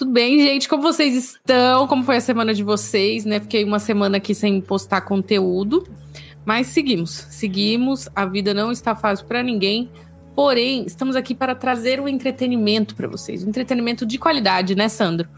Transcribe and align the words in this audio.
Tudo 0.00 0.12
bem, 0.12 0.40
gente? 0.40 0.66
Como 0.66 0.82
vocês 0.82 1.14
estão? 1.14 1.86
Como 1.86 2.02
foi 2.02 2.16
a 2.16 2.20
semana 2.22 2.54
de 2.54 2.62
vocês, 2.62 3.26
né? 3.26 3.38
Fiquei 3.38 3.64
uma 3.64 3.78
semana 3.78 4.16
aqui 4.16 4.34
sem 4.34 4.58
postar 4.58 5.02
conteúdo, 5.02 5.86
mas 6.42 6.68
seguimos, 6.68 7.10
seguimos. 7.28 8.08
A 8.16 8.24
vida 8.24 8.54
não 8.54 8.72
está 8.72 8.96
fácil 8.96 9.26
para 9.26 9.42
ninguém. 9.42 9.90
Porém, 10.34 10.86
estamos 10.86 11.16
aqui 11.16 11.34
para 11.34 11.54
trazer 11.54 12.00
o 12.00 12.08
entretenimento 12.08 12.94
para 12.96 13.06
vocês, 13.08 13.44
um 13.44 13.50
entretenimento 13.50 14.06
de 14.06 14.16
qualidade, 14.16 14.74
né, 14.74 14.88
Sandro? 14.88 15.28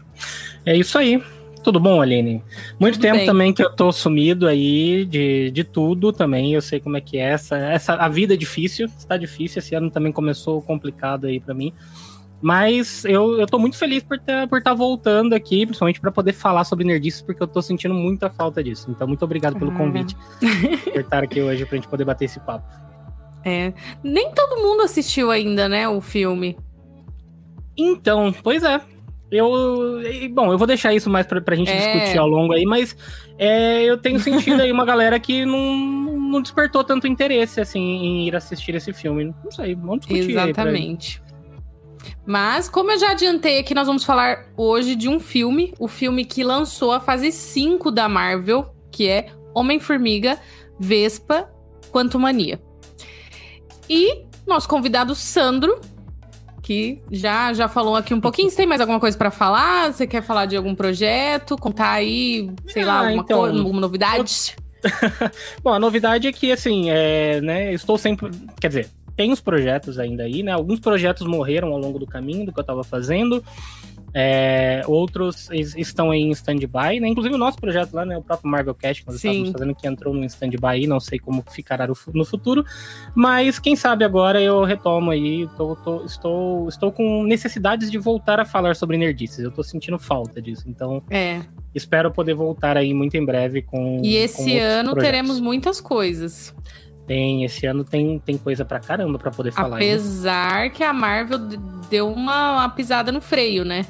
É 0.65 0.73
isso 0.77 0.97
aí. 0.97 1.21
Tudo 1.61 1.77
bom, 1.77 2.01
Aline? 2.01 2.41
Muito 2.79 2.95
tudo 2.95 3.01
tempo 3.01 3.17
bem. 3.17 3.25
também 3.25 3.53
que 3.53 3.61
eu 3.61 3.69
tô 3.69 3.91
sumido 3.91 4.47
aí 4.47 5.03
de, 5.03 5.51
de 5.51 5.65
tudo 5.65 6.13
também. 6.13 6.53
Eu 6.53 6.61
sei 6.61 6.79
como 6.79 6.95
é 6.95 7.01
que 7.01 7.17
é 7.17 7.31
essa, 7.31 7.57
essa 7.57 7.95
a 7.95 8.07
vida 8.07 8.33
é 8.33 8.37
difícil, 8.37 8.85
está 8.97 9.17
difícil. 9.17 9.59
Esse 9.59 9.75
ano 9.75 9.91
também 9.91 10.13
começou 10.13 10.61
complicado 10.61 11.27
aí 11.27 11.41
para 11.41 11.53
mim. 11.53 11.73
Mas 12.43 13.05
eu, 13.05 13.39
eu 13.39 13.47
tô 13.47 13.57
muito 13.57 13.77
feliz 13.77 14.03
por 14.03 14.17
estar 14.17 14.49
por 14.49 14.61
tá 14.61 14.73
voltando 14.73 15.31
aqui, 15.31 15.65
principalmente 15.65 16.01
para 16.01 16.11
poder 16.11 16.33
falar 16.33 16.65
sobre 16.65 16.83
nerdices, 16.83 17.21
porque 17.21 17.41
eu 17.41 17.47
tô 17.47 17.61
sentindo 17.61 17.93
muita 17.93 18.29
falta 18.29 18.61
disso. 18.61 18.91
Então, 18.91 19.07
muito 19.07 19.23
obrigado 19.23 19.57
pelo 19.57 19.71
ah. 19.71 19.75
convite 19.75 20.13
por 20.91 20.99
estar 20.99 21.23
aqui 21.23 21.41
hoje 21.41 21.65
pra 21.65 21.77
gente 21.77 21.87
poder 21.87 22.03
bater 22.03 22.25
esse 22.25 22.41
papo. 22.41 22.67
É. 23.45 23.71
Nem 24.03 24.29
todo 24.33 24.61
mundo 24.61 24.81
assistiu 24.81 25.31
ainda, 25.31 25.69
né, 25.69 25.87
o 25.87 26.01
filme. 26.01 26.57
Então, 27.77 28.35
pois 28.43 28.61
é. 28.61 28.81
Eu. 29.31 29.49
Bom, 30.33 30.51
eu 30.51 30.57
vou 30.57 30.67
deixar 30.67 30.93
isso 30.93 31.09
mais 31.09 31.25
pra, 31.25 31.39
pra 31.39 31.55
gente 31.55 31.71
é. 31.71 31.77
discutir 31.77 32.17
ao 32.17 32.27
longo 32.27 32.51
aí, 32.51 32.65
mas 32.65 32.93
é, 33.39 33.83
eu 33.83 33.97
tenho 33.97 34.19
sentido 34.21 34.61
aí 34.61 34.71
uma 34.71 34.83
galera 34.83 35.17
que 35.17 35.45
não, 35.45 35.77
não 36.13 36.41
despertou 36.41 36.83
tanto 36.83 37.07
interesse, 37.07 37.61
assim, 37.61 37.79
em 37.79 38.27
ir 38.27 38.35
assistir 38.35 38.75
esse 38.75 38.91
filme. 38.91 39.33
Não 39.41 39.49
sei, 39.49 39.75
vamos 39.75 40.01
discutir 40.01 40.29
Exatamente. 40.29 41.22
Mas, 42.25 42.69
como 42.69 42.91
eu 42.91 42.99
já 42.99 43.11
adiantei 43.11 43.59
aqui, 43.59 43.73
nós 43.73 43.87
vamos 43.87 44.03
falar 44.03 44.45
hoje 44.57 44.95
de 44.95 45.09
um 45.09 45.19
filme, 45.19 45.73
o 45.79 45.87
filme 45.87 46.25
que 46.25 46.43
lançou 46.43 46.91
a 46.91 46.99
fase 46.99 47.31
5 47.31 47.91
da 47.91 48.07
Marvel, 48.07 48.73
que 48.91 49.07
é 49.07 49.27
Homem-Formiga, 49.53 50.39
Vespa, 50.79 51.49
Quantumania. 51.91 52.61
E 53.89 54.25
nosso 54.47 54.67
convidado 54.67 55.15
Sandro 55.15 55.79
que 56.63 57.03
já 57.11 57.53
já 57.53 57.67
falou 57.67 57.95
aqui 57.95 58.13
um 58.13 58.21
pouquinho. 58.21 58.49
Você 58.49 58.55
tem 58.55 58.65
mais 58.65 58.79
alguma 58.79 58.99
coisa 58.99 59.17
para 59.17 59.29
falar? 59.29 59.91
Você 59.91 60.07
quer 60.07 60.23
falar 60.23 60.45
de 60.45 60.55
algum 60.55 60.73
projeto? 60.73 61.57
Contar 61.57 61.91
aí, 61.91 62.49
sei 62.67 62.83
ah, 62.83 62.87
lá, 62.87 62.97
alguma, 62.99 63.21
então, 63.21 63.39
coisa, 63.41 63.57
alguma 63.57 63.81
novidade? 63.81 64.55
Bom, 65.61 65.73
a 65.73 65.79
novidade 65.79 66.27
é 66.27 66.31
que, 66.31 66.51
assim, 66.51 66.89
é, 66.89 67.41
né, 67.41 67.73
estou 67.73 67.97
sempre. 67.97 68.31
Quer 68.59 68.69
dizer, 68.69 68.89
tem 69.15 69.31
os 69.31 69.41
projetos 69.41 69.99
ainda 69.99 70.23
aí, 70.23 70.43
né? 70.43 70.51
Alguns 70.51 70.79
projetos 70.79 71.25
morreram 71.27 71.69
ao 71.69 71.79
longo 71.79 71.99
do 71.99 72.07
caminho 72.07 72.45
do 72.45 72.51
que 72.51 72.59
eu 72.59 72.63
estava 72.63 72.83
fazendo. 72.83 73.43
É, 74.15 74.83
outros 74.85 75.49
estão 75.51 76.13
em 76.13 76.29
stand-by, 76.31 76.99
né? 76.99 77.07
Inclusive 77.07 77.33
o 77.33 77.37
nosso 77.37 77.57
projeto 77.57 77.93
lá, 77.93 78.05
né? 78.05 78.15
O 78.15 78.21
próprio 78.21 78.49
Marvel 78.49 78.75
Cast, 78.75 79.03
que 79.03 79.09
nós 79.09 79.19
Sim. 79.19 79.29
estávamos 79.29 79.51
fazendo, 79.53 79.75
que 79.75 79.87
entrou 79.87 80.13
no 80.13 80.23
stand-by, 80.25 80.85
não 80.85 80.99
sei 80.99 81.17
como 81.17 81.43
ficará 81.49 81.87
no 81.87 82.25
futuro. 82.25 82.63
Mas 83.15 83.57
quem 83.57 83.75
sabe 83.75 84.05
agora 84.05 84.39
eu 84.39 84.63
retomo 84.63 85.09
aí. 85.09 85.47
Tô, 85.57 85.75
tô, 85.77 86.05
estou, 86.05 86.69
estou 86.69 86.91
com 86.91 87.23
necessidades 87.23 87.89
de 87.89 87.97
voltar 87.97 88.39
a 88.39 88.45
falar 88.45 88.75
sobre 88.75 88.97
nerdices. 88.97 89.39
Eu 89.39 89.49
estou 89.49 89.63
sentindo 89.63 89.97
falta 89.97 90.39
disso. 90.39 90.65
Então, 90.67 91.01
é. 91.09 91.41
espero 91.73 92.11
poder 92.11 92.35
voltar 92.35 92.77
aí 92.77 92.93
muito 92.93 93.17
em 93.17 93.25
breve 93.25 93.63
com. 93.63 93.99
E 94.03 94.15
esse 94.15 94.43
com 94.43 94.63
ano 94.63 94.91
projetos. 94.91 95.03
teremos 95.03 95.39
muitas 95.39 95.81
coisas. 95.81 96.53
Tem, 97.05 97.43
esse 97.43 97.65
ano 97.65 97.83
tem, 97.83 98.17
tem 98.19 98.37
coisa 98.37 98.63
pra 98.63 98.79
caramba 98.79 99.19
pra 99.19 99.29
poder 99.29 99.51
falar. 99.51 99.75
Apesar 99.75 100.69
que 100.69 100.83
a 100.83 100.93
Marvel 100.93 101.37
deu 101.89 102.11
uma, 102.11 102.53
uma 102.53 102.69
pisada 102.69 103.11
no 103.11 103.19
freio, 103.19 103.65
né? 103.65 103.85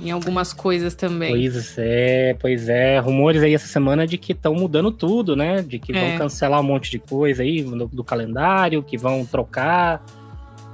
em 0.00 0.10
algumas 0.10 0.52
coisas 0.52 0.94
também. 0.94 1.30
Pois 1.30 1.76
é, 1.76 2.34
pois 2.34 2.68
é. 2.68 2.98
Rumores 2.98 3.42
aí 3.42 3.54
essa 3.54 3.66
semana 3.66 4.06
de 4.06 4.16
que 4.16 4.32
estão 4.32 4.54
mudando 4.54 4.92
tudo, 4.92 5.34
né? 5.34 5.60
De 5.60 5.78
que 5.78 5.96
é. 5.96 6.00
vão 6.00 6.18
cancelar 6.18 6.60
um 6.60 6.64
monte 6.64 6.90
de 6.90 6.98
coisa 6.98 7.42
aí 7.42 7.62
do, 7.62 7.86
do, 7.86 8.04
calendário, 8.04 8.82
que 8.82 8.96
vão 8.96 9.26
trocar. 9.26 10.02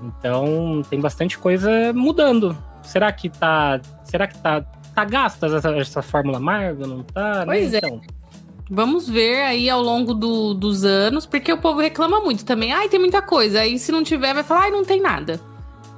Então 0.02 0.82
tem 0.90 1.00
bastante 1.00 1.38
coisa 1.38 1.92
mudando. 1.94 2.56
Será 2.82 3.10
que 3.12 3.28
tá. 3.30 3.80
Será 4.04 4.26
que 4.26 4.38
tá. 4.38 4.60
Tá 4.94 5.04
gasta 5.04 5.46
essa, 5.46 5.70
essa 5.70 6.02
Fórmula 6.02 6.38
Marvel? 6.38 6.86
Não 6.86 7.02
tá? 7.02 7.40
Né? 7.40 7.44
Pois 7.46 7.72
né? 7.72 7.78
então. 7.78 8.00
Vamos 8.70 9.08
ver 9.08 9.42
aí 9.42 9.68
ao 9.68 9.82
longo 9.82 10.14
do, 10.14 10.54
dos 10.54 10.84
anos, 10.84 11.26
porque 11.26 11.52
o 11.52 11.58
povo 11.58 11.80
reclama 11.80 12.20
muito 12.20 12.44
também. 12.44 12.72
Ai, 12.72 12.88
tem 12.88 12.98
muita 12.98 13.20
coisa. 13.20 13.60
Aí 13.60 13.78
se 13.78 13.92
não 13.92 14.02
tiver, 14.02 14.32
vai 14.32 14.42
falar, 14.42 14.62
ai, 14.62 14.70
não 14.70 14.84
tem 14.84 15.00
nada. 15.00 15.40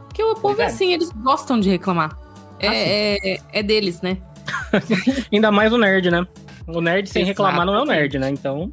Porque 0.06 0.22
o 0.22 0.34
povo 0.34 0.60
é 0.60 0.66
assim, 0.66 0.92
eles 0.92 1.10
gostam 1.10 1.60
de 1.60 1.68
reclamar. 1.68 2.18
É, 2.58 2.68
ah, 2.68 2.74
é, 2.74 3.40
é, 3.52 3.62
deles, 3.62 4.00
né? 4.00 4.18
Ainda 5.30 5.52
mais 5.52 5.72
o 5.72 5.78
nerd, 5.78 6.10
né? 6.10 6.26
O 6.66 6.80
nerd 6.80 7.08
sem 7.08 7.22
Exatamente. 7.22 7.28
reclamar 7.28 7.66
não 7.66 7.74
é 7.74 7.82
o 7.82 7.84
nerd, 7.84 8.18
né? 8.18 8.30
Então. 8.30 8.72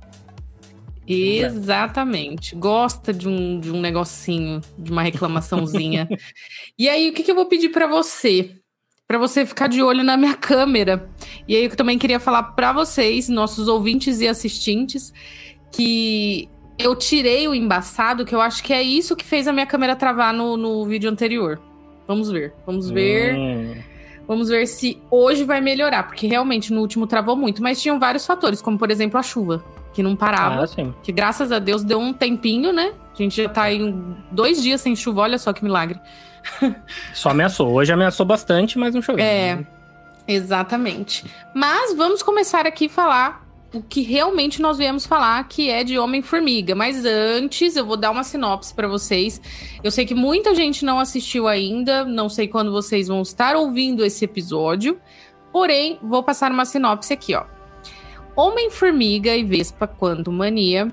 Exatamente. 1.06 2.56
Gosta 2.56 3.14
de 3.14 3.28
um, 3.28 3.60
de 3.60 3.70
um 3.70 3.82
negocinho, 3.82 4.62
de 4.78 4.92
uma 4.92 5.04
reclamaçãozinha. 5.04 6.08
e 6.80 6.90
aí, 6.90 7.10
o 7.10 7.14
que, 7.14 7.24
que 7.24 7.32
eu 7.32 7.36
vou 7.36 7.46
pedir 7.46 7.70
para 7.70 7.88
você? 7.88 8.56
Para 9.14 9.20
você 9.20 9.46
ficar 9.46 9.68
de 9.68 9.80
olho 9.80 10.04
na 10.04 10.18
minha 10.18 10.34
câmera. 10.34 11.08
E 11.48 11.56
aí, 11.56 11.66
eu 11.66 11.76
também 11.76 12.00
queria 12.00 12.20
falar 12.20 12.42
para 12.42 12.74
vocês, 12.74 13.30
nossos 13.30 13.68
ouvintes 13.68 14.20
e 14.22 14.28
assistentes, 14.28 15.14
que 15.72 16.50
eu 16.80 16.96
tirei 16.96 17.48
o 17.48 17.54
embaçado, 17.54 18.26
que 18.26 18.34
eu 18.34 18.42
acho 18.42 18.64
que 18.64 18.74
é 18.74 18.82
isso 18.82 19.16
que 19.16 19.24
fez 19.24 19.48
a 19.48 19.54
minha 19.54 19.68
câmera 19.68 19.96
travar 19.96 20.34
no, 20.34 20.58
no 20.58 20.84
vídeo 20.88 21.12
anterior. 21.12 21.62
Vamos 22.08 22.32
ver. 22.32 22.56
Vamos 22.66 22.90
ver. 22.90 23.36
Hum. 23.36 23.76
Vamos 24.28 24.50
ver 24.50 24.66
se 24.66 25.00
hoje 25.12 25.44
vai 25.44 25.62
melhorar, 25.62 26.08
porque 26.08 26.26
realmente 26.26 26.74
no 26.74 26.82
último 26.82 27.06
travou 27.06 27.36
muito, 27.36 27.62
mas 27.62 27.80
tinham 27.80 28.00
vários 28.00 28.26
fatores, 28.26 28.64
como 28.64 28.80
por 28.80 28.90
exemplo 28.90 29.20
a 29.20 29.22
chuva, 29.22 29.64
que 29.94 30.04
não 30.04 30.16
parava. 30.16 30.66
Ah, 30.66 30.94
que 31.02 31.12
graças 31.12 31.52
a 31.52 31.60
Deus 31.60 31.84
deu 31.84 32.00
um 32.00 32.12
tempinho, 32.12 32.74
né? 32.74 32.94
A 33.14 33.18
gente 33.18 33.42
já 33.42 33.48
tá 33.48 33.72
em 33.72 34.16
dois 34.32 34.62
dias 34.62 34.82
sem 34.82 34.96
chuva, 34.96 35.22
olha 35.22 35.38
só 35.38 35.54
que 35.54 35.64
milagre. 35.64 36.00
Só 37.14 37.30
ameaçou. 37.30 37.72
Hoje 37.72 37.94
ameaçou 37.94 38.26
bastante, 38.26 38.78
mas 38.78 38.94
não 38.94 39.02
choveu. 39.02 39.24
É, 39.24 39.66
exatamente. 40.28 41.24
Mas 41.54 41.96
vamos 41.96 42.22
começar 42.22 42.68
aqui 42.68 42.88
a 42.88 42.90
falar 42.90 43.44
o 43.74 43.82
que 43.82 44.02
realmente 44.02 44.62
nós 44.62 44.78
viemos 44.78 45.06
falar, 45.06 45.48
que 45.48 45.70
é 45.70 45.84
de 45.84 45.98
Homem-Formiga. 45.98 46.76
Mas 46.76 47.06
antes, 47.06 47.76
eu 47.76 47.86
vou 47.86 47.98
dar 47.98 48.12
uma 48.12 48.24
sinopse 48.24 48.74
para 48.74 48.88
vocês. 48.88 49.42
Eu 49.84 49.90
sei 49.90 50.06
que 50.06 50.14
muita 50.14 50.54
gente 50.54 50.86
não 50.86 51.00
assistiu 51.00 51.48
ainda, 51.48 52.06
não 52.06 52.30
sei 52.30 52.48
quando 52.48 52.72
vocês 52.72 53.08
vão 53.08 53.22
estar 53.22 53.56
ouvindo 53.56 54.06
esse 54.06 54.24
episódio, 54.26 55.00
porém, 55.52 55.98
vou 56.04 56.22
passar 56.22 56.52
uma 56.52 56.66
sinopse 56.66 57.14
aqui, 57.14 57.34
ó. 57.34 57.46
Homem-Formiga 58.36 59.36
e 59.36 59.44
Vespa 59.44 59.88
Quantum 59.88 60.32
Mania 60.32 60.92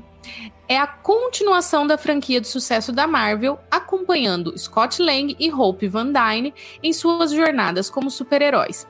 é 0.69 0.77
a 0.77 0.87
continuação 0.87 1.87
da 1.87 1.97
franquia 1.97 2.41
de 2.41 2.47
sucesso 2.47 2.93
da 2.93 3.07
Marvel, 3.07 3.59
acompanhando 3.71 4.57
Scott 4.59 5.03
Lang 5.03 5.35
e 5.39 5.51
Hope 5.51 5.89
Van 5.89 6.13
Dyne 6.13 6.55
em 6.83 6.93
suas 6.93 7.33
jornadas 7.33 7.89
como 7.89 8.11
super-heróis. 8.11 8.87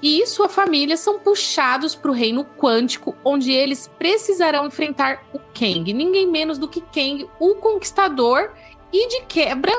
E 0.00 0.24
sua 0.26 0.48
família 0.48 0.96
são 0.96 1.18
puxados 1.18 1.94
para 1.94 2.10
o 2.10 2.14
reino 2.14 2.44
quântico, 2.44 3.16
onde 3.24 3.50
eles 3.50 3.90
precisarão 3.98 4.66
enfrentar 4.66 5.24
o 5.32 5.38
Kang, 5.38 5.92
ninguém 5.92 6.30
menos 6.30 6.58
do 6.58 6.68
que 6.68 6.80
Kang, 6.80 7.28
o 7.40 7.56
Conquistador, 7.56 8.52
e 8.92 9.08
de 9.08 9.26
quebra 9.26 9.72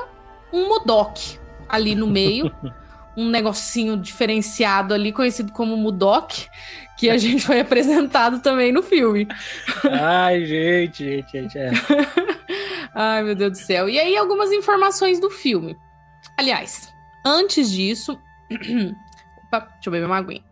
um 0.51 0.67
Modok 0.67 1.39
ali 1.69 1.95
no 1.95 2.07
meio, 2.07 2.51
um 3.15 3.29
negocinho 3.29 3.95
diferenciado 3.95 4.93
ali, 4.93 5.13
conhecido 5.13 5.51
como 5.53 5.77
Mudok, 5.77 6.47
que 6.99 7.09
a 7.09 7.17
gente 7.17 7.45
foi 7.45 7.61
apresentado 7.61 8.41
também 8.41 8.73
no 8.73 8.83
filme. 8.83 9.25
Ai, 9.89 10.45
gente, 10.45 11.05
gente, 11.05 11.31
gente. 11.31 11.57
É. 11.57 11.71
Ai, 12.93 13.23
meu 13.23 13.35
Deus 13.35 13.53
do 13.53 13.57
céu. 13.57 13.87
E 13.87 13.97
aí, 13.97 14.17
algumas 14.17 14.51
informações 14.51 15.17
do 15.17 15.29
filme. 15.29 15.77
Aliás, 16.37 16.93
antes 17.25 17.71
disso. 17.71 18.19
Opa, 19.47 19.59
deixa 19.61 19.87
eu 19.87 19.91
beber 19.91 20.07
uma 20.07 20.17
aguinha. 20.17 20.43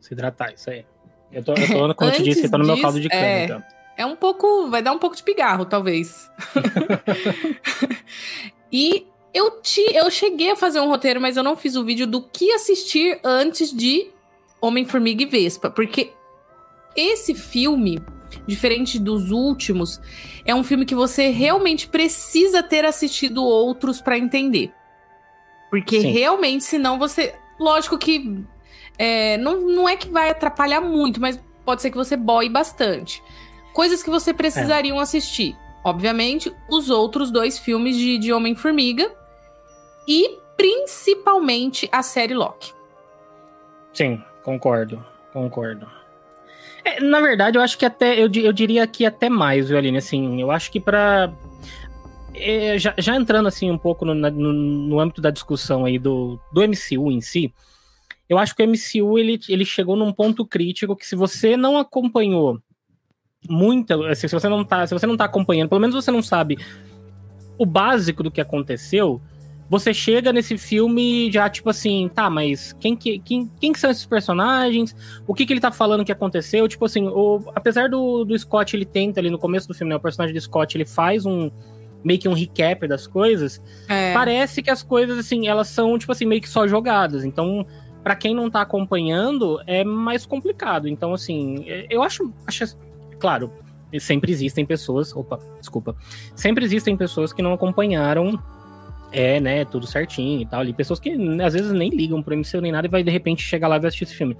Se 0.00 0.14
hidratar, 0.14 0.54
isso 0.54 0.70
aí. 0.70 0.86
Eu 1.30 1.44
tô, 1.44 1.52
eu 1.52 1.88
tô 1.88 1.94
como 1.94 2.10
eu 2.10 2.14
te 2.14 2.22
disse, 2.22 2.48
tô 2.48 2.56
no 2.56 2.64
meu 2.64 2.80
caldo 2.80 2.98
de 2.98 3.08
cana, 3.10 3.22
é, 3.22 3.44
então. 3.44 3.62
É 3.98 4.06
um 4.06 4.16
pouco. 4.16 4.70
Vai 4.70 4.80
dar 4.80 4.92
um 4.92 4.98
pouco 4.98 5.14
de 5.14 5.22
pigarro, 5.22 5.66
talvez. 5.66 6.30
e 8.72 9.06
eu, 9.34 9.60
te, 9.60 9.82
eu 9.94 10.10
cheguei 10.10 10.52
a 10.52 10.56
fazer 10.56 10.80
um 10.80 10.88
roteiro, 10.88 11.20
mas 11.20 11.36
eu 11.36 11.42
não 11.42 11.54
fiz 11.54 11.76
o 11.76 11.84
vídeo 11.84 12.06
do 12.06 12.22
que 12.22 12.50
assistir 12.52 13.20
antes 13.22 13.70
de 13.70 14.13
Homem-Formiga 14.64 15.22
e 15.22 15.26
Vespa. 15.26 15.70
Porque 15.70 16.12
esse 16.96 17.34
filme, 17.34 18.00
diferente 18.46 18.98
dos 18.98 19.30
últimos, 19.30 20.00
é 20.44 20.54
um 20.54 20.64
filme 20.64 20.84
que 20.84 20.94
você 20.94 21.28
realmente 21.28 21.88
precisa 21.88 22.62
ter 22.62 22.84
assistido 22.84 23.44
outros 23.44 24.00
para 24.00 24.18
entender. 24.18 24.72
Porque 25.70 26.00
Sim. 26.00 26.10
realmente, 26.10 26.64
senão 26.64 26.98
você. 26.98 27.34
Lógico 27.58 27.98
que. 27.98 28.44
É, 28.96 29.36
não, 29.38 29.60
não 29.60 29.88
é 29.88 29.96
que 29.96 30.08
vai 30.08 30.30
atrapalhar 30.30 30.80
muito, 30.80 31.20
mas 31.20 31.40
pode 31.64 31.82
ser 31.82 31.90
que 31.90 31.96
você 31.96 32.16
boie 32.16 32.48
bastante. 32.48 33.22
Coisas 33.72 34.02
que 34.02 34.10
você 34.10 34.32
precisariam 34.32 35.00
é. 35.00 35.02
assistir. 35.02 35.56
Obviamente, 35.82 36.54
os 36.70 36.90
outros 36.90 37.30
dois 37.30 37.58
filmes 37.58 37.96
de, 37.96 38.18
de 38.18 38.32
Homem-Formiga. 38.32 39.12
E 40.06 40.38
principalmente 40.56 41.88
a 41.90 42.02
série 42.02 42.34
Loki. 42.34 42.72
Sim, 43.92 44.22
concordo, 44.44 45.04
concordo. 45.32 45.86
É, 46.84 47.00
na 47.00 47.20
verdade, 47.20 47.56
eu 47.56 47.62
acho 47.62 47.78
que 47.78 47.86
até, 47.86 48.14
eu, 48.20 48.30
eu 48.32 48.52
diria 48.52 48.86
que 48.86 49.06
até 49.06 49.28
mais, 49.28 49.68
viu, 49.68 49.78
Aline? 49.78 49.98
Assim, 49.98 50.40
eu 50.40 50.50
acho 50.50 50.70
que 50.70 50.78
para 50.78 51.32
é, 52.34 52.78
já, 52.78 52.94
já, 52.98 53.16
entrando 53.16 53.46
assim 53.46 53.70
um 53.70 53.78
pouco 53.78 54.04
no, 54.04 54.14
no, 54.14 54.52
no, 54.52 55.00
âmbito 55.00 55.22
da 55.22 55.30
discussão 55.30 55.84
aí 55.84 55.98
do, 55.98 56.38
do 56.52 56.62
MCU 56.62 57.10
em 57.10 57.20
si, 57.20 57.54
eu 58.28 58.38
acho 58.38 58.54
que 58.54 58.62
o 58.62 58.68
MCU 58.68 59.18
ele, 59.18 59.40
ele 59.48 59.64
chegou 59.64 59.96
num 59.96 60.12
ponto 60.12 60.44
crítico 60.44 60.96
que 60.96 61.06
se 61.06 61.14
você 61.14 61.56
não 61.56 61.78
acompanhou 61.78 62.60
muita, 63.48 63.94
assim, 64.10 64.26
se 64.26 64.34
você 64.34 64.48
não 64.48 64.64
tá, 64.64 64.86
se 64.86 64.92
você 64.92 65.06
não 65.06 65.16
tá 65.16 65.24
acompanhando, 65.24 65.68
pelo 65.68 65.80
menos 65.80 65.94
você 65.94 66.10
não 66.10 66.22
sabe 66.22 66.58
o 67.56 67.64
básico 67.64 68.22
do 68.22 68.30
que 68.30 68.40
aconteceu, 68.40 69.20
você 69.68 69.94
chega 69.94 70.32
nesse 70.32 70.58
filme 70.58 71.30
já 71.32 71.48
tipo 71.48 71.70
assim, 71.70 72.10
tá, 72.14 72.28
mas 72.28 72.72
quem 72.74 72.96
que, 72.96 73.18
quem, 73.18 73.50
quem 73.60 73.72
que 73.72 73.80
são 73.80 73.90
esses 73.90 74.06
personagens? 74.06 74.94
O 75.26 75.34
que 75.34 75.46
que 75.46 75.52
ele 75.52 75.60
tá 75.60 75.72
falando 75.72 76.04
que 76.04 76.12
aconteceu? 76.12 76.68
Tipo 76.68 76.84
assim, 76.84 77.06
o, 77.08 77.42
apesar 77.54 77.88
do, 77.88 78.24
do 78.24 78.38
Scott, 78.38 78.76
ele 78.76 78.84
tenta 78.84 79.20
ali 79.20 79.30
no 79.30 79.38
começo 79.38 79.66
do 79.66 79.74
filme, 79.74 79.90
né, 79.90 79.96
o 79.96 80.00
personagem 80.00 80.34
do 80.34 80.40
Scott, 80.40 80.76
ele 80.76 80.84
faz 80.84 81.24
um 81.24 81.50
meio 82.04 82.20
que 82.20 82.28
um 82.28 82.34
recap 82.34 82.86
das 82.86 83.06
coisas, 83.06 83.62
é. 83.88 84.12
parece 84.12 84.62
que 84.62 84.70
as 84.70 84.82
coisas, 84.82 85.18
assim, 85.18 85.48
elas 85.48 85.68
são, 85.68 85.98
tipo 85.98 86.12
assim, 86.12 86.26
meio 86.26 86.42
que 86.42 86.48
só 86.48 86.68
jogadas. 86.68 87.24
Então, 87.24 87.66
para 88.02 88.14
quem 88.14 88.34
não 88.34 88.50
tá 88.50 88.60
acompanhando, 88.60 89.58
é 89.66 89.82
mais 89.82 90.26
complicado. 90.26 90.86
Então, 90.86 91.14
assim, 91.14 91.64
eu 91.88 92.02
acho, 92.02 92.30
acho 92.46 92.76
claro, 93.18 93.50
sempre 93.98 94.30
existem 94.30 94.66
pessoas, 94.66 95.16
opa, 95.16 95.38
desculpa, 95.58 95.96
sempre 96.34 96.62
existem 96.62 96.94
pessoas 96.94 97.32
que 97.32 97.40
não 97.40 97.54
acompanharam 97.54 98.38
é, 99.14 99.38
né, 99.38 99.64
tudo 99.64 99.86
certinho 99.86 100.42
e 100.42 100.46
tal, 100.46 100.60
ali, 100.60 100.72
pessoas 100.72 100.98
que 100.98 101.16
né, 101.16 101.44
às 101.44 101.54
vezes 101.54 101.72
nem 101.72 101.88
ligam 101.88 102.20
pro 102.20 102.36
MCU 102.36 102.60
nem 102.60 102.72
nada 102.72 102.88
e 102.88 102.90
vai 102.90 103.02
de 103.02 103.10
repente 103.10 103.42
chegar 103.42 103.68
lá 103.68 103.76
e 103.76 103.80
vai 103.80 103.88
assistir 103.88 104.04
esse 104.04 104.14
filme. 104.14 104.36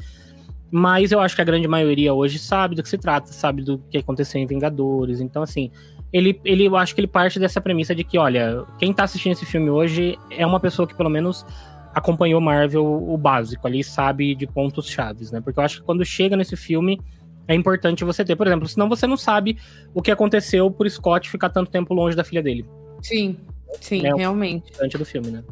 Mas 0.71 1.13
eu 1.13 1.21
acho 1.21 1.37
que 1.37 1.41
a 1.41 1.45
grande 1.45 1.69
maioria 1.69 2.13
hoje 2.13 2.37
sabe 2.37 2.75
do 2.75 2.83
que 2.83 2.89
se 2.89 2.99
trata, 2.99 3.29
sabe 3.29 3.63
do 3.63 3.79
que 3.79 3.99
aconteceu 3.99 4.41
em 4.41 4.47
Vingadores. 4.47 5.21
Então, 5.21 5.41
assim, 5.41 5.71
ele, 6.13 6.41
ele 6.45 6.65
eu 6.65 6.77
acho 6.77 6.93
que 6.93 7.01
ele 7.01 7.07
parte 7.07 7.39
dessa 7.39 7.61
premissa 7.61 7.95
de 7.95 8.03
que, 8.03 8.19
olha, 8.19 8.65
quem 8.77 8.93
tá 8.93 9.05
assistindo 9.05 9.33
esse 9.33 9.47
filme 9.47 9.71
hoje 9.71 10.19
é 10.31 10.45
uma 10.45 10.59
pessoa 10.59 10.89
que 10.89 10.95
pelo 10.97 11.09
menos 11.09 11.47
acompanhou 11.95 12.41
Marvel 12.41 12.85
o 12.85 13.17
básico 13.17 13.69
ali, 13.69 13.85
sabe 13.85 14.35
de 14.35 14.49
pontos 14.49 14.89
chaves, 14.89 15.31
né? 15.31 15.41
Porque 15.41 15.61
eu 15.61 15.65
acho 15.65 15.79
que 15.79 15.87
quando 15.87 16.05
chega 16.05 16.37
nesse 16.37 16.57
filme 16.57 17.01
é 17.47 17.55
importante 17.55 18.03
você 18.03 18.25
ter, 18.25 18.35
por 18.35 18.49
exemplo, 18.49 18.67
senão 18.67 18.89
você 18.89 19.07
não 19.07 19.17
sabe 19.17 19.57
o 19.95 20.03
que 20.03 20.11
aconteceu 20.11 20.69
por 20.73 20.91
Scott 20.91 21.31
ficar 21.31 21.51
tanto 21.51 21.71
tempo 21.71 21.95
longe 21.95 22.17
da 22.17 22.25
filha 22.25 22.43
dele. 22.43 22.67
Sim, 23.01 23.37
sim, 23.81 24.07
é 24.07 24.15
realmente. 24.15 24.73
Antes 24.81 24.99
do 24.99 25.05
filme, 25.05 25.31
né? 25.31 25.43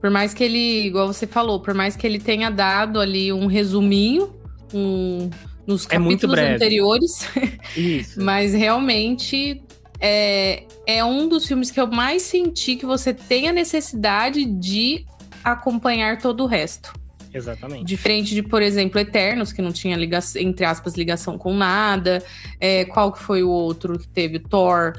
Por 0.00 0.10
mais 0.10 0.32
que 0.32 0.42
ele, 0.42 0.86
igual 0.86 1.06
você 1.06 1.26
falou, 1.26 1.60
por 1.60 1.74
mais 1.74 1.94
que 1.94 2.06
ele 2.06 2.18
tenha 2.18 2.50
dado 2.50 2.98
ali 2.98 3.32
um 3.32 3.46
resuminho, 3.46 4.34
um, 4.72 5.28
nos 5.66 5.84
é 5.86 5.90
capítulos 5.90 6.38
é 6.38 6.54
anteriores, 6.54 7.28
Isso. 7.76 8.20
mas 8.22 8.54
realmente 8.54 9.62
é, 10.00 10.64
é 10.86 11.04
um 11.04 11.28
dos 11.28 11.46
filmes 11.46 11.70
que 11.70 11.78
eu 11.78 11.86
mais 11.86 12.22
senti 12.22 12.76
que 12.76 12.86
você 12.86 13.12
tem 13.12 13.48
a 13.48 13.52
necessidade 13.52 14.44
de 14.44 15.04
acompanhar 15.44 16.18
todo 16.18 16.44
o 16.44 16.46
resto. 16.46 16.92
Exatamente. 17.32 17.84
Diferente 17.84 18.34
de, 18.34 18.42
por 18.42 18.60
exemplo, 18.62 18.98
Eternos, 18.98 19.52
que 19.52 19.62
não 19.62 19.72
tinha 19.72 19.96
ligação, 19.96 20.40
entre 20.42 20.64
aspas, 20.64 20.94
ligação 20.94 21.38
com 21.38 21.54
nada. 21.54 22.24
É, 22.58 22.84
qual 22.86 23.12
que 23.12 23.20
foi 23.20 23.42
o 23.42 23.50
outro 23.50 23.98
que 23.98 24.08
teve? 24.08 24.38
Thor. 24.38 24.94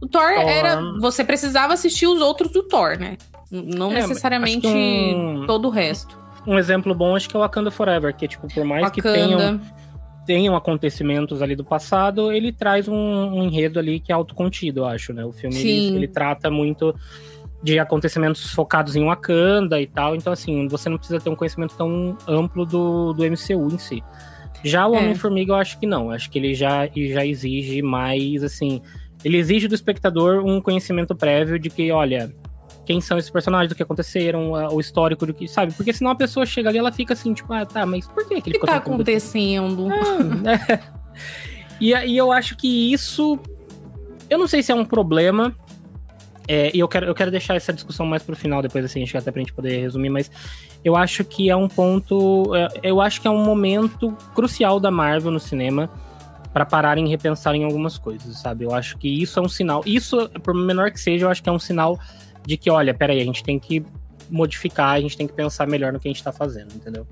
O 0.00 0.08
Thor, 0.08 0.34
Thor, 0.34 0.48
era. 0.48 0.80
Você 1.00 1.24
precisava 1.24 1.74
assistir 1.74 2.06
os 2.06 2.20
outros 2.20 2.50
do 2.52 2.62
Thor, 2.62 2.98
né? 2.98 3.16
Não 3.50 3.90
é, 3.90 3.94
necessariamente 3.94 4.66
um, 4.66 5.44
todo 5.46 5.66
o 5.66 5.70
resto. 5.70 6.18
Um 6.46 6.58
exemplo 6.58 6.94
bom 6.94 7.16
acho 7.16 7.28
que 7.28 7.36
é 7.36 7.38
o 7.38 7.42
Wakanda 7.42 7.70
Forever, 7.70 8.14
que, 8.14 8.26
tipo, 8.26 8.46
por 8.52 8.64
mais 8.64 8.84
Wakanda. 8.84 8.94
que 8.94 9.02
tenham 9.02 9.60
tenham 10.26 10.54
acontecimentos 10.54 11.42
ali 11.42 11.56
do 11.56 11.64
passado, 11.64 12.30
ele 12.30 12.52
traz 12.52 12.86
um, 12.86 12.94
um 12.94 13.42
enredo 13.42 13.80
ali 13.80 13.98
que 13.98 14.12
é 14.12 14.14
autocontido, 14.14 14.80
eu 14.80 14.86
acho, 14.86 15.12
né? 15.12 15.24
O 15.24 15.32
filme 15.32 15.56
ele, 15.58 15.96
ele, 15.96 16.08
trata 16.08 16.48
muito 16.48 16.94
de 17.60 17.80
acontecimentos 17.80 18.52
focados 18.52 18.94
em 18.94 19.04
Wakanda 19.04 19.80
e 19.80 19.88
tal, 19.88 20.14
então 20.14 20.32
assim, 20.32 20.68
você 20.68 20.88
não 20.88 20.98
precisa 20.98 21.18
ter 21.18 21.30
um 21.30 21.34
conhecimento 21.34 21.74
tão 21.76 22.16
amplo 22.28 22.64
do, 22.64 23.12
do 23.12 23.24
MCU 23.24 23.74
em 23.74 23.78
si. 23.78 24.04
Já 24.62 24.86
o 24.86 24.94
é. 24.94 24.98
Homem-Formiga 24.98 25.52
eu 25.52 25.56
acho 25.56 25.80
que 25.80 25.86
não, 25.86 26.10
acho 26.10 26.30
que 26.30 26.38
ele 26.38 26.54
já, 26.54 26.86
já 26.86 27.26
exige 27.26 27.82
mais, 27.82 28.44
assim, 28.44 28.80
ele 29.24 29.36
exige 29.36 29.68
do 29.68 29.74
espectador 29.74 30.44
um 30.44 30.60
conhecimento 30.60 31.14
prévio 31.14 31.58
de 31.58 31.68
que, 31.68 31.90
olha, 31.92 32.32
quem 32.86 33.00
são 33.00 33.18
esses 33.18 33.30
personagens, 33.30 33.68
do 33.68 33.74
que 33.74 33.82
aconteceram, 33.82 34.52
o 34.52 34.80
histórico 34.80 35.26
do 35.26 35.34
que, 35.34 35.46
sabe? 35.46 35.72
Porque 35.74 35.92
senão 35.92 36.10
a 36.10 36.14
pessoa 36.14 36.46
chega 36.46 36.68
ali 36.68 36.78
ela 36.78 36.90
fica 36.90 37.12
assim, 37.12 37.32
tipo, 37.34 37.52
ah, 37.52 37.64
tá, 37.64 37.84
mas 37.84 38.06
por 38.06 38.26
que, 38.26 38.40
que 38.40 38.50
ele 38.50 38.58
que 38.58 38.66
tá 38.66 38.76
acontecendo? 38.76 39.88
É. 39.92 40.80
e, 41.80 41.92
e 41.92 42.16
eu 42.16 42.32
acho 42.32 42.56
que 42.56 42.92
isso. 42.92 43.38
Eu 44.28 44.38
não 44.38 44.46
sei 44.46 44.62
se 44.62 44.72
é 44.72 44.74
um 44.74 44.84
problema. 44.84 45.54
É, 46.48 46.74
e 46.74 46.80
eu 46.80 46.88
quero, 46.88 47.06
eu 47.06 47.14
quero 47.14 47.30
deixar 47.30 47.54
essa 47.54 47.72
discussão 47.72 48.04
mais 48.04 48.24
pro 48.24 48.34
final, 48.34 48.60
depois 48.60 48.84
assim, 48.84 49.04
acho 49.04 49.12
que 49.12 49.18
até 49.18 49.30
pra 49.30 49.40
gente 49.40 49.52
poder 49.52 49.78
resumir, 49.78 50.08
mas 50.08 50.28
eu 50.84 50.96
acho 50.96 51.22
que 51.22 51.48
é 51.48 51.54
um 51.54 51.68
ponto. 51.68 52.52
É, 52.56 52.68
eu 52.82 53.00
acho 53.00 53.20
que 53.20 53.28
é 53.28 53.30
um 53.30 53.44
momento 53.44 54.16
crucial 54.34 54.80
da 54.80 54.90
Marvel 54.90 55.30
no 55.30 55.38
cinema 55.38 55.88
para 56.52 56.64
pararem 56.66 57.06
e 57.06 57.08
repensarem 57.08 57.64
algumas 57.64 57.96
coisas, 57.96 58.38
sabe? 58.38 58.64
Eu 58.64 58.74
acho 58.74 58.98
que 58.98 59.08
isso 59.08 59.38
é 59.38 59.42
um 59.42 59.48
sinal. 59.48 59.82
Isso, 59.86 60.28
por 60.42 60.54
menor 60.54 60.90
que 60.90 61.00
seja, 61.00 61.26
eu 61.26 61.30
acho 61.30 61.42
que 61.42 61.48
é 61.48 61.52
um 61.52 61.58
sinal 61.58 61.98
de 62.46 62.56
que, 62.56 62.70
olha, 62.70 62.92
peraí, 62.92 63.20
a 63.20 63.24
gente 63.24 63.42
tem 63.42 63.58
que 63.58 63.84
modificar, 64.28 64.94
a 64.94 65.00
gente 65.00 65.16
tem 65.16 65.26
que 65.26 65.32
pensar 65.32 65.66
melhor 65.66 65.92
no 65.92 66.00
que 66.00 66.08
a 66.08 66.10
gente 66.10 66.22
tá 66.22 66.32
fazendo, 66.32 66.74
entendeu? 66.74 67.06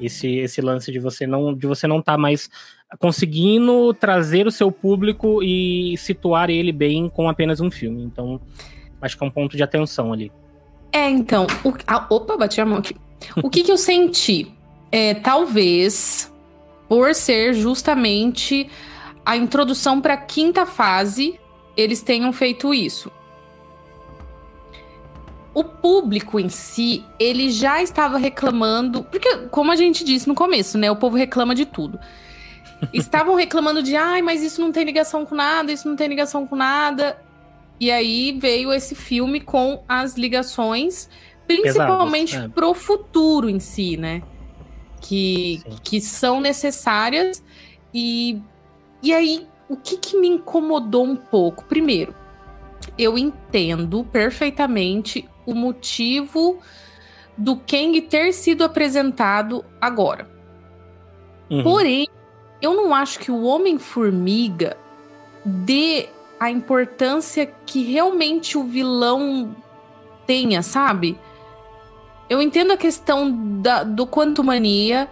Esse, 0.00 0.28
esse 0.36 0.60
lance 0.60 0.92
de 0.92 0.98
você 0.98 1.26
não 1.26 1.54
de 1.54 1.66
você 1.66 1.86
não 1.86 2.02
tá 2.02 2.18
mais 2.18 2.50
conseguindo 2.98 3.94
trazer 3.94 4.46
o 4.46 4.50
seu 4.50 4.70
público 4.70 5.42
e 5.42 5.96
situar 5.96 6.50
ele 6.50 6.70
bem 6.70 7.08
com 7.08 7.28
apenas 7.28 7.60
um 7.60 7.70
filme. 7.70 8.02
Então, 8.02 8.40
acho 9.00 9.16
que 9.16 9.24
é 9.24 9.26
um 9.26 9.30
ponto 9.30 9.56
de 9.56 9.62
atenção 9.62 10.12
ali. 10.12 10.30
É, 10.92 11.08
então, 11.08 11.46
o, 11.64 11.72
a, 11.86 12.06
opa, 12.10 12.36
bati 12.36 12.60
a 12.60 12.66
mão 12.66 12.78
aqui. 12.78 12.94
O 13.42 13.50
que 13.50 13.62
que 13.62 13.72
eu 13.72 13.78
senti? 13.78 14.52
É, 14.92 15.14
talvez 15.14 16.32
por 16.88 17.14
ser 17.14 17.54
justamente 17.54 18.68
a 19.24 19.36
introdução 19.36 20.00
para 20.00 20.14
a 20.14 20.18
quinta 20.18 20.64
fase, 20.64 21.38
eles 21.76 22.02
tenham 22.02 22.32
feito 22.32 22.72
isso 22.72 23.10
o 25.56 25.64
público 25.64 26.38
em 26.38 26.50
si, 26.50 27.02
ele 27.18 27.50
já 27.50 27.82
estava 27.82 28.18
reclamando, 28.18 29.02
porque 29.04 29.38
como 29.50 29.72
a 29.72 29.76
gente 29.76 30.04
disse 30.04 30.28
no 30.28 30.34
começo, 30.34 30.76
né, 30.76 30.90
o 30.90 30.96
povo 30.96 31.16
reclama 31.16 31.54
de 31.54 31.64
tudo. 31.64 31.98
Estavam 32.92 33.34
reclamando 33.40 33.82
de, 33.82 33.96
ai, 33.96 34.20
mas 34.20 34.42
isso 34.42 34.60
não 34.60 34.70
tem 34.70 34.84
ligação 34.84 35.24
com 35.24 35.34
nada, 35.34 35.72
isso 35.72 35.88
não 35.88 35.96
tem 35.96 36.08
ligação 36.08 36.46
com 36.46 36.56
nada. 36.56 37.18
E 37.80 37.90
aí 37.90 38.38
veio 38.38 38.70
esse 38.70 38.94
filme 38.94 39.40
com 39.40 39.82
as 39.88 40.18
ligações, 40.18 41.08
principalmente 41.46 42.32
Pesados, 42.32 42.50
é. 42.50 42.54
pro 42.54 42.74
futuro 42.74 43.48
em 43.48 43.58
si, 43.58 43.96
né? 43.96 44.20
Que, 45.06 45.62
que 45.84 46.00
são 46.00 46.40
necessárias. 46.40 47.42
E, 47.94 48.40
e 49.02 49.12
aí, 49.12 49.46
o 49.68 49.76
que, 49.76 49.96
que 49.96 50.18
me 50.18 50.28
incomodou 50.28 51.04
um 51.04 51.16
pouco? 51.16 51.64
Primeiro, 51.64 52.14
eu 52.98 53.16
entendo 53.16 54.04
perfeitamente 54.04 55.28
o 55.44 55.54
motivo 55.54 56.58
do 57.36 57.56
Kang 57.56 58.00
ter 58.02 58.32
sido 58.32 58.64
apresentado 58.64 59.64
agora. 59.80 60.28
Uhum. 61.50 61.62
Porém, 61.62 62.08
eu 62.60 62.74
não 62.74 62.94
acho 62.94 63.18
que 63.18 63.30
o 63.30 63.42
Homem-Formiga 63.42 64.76
dê 65.44 66.08
a 66.40 66.50
importância 66.50 67.46
que 67.64 67.84
realmente 67.84 68.58
o 68.58 68.64
vilão 68.64 69.54
tenha, 70.26 70.62
sabe? 70.62 71.18
Eu 72.28 72.42
entendo 72.42 72.72
a 72.72 72.76
questão 72.76 73.60
da, 73.60 73.84
do 73.84 74.06
quanto 74.06 74.42
mania, 74.42 75.08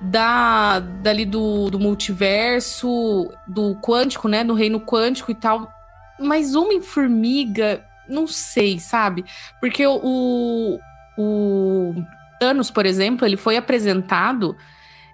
da 0.00 0.80
dali 0.80 1.24
do, 1.24 1.70
do 1.70 1.78
multiverso, 1.78 3.30
do 3.46 3.76
quântico, 3.76 4.28
né? 4.28 4.44
Do 4.44 4.54
reino 4.54 4.80
quântico 4.80 5.30
e 5.30 5.34
tal. 5.34 5.70
Mas 6.18 6.54
Homem-Formiga, 6.54 7.84
não 8.08 8.26
sei, 8.26 8.78
sabe? 8.78 9.24
Porque 9.60 9.86
o, 9.86 10.78
o 11.18 11.94
Thanos, 12.38 12.70
por 12.70 12.84
exemplo, 12.86 13.26
ele 13.26 13.36
foi 13.36 13.56
apresentado 13.56 14.56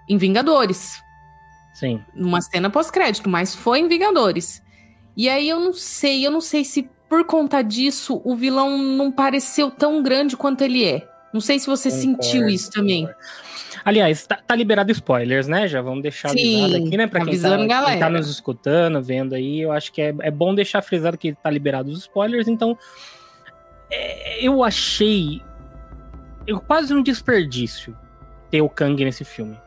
em 0.07 0.17
Vingadores. 0.17 1.01
Sim. 1.73 2.03
Numa 2.13 2.41
cena 2.41 2.69
pós-crédito, 2.69 3.29
mas 3.29 3.55
foi 3.55 3.79
em 3.79 3.87
Vingadores. 3.87 4.63
E 5.15 5.29
aí 5.29 5.47
eu 5.47 5.59
não 5.59 5.73
sei, 5.73 6.25
eu 6.25 6.31
não 6.31 6.41
sei 6.41 6.63
se 6.63 6.89
por 7.09 7.25
conta 7.25 7.61
disso 7.61 8.21
o 8.23 8.35
vilão 8.35 8.77
não 8.77 9.11
pareceu 9.11 9.71
tão 9.71 10.03
grande 10.03 10.35
quanto 10.35 10.61
ele 10.61 10.83
é. 10.83 11.07
Não 11.37 11.41
sei 11.41 11.59
se 11.59 11.67
você 11.67 11.91
concordo, 11.91 12.23
sentiu 12.23 12.49
isso 12.49 12.71
também. 12.71 13.05
Concordo. 13.05 13.27
Aliás, 13.85 14.25
tá, 14.25 14.39
tá, 14.45 14.55
liberado 14.55 14.91
spoilers, 14.91 15.47
né? 15.47 15.67
Já 15.67 15.81
vamos 15.83 16.01
deixar 16.01 16.29
Sim, 16.29 16.63
avisado 16.63 16.83
aqui, 16.83 16.97
né? 16.97 17.05
Pra 17.05 17.23
quem 17.23 17.39
tá, 17.39 17.57
quem 17.85 17.99
tá, 17.99 18.09
nos 18.09 18.27
escutando, 18.27 19.01
vendo 19.01 19.35
aí, 19.35 19.61
eu 19.61 19.71
acho 19.71 19.93
que 19.93 20.01
é, 20.01 20.15
é 20.21 20.31
bom 20.31 20.55
deixar 20.55 20.81
frisado 20.81 21.15
que 21.15 21.33
tá 21.33 21.49
liberado 21.49 21.91
os 21.91 21.99
spoilers, 21.99 22.47
então. 22.47 22.75
É, 23.89 24.43
eu 24.45 24.63
achei 24.63 25.41
quase 26.65 26.93
um 26.93 27.03
desperdício 27.03 27.95
ter 28.49 28.61
o 28.61 28.69
Kang 28.69 29.05
nesse 29.05 29.23
filme. 29.23 29.57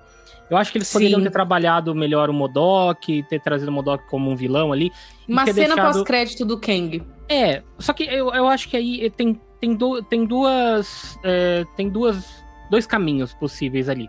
Eu 0.50 0.56
acho 0.56 0.72
que 0.72 0.78
eles 0.78 0.92
poderiam 0.92 1.20
Sim. 1.20 1.24
ter 1.24 1.30
trabalhado 1.30 1.94
melhor 1.94 2.28
o 2.28 2.34
Modok, 2.34 3.22
ter 3.28 3.40
trazido 3.40 3.70
o 3.70 3.74
Modok 3.74 4.04
como 4.08 4.28
um 4.28 4.34
vilão 4.34 4.72
ali. 4.72 4.90
Uma 5.28 5.46
cena 5.46 5.68
deixado- 5.68 5.92
pós-crédito 5.94 6.44
do 6.44 6.58
Kang. 6.58 7.02
É, 7.28 7.62
só 7.78 7.92
que 7.92 8.02
eu, 8.02 8.34
eu 8.34 8.48
acho 8.48 8.68
que 8.68 8.76
aí 8.76 9.08
tem, 9.10 9.40
tem, 9.60 9.76
tem 10.08 10.24
duas. 10.24 11.18
é, 11.22 11.64
tem 11.76 11.88
duas. 11.88 12.42
dois 12.70 12.86
caminhos 12.86 13.34
possíveis 13.34 13.88
ali. 13.88 14.08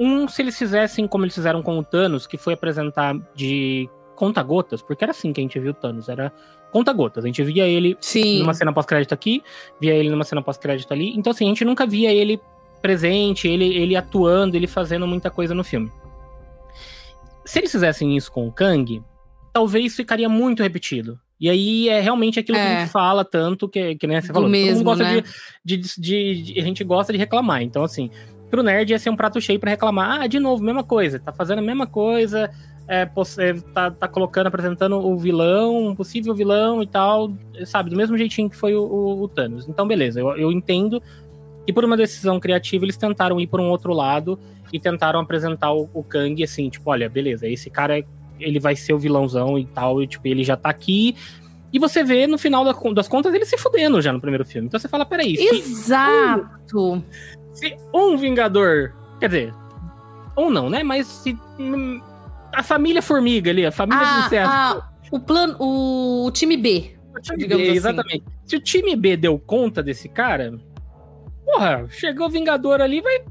Um, 0.00 0.26
se 0.26 0.42
eles 0.42 0.58
fizessem 0.58 1.06
como 1.06 1.24
eles 1.24 1.34
fizeram 1.34 1.62
com 1.62 1.78
o 1.78 1.84
Thanos, 1.84 2.26
que 2.26 2.36
foi 2.36 2.54
apresentar 2.54 3.14
de 3.34 3.88
conta-gotas, 4.16 4.82
porque 4.82 5.04
era 5.04 5.10
assim 5.10 5.32
que 5.32 5.40
a 5.40 5.42
gente 5.42 5.58
viu 5.58 5.72
o 5.72 5.74
Thanos, 5.74 6.08
era 6.08 6.32
conta-gotas. 6.70 7.24
A 7.24 7.26
gente 7.26 7.42
via 7.44 7.66
ele 7.66 7.96
Sim. 8.00 8.40
numa 8.40 8.54
cena 8.54 8.72
pós-crédito 8.72 9.12
aqui, 9.12 9.42
via 9.80 9.94
ele 9.94 10.10
numa 10.10 10.24
cena 10.24 10.42
pós-crédito 10.42 10.92
ali. 10.92 11.14
Então, 11.16 11.30
assim, 11.30 11.44
a 11.44 11.48
gente 11.48 11.64
nunca 11.64 11.86
via 11.86 12.12
ele 12.12 12.40
presente, 12.80 13.46
ele, 13.46 13.76
ele 13.76 13.94
atuando, 13.94 14.56
ele 14.56 14.66
fazendo 14.66 15.06
muita 15.06 15.30
coisa 15.30 15.54
no 15.54 15.62
filme. 15.62 15.92
Se 17.44 17.58
eles 17.58 17.70
fizessem 17.70 18.16
isso 18.16 18.32
com 18.32 18.48
o 18.48 18.52
Kang, 18.52 19.02
talvez 19.52 19.94
ficaria 19.94 20.28
muito 20.28 20.62
repetido. 20.62 21.20
E 21.42 21.50
aí 21.50 21.88
é 21.88 22.00
realmente 22.00 22.38
aquilo 22.38 22.56
que 22.56 22.62
a 22.64 22.68
É. 22.68 22.80
gente 22.82 22.90
fala 22.92 23.24
tanto, 23.24 23.68
que, 23.68 23.96
que 23.96 24.06
nem 24.06 24.20
você 24.20 24.28
falou. 24.28 24.42
todo 24.44 24.52
mundo 24.54 24.64
mesmo, 24.64 24.84
gosta 24.84 25.02
né? 25.02 25.22
de, 25.64 25.76
de, 25.76 26.00
de- 26.00 26.42
de- 26.54 26.60
A 26.60 26.62
gente 26.62 26.84
gosta 26.84 27.12
de 27.12 27.18
reclamar. 27.18 27.62
Então, 27.62 27.82
assim, 27.82 28.10
pro 28.48 28.62
nerd 28.62 28.90
ia 28.92 28.98
ser 28.98 29.10
um 29.10 29.16
prato 29.16 29.40
cheio 29.40 29.58
pra 29.58 29.70
reclamar. 29.70 30.20
Ah, 30.22 30.26
de 30.28 30.38
novo, 30.38 30.62
mesma 30.62 30.84
coisa. 30.84 31.18
Tá 31.18 31.32
fazendo 31.32 31.58
a 31.58 31.62
mesma 31.62 31.84
coisa. 31.84 32.48
É, 32.86 33.02
é, 33.38 33.54
tá, 33.74 33.90
tá 33.90 34.06
colocando, 34.06 34.46
apresentando 34.46 34.96
o 34.98 35.16
vilão, 35.18 35.88
um 35.88 35.94
possível 35.96 36.32
vilão 36.34 36.80
e 36.80 36.86
tal, 36.86 37.32
sabe? 37.66 37.90
Do 37.90 37.96
mesmo 37.96 38.16
jeitinho 38.16 38.48
que 38.48 38.56
foi 38.56 38.74
o, 38.76 38.82
o- 38.84 39.22
o 39.22 39.28
Thanos. 39.28 39.68
Então, 39.68 39.84
beleza, 39.86 40.20
eu, 40.20 40.36
eu 40.36 40.52
entendo 40.52 41.02
que 41.66 41.72
por 41.72 41.84
uma 41.84 41.96
decisão 41.96 42.38
criativa 42.38 42.84
eles 42.84 42.96
tentaram 42.96 43.40
ir 43.40 43.46
por 43.48 43.60
um 43.60 43.68
outro 43.68 43.92
lado 43.92 44.38
e 44.72 44.78
tentaram 44.80 45.18
apresentar 45.20 45.72
o, 45.72 45.88
o 45.92 46.02
Kang 46.04 46.42
assim, 46.42 46.68
tipo, 46.68 46.90
olha, 46.90 47.08
beleza, 47.08 47.48
esse 47.48 47.68
cara 47.70 47.98
é- 47.98 48.04
ele 48.42 48.58
vai 48.60 48.76
ser 48.76 48.92
o 48.92 48.98
vilãozão 48.98 49.58
e 49.58 49.64
tal, 49.66 50.02
e 50.02 50.06
tipo, 50.06 50.26
ele 50.26 50.44
já 50.44 50.56
tá 50.56 50.68
aqui. 50.70 51.16
E 51.72 51.78
você 51.78 52.04
vê 52.04 52.26
no 52.26 52.36
final 52.36 52.64
da- 52.64 52.74
das 52.92 53.08
contas 53.08 53.32
ele 53.32 53.46
se 53.46 53.56
fudendo 53.56 54.00
já 54.02 54.12
no 54.12 54.20
primeiro 54.20 54.44
filme. 54.44 54.68
Então 54.68 54.78
você 54.78 54.88
fala, 54.88 55.06
peraí, 55.06 55.36
se, 55.36 55.46
Exato. 55.56 57.02
se 57.54 57.76
um 57.94 58.16
Vingador, 58.16 58.92
quer 59.18 59.26
dizer, 59.28 59.54
um 60.36 60.50
não, 60.50 60.68
né? 60.68 60.82
Mas 60.82 61.06
se 61.06 61.36
hum, 61.58 62.00
a 62.52 62.62
família 62.62 63.00
Formiga 63.00 63.50
ali, 63.50 63.64
a 63.64 63.72
família 63.72 64.04
do 64.04 64.10
Ah, 64.10 64.22
inseto, 64.26 64.50
ah, 64.50 64.88
o 65.10 65.18
plano, 65.20 65.56
o 65.58 66.30
time 66.32 66.56
B. 66.56 66.90
o 67.16 67.20
time 67.20 67.46
B, 67.46 67.54
assim. 67.54 67.70
exatamente. 67.72 68.24
Se 68.44 68.56
o 68.56 68.60
time 68.60 68.94
B 68.96 69.16
deu 69.16 69.38
conta 69.38 69.82
desse 69.82 70.08
cara, 70.08 70.52
porra, 71.44 71.86
chegou 71.88 72.26
o 72.26 72.30
Vingador 72.30 72.80
ali, 72.80 73.00
vai 73.00 73.22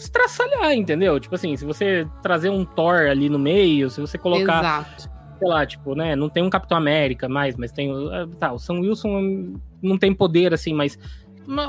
estraçalhar, 0.00 0.72
entendeu? 0.72 1.18
Tipo 1.20 1.34
assim, 1.34 1.56
se 1.56 1.64
você 1.64 2.06
trazer 2.22 2.48
um 2.50 2.64
Thor 2.64 3.08
ali 3.10 3.28
no 3.28 3.38
meio, 3.38 3.88
se 3.90 4.00
você 4.00 4.16
colocar, 4.18 4.60
Exato. 4.60 5.10
sei 5.38 5.48
lá, 5.48 5.64
tipo, 5.66 5.94
né, 5.94 6.14
não 6.16 6.28
tem 6.28 6.42
um 6.42 6.50
Capitão 6.50 6.76
América 6.78 7.28
mais, 7.28 7.56
mas 7.56 7.72
tem, 7.72 7.90
o- 7.92 8.08
ah, 8.12 8.28
tá, 8.38 8.52
o 8.52 8.58
Sam 8.58 8.80
Wilson 8.80 9.54
não 9.82 9.96
tem 9.98 10.12
poder 10.14 10.52
assim, 10.54 10.72
mas 10.74 10.98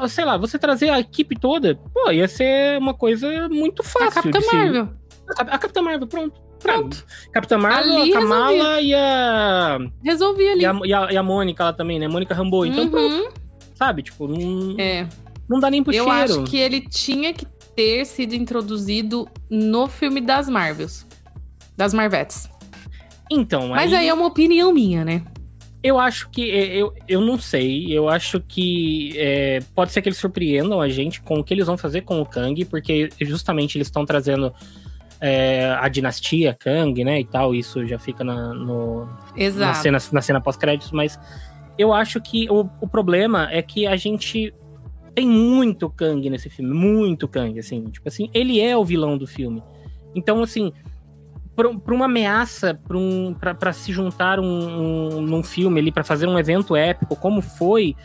sei 0.09 0.25
lá, 0.25 0.37
você 0.37 0.59
trazer 0.59 0.89
a 0.89 0.99
equipe 0.99 1.35
toda, 1.39 1.75
pô, 1.93 2.11
ia 2.11 2.27
ser 2.27 2.77
uma 2.79 2.93
coisa 2.93 3.47
muito 3.49 3.81
A 3.81 3.85
fácil. 3.85 4.11
Capitã 4.11 4.39
de 4.39 4.45
se- 4.45 4.55
Marvel. 4.55 4.89
A, 5.37 5.41
a 5.41 5.57
Capitã 5.57 5.81
Marvel, 5.81 6.07
pronto. 6.07 6.41
Pronto. 6.61 7.03
Capitã 7.31 7.57
Marvel, 7.57 7.95
Ali 8.01 8.11
a 8.13 8.19
Kamala 8.19 8.81
e 8.81 8.93
a, 8.93 9.79
Resolvi 10.03 10.47
ali. 10.47 10.61
e 10.61 10.65
a. 10.65 10.79
e 10.85 10.93
a. 10.93 11.11
e 11.13 11.17
a 11.17 11.23
Mônica 11.23 11.63
lá 11.63 11.73
também, 11.73 11.97
né? 11.97 12.07
Mônica 12.07 12.35
Rambeau. 12.35 12.67
Então, 12.67 12.87
pronto, 12.87 13.15
Uhum. 13.15 13.29
sabe? 13.73 14.03
Tipo, 14.03 14.27
não, 14.27 14.75
É. 14.79 15.07
não 15.49 15.59
dá 15.59 15.71
nem 15.71 15.81
pro 15.83 15.91
Eu 15.91 16.03
cheiro. 16.03 16.19
acho 16.19 16.43
que 16.43 16.57
ele 16.57 16.81
tinha 16.81 17.33
que 17.33 17.47
ter 17.75 18.05
sido 18.05 18.33
introduzido 18.33 19.27
no 19.49 19.87
filme 19.87 20.21
das 20.21 20.47
Marvels. 20.49 21.05
Das 21.77 21.93
Marvettes. 21.93 22.49
Então, 23.29 23.69
Mas 23.69 23.93
aí 23.93 24.07
é 24.07 24.13
uma 24.13 24.27
opinião 24.27 24.73
minha, 24.73 25.05
né? 25.05 25.23
eu 25.83 25.97
acho 25.99 26.29
que. 26.29 26.51
é, 26.51 26.75
Eu, 26.75 26.93
eu 27.07 27.21
não 27.21 27.39
sei. 27.39 27.91
Eu 27.91 28.07
acho 28.07 28.39
que 28.39 29.13
é, 29.17 29.59
pode 29.73 29.91
ser 29.91 30.01
que 30.01 30.09
eles 30.09 30.19
surpreendam 30.19 30.79
a 30.79 30.87
gente 30.89 31.21
com 31.21 31.39
o 31.39 31.43
que 31.43 31.53
eles 31.53 31.65
vão 31.65 31.77
fazer 31.77 32.01
com 32.01 32.21
o 32.21 32.25
Kang, 32.25 32.63
porque 32.65 33.09
justamente 33.21 33.77
eles 33.77 33.87
estão 33.87 34.05
trazendo. 34.05 34.53
é, 35.19 35.75
a 35.79 35.87
dinastia 35.87 36.53
Kang, 36.53 37.03
né, 37.03 37.19
e 37.19 37.25
tal, 37.25 37.53
isso 37.53 37.85
já 37.85 37.97
fica 37.99 38.23
na, 38.23 38.53
no, 38.53 39.05
na 39.05 39.11
Exato. 39.37 39.77
cena, 39.77 39.97
na 40.11 40.21
cena 40.21 40.41
pós-créditos, 40.41 40.91
mas 40.91 41.19
eu 41.77 41.93
acho 41.93 42.19
que 42.19 42.49
o, 42.49 42.67
o 42.81 42.87
problema 42.87 43.47
é 43.51 43.61
que 43.61 43.85
a 43.85 43.95
gente 43.95 44.51
tem 45.13 45.27
muito 45.27 45.89
Kang 45.89 46.29
nesse 46.29 46.49
filme, 46.49 46.73
muito 46.73 47.27
Kang, 47.27 47.57
assim, 47.59 47.83
tipo 47.85 48.07
assim, 48.07 48.29
ele 48.33 48.59
é 48.59 48.75
o 48.77 48.85
vilão 48.85 49.17
do 49.17 49.27
filme. 49.27 49.61
Então, 50.15 50.41
assim, 50.41 50.71
pra 51.55 51.93
uma 51.93 52.05
ameaça, 52.05 52.73
pra, 52.73 52.97
um, 52.97 53.35
se 53.73 53.91
juntar 53.91 54.39
um, 54.39 54.45
um, 54.45 55.21
num 55.21 55.43
filme 55.43 55.79
ali, 55.79 55.91
pra 55.91 56.03
fazer 56.03 56.27
um 56.27 56.39
evento 56.39 56.75
épico, 56.75 57.15
como 57.15 57.41
foi 57.41 57.95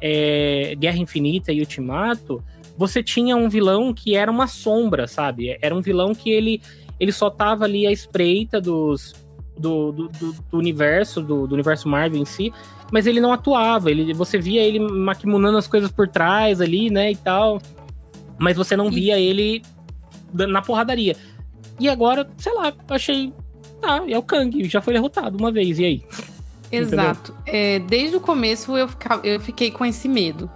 é, 0.00 0.74
Guerra 0.76 0.98
Infinita 0.98 1.52
e 1.52 1.60
Ultimato, 1.60 2.42
você 2.76 3.02
tinha 3.02 3.36
um 3.36 3.48
vilão 3.48 3.92
que 3.92 4.16
era 4.16 4.30
uma 4.30 4.46
sombra, 4.46 5.06
sabe? 5.06 5.56
Era 5.60 5.74
um 5.74 5.80
vilão 5.80 6.14
que 6.14 6.30
ele, 6.30 6.60
ele 6.98 7.12
só 7.12 7.30
tava 7.30 7.64
ali 7.64 7.86
à 7.86 7.92
espreita 7.92 8.60
dos, 8.60 9.14
do, 9.58 9.92
do, 9.92 10.08
do- 10.08 10.36
universo, 10.52 11.20
do, 11.22 11.46
do 11.46 11.54
universo 11.54 11.88
Marvel 11.88 12.20
em 12.20 12.24
si, 12.24 12.52
mas 12.92 13.06
ele 13.06 13.20
não 13.20 13.32
atuava. 13.32 13.90
Ele, 13.90 14.12
você 14.12 14.38
via 14.38 14.62
ele 14.62 14.78
maquimunando 14.80 15.56
as 15.58 15.66
coisas 15.66 15.90
por 15.90 16.08
trás 16.08 16.60
ali, 16.60 16.90
né, 16.90 17.12
e 17.12 17.16
tal. 17.16 17.60
Mas 18.38 18.56
você 18.56 18.76
não 18.76 18.88
E- 18.88 18.94
via 18.94 19.18
ele 19.18 19.62
na 20.32 20.60
porradaria. 20.62 21.16
E 21.78 21.88
agora, 21.88 22.28
sei 22.36 22.52
lá, 22.54 22.72
achei. 22.90 23.32
Tá, 23.80 24.02
é 24.08 24.16
o 24.18 24.22
Kang, 24.22 24.64
já 24.68 24.80
foi 24.80 24.94
derrotado 24.94 25.36
uma 25.38 25.52
vez, 25.52 25.78
e 25.78 25.84
aí? 25.84 26.02
Exato. 26.72 27.34
É, 27.46 27.78
desde 27.78 28.16
o 28.16 28.20
começo 28.20 28.76
eu, 28.76 28.88
fica- 28.88 29.20
eu 29.22 29.38
fiquei 29.38 29.70
com 29.70 29.84
esse 29.84 30.08
medo 30.08 30.50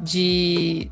de, 0.00 0.90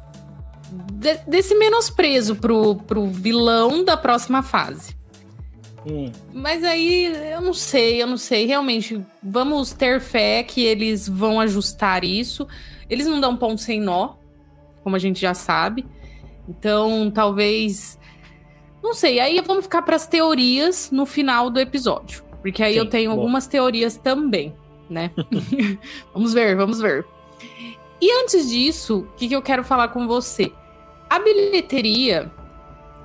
de- 0.94 1.20
desse 1.28 1.54
menosprezo 1.54 2.34
pro, 2.36 2.74
pro 2.76 3.06
vilão 3.06 3.84
da 3.84 3.96
próxima 3.96 4.42
fase. 4.42 4.96
Hum, 5.86 6.10
Mas 6.32 6.64
aí 6.64 7.06
eu 7.32 7.40
não 7.40 7.52
sei, 7.52 8.02
eu 8.02 8.06
não 8.06 8.16
sei. 8.16 8.46
Realmente, 8.46 9.04
vamos 9.22 9.72
ter 9.72 10.00
fé 10.00 10.42
que 10.42 10.64
eles 10.64 11.08
vão 11.08 11.38
ajustar 11.40 12.04
isso. 12.04 12.46
Eles 12.88 13.06
não 13.06 13.20
dão 13.20 13.36
ponto 13.36 13.60
sem 13.60 13.80
nó, 13.80 14.14
como 14.82 14.96
a 14.96 14.98
gente 14.98 15.20
já 15.20 15.34
sabe. 15.34 15.84
Então, 16.48 17.10
talvez. 17.10 17.98
Não 18.82 18.94
sei. 18.94 19.20
Aí 19.20 19.40
vamos 19.46 19.64
ficar 19.64 19.82
para 19.82 19.96
as 19.96 20.06
teorias 20.06 20.90
no 20.90 21.06
final 21.06 21.50
do 21.50 21.60
episódio. 21.60 22.22
Porque 22.42 22.62
aí 22.62 22.74
Sim, 22.74 22.78
eu 22.78 22.86
tenho 22.86 23.10
boa. 23.10 23.20
algumas 23.22 23.46
teorias 23.46 23.96
também, 23.96 24.54
né? 24.90 25.10
vamos 26.12 26.34
ver, 26.34 26.54
vamos 26.56 26.80
ver. 26.80 27.06
E 28.00 28.10
antes 28.22 28.50
disso, 28.50 28.98
o 29.10 29.16
que, 29.16 29.28
que 29.28 29.34
eu 29.34 29.40
quero 29.40 29.64
falar 29.64 29.88
com 29.88 30.06
você? 30.06 30.52
A 31.08 31.18
bilheteria 31.18 32.30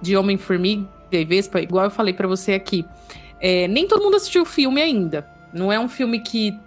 de 0.02 0.18
Homem-Formiga 0.18 0.99
e 1.12 1.26
Vespa, 1.26 1.62
igual 1.62 1.86
eu 1.86 1.92
falei 1.92 2.14
pra 2.14 2.28
você 2.28 2.54
aqui, 2.54 2.86
é, 3.40 3.68
nem 3.68 3.88
todo 3.88 4.04
mundo 4.04 4.16
assistiu 4.16 4.44
o 4.44 4.46
filme 4.46 4.82
ainda. 4.82 5.28
Não 5.54 5.72
é 5.72 5.80
um 5.80 5.90
filme 5.90 6.20
que 6.20 6.58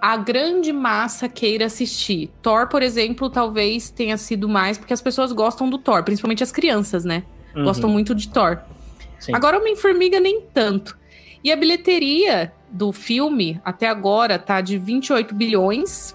a 0.00 0.16
grande 0.16 0.72
massa 0.72 1.28
queira 1.28 1.66
assistir. 1.66 2.30
Thor, 2.42 2.68
por 2.68 2.82
exemplo, 2.82 3.28
talvez 3.28 3.90
tenha 3.90 4.16
sido 4.16 4.48
mais 4.48 4.78
porque 4.78 4.92
as 4.92 5.00
pessoas 5.00 5.32
gostam 5.32 5.68
do 5.68 5.78
Thor, 5.78 6.02
principalmente 6.04 6.42
as 6.42 6.52
crianças, 6.52 7.04
né? 7.04 7.24
uhum, 7.56 7.64
Gostam 7.64 7.90
muito 7.90 8.14
de 8.14 8.28
Thor. 8.28 8.58
sim. 9.18 9.34
Agora, 9.34 9.58
Homem-Formiga, 9.58 10.20
nem 10.20 10.42
tanto. 10.52 10.96
E 11.42 11.50
a 11.50 11.56
bilheteria 11.56 12.52
do 12.70 12.92
filme, 12.92 13.60
até 13.64 13.88
agora, 13.88 14.38
tá 14.38 14.60
de 14.60 14.78
28 14.78 15.34
bilhões. 15.34 16.14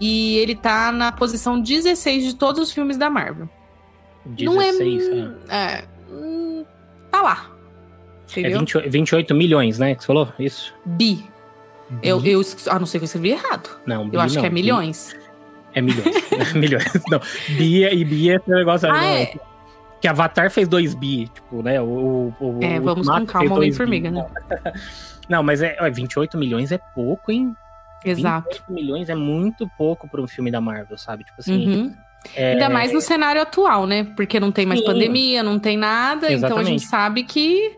E 0.00 0.36
ele 0.38 0.56
tá 0.56 0.90
na 0.90 1.12
posição 1.12 1.60
16 1.60 2.24
de 2.24 2.34
todos 2.34 2.60
os 2.60 2.72
filmes 2.72 2.96
da 2.96 3.08
Marvel. 3.08 3.48
16, 4.26 5.08
não 5.08 5.34
é. 5.48 5.74
é 5.76 5.84
hum, 6.10 6.43
tá 7.16 7.22
lá. 7.22 7.50
É 8.36 8.40
Entendeu? 8.40 8.60
28, 8.60 8.90
28 8.90 9.34
milhões, 9.34 9.78
né? 9.78 9.94
Que 9.94 10.00
você 10.02 10.06
falou? 10.06 10.32
Isso? 10.38 10.74
Bi. 10.84 11.24
Eu, 12.02 12.24
eu, 12.24 12.40
es- 12.40 12.66
a 12.68 12.78
não 12.78 12.86
ser 12.86 12.98
que 12.98 13.04
eu 13.04 13.06
escrevi 13.06 13.30
errado. 13.30 13.68
Não, 13.86 14.08
bi 14.08 14.16
Eu 14.16 14.20
acho 14.20 14.34
não, 14.34 14.42
que 14.42 14.46
é 14.46 14.50
bi- 14.50 14.54
milhões. 14.54 15.14
É 15.74 15.80
milhões. 15.80 16.16
é 16.32 16.58
milhões. 16.58 16.84
Não, 17.10 17.20
bi 17.56 17.84
é- 17.84 17.94
e 17.94 18.04
bi 18.04 18.30
é 18.30 18.36
esse 18.36 18.50
negócio. 18.50 18.88
Ah, 18.90 18.92
não, 18.92 19.00
é? 19.00 19.34
Que 20.00 20.08
Avatar 20.08 20.50
fez 20.50 20.66
2 20.68 20.94
bi, 20.94 21.28
tipo, 21.28 21.62
né? 21.62 21.80
O, 21.80 22.32
o, 22.40 22.58
É, 22.62 22.80
vamos 22.80 23.08
com 23.08 23.26
calma, 23.26 23.54
Homem-Formiga, 23.56 24.10
bi. 24.10 24.16
né? 24.16 24.26
Não, 25.28 25.42
mas 25.42 25.62
é, 25.62 25.76
ó, 25.80 25.90
28 25.90 26.36
milhões 26.36 26.70
é 26.72 26.78
pouco, 26.94 27.32
hein? 27.32 27.56
Exato. 28.04 28.48
28 28.50 28.72
milhões 28.72 29.08
é 29.08 29.14
muito 29.14 29.66
pouco 29.78 30.06
para 30.06 30.20
um 30.20 30.26
filme 30.26 30.50
da 30.50 30.60
Marvel, 30.60 30.98
sabe? 30.98 31.24
Tipo 31.24 31.40
assim. 31.40 31.66
Uhum. 31.74 31.94
É- 32.34 32.52
Ainda 32.52 32.68
mais 32.68 32.92
no 32.92 33.00
cenário 33.00 33.40
atual, 33.42 33.86
né? 33.86 34.04
Porque 34.16 34.38
não 34.40 34.50
tem 34.52 34.64
mais 34.66 34.80
Sim. 34.80 34.86
pandemia, 34.86 35.42
não 35.42 35.58
tem 35.58 35.76
nada. 35.76 36.26
Então 36.26 36.34
a 36.34 36.36
Exatamente. 36.48 36.66
gente 36.68 36.84
sabe 36.86 37.24
que, 37.24 37.76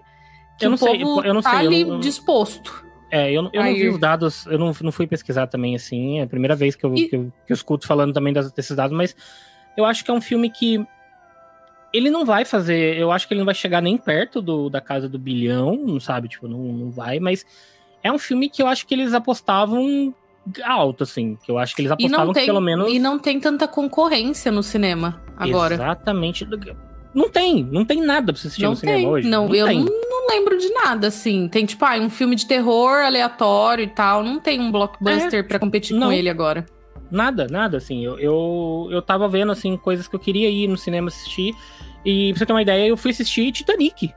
que 0.59 0.65
Eu 0.67 0.71
não 0.71 0.75
o 0.77 0.79
sei, 0.79 0.99
povo 1.01 1.25
eu 1.25 1.35
não 1.35 1.43
tá 1.43 1.51
sei, 1.57 1.67
eu 1.67 1.71
ali 1.71 1.85
não- 1.85 2.01
disposto. 2.01 2.85
É, 3.11 3.31
eu, 3.33 3.41
não- 3.43 3.51
eu 3.53 3.63
não 3.63 3.73
vi 3.75 3.89
os 3.89 3.99
dados, 4.01 4.47
eu 4.47 4.59
não, 4.59 4.75
não 4.83 4.91
fui 4.93 5.07
pesquisar 5.07 5.47
também, 5.47 5.77
assim, 5.77 6.19
é 6.19 6.23
a 6.23 6.27
primeira 6.27 6.57
vez 6.57 6.75
que 6.75 6.85
eu, 6.85 6.93
E- 6.95 7.09
que 7.09 7.15
eu, 7.17 7.33
que 7.47 7.53
eu 7.53 7.55
escuto 7.55 7.87
falando 7.87 8.13
também 8.13 8.33
das- 8.33 8.51
desses 8.51 8.75
dados, 8.77 8.97
mas 8.97 9.15
eu 9.77 9.85
acho 9.85 10.05
que 10.05 10.11
é 10.11 10.15
um 10.15 10.21
filme 10.21 10.51
que 10.51 10.85
ele 11.93 12.11
não 12.11 12.25
vai 12.25 12.45
fazer, 12.45 12.97
eu 12.99 13.13
acho 13.13 13.27
que 13.29 13.33
ele 13.33 13.39
não 13.41 13.45
vai 13.47 13.55
chegar 13.55 13.81
nem 13.81 13.97
perto 13.97 14.43
do, 14.43 14.69
da 14.69 14.81
casa 14.81 15.09
do 15.09 15.19
bilhão, 15.21 15.77
não 15.77 16.01
sabe, 16.01 16.29
tipo, 16.29 16.49
não, 16.49 16.59
não 16.59 16.91
vai, 16.91 17.21
mas 17.21 17.47
é 18.03 18.11
um 18.11 18.19
filme 18.19 18.51
que 18.51 18.61
eu 18.61 18.67
acho 18.67 18.87
que 18.87 18.93
eles 18.95 19.15
apostavam 19.15 20.13
alto, 20.65 21.03
assim, 21.03 21.37
que 21.45 21.51
eu 21.51 21.59
acho 21.59 21.75
que 21.75 21.83
eles 21.83 21.93
apostavam 21.93 22.33
tem, 22.33 22.43
que 22.43 22.47
pelo 22.47 22.61
menos... 22.61 22.93
E 22.93 22.99
não 22.99 23.19
tem 23.19 23.41
tanta 23.41 23.67
concorrência 23.67 24.51
no 24.53 24.63
cinema 24.63 25.21
agora. 25.37 25.75
Exatamente. 25.75 26.47
Não 27.15 27.29
tem, 27.29 27.65
não 27.65 27.85
tem 27.85 28.03
nada 28.03 28.33
pra 28.33 28.41
você 28.41 28.49
assistir 28.49 28.65
não 28.65 28.73
no 28.73 28.77
tem, 28.77 28.91
cinema 28.91 29.09
hoje. 29.13 29.29
Não, 29.29 29.49
não 29.49 29.55
eu 29.55 29.67
tem. 29.67 29.85
não, 29.85 30.29
lembro 30.29 30.59
de 30.59 30.69
nada, 30.71 31.07
assim. 31.09 31.49
Tem, 31.49 31.65
tipo, 31.65 31.85
ah, 31.85 31.99
um 31.99 32.11
filme 32.11 32.37
de 32.37 32.47
terror 32.47 33.05
aleatório 33.05 33.85
e 33.85 33.89
tal. 33.89 34.23
Não 34.23 34.39
tem 34.39 34.61
um 34.61 34.71
blockbuster 34.71 35.41
É, 35.41 35.43
pra 35.43 35.59
competir 35.59 35.97
não. 35.97 36.09
com 36.09 36.13
ele 36.13 36.29
agora. 36.29 36.67
Nada, 37.11 37.47
nada, 37.51 37.77
assim. 37.79 38.05
Eu, 38.05 38.19
eu, 38.19 38.89
eu 38.91 39.01
tava 39.01 39.29
vendo, 39.29 39.53
assim, 39.53 39.77
coisas 39.77 40.07
que 40.09 40.15
eu 40.15 40.21
queria 40.21 40.51
ir 40.51 40.69
no 40.69 40.77
cinema 40.77 41.09
assistir. 41.09 41.55
E 42.05 42.33
pra 42.33 42.39
você 42.39 42.47
ter 42.47 42.53
uma 42.53 42.63
ideia, 42.63 42.87
eu 42.87 42.97
fui 42.97 43.11
assistir 43.11 43.51
Titanic. 43.51 44.13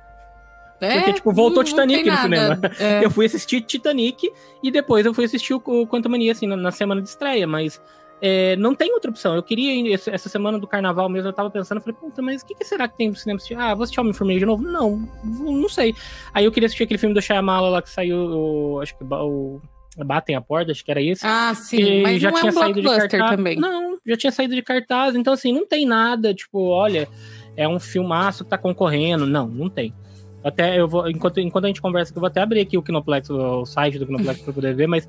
Porque, 0.80 1.14
tipo, 1.14 1.34
voltou 1.34 1.64
Titanic 1.64 2.04
tem 2.04 2.12
no 2.12 2.30
nada. 2.30 2.72
É. 2.80 3.04
Eu 3.04 3.12
fui 3.12 3.26
assistir 3.26 3.62
Titanic 3.62 4.32
e 4.64 4.72
depois 4.72 5.06
eu 5.06 5.14
fui 5.14 5.26
assistir 5.26 5.54
o, 5.54 5.62
o 5.66 5.88
Quantum 5.88 6.10
Mania, 6.10 6.32
assim, 6.32 6.48
na, 6.48 6.56
na 6.56 6.72
semana 6.72 7.02
de 7.02 7.10
estreia, 7.10 7.46
mas 7.46 7.82
é, 8.22 8.56
não 8.58 8.76
tem 8.76 8.94
outra 8.94 9.10
opção. 9.10 9.36
Eu 9.36 9.44
queria 9.44 9.74
ir 9.74 9.94
essa 9.94 10.30
semana 10.30 10.60
do 10.60 10.68
carnaval 10.68 11.10
mesmo, 11.10 11.30
eu 11.30 11.34
tava 11.34 11.50
pensando, 11.50 11.78
eu 11.78 11.82
falei, 11.82 11.98
puta, 12.00 12.22
mas 12.22 12.42
o 12.42 12.46
que, 12.46 12.56
que 12.56 12.66
será 12.66 12.88
que 12.88 12.98
tem 12.98 13.10
no 13.10 13.16
cinema 13.16 13.38
assistir? 13.38 13.58
Ah, 13.58 13.74
vou 13.74 13.84
assistir 13.84 14.00
Homem-Formiga 14.00 14.40
de 14.40 14.46
novo? 14.46 14.64
Não, 14.64 15.10
não 15.24 15.70
sei. 15.70 15.96
Aí 16.34 16.46
eu 16.46 16.52
queria 16.52 16.68
assistir 16.68 16.84
aquele 16.84 16.98
filme 17.00 17.16
do 17.16 17.22
Shyamala 17.22 17.70
lá 17.70 17.82
que 17.82 17.90
saiu, 17.90 18.18
o, 18.18 18.82
acho 18.82 18.98
que 18.98 19.04
o 19.04 19.62
Batem 19.98 20.36
a 20.36 20.42
Porta, 20.42 20.72
acho 20.72 20.84
que 20.84 20.92
era 20.92 21.02
esse. 21.02 21.26
Ah, 21.26 21.54
sim, 21.56 22.02
mas 22.02 22.22
já 22.22 22.32
não 22.32 22.38
é 22.38 22.42
tinha 22.42 22.52
um 22.52 22.56
saído 22.56 22.82
de 22.82 22.88
cartaz. 22.88 23.32
também. 23.32 23.56
Não, 23.58 23.98
já 24.06 24.18
tinha 24.18 24.32
saído 24.32 24.56
de 24.56 24.62
cartaz, 24.62 25.16
então 25.16 25.34
assim, 25.34 25.54
não 25.54 25.66
tem 25.66 25.86
nada, 25.86 26.34
tipo, 26.34 26.60
olha, 26.70 27.08
é 27.56 27.68
um 27.68 27.80
filmaço 27.80 28.44
que 28.44 28.50
tá 28.50 28.58
concorrendo. 28.58 29.26
Não, 29.26 29.48
não 29.48 29.70
tem. 29.70 29.94
Até 30.44 30.80
eu 30.80 30.88
vou, 30.88 31.10
enquanto, 31.10 31.40
enquanto 31.40 31.66
a 31.66 31.68
gente 31.68 31.82
conversa, 31.82 32.14
eu 32.16 32.20
vou 32.20 32.28
até 32.28 32.42
abrir 32.42 32.62
aqui 32.62 32.78
o 32.78 32.82
Kinoplex, 32.82 33.30
o 33.30 33.66
site 33.66 34.00
do 34.00 34.06
Kinoplex 34.06 34.42
pra 34.42 34.54
poder 34.54 34.74
ver, 34.74 34.88
mas 34.88 35.08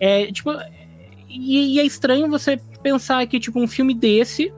é, 0.00 0.26
tipo, 0.32 0.50
e, 1.28 1.76
e 1.76 1.80
é 1.80 1.84
estranho 1.84 2.28
você 2.28 2.60
pensar 2.82 3.26
que, 3.26 3.38
tipo, 3.38 3.60
um 3.60 3.68
filme 3.68 3.94
desse 3.94 4.52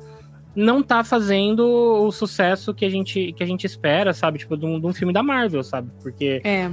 não 0.56 0.82
tá 0.82 1.02
fazendo 1.02 1.66
o 1.66 2.12
sucesso 2.12 2.72
que 2.72 2.84
a 2.84 2.88
gente, 2.88 3.32
que 3.32 3.42
a 3.42 3.46
gente 3.46 3.66
espera, 3.66 4.14
sabe? 4.14 4.38
Tipo, 4.38 4.56
de 4.56 4.64
um, 4.64 4.80
de 4.80 4.86
um 4.86 4.94
filme 4.94 5.12
da 5.12 5.22
Marvel, 5.22 5.62
sabe? 5.62 5.90
Porque 6.02 6.40
É, 6.44 6.70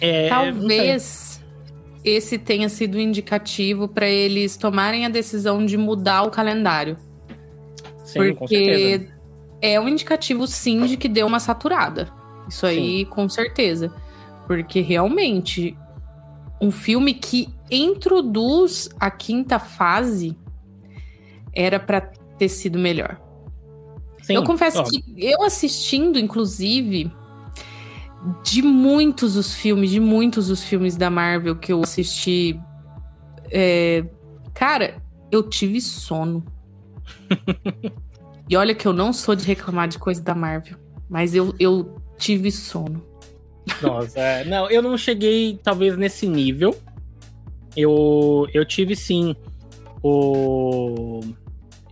é. 0.00 0.28
talvez 0.28 1.42
esse 2.04 2.38
tenha 2.38 2.68
sido 2.68 2.98
um 2.98 3.00
indicativo 3.00 3.88
pra 3.88 4.08
eles 4.08 4.56
tomarem 4.56 5.06
a 5.06 5.08
decisão 5.08 5.64
de 5.64 5.76
mudar 5.76 6.22
o 6.22 6.30
calendário. 6.30 6.96
Sim, 8.04 8.34
porque 8.34 9.08
é 9.62 9.80
um 9.80 9.88
indicativo, 9.88 10.46
sim, 10.48 10.84
de 10.86 10.96
que 10.96 11.08
deu 11.08 11.24
uma 11.24 11.38
saturada. 11.38 12.12
Isso 12.48 12.66
aí, 12.66 13.04
com 13.06 13.28
certeza. 13.28 13.94
Porque 14.48 14.80
realmente, 14.80 15.78
um 16.60 16.72
filme 16.72 17.14
que 17.14 17.48
introduz 17.70 18.90
a 18.98 19.08
quinta 19.08 19.60
fase 19.60 20.36
era 21.54 21.78
pra 21.78 22.00
ter 22.00 22.48
sido 22.48 22.76
melhor. 22.76 23.20
Sim, 24.20 24.34
eu 24.34 24.42
confesso 24.42 24.82
que 24.84 25.02
eu 25.16 25.42
assistindo, 25.42 26.18
inclusive, 26.18 27.10
de 28.44 28.62
muitos 28.62 29.36
os 29.36 29.54
filmes, 29.54 29.90
de 29.90 30.00
muitos 30.00 30.50
os 30.50 30.62
filmes 30.62 30.96
da 30.96 31.08
Marvel 31.08 31.56
que 31.56 31.72
eu 31.72 31.80
assisti, 31.82 32.58
é, 33.50 34.04
cara, 34.52 35.00
eu 35.30 35.48
tive 35.48 35.80
sono. 35.80 36.44
e 38.48 38.56
olha 38.56 38.74
que 38.74 38.86
eu 38.86 38.92
não 38.92 39.12
sou 39.12 39.34
de 39.34 39.44
reclamar 39.44 39.88
de 39.88 39.98
coisa 39.98 40.22
da 40.22 40.34
Marvel, 40.34 40.76
mas 41.08 41.34
eu, 41.34 41.54
eu 41.58 41.96
tive 42.18 42.50
sono. 42.50 43.04
Nossa, 43.80 44.18
é, 44.18 44.44
não, 44.44 44.70
eu 44.70 44.82
não 44.82 44.96
cheguei 44.96 45.58
talvez 45.62 45.96
nesse 45.96 46.26
nível. 46.26 46.76
Eu, 47.76 48.46
eu 48.52 48.64
tive 48.64 48.94
sim 48.96 49.34
o. 50.02 51.20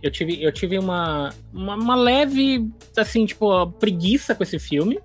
Eu 0.03 0.11
tive, 0.11 0.41
eu 0.41 0.51
tive 0.51 0.79
uma, 0.79 1.31
uma, 1.53 1.75
uma 1.75 1.95
leve, 1.95 2.69
assim, 2.97 3.25
tipo, 3.25 3.71
preguiça 3.73 4.33
com 4.33 4.43
esse 4.43 4.57
filme. 4.57 4.99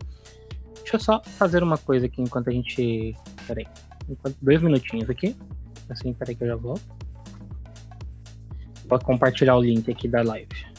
Deixa 0.77 0.97
eu 0.97 1.01
só 1.01 1.23
fazer 1.23 1.63
uma 1.63 1.77
coisa 1.77 2.07
aqui 2.07 2.23
enquanto 2.23 2.49
a 2.49 2.53
gente. 2.53 3.15
Peraí. 3.47 3.67
Enquanto, 4.09 4.37
dois 4.41 4.61
minutinhos 4.63 5.09
aqui. 5.11 5.37
Assim, 5.89 6.13
peraí 6.13 6.35
que 6.35 6.45
eu 6.45 6.49
já 6.49 6.57
volto. 6.57 6.83
Vou 8.89 8.99
compartilhar 9.01 9.57
o 9.57 9.63
link 9.63 9.91
aqui 9.91 10.09
da 10.09 10.23
live. 10.23 10.76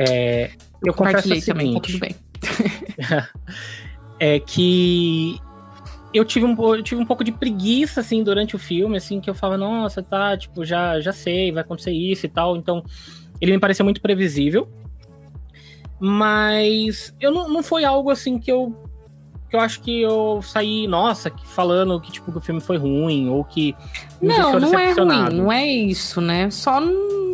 É, 0.00 0.50
eu 0.84 0.94
confesso 0.94 1.28
o 1.28 1.30
Compartilhei 1.30 1.42
também, 1.42 1.74
tá 1.74 1.80
seguinte 1.84 1.92
tudo 1.92 2.00
bem. 2.00 2.16
é 4.18 4.40
que 4.40 5.38
eu 6.12 6.24
tive, 6.24 6.44
um, 6.46 6.74
eu 6.74 6.82
tive 6.82 7.00
um 7.00 7.06
pouco 7.06 7.22
de 7.22 7.30
preguiça, 7.32 8.00
assim, 8.00 8.22
durante 8.24 8.56
o 8.56 8.58
filme, 8.58 8.96
assim, 8.96 9.20
que 9.20 9.28
eu 9.30 9.34
falava, 9.34 9.58
nossa, 9.58 10.02
tá, 10.02 10.36
tipo, 10.36 10.64
já, 10.64 11.00
já 11.00 11.12
sei, 11.12 11.52
vai 11.52 11.62
acontecer 11.62 11.92
isso 11.92 12.26
e 12.26 12.28
tal. 12.28 12.56
Então, 12.56 12.82
ele 13.40 13.52
me 13.52 13.58
pareceu 13.58 13.84
muito 13.84 14.00
previsível. 14.00 14.68
Mas 16.00 17.14
eu 17.20 17.30
não, 17.30 17.48
não 17.48 17.62
foi 17.62 17.84
algo, 17.84 18.10
assim, 18.10 18.38
que 18.38 18.50
eu 18.50 18.74
que 19.50 19.56
eu 19.56 19.60
acho 19.60 19.80
que 19.80 20.00
eu 20.00 20.40
saí, 20.42 20.86
nossa, 20.86 21.28
que- 21.28 21.44
falando 21.44 22.00
que, 22.00 22.12
tipo, 22.12 22.30
que 22.30 22.38
o 22.38 22.40
filme 22.40 22.60
foi 22.60 22.76
ruim, 22.76 23.28
ou 23.28 23.42
que 23.42 23.74
Não, 24.22 24.60
não 24.60 24.78
é 24.78 24.92
ruim, 24.92 25.34
não 25.34 25.50
é 25.50 25.66
isso, 25.66 26.20
né? 26.20 26.48
Só. 26.50 26.80
não- 26.80 27.29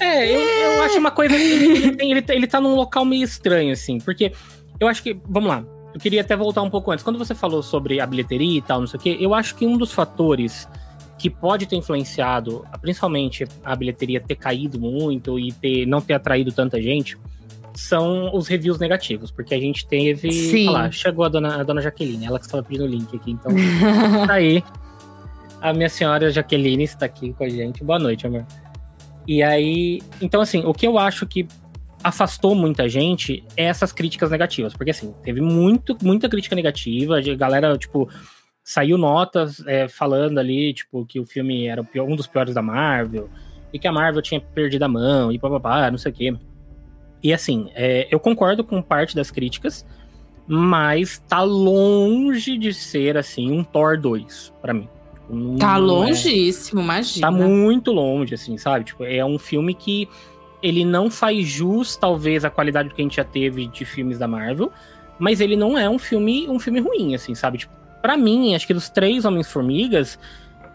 É, 0.00 0.34
eu, 0.34 0.40
eu 0.40 0.82
acho 0.82 0.98
uma 0.98 1.10
coisa 1.10 1.34
que 1.36 1.42
ele, 1.42 1.64
ele, 1.76 1.96
tem- 1.96 2.10
ele, 2.10 2.22
tá- 2.22 2.34
ele 2.34 2.46
tá 2.46 2.60
num 2.60 2.74
local 2.74 3.04
meio 3.04 3.22
estranho, 3.24 3.72
assim, 3.72 3.98
porque 3.98 4.32
eu 4.80 4.88
acho 4.88 5.02
que. 5.02 5.18
Vamos 5.28 5.48
lá. 5.48 5.64
Eu 5.92 6.00
queria 6.00 6.20
até 6.20 6.34
voltar 6.36 6.62
um 6.62 6.70
pouco 6.70 6.90
antes. 6.90 7.04
Quando 7.04 7.18
você 7.18 7.34
falou 7.34 7.62
sobre 7.62 8.00
a 8.00 8.06
bilheteria 8.06 8.58
e 8.58 8.62
tal, 8.62 8.80
não 8.80 8.86
sei 8.86 8.98
o 8.98 9.02
quê, 9.02 9.16
eu 9.20 9.34
acho 9.34 9.54
que 9.56 9.66
um 9.66 9.76
dos 9.76 9.92
fatores 9.92 10.68
que 11.18 11.28
pode 11.28 11.66
ter 11.66 11.76
influenciado, 11.76 12.64
principalmente 12.80 13.46
a 13.64 13.76
bilheteria 13.76 14.20
ter 14.20 14.36
caído 14.36 14.80
muito 14.80 15.38
e 15.38 15.52
ter, 15.52 15.84
não 15.86 16.00
ter 16.00 16.14
atraído 16.14 16.50
tanta 16.52 16.80
gente, 16.80 17.18
são 17.74 18.34
os 18.34 18.46
reviews 18.48 18.78
negativos. 18.78 19.30
Porque 19.30 19.54
a 19.54 19.60
gente 19.60 19.86
teve. 19.86 20.32
Sim. 20.32 20.68
Olha 20.68 20.78
lá, 20.84 20.90
chegou 20.90 21.24
a 21.24 21.28
dona, 21.28 21.60
a 21.60 21.62
dona 21.62 21.82
Jaqueline, 21.82 22.24
ela 22.24 22.38
que 22.38 22.46
estava 22.46 22.62
pedindo 22.62 22.84
o 22.84 22.88
link 22.88 23.14
aqui, 23.14 23.32
então. 23.32 23.52
Tá 24.26 24.34
aí. 24.34 24.62
A 25.60 25.74
minha 25.74 25.90
senhora 25.90 26.30
Jaqueline 26.30 26.84
está 26.84 27.04
aqui 27.04 27.34
com 27.34 27.44
a 27.44 27.48
gente. 27.50 27.84
Boa 27.84 27.98
noite, 27.98 28.26
amor. 28.26 28.46
E 29.26 29.42
aí, 29.42 30.00
então 30.20 30.40
assim, 30.40 30.64
o 30.64 30.72
que 30.72 30.86
eu 30.86 30.98
acho 30.98 31.26
que 31.26 31.46
afastou 32.02 32.54
muita 32.54 32.88
gente 32.88 33.44
é 33.56 33.64
essas 33.64 33.92
críticas 33.92 34.30
negativas, 34.30 34.72
porque 34.72 34.90
assim, 34.90 35.14
teve 35.22 35.40
muito, 35.40 35.96
muita 36.02 36.28
crítica 36.28 36.56
negativa, 36.56 37.18
a 37.18 37.34
galera, 37.36 37.76
tipo, 37.76 38.08
saiu 38.64 38.96
notas 38.96 39.64
é, 39.66 39.86
falando 39.86 40.38
ali, 40.38 40.72
tipo, 40.72 41.04
que 41.04 41.20
o 41.20 41.26
filme 41.26 41.66
era 41.66 41.82
um 41.82 42.16
dos 42.16 42.26
piores 42.26 42.54
da 42.54 42.62
Marvel, 42.62 43.28
e 43.72 43.78
que 43.78 43.86
a 43.86 43.92
Marvel 43.92 44.22
tinha 44.22 44.40
perdido 44.40 44.82
a 44.82 44.88
mão, 44.88 45.30
e 45.30 45.38
papapá, 45.38 45.90
não 45.90 45.98
sei 45.98 46.12
o 46.12 46.14
quê. 46.14 46.36
E 47.22 47.32
assim, 47.32 47.70
é, 47.74 48.08
eu 48.10 48.18
concordo 48.18 48.64
com 48.64 48.80
parte 48.80 49.14
das 49.14 49.30
críticas, 49.30 49.86
mas 50.46 51.18
tá 51.28 51.42
longe 51.42 52.56
de 52.56 52.72
ser, 52.72 53.16
assim, 53.16 53.52
um 53.52 53.62
Thor 53.62 53.98
2, 54.00 54.52
pra 54.60 54.72
mim. 54.72 54.88
Não- 55.30 55.56
Tá 55.56 55.78
não 55.78 56.04
é- 56.04 56.06
longíssimo, 56.08 56.80
imagina. 56.80 57.26
Tá 57.26 57.30
muito 57.32 57.92
longe, 57.92 58.34
assim, 58.34 58.56
sabe? 58.58 58.84
Tipo, 58.86 59.04
é 59.04 59.24
um 59.24 59.38
filme 59.38 59.74
que 59.74 60.08
ele 60.62 60.84
não 60.84 61.10
faz 61.10 61.46
jus, 61.46 61.96
talvez, 61.96 62.44
à 62.44 62.50
qualidade 62.50 62.90
que 62.92 63.00
a 63.00 63.04
gente 63.04 63.16
já 63.16 63.24
teve 63.24 63.66
de 63.66 63.84
filmes 63.84 64.18
da 64.18 64.28
Marvel, 64.28 64.70
mas 65.18 65.40
ele 65.40 65.56
não 65.56 65.78
é 65.78 65.88
um 65.88 65.98
filme, 65.98 66.48
um 66.48 66.58
filme 66.58 66.80
ruim, 66.80 67.14
assim, 67.14 67.34
sabe? 67.34 67.58
Tipo, 67.58 67.72
pra 68.02 68.16
mim, 68.16 68.54
acho 68.54 68.66
que 68.66 68.74
dos 68.74 68.88
três 68.90 69.24
Homens-Formigas, 69.24 70.18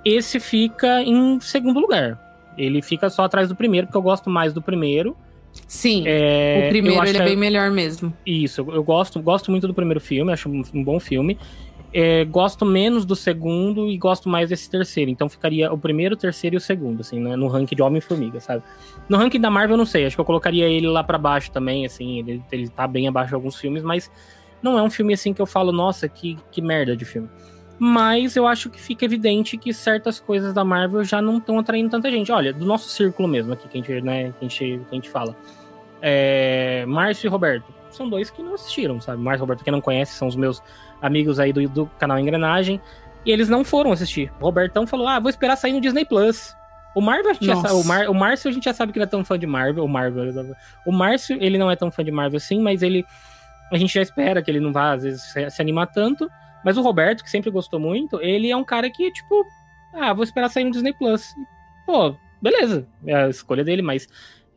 esse 0.04 0.40
fica 0.40 1.02
em 1.04 1.40
segundo 1.40 1.80
lugar. 1.80 2.20
Ele 2.58 2.82
fica 2.82 3.10
só 3.10 3.24
atrás 3.26 3.50
do 3.50 3.56
primeiro, 3.56 3.88
porque 3.88 3.98
eu 3.98 4.02
gosto 4.02 4.30
mais 4.30 4.54
do 4.54 4.62
primeiro. 4.62 5.16
Sim, 5.68 6.04
É, 6.06 6.66
o 6.66 6.70
primeiro 6.70 7.06
ele 7.08 7.18
é 7.18 7.24
bem 7.24 7.36
melhor 7.36 7.72
mesmo. 7.72 8.14
isso, 8.26 8.62
eu- 8.62 8.76
eu 8.76 8.84
gosto, 8.84 9.20
gosto 9.22 9.50
muito 9.52 9.68
do 9.68 9.74
primeiro 9.74 10.00
filme, 10.02 10.32
acho 10.32 10.50
um, 10.50 10.62
um 10.74 10.84
bom 10.84 11.00
filme. 11.00 11.38
É, 11.98 12.26
gosto 12.26 12.66
menos 12.66 13.06
do 13.06 13.16
segundo 13.16 13.90
e 13.90 13.98
gosto 13.98 14.28
mais 14.28 14.50
desse 14.50 14.70
terceiro. 14.70 15.10
Então 15.10 15.30
ficaria 15.30 15.72
o 15.72 15.78
primeiro, 15.78 16.16
o 16.16 16.18
terceiro 16.18 16.56
e 16.56 16.58
o 16.58 16.60
segundo, 16.60 17.00
assim, 17.00 17.22
né, 17.22 17.38
no 17.38 17.48
ranking 17.48 17.74
de 17.74 17.82
Homem-Formiga, 17.82 18.42
sabe? 18.42 18.64
No 19.08 19.18
ranking 19.18 19.40
da 19.40 19.50
Marvel, 19.50 19.76
eu 19.76 19.78
não 19.78 19.86
sei, 19.86 20.06
acho 20.06 20.18
que 20.18 20.20
eu 20.20 20.26
colocaria 20.26 20.68
ele 20.68 20.88
lá 20.90 21.06
pra 21.06 21.18
baixo 21.18 21.50
também, 21.52 21.86
assim, 21.86 22.20
ele, 22.20 22.44
ele 22.52 22.68
tá 22.68 22.86
bem 22.86 23.08
abaixo 23.08 23.30
de 23.30 23.36
alguns 23.36 23.56
filmes, 23.56 23.82
mas 23.82 24.12
não 24.62 24.78
é 24.78 24.84
um 24.84 24.90
filme 24.90 25.14
assim 25.14 25.34
que 25.34 25.42
eu 25.42 25.46
falo, 25.46 25.72
nossa, 25.72 26.10
que, 26.10 26.38
que 26.52 26.62
merda 26.62 26.98
de 26.98 27.06
filme. 27.06 27.30
Mas 27.80 28.36
eu 28.36 28.46
acho 28.46 28.70
que 28.70 28.80
fica 28.80 29.06
evidente 29.06 29.58
que 29.58 29.74
certas 29.74 30.20
coisas 30.20 30.54
da 30.54 30.66
Marvel 30.66 31.04
já 31.04 31.22
não 31.22 31.38
estão 31.38 31.60
atraindo 31.60 31.90
tanta 31.90 32.10
gente. 32.10 32.32
Olha, 32.32 32.52
do 32.52 32.66
nosso 32.66 32.90
círculo 32.90 33.28
mesmo 33.28 33.54
aqui, 33.54 33.68
que 33.68 33.78
a 33.78 33.82
gente, 33.82 34.02
né, 34.02 34.32
que 34.32 34.46
a 34.46 34.48
gente, 34.48 34.58
que 34.58 34.92
a 34.92 34.96
gente 34.96 35.10
fala. 35.10 35.36
É, 36.02 36.86
Márcio 36.88 37.28
e 37.28 37.30
Roberto. 37.30 37.74
São 37.90 38.10
dois 38.10 38.30
que 38.30 38.44
não 38.44 38.54
assistiram, 38.54 39.00
sabe? 39.00 39.22
Márcio 39.22 39.40
e 39.40 39.44
Roberto, 39.44 39.64
quem 39.64 39.72
não 39.72 39.82
conhece, 39.82 40.14
são 40.14 40.28
os 40.28 40.36
meus 40.36 40.62
amigos 41.02 41.40
aí 41.40 41.52
do, 41.52 41.68
do 41.68 41.86
canal 42.00 42.20
Engrenagem. 42.20 42.80
E 43.26 43.32
eles 43.32 43.50
não 43.50 43.64
foram 43.64 43.92
assistir. 43.92 44.32
O 44.40 44.46
Robertão 44.46 44.86
falou: 44.86 45.08
ah, 45.08 45.20
vou 45.20 45.30
esperar 45.30 45.56
sair 45.56 45.74
no 45.74 45.82
Disney 45.82 46.06
Plus. 46.06 46.56
O 46.96 47.02
Marvel, 47.02 47.32
a 47.32 47.34
gente 47.34 47.46
já 47.46 47.56
sabe, 47.58 47.74
o, 47.74 47.84
Mar, 47.84 48.10
o 48.10 48.14
Márcio 48.14 48.50
a 48.50 48.54
gente 48.54 48.64
já 48.64 48.74
sabe 48.74 48.94
que 48.94 48.98
ele 48.98 49.04
é 49.04 49.08
tão 49.08 49.26
fã 49.26 49.38
de 49.38 49.46
Marvel. 49.46 49.84
O 49.84 49.90
Marvel. 49.90 50.56
O 50.86 50.92
Márcio, 50.94 51.38
ele 51.42 51.58
não 51.58 51.70
é 51.70 51.76
tão 51.76 51.92
fã 51.92 52.04
de 52.04 52.12
Marvel 52.12 52.38
assim, 52.38 52.62
mas 52.62 52.82
ele. 52.82 53.06
A 53.72 53.78
gente 53.78 53.94
já 53.94 54.02
espera 54.02 54.42
que 54.42 54.50
ele 54.50 54.60
não 54.60 54.72
vá, 54.72 54.94
às 54.94 55.04
vezes, 55.04 55.22
se, 55.24 55.50
se 55.50 55.62
animar 55.62 55.88
tanto. 55.88 56.30
Mas 56.64 56.78
o 56.78 56.82
Roberto, 56.82 57.24
que 57.24 57.30
sempre 57.30 57.52
gostou 57.52 57.80
muito, 57.80 58.20
ele 58.22 58.50
é 58.50 58.56
um 58.56 58.64
cara 58.64 58.90
que, 58.90 59.12
tipo, 59.12 59.46
ah, 59.94 60.14
vou 60.14 60.24
esperar 60.24 60.50
sair 60.50 60.64
no 60.64 60.72
Disney 60.72 60.94
Plus. 60.94 61.34
Pô, 61.86 62.16
beleza, 62.42 62.88
é 63.06 63.16
a 63.16 63.30
escolha 63.30 63.64
dele, 63.64 63.82
mas 63.82 64.08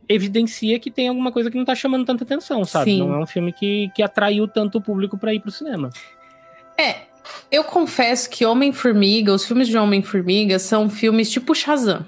evidencia 0.07 0.79
que 0.79 0.89
tem 0.89 1.07
alguma 1.07 1.31
coisa 1.31 1.51
que 1.51 1.57
não 1.57 1.65
tá 1.65 1.75
chamando 1.75 2.05
tanta 2.05 2.23
atenção, 2.23 2.65
sabe? 2.65 2.91
Sim. 2.91 2.99
Não 2.99 3.13
é 3.13 3.19
um 3.19 3.27
filme 3.27 3.53
que, 3.53 3.91
que 3.93 4.01
atraiu 4.01 4.47
tanto 4.47 4.79
o 4.79 4.81
público 4.81 5.17
para 5.17 5.33
ir 5.33 5.39
pro 5.39 5.51
cinema. 5.51 5.89
É, 6.79 7.01
eu 7.51 7.63
confesso 7.65 8.29
que 8.29 8.45
Homem-Formiga, 8.45 9.33
os 9.33 9.45
filmes 9.45 9.67
de 9.67 9.77
Homem-Formiga 9.77 10.57
são 10.57 10.89
filmes 10.89 11.29
tipo 11.29 11.53
Shazam. 11.53 12.07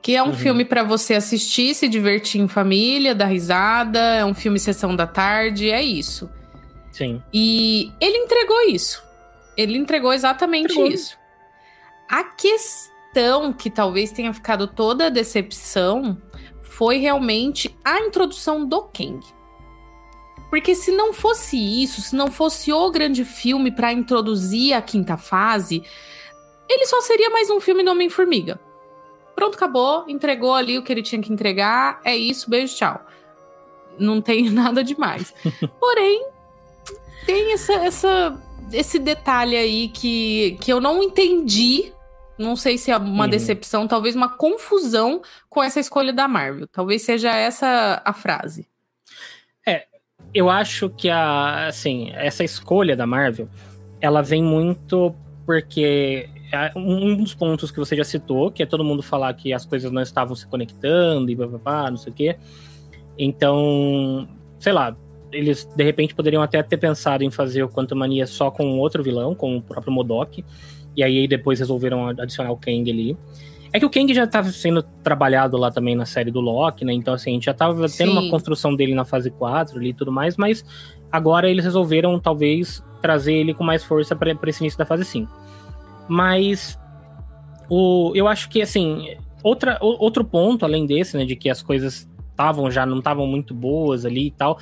Que 0.00 0.16
é 0.16 0.22
um 0.22 0.28
uhum. 0.28 0.34
filme 0.34 0.64
para 0.64 0.82
você 0.82 1.14
assistir, 1.14 1.74
se 1.74 1.86
divertir 1.86 2.40
em 2.40 2.48
família, 2.48 3.14
dar 3.14 3.26
risada, 3.26 3.98
é 3.98 4.24
um 4.24 4.34
filme 4.34 4.58
sessão 4.58 4.96
da 4.96 5.06
tarde, 5.06 5.70
é 5.70 5.82
isso. 5.82 6.30
Sim. 6.92 7.22
E 7.32 7.92
ele 8.00 8.16
entregou 8.18 8.60
isso. 8.68 9.02
Ele 9.56 9.76
entregou 9.76 10.12
exatamente 10.12 10.72
entregou. 10.72 10.90
isso. 10.90 11.18
A 12.10 12.24
questão 12.24 13.52
que 13.52 13.70
talvez 13.70 14.12
tenha 14.12 14.32
ficado 14.32 14.66
toda 14.66 15.06
a 15.06 15.10
decepção 15.10 16.16
foi 16.62 16.98
realmente 16.98 17.74
a 17.84 18.00
introdução 18.00 18.66
do 18.66 18.82
Kang. 18.82 19.20
Porque 20.54 20.72
se 20.76 20.92
não 20.92 21.12
fosse 21.12 21.56
isso, 21.56 22.00
se 22.00 22.14
não 22.14 22.30
fosse 22.30 22.72
o 22.72 22.88
grande 22.88 23.24
filme 23.24 23.72
para 23.72 23.92
introduzir 23.92 24.72
a 24.72 24.80
quinta 24.80 25.16
fase, 25.16 25.82
ele 26.68 26.86
só 26.86 27.00
seria 27.00 27.28
mais 27.28 27.50
um 27.50 27.58
filme 27.58 27.82
do 27.82 27.90
Homem-Formiga. 27.90 28.60
Pronto, 29.34 29.56
acabou, 29.56 30.04
entregou 30.06 30.54
ali 30.54 30.78
o 30.78 30.84
que 30.84 30.92
ele 30.92 31.02
tinha 31.02 31.20
que 31.20 31.32
entregar, 31.32 32.00
é 32.04 32.16
isso, 32.16 32.48
beijo, 32.48 32.76
tchau. 32.76 33.04
Não 33.98 34.20
tem 34.20 34.46
nada 34.48 34.84
demais. 34.84 35.34
Porém, 35.80 36.24
tem 37.26 37.52
essa, 37.52 37.72
essa, 37.72 38.40
esse 38.72 39.00
detalhe 39.00 39.56
aí 39.56 39.88
que, 39.88 40.56
que 40.60 40.72
eu 40.72 40.80
não 40.80 41.02
entendi. 41.02 41.92
Não 42.38 42.54
sei 42.54 42.78
se 42.78 42.92
é 42.92 42.96
uma 42.96 43.24
uhum. 43.24 43.30
decepção, 43.30 43.88
talvez 43.88 44.14
uma 44.14 44.28
confusão 44.28 45.20
com 45.50 45.60
essa 45.60 45.80
escolha 45.80 46.12
da 46.12 46.28
Marvel. 46.28 46.68
Talvez 46.68 47.02
seja 47.02 47.34
essa 47.34 48.00
a 48.04 48.12
frase. 48.12 48.72
Eu 50.32 50.50
acho 50.50 50.88
que 50.90 51.08
a, 51.08 51.68
assim, 51.68 52.10
essa 52.14 52.42
escolha 52.42 52.96
da 52.96 53.06
Marvel, 53.06 53.48
ela 54.00 54.22
vem 54.22 54.42
muito 54.42 55.14
porque 55.46 56.28
é 56.52 56.72
um 56.76 57.16
dos 57.16 57.34
pontos 57.34 57.70
que 57.70 57.78
você 57.78 57.96
já 57.96 58.04
citou, 58.04 58.50
que 58.50 58.62
é 58.62 58.66
todo 58.66 58.84
mundo 58.84 59.02
falar 59.02 59.34
que 59.34 59.52
as 59.52 59.66
coisas 59.66 59.90
não 59.90 60.02
estavam 60.02 60.34
se 60.34 60.46
conectando 60.46 61.30
e 61.30 61.34
blá, 61.34 61.46
blá, 61.46 61.58
blá 61.58 61.90
não 61.90 61.96
sei 61.96 62.12
o 62.12 62.14
quê. 62.14 62.36
Então, 63.18 64.28
sei 64.58 64.72
lá, 64.72 64.96
eles 65.32 65.64
de 65.64 65.84
repente 65.84 66.14
poderiam 66.14 66.42
até 66.42 66.62
ter 66.62 66.76
pensado 66.76 67.24
em 67.24 67.30
fazer 67.30 67.62
o 67.62 67.68
Quantum 67.68 67.96
Mania 67.96 68.26
só 68.26 68.50
com 68.50 68.78
outro 68.78 69.02
vilão, 69.02 69.34
com 69.34 69.56
o 69.56 69.62
próprio 69.62 69.92
Modok. 69.92 70.44
E 70.96 71.02
aí 71.02 71.26
depois 71.26 71.58
resolveram 71.58 72.08
adicionar 72.08 72.52
o 72.52 72.56
Kang 72.56 72.88
ali. 72.90 73.16
É 73.74 73.80
que 73.80 73.84
o 73.84 73.90
Kang 73.90 74.14
já 74.14 74.22
estava 74.22 74.48
sendo 74.50 74.84
trabalhado 75.02 75.56
lá 75.56 75.68
também 75.68 75.96
na 75.96 76.06
série 76.06 76.30
do 76.30 76.40
Loki, 76.40 76.84
né? 76.84 76.92
Então, 76.92 77.12
assim, 77.12 77.30
a 77.30 77.32
gente 77.34 77.46
já 77.46 77.50
estava 77.50 77.88
tendo 77.88 78.12
uma 78.12 78.30
construção 78.30 78.76
dele 78.76 78.94
na 78.94 79.04
fase 79.04 79.32
4 79.32 79.76
ali 79.76 79.88
e 79.88 79.92
tudo 79.92 80.12
mais, 80.12 80.36
mas 80.36 80.64
agora 81.10 81.50
eles 81.50 81.64
resolveram 81.64 82.20
talvez 82.20 82.84
trazer 83.02 83.34
ele 83.34 83.52
com 83.52 83.64
mais 83.64 83.82
força 83.82 84.14
para 84.14 84.30
esse 84.46 84.62
início 84.62 84.78
da 84.78 84.86
fase 84.86 85.04
5. 85.04 85.28
Mas 86.08 86.78
o, 87.68 88.12
eu 88.14 88.28
acho 88.28 88.48
que, 88.48 88.62
assim, 88.62 89.16
outra, 89.42 89.76
outro 89.80 90.24
ponto 90.24 90.64
além 90.64 90.86
desse, 90.86 91.16
né, 91.16 91.24
de 91.24 91.34
que 91.34 91.50
as 91.50 91.60
coisas 91.60 92.08
estavam 92.30 92.70
já 92.70 92.86
não 92.86 92.98
estavam 92.98 93.26
muito 93.26 93.52
boas 93.52 94.06
ali 94.06 94.28
e 94.28 94.30
tal. 94.30 94.56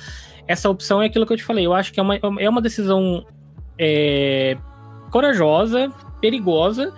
Essa 0.47 0.71
opção 0.71 1.03
é 1.03 1.05
aquilo 1.05 1.27
que 1.27 1.33
eu 1.33 1.37
te 1.37 1.43
falei. 1.43 1.67
Eu 1.67 1.73
acho 1.75 1.93
que 1.93 1.99
é 1.99 2.03
uma, 2.03 2.15
é 2.15 2.49
uma 2.49 2.61
decisão 2.63 3.23
é, 3.77 4.57
corajosa, 5.11 5.91
perigosa, 6.19 6.91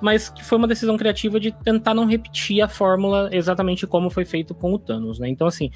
mas 0.00 0.28
que 0.28 0.44
foi 0.44 0.58
uma 0.58 0.68
decisão 0.68 0.96
criativa 0.96 1.40
de 1.40 1.52
tentar 1.52 1.94
não 1.94 2.06
repetir 2.06 2.62
a 2.62 2.68
fórmula 2.68 3.28
exatamente 3.32 3.86
como 3.86 4.10
foi 4.10 4.24
feito 4.24 4.54
com 4.54 4.72
o 4.72 4.78
Thanos, 4.78 5.18
né? 5.18 5.28
Então, 5.28 5.46
assim, 5.46 5.70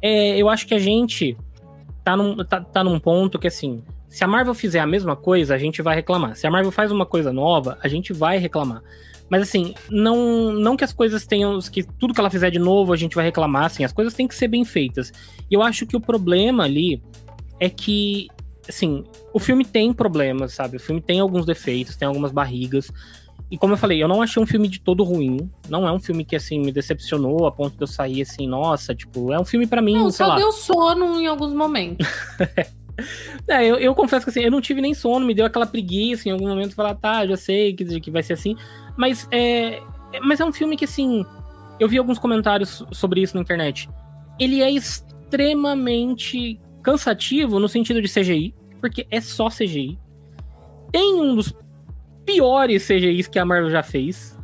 é, 0.00 0.36
eu 0.36 0.48
acho 0.48 0.66
que 0.66 0.74
a 0.74 0.78
gente 0.78 1.36
tá 2.02 2.16
num, 2.16 2.36
tá, 2.44 2.60
tá 2.60 2.84
num 2.84 2.98
ponto 2.98 3.38
que, 3.38 3.46
assim, 3.46 3.82
se 4.08 4.22
a 4.22 4.28
Marvel 4.28 4.54
fizer 4.54 4.80
a 4.80 4.86
mesma 4.86 5.16
coisa, 5.16 5.54
a 5.54 5.58
gente 5.58 5.82
vai 5.82 5.96
reclamar. 5.96 6.36
Se 6.36 6.46
a 6.46 6.50
Marvel 6.50 6.70
faz 6.70 6.92
uma 6.92 7.04
coisa 7.04 7.32
nova, 7.32 7.78
a 7.82 7.88
gente 7.88 8.12
vai 8.12 8.38
reclamar. 8.38 8.82
Mas 9.28 9.42
assim, 9.42 9.74
não, 9.90 10.52
não 10.52 10.76
que 10.76 10.84
as 10.84 10.92
coisas 10.92 11.26
tenham. 11.26 11.58
que 11.60 11.82
tudo 11.82 12.14
que 12.14 12.20
ela 12.20 12.30
fizer 12.30 12.50
de 12.50 12.58
novo 12.58 12.92
a 12.92 12.96
gente 12.96 13.16
vai 13.16 13.24
reclamar, 13.24 13.64
assim, 13.64 13.82
as 13.84 13.92
coisas 13.92 14.14
têm 14.14 14.28
que 14.28 14.34
ser 14.34 14.48
bem 14.48 14.64
feitas. 14.64 15.12
E 15.50 15.54
eu 15.54 15.62
acho 15.62 15.86
que 15.86 15.96
o 15.96 16.00
problema 16.00 16.64
ali 16.64 17.02
é 17.58 17.68
que, 17.68 18.28
assim, 18.68 19.02
o 19.32 19.40
filme 19.40 19.64
tem 19.64 19.92
problemas, 19.92 20.52
sabe? 20.52 20.76
O 20.76 20.80
filme 20.80 21.00
tem 21.00 21.20
alguns 21.20 21.46
defeitos, 21.46 21.96
tem 21.96 22.06
algumas 22.06 22.30
barrigas. 22.30 22.92
E 23.54 23.56
como 23.56 23.74
eu 23.74 23.76
falei, 23.76 24.02
eu 24.02 24.08
não 24.08 24.20
achei 24.20 24.42
um 24.42 24.46
filme 24.46 24.66
de 24.66 24.80
todo 24.80 25.04
ruim. 25.04 25.48
Não 25.68 25.86
é 25.86 25.92
um 25.92 26.00
filme 26.00 26.24
que, 26.24 26.34
assim, 26.34 26.58
me 26.58 26.72
decepcionou 26.72 27.46
a 27.46 27.52
ponto 27.52 27.76
de 27.76 27.82
eu 27.84 27.86
sair 27.86 28.20
assim, 28.20 28.48
nossa, 28.48 28.92
tipo, 28.92 29.32
é 29.32 29.38
um 29.38 29.44
filme 29.44 29.64
para 29.64 29.80
mim. 29.80 29.94
Não, 29.94 30.10
só 30.10 30.26
lá. 30.26 30.34
deu 30.34 30.50
sono 30.50 31.20
em 31.20 31.28
alguns 31.28 31.52
momentos. 31.54 32.04
é, 33.46 33.64
eu, 33.64 33.76
eu, 33.76 33.94
confesso 33.94 34.26
que 34.26 34.30
assim, 34.30 34.40
eu 34.40 34.50
não 34.50 34.60
tive 34.60 34.80
nem 34.80 34.92
sono, 34.92 35.24
me 35.24 35.32
deu 35.32 35.46
aquela 35.46 35.66
preguiça 35.66 36.28
em 36.28 36.32
algum 36.32 36.48
momento 36.48 36.74
falar, 36.74 36.96
tá, 36.96 37.24
já 37.28 37.36
sei 37.36 37.72
que, 37.72 38.00
que 38.00 38.10
vai 38.10 38.24
ser 38.24 38.32
assim. 38.32 38.56
Mas 38.96 39.28
é, 39.30 39.74
é, 40.12 40.20
mas 40.20 40.40
é 40.40 40.44
um 40.44 40.52
filme 40.52 40.76
que, 40.76 40.84
assim, 40.84 41.24
eu 41.78 41.88
vi 41.88 41.96
alguns 41.96 42.18
comentários 42.18 42.84
sobre 42.90 43.22
isso 43.22 43.36
na 43.36 43.40
internet. 43.40 43.88
Ele 44.36 44.62
é 44.62 44.70
extremamente 44.72 46.60
cansativo 46.82 47.60
no 47.60 47.68
sentido 47.68 48.02
de 48.02 48.08
CGI, 48.08 48.52
porque 48.80 49.06
é 49.12 49.20
só 49.20 49.46
CGI. 49.48 49.96
Tem 50.90 51.14
um 51.14 51.36
dos 51.36 51.54
piores 52.24 52.86
CGIs 52.86 53.26
que 53.28 53.38
a 53.38 53.44
Marvel 53.44 53.70
já 53.70 53.82
fez, 53.82 54.36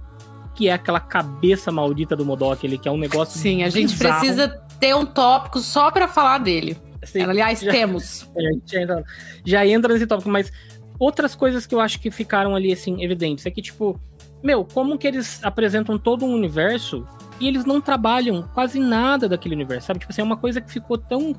que 0.54 0.68
é 0.68 0.72
aquela 0.72 1.00
cabeça 1.00 1.72
maldita 1.72 2.14
do 2.14 2.24
Modok, 2.24 2.66
ele 2.66 2.78
que 2.78 2.88
é 2.88 2.92
um 2.92 2.98
negócio. 2.98 3.38
Sim, 3.38 3.62
a 3.62 3.68
gente 3.68 3.96
bizarro. 3.96 4.20
precisa 4.20 4.48
ter 4.78 4.94
um 4.94 5.06
tópico 5.06 5.58
só 5.60 5.90
para 5.90 6.08
falar 6.08 6.38
dele. 6.38 6.76
Sim, 7.02 7.22
Aliás, 7.22 7.60
já, 7.60 7.70
temos. 7.70 8.30
Já 8.66 8.80
entra, 8.82 9.04
já 9.44 9.66
entra 9.66 9.94
nesse 9.94 10.06
tópico, 10.06 10.28
mas 10.28 10.52
outras 10.98 11.34
coisas 11.34 11.66
que 11.66 11.74
eu 11.74 11.80
acho 11.80 11.98
que 11.98 12.10
ficaram 12.10 12.54
ali, 12.54 12.72
assim, 12.72 13.02
evidentes 13.02 13.46
é 13.46 13.50
que, 13.50 13.62
tipo, 13.62 13.98
meu, 14.42 14.64
como 14.64 14.98
que 14.98 15.06
eles 15.06 15.42
apresentam 15.42 15.98
todo 15.98 16.24
um 16.24 16.34
universo 16.34 17.06
e 17.40 17.48
eles 17.48 17.64
não 17.64 17.80
trabalham 17.80 18.42
quase 18.54 18.78
nada 18.78 19.28
daquele 19.28 19.54
universo, 19.54 19.86
sabe? 19.86 20.00
Tipo 20.00 20.12
assim, 20.12 20.20
é 20.20 20.24
uma 20.24 20.36
coisa 20.36 20.60
que 20.60 20.70
ficou 20.70 20.98
tão. 20.98 21.34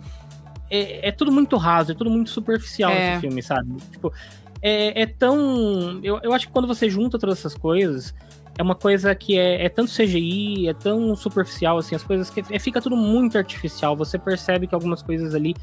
É, 0.70 1.10
é 1.10 1.12
tudo 1.12 1.32
muito 1.32 1.58
raso, 1.58 1.92
é 1.92 1.96
tudo 1.96 2.10
muito 2.10 2.30
superficial 2.30 2.92
é. 2.92 3.14
esse 3.14 3.22
filme, 3.22 3.44
sabe? 3.44 3.76
Tipo, 3.92 4.12
é, 4.62 5.02
é 5.02 5.06
tão. 5.06 6.00
Eu, 6.04 6.20
eu 6.24 6.34
acho 6.34 6.48
que 6.48 6.54
quando 6.54 6.68
você 6.68 6.90
junta 6.90 7.18
todas 7.18 7.40
essas 7.40 7.56
coisas, 7.56 8.14
é 8.58 8.64
uma 8.64 8.76
coisa 8.76 9.14
que 9.16 9.38
é, 9.38 9.66
é 9.66 9.70
tanto 9.70 9.92
CGI, 9.92 10.68
é 10.68 10.74
tão 10.74 11.16
superficial, 11.16 11.78
assim, 11.78 11.96
as 11.96 12.04
coisas 12.04 12.30
que. 12.30 12.44
É, 12.50 12.60
fica 12.60 12.82
tudo 12.82 12.96
muito 12.96 13.38
artificial. 13.38 13.96
Você 13.96 14.20
percebe 14.20 14.68
que 14.68 14.76
algumas 14.76 15.02
coisas 15.02 15.34
ali 15.34 15.56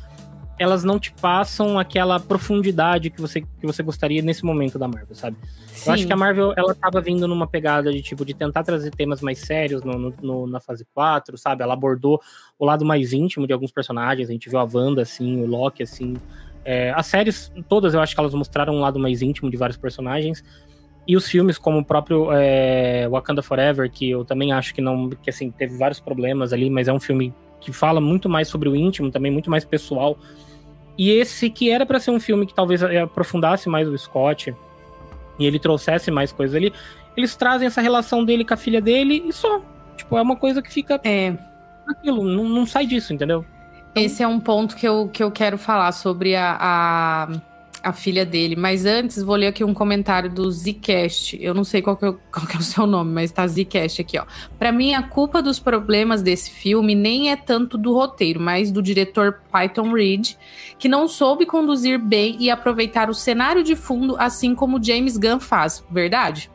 elas 0.59 0.83
não 0.83 0.99
te 0.99 1.13
passam 1.13 1.79
aquela 1.79 2.19
profundidade 2.19 3.11
que 3.11 3.21
você, 3.21 3.43
que 3.43 3.65
você 3.67 3.83
gostaria 3.83 4.21
nesse 4.21 4.45
momento 4.45 4.79
da 4.79 4.89
Marvel, 4.89 5.15
sabe? 5.15 5.37
Sim. 5.69 5.89
Eu 5.89 5.95
acho 5.95 6.07
que 6.07 6.13
a 6.13 6.17
Marvel, 6.17 6.53
ela 6.57 6.75
tava 6.75 7.01
vindo 7.01 7.29
numa 7.29 7.47
pegada 7.47 7.93
de, 7.93 8.03
tipo, 8.03 8.25
de 8.25 8.35
tentar 8.35 8.65
trazer 8.65 8.91
temas 8.91 9.21
mais 9.21 9.39
sérios 9.39 9.85
no, 9.85 9.97
no, 9.97 10.15
no, 10.21 10.47
na 10.49 10.59
fase 10.59 10.85
4, 10.93 11.39
sabe? 11.39 11.63
Ela 11.63 11.75
abordou 11.75 12.21
o 12.59 12.65
lado 12.65 12.85
mais 12.85 13.13
íntimo 13.13 13.47
de 13.47 13.53
alguns 13.53 13.71
personagens, 13.71 14.29
a 14.29 14.33
gente 14.33 14.51
viu 14.51 14.59
a 14.59 14.65
Wanda, 14.65 15.03
assim, 15.03 15.41
o 15.41 15.47
Loki, 15.47 15.85
assim. 15.85 16.17
É, 16.69 16.93
as 16.95 17.07
séries, 17.07 17.53
todas, 17.69 17.95
eu 17.95 18.01
acho 18.01 18.15
que 18.15 18.21
elas 18.21 18.35
mostraram 18.35 18.75
um 18.75 18.81
lado 18.81 18.99
mais 18.99 19.23
íntimo 19.23 19.51
de 19.51 19.57
vários 19.57 19.77
personagens. 19.77 20.45
E 21.07 21.17
os 21.17 21.27
filmes, 21.27 21.57
como 21.57 21.79
o 21.79 21.85
próprio 21.85 22.29
é, 22.33 23.09
Wakanda 23.09 23.43
Forever, 23.43 23.91
que 23.91 24.11
eu 24.11 24.25
também 24.25 24.53
acho 24.53 24.75
que 24.75 24.81
não, 24.81 25.09
que 25.09 25.31
assim, 25.31 25.51
teve 25.51 25.79
vários 25.79 26.01
problemas 26.01 26.53
ali, 26.53 26.69
mas 26.69 26.87
é 26.87 26.93
um 26.93 27.01
filme 27.01 27.33
que 27.61 27.73
fala 27.73 28.01
muito 28.01 28.29
mais 28.29 28.49
sobre 28.49 28.69
o 28.69 28.77
íntimo, 28.77 29.11
também 29.11 29.33
muito 29.33 29.51
mais 29.51 29.65
pessoal 29.65 30.19
e 30.99 31.13
esse 31.13 31.49
que 31.49 31.71
era 31.71 31.87
para 31.87 32.01
ser 32.01 32.11
um 32.11 32.19
filme 32.19 32.45
que 32.45 32.53
talvez 32.53 32.83
aprofundasse 32.83 33.69
mais 33.69 33.89
o 33.89 33.97
Scott 33.97 34.53
e 35.39 35.47
ele 35.47 35.61
trouxesse 35.61 36.11
mais 36.11 36.33
coisas 36.33 36.57
ali, 36.57 36.73
eles 37.17 37.37
trazem 37.37 37.69
essa 37.69 37.81
relação 37.81 38.25
dele 38.25 38.45
com 38.45 38.55
a 38.55 38.57
filha 38.57 38.81
dele 38.81 39.23
e 39.25 39.33
só. 39.33 39.63
Tipo, 39.97 40.19
é 40.19 40.23
uma 40.23 40.35
coisa 40.35 40.61
que 40.61 40.73
fica. 40.73 41.01
É. 41.05 41.39
Aquilo, 41.89 42.25
não, 42.25 42.49
não 42.49 42.67
sai 42.67 42.85
disso, 42.85 43.15
entendeu? 43.15 43.45
Então... 43.91 44.03
Esse 44.03 44.23
é 44.23 44.29
um 44.29 44.41
ponto 44.41 44.77
que 44.77 44.87
eu, 44.87 45.09
que 45.09 45.23
eu 45.23 45.31
quero 45.31 45.59
falar 45.59 45.93
sobre 45.93 46.37
a, 46.37 46.57
a 46.61 47.41
a 47.83 47.93
filha 47.93 48.25
dele. 48.25 48.57
Mas 48.57 48.85
antes, 48.85 49.23
vou 49.23 49.37
ler 49.37 49.49
aqui 49.49 49.65
um 49.65 49.75
comentário 49.75 50.31
do 50.31 50.51
Zcast. 50.51 51.39
Eu 51.41 51.55
não 51.55 51.65
sei 51.65 51.83
qual 51.83 51.97
que, 51.97 52.07
é, 52.07 52.13
qual 52.33 52.47
que 52.47 52.57
é 52.57 52.61
o 52.61 52.63
seu 52.63 52.87
nome, 52.87 53.13
mas 53.13 53.31
tá 53.31 53.47
Zcast 53.47 54.01
aqui, 54.01 54.19
ó. 54.19 54.25
Pra 54.59 54.73
mim, 54.73 54.95
a 54.95 55.03
culpa 55.03 55.43
dos 55.43 55.59
problemas 55.59 56.23
desse 56.23 56.51
filme 56.51 56.95
nem 56.95 57.31
é 57.31 57.37
tanto 57.37 57.79
do 57.79 57.93
roteiro, 57.93 58.41
mas 58.41 58.71
do 58.71 58.83
diretor 58.83 59.41
Python 59.51 59.93
Reed, 59.93 60.35
que 60.79 60.89
não 60.89 61.09
soube 61.09 61.47
conduzir 61.47 61.99
bem 61.99 62.37
e 62.41 62.51
aproveitar 62.51 63.09
o 63.11 63.15
cenário 63.15 63.63
de 63.63 63.77
fundo, 63.77 64.17
assim 64.19 64.55
como 64.55 64.83
James 64.83 65.17
Gunn 65.17 65.41
faz. 65.41 65.85
Verdade? 65.91 66.51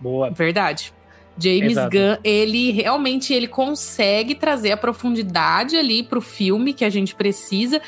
Boa. 0.00 0.30
Verdade. 0.30 0.92
James 1.38 1.72
Exato. 1.72 1.90
Gunn, 1.90 2.16
ele 2.22 2.70
realmente 2.70 3.32
ele 3.32 3.48
consegue 3.48 4.34
trazer 4.34 4.72
a 4.72 4.76
profundidade 4.76 5.76
ali 5.76 6.02
pro 6.02 6.20
filme 6.20 6.72
que 6.72 6.84
a 6.84 6.90
gente 6.90 7.14
precisa. 7.14 7.80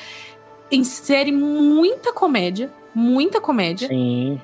Insere 0.71 1.31
muita 1.31 2.13
comédia, 2.13 2.73
muita 2.95 3.41
comédia, 3.41 3.87
Sim. 3.89 4.41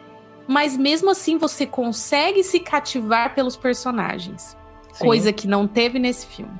mas 0.46 0.76
mesmo 0.76 1.10
assim 1.10 1.36
você 1.36 1.66
consegue 1.66 2.44
se 2.44 2.60
cativar 2.60 3.34
pelos 3.34 3.56
personagens. 3.56 4.56
sim. 4.92 5.04
Coisa 5.04 5.32
que 5.32 5.48
não 5.48 5.66
teve 5.66 5.98
nesse 5.98 6.26
filme. 6.26 6.52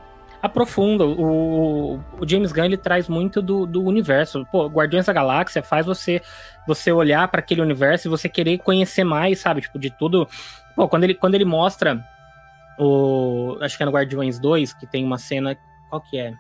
aprofunda. 0.42 1.05
O, 1.07 2.00
o 2.18 2.26
James 2.28 2.50
Gunn 2.50 2.64
ele 2.64 2.76
traz 2.76 3.09
muito 3.09 3.40
do, 3.40 3.64
do 3.64 3.85
universo. 3.85 4.44
Pô, 4.50 4.66
Guardiões 4.66 5.07
da 5.07 5.12
Galáxia 5.12 5.62
faz 5.62 5.87
você 5.87 6.20
você 6.66 6.90
olhar 6.90 7.28
para 7.28 7.38
aquele 7.40 7.61
universo 7.61 8.09
e 8.09 8.11
você 8.11 8.28
querer 8.28 8.59
conhecer 8.59 9.05
mais, 9.05 9.38
sabe? 9.38 9.61
Tipo, 9.61 9.78
de 9.78 9.90
tudo. 9.90 10.28
Pô, 10.74 10.88
quando 10.88 11.05
ele, 11.05 11.14
quando 11.14 11.35
ele 11.37 11.44
mostra 11.44 12.05
o. 12.83 13.59
Acho 13.61 13.77
que 13.77 13.83
é 13.83 13.87
no 13.87 13.92
Guardiões 13.92 14.38
2, 14.38 14.73
que 14.75 14.87
tem 14.87 15.05
uma 15.05 15.18
cena. 15.18 15.57
Qual 15.88 16.01
que 16.01 16.18
é? 16.18 16.35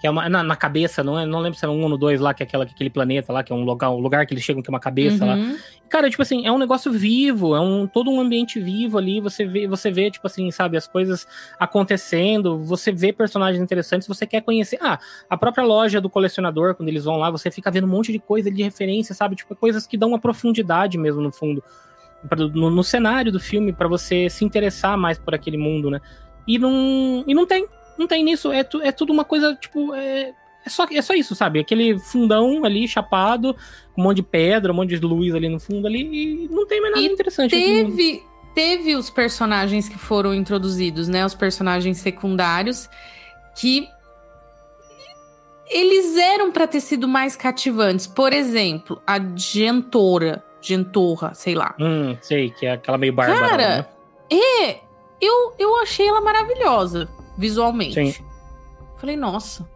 Que 0.00 0.06
é 0.06 0.10
uma, 0.10 0.28
na, 0.28 0.44
na 0.44 0.54
cabeça, 0.54 1.02
não, 1.02 1.18
é, 1.18 1.26
não 1.26 1.40
lembro 1.40 1.58
se 1.58 1.64
era 1.64 1.72
um 1.72 1.82
ou 1.82 1.88
no 1.88 1.98
2 1.98 2.20
lá, 2.20 2.32
que 2.32 2.42
é 2.42 2.46
aquela, 2.46 2.62
aquele 2.62 2.88
planeta 2.88 3.32
lá, 3.32 3.42
que 3.42 3.52
é 3.52 3.56
um 3.56 3.64
lugar, 3.64 3.90
um 3.90 3.98
lugar 3.98 4.24
que 4.26 4.32
eles 4.32 4.44
chegam 4.44 4.62
que 4.62 4.70
é 4.70 4.72
uma 4.72 4.78
cabeça 4.78 5.24
lá. 5.24 5.34
Uhum. 5.34 5.58
Cara, 5.88 6.08
tipo 6.08 6.22
assim, 6.22 6.46
é 6.46 6.52
um 6.52 6.58
negócio 6.58 6.92
vivo, 6.92 7.56
é 7.56 7.60
um 7.60 7.84
todo 7.84 8.08
um 8.08 8.20
ambiente 8.20 8.60
vivo 8.60 8.96
ali, 8.96 9.20
você 9.20 9.44
vê, 9.44 9.66
você 9.66 9.90
vê, 9.90 10.08
tipo 10.08 10.24
assim, 10.24 10.48
sabe, 10.52 10.76
as 10.76 10.86
coisas 10.86 11.26
acontecendo, 11.58 12.58
você 12.58 12.92
vê 12.92 13.12
personagens 13.12 13.60
interessantes, 13.60 14.06
você 14.06 14.24
quer 14.24 14.40
conhecer. 14.42 14.78
Ah, 14.80 15.00
a 15.28 15.36
própria 15.36 15.64
loja 15.64 16.00
do 16.00 16.08
colecionador, 16.08 16.76
quando 16.76 16.90
eles 16.90 17.04
vão 17.04 17.16
lá, 17.16 17.28
você 17.28 17.50
fica 17.50 17.68
vendo 17.68 17.84
um 17.84 17.90
monte 17.90 18.12
de 18.12 18.20
coisa 18.20 18.52
de 18.52 18.62
referência, 18.62 19.16
sabe? 19.16 19.34
Tipo, 19.34 19.56
coisas 19.56 19.84
que 19.84 19.96
dão 19.96 20.10
uma 20.10 20.20
profundidade 20.20 20.96
mesmo 20.96 21.20
no 21.20 21.32
fundo. 21.32 21.60
Pra- 22.28 22.38
No, 22.48 22.70
no 22.70 22.82
cenário 22.82 23.30
do 23.30 23.38
filme, 23.40 23.72
pra 23.72 23.86
você 23.88 24.30
se 24.30 24.44
interessar 24.44 24.96
mais 24.96 25.18
por 25.18 25.34
aquele 25.34 25.58
mundo, 25.58 25.90
né? 25.90 26.00
E 26.46 26.58
não, 26.58 27.24
e 27.26 27.34
não 27.34 27.44
tem, 27.46 27.66
não 27.98 28.06
tem 28.06 28.24
nisso, 28.24 28.50
é, 28.50 28.64
tu- 28.64 28.80
é 28.80 28.90
tudo 28.90 29.12
uma 29.12 29.24
coisa, 29.24 29.54
tipo, 29.54 29.94
é, 29.94 30.32
é 30.64 30.68
só, 30.70 30.86
é 30.90 31.02
só 31.02 31.14
isso, 31.14 31.34
sabe? 31.34 31.60
Aquele 31.60 31.98
fundão 31.98 32.64
ali, 32.64 32.88
chapado, 32.88 33.54
com 33.94 34.00
um 34.00 34.04
monte 34.04 34.16
de 34.16 34.22
pedra, 34.22 34.72
um 34.72 34.76
monte 34.76 34.90
de 34.90 35.04
luz 35.04 35.34
ali 35.34 35.48
no 35.48 35.60
fundo 35.60 35.86
ali, 35.86 36.44
e 36.44 36.48
não 36.48 36.66
tem 36.66 36.80
mais 36.80 36.94
nada 36.94 37.06
E 37.06 37.10
interessante. 37.12 37.50
Teve, 37.50 38.22
teve 38.54 38.96
os 38.96 39.10
personagens 39.10 39.88
que 39.88 39.98
foram 39.98 40.32
introduzidos, 40.34 41.06
né? 41.08 41.24
Os 41.24 41.34
personagens 41.34 41.98
secundários, 41.98 42.88
que 43.54 43.86
eles 45.70 46.16
eram 46.16 46.50
pra 46.50 46.66
ter 46.66 46.80
sido 46.80 47.06
mais 47.06 47.36
cativantes. 47.36 48.06
Por 48.06 48.32
exemplo, 48.32 49.02
a 49.06 49.18
Gentora, 49.36 50.42
Gentorra, 50.60 51.34
sei 51.34 51.54
lá. 51.54 51.74
Hum, 51.80 52.16
sei, 52.20 52.50
que 52.50 52.66
é 52.66 52.72
aquela 52.72 52.98
meio 52.98 53.12
bárbara. 53.12 53.48
Cara, 53.48 53.76
né? 53.78 53.86
É, 54.30 54.80
eu, 55.20 55.54
eu 55.58 55.76
achei 55.80 56.06
ela 56.06 56.20
maravilhosa, 56.20 57.08
visualmente. 57.36 58.12
Sim. 58.12 58.24
Falei, 58.96 59.16
nossa. 59.16 59.68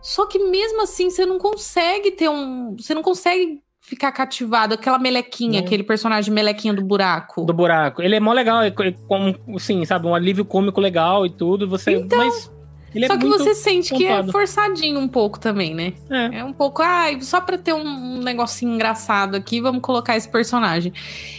Só 0.00 0.26
que 0.26 0.38
mesmo 0.38 0.82
assim, 0.82 1.10
você 1.10 1.26
não 1.26 1.38
consegue 1.38 2.10
ter 2.10 2.28
um. 2.28 2.74
Você 2.78 2.94
não 2.94 3.02
consegue 3.02 3.62
ficar 3.80 4.12
cativado. 4.12 4.74
Aquela 4.74 4.98
melequinha, 4.98 5.60
Não. 5.60 5.66
aquele 5.66 5.82
personagem 5.82 6.32
melequinha 6.32 6.72
do 6.72 6.82
buraco. 6.82 7.44
Do 7.44 7.52
buraco. 7.52 8.00
Ele 8.00 8.16
é 8.16 8.20
mó 8.20 8.32
legal, 8.32 8.62
é, 8.62 8.68
é 8.68 8.94
como, 9.06 9.34
assim, 9.54 9.84
sabe, 9.84 10.06
um 10.06 10.14
alívio 10.14 10.44
cômico 10.44 10.80
legal 10.80 11.26
e 11.26 11.30
tudo. 11.30 11.68
Você, 11.68 11.92
Então, 11.92 12.18
mas 12.18 12.50
ele 12.94 13.06
Só 13.06 13.14
é 13.14 13.18
que 13.18 13.26
você 13.26 13.54
sente 13.54 13.94
que 13.94 14.04
é 14.04 14.22
forçadinho 14.24 14.98
um 14.98 15.06
pouco 15.06 15.38
também, 15.38 15.74
né? 15.74 15.92
É. 16.10 16.38
É 16.38 16.44
um 16.44 16.52
pouco, 16.52 16.82
ai, 16.82 17.20
só 17.20 17.40
pra 17.40 17.56
ter 17.56 17.72
um, 17.72 18.18
negocinho 18.18 18.74
engraçado 18.74 19.36
aqui, 19.36 19.60
vamos 19.60 19.80
colocar 19.80 20.16
esse 20.16 20.28
personagem. 20.28 20.92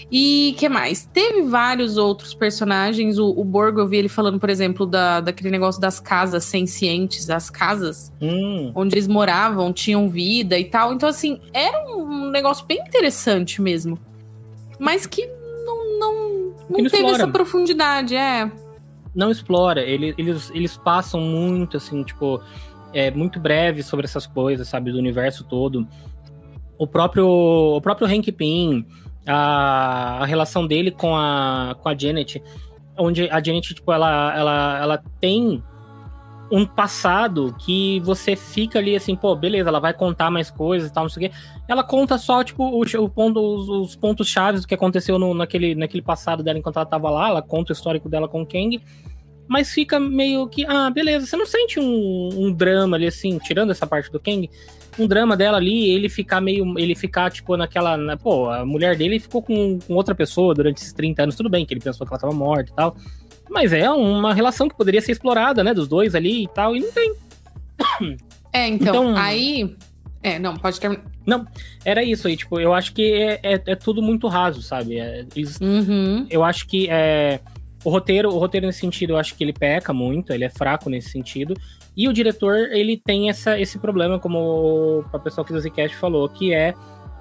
E 0.10 0.56
que 0.58 0.70
mais? 0.70 1.10
Teve 1.12 1.42
vários 1.44 1.98
outros 1.98 2.34
personagens. 2.34 3.18
O, 3.18 3.30
o 3.30 3.44
Borgo, 3.44 3.82
eu 3.82 3.88
vi 3.88 3.98
ele 3.98 4.10
falando, 4.10 4.40
por 4.40 4.50
exemplo, 4.50 4.86
da, 4.86 5.20
daquele 5.20 5.50
negócio 5.52 5.80
das 5.80 6.00
casas 6.00 6.46
sencientes, 6.46 7.30
as 7.30 7.50
casas 7.50 8.12
Hum, 8.22 8.72
onde 8.76 8.96
eles 8.96 9.08
moravam, 9.08 9.74
tinham 9.74 10.10
vida 10.10 10.58
e 10.58 10.66
tal. 10.66 10.94
Então, 10.94 11.10
assim, 11.10 11.40
era 11.54 11.86
um 11.96 12.30
negócio 12.30 12.66
bem 12.66 12.80
interessante 12.80 13.62
mesmo. 13.62 13.98
Mas 14.80 15.06
que 15.06 15.26
não, 15.66 16.00
não, 16.00 16.54
não 16.70 16.90
teve 16.90 17.06
essa 17.06 17.28
profundidade, 17.28 18.16
é. 18.16 18.50
Não 19.14 19.30
explora. 19.32 19.82
Ele- 19.82 20.14
eles, 20.18 20.52
eles 20.54 20.78
passam 20.78 21.22
muito, 21.22 21.78
assim, 21.78 22.04
tipo, 22.04 22.42
é 22.94 23.10
muito 23.12 23.40
breve 23.40 23.84
sobre 23.84 24.06
essas 24.06 24.26
coisas, 24.28 24.68
sabe, 24.68 24.92
do 24.92 24.98
universo 24.98 25.44
todo. 25.44 25.88
O 26.78 26.88
próprio, 26.88 27.28
o 27.28 27.82
próprio 27.82 28.08
Hank 28.08 28.32
Pym, 28.32 28.86
a, 29.28 30.20
a 30.22 30.26
relação 30.26 30.66
dele 30.66 30.92
com 30.92 31.16
a, 31.16 31.76
com 31.80 31.90
a 31.90 31.98
Janet, 31.98 32.42
onde 32.98 33.30
a 33.30 33.42
Janet, 33.44 33.74
tipo, 33.76 33.92
ela, 33.92 34.36
ela, 34.36 34.80
ela 34.82 35.04
tem 35.20 35.64
um 36.52 36.66
passado 36.66 37.56
que 37.60 38.02
você 38.02 38.36
fica 38.36 38.78
ali 38.78 38.96
assim, 38.96 39.16
pô, 39.16 39.34
beleza, 39.36 39.70
ela 39.70 39.80
vai 39.80 39.94
contar 39.94 40.30
mais 40.30 40.52
coisas 40.52 40.90
e 40.90 40.94
tal, 40.94 41.04
não 41.04 41.10
sei 41.10 41.28
o 41.28 41.30
quê. 41.30 41.36
Ela 41.68 41.82
conta 41.84 42.18
só, 42.18 42.44
tipo, 42.44 42.64
o, 42.64 42.82
o 42.82 43.10
ponto, 43.10 43.40
os, 43.40 43.70
os 43.70 43.96
pontos 43.96 44.28
chaves 44.28 44.62
do 44.62 44.68
que 44.68 44.76
aconteceu 44.76 45.18
no- 45.18 45.34
naquele, 45.34 45.74
naquele 45.76 46.02
passado 46.04 46.44
dela 46.44 46.60
enquanto 46.60 46.76
ela 46.76 46.86
tava 46.86 47.10
lá, 47.10 47.30
ela 47.30 47.42
conta 47.42 47.72
o 47.72 47.74
histórico 47.74 48.10
dela 48.10 48.28
com 48.28 48.42
o 48.42 48.46
Kang, 48.46 48.82
mas 49.48 49.72
fica 49.72 50.00
meio 50.00 50.48
que, 50.48 50.66
ah, 50.66 50.90
beleza, 50.90 51.26
você 51.26 51.38
não 51.38 51.46
sente 51.46 51.80
um, 51.80 52.30
um 52.34 52.52
drama 52.54 52.98
ali, 52.98 53.08
assim, 53.08 53.38
tirando 53.38 53.72
essa 53.72 53.88
parte 53.88 54.12
do 54.12 54.20
Kang, 54.20 54.50
um 55.00 55.08
drama 55.08 55.38
dela 55.38 55.58
ali, 55.58 55.90
ele 55.90 56.10
ficar 56.10 56.42
meio, 56.42 56.78
ele 56.78 56.96
ficar, 56.96 57.32
tipo, 57.32 57.56
naquela, 57.56 57.96
na- 57.96 58.18
pô, 58.18 58.50
a 58.50 58.66
mulher 58.66 58.98
dele 58.98 59.20
ficou 59.22 59.42
com, 59.42 59.80
com 59.80 59.94
outra 59.94 60.14
pessoa 60.14 60.54
durante 60.54 60.78
esses 60.78 60.92
30 60.92 61.24
anos, 61.24 61.36
tudo 61.36 61.50
bem 61.50 61.66
que 61.66 61.74
ele 61.74 61.82
pensou 61.82 62.06
que 62.06 62.12
ela 62.14 62.20
tava 62.20 62.34
morta 62.34 62.72
e 62.72 62.76
tal, 62.76 62.96
mas 63.52 63.74
é 63.74 63.90
uma 63.92 64.34
relação 64.34 64.68
que 64.70 64.76
poderia 64.76 65.02
ser 65.02 65.12
explorada, 65.12 65.64
né, 65.64 65.74
dos 65.74 65.88
dois 65.88 66.16
ali 66.16 66.44
e 66.44 66.48
tal, 66.48 66.76
e 66.76 66.80
não 66.80 66.92
tem. 66.92 67.14
É, 68.54 68.68
então, 68.68 69.12
Então- 69.12 69.16
aí. 69.18 69.76
É, 70.24 70.38
não, 70.38 70.56
pode 70.56 70.80
terminar. 70.80 71.04
Era 71.86 72.04
isso 72.04 72.28
aí, 72.28 72.36
tipo, 72.38 72.60
eu 72.60 72.74
acho 72.74 72.94
que 72.94 73.12
é, 73.14 73.40
é, 73.42 73.62
é 73.66 73.76
tudo 73.76 74.02
muito 74.04 74.28
raso, 74.28 74.62
sabe? 74.62 75.00
É, 75.00 75.26
eles- 75.36 75.58
Uhum. 75.60 76.28
eu 76.30 76.44
acho 76.44 76.68
que 76.68 76.88
é, 76.92 77.40
o 77.84 77.90
roteiro, 77.90 78.30
o 78.30 78.38
roteiro 78.38 78.68
nesse 78.68 78.82
sentido, 78.82 79.14
eu 79.14 79.18
acho 79.18 79.34
que 79.36 79.44
ele 79.44 79.54
peca 79.54 79.92
muito, 79.94 80.32
ele 80.32 80.44
é 80.44 80.50
fraco 80.50 80.90
nesse 80.92 81.10
sentido. 81.10 81.56
E 81.98 82.08
o 82.08 82.14
diretor, 82.14 82.70
ele 82.72 82.98
tem 83.04 83.30
essa, 83.30 83.60
esse 83.60 83.80
problema, 83.80 84.20
como 84.20 85.04
a 85.12 85.18
pessoa 85.18 85.44
que 85.46 85.54
do 85.54 85.60
Zcast 85.60 85.96
falou, 85.98 86.30
que 86.30 86.54
é 86.54 86.74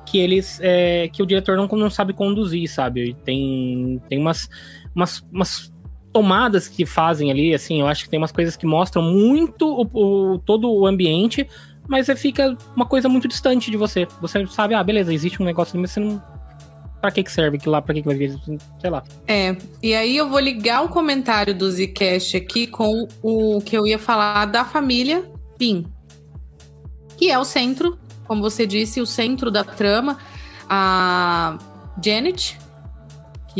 que 0.05 0.19
eles 0.19 0.59
é, 0.63 1.09
que 1.09 1.23
o 1.23 1.27
diretor 1.27 1.57
não, 1.57 1.67
não 1.67 1.89
sabe 1.91 2.13
conduzir, 2.13 2.69
sabe? 2.69 3.15
Tem, 3.25 4.01
tem 4.09 4.19
umas, 4.19 4.49
umas, 4.95 5.21
umas 5.33 5.73
tomadas 6.13 6.67
que 6.69 6.85
fazem 6.85 7.31
ali, 7.31 7.55
assim, 7.55 7.81
eu 7.81 7.87
acho 7.87 8.05
que 8.05 8.11
tem 8.11 8.19
umas 8.19 8.33
coisas 8.33 8.57
que 8.57 8.67
mostram 8.67 9.03
muito 9.03 9.67
o, 9.67 10.33
o- 10.35 10.39
todo 10.39 10.71
o 10.73 10.87
ambiente, 10.87 11.47
mas 11.89 12.07
fica 12.17 12.57
uma 12.75 12.85
coisa 12.87 13.09
muito 13.09 13.29
distante 13.29 13.71
de 13.71 13.77
você. 13.77 14.07
Você 14.21 14.47
sabe, 14.47 14.75
ah, 14.75 14.83
beleza, 14.83 15.13
existe 15.13 15.41
um 15.43 15.45
negócio 15.45 15.73
ali, 15.75 15.83
mas 15.83 15.91
você 15.93 16.01
não. 16.01 16.23
Pra 17.01 17.11
que 17.11 17.23
que 17.23 17.33
serve 17.33 17.57
aquilo 17.57 17.73
lá? 17.73 17.81
Pra 17.81 17.95
que 17.95 18.03
que 18.03 18.07
vai 18.09 18.17
vir? 18.17 18.39
Sei 18.81 18.91
lá. 18.91 19.03
É, 19.27 19.57
e 19.83 19.95
aí 19.95 20.17
eu 20.17 20.29
vou 20.29 20.39
ligar 20.39 20.85
o 20.85 20.89
comentário 20.89 21.55
do 21.55 21.71
Zcast 21.71 22.37
aqui 22.37 22.67
com 22.67 23.09
o 23.23 23.61
que 23.63 23.77
eu 23.77 23.87
ia 23.87 23.99
falar 23.99 24.45
da 24.45 24.65
família 24.67 25.25
Pim. 25.57 25.87
Que 27.17 27.31
é 27.31 27.39
o 27.39 27.45
centro, 27.45 27.99
como 28.27 28.43
você 28.43 28.67
disse, 28.67 29.01
o 29.01 29.07
centro 29.07 29.51
da 29.51 29.65
trama. 29.65 30.19
A 30.69 31.59
Janet, 32.05 32.59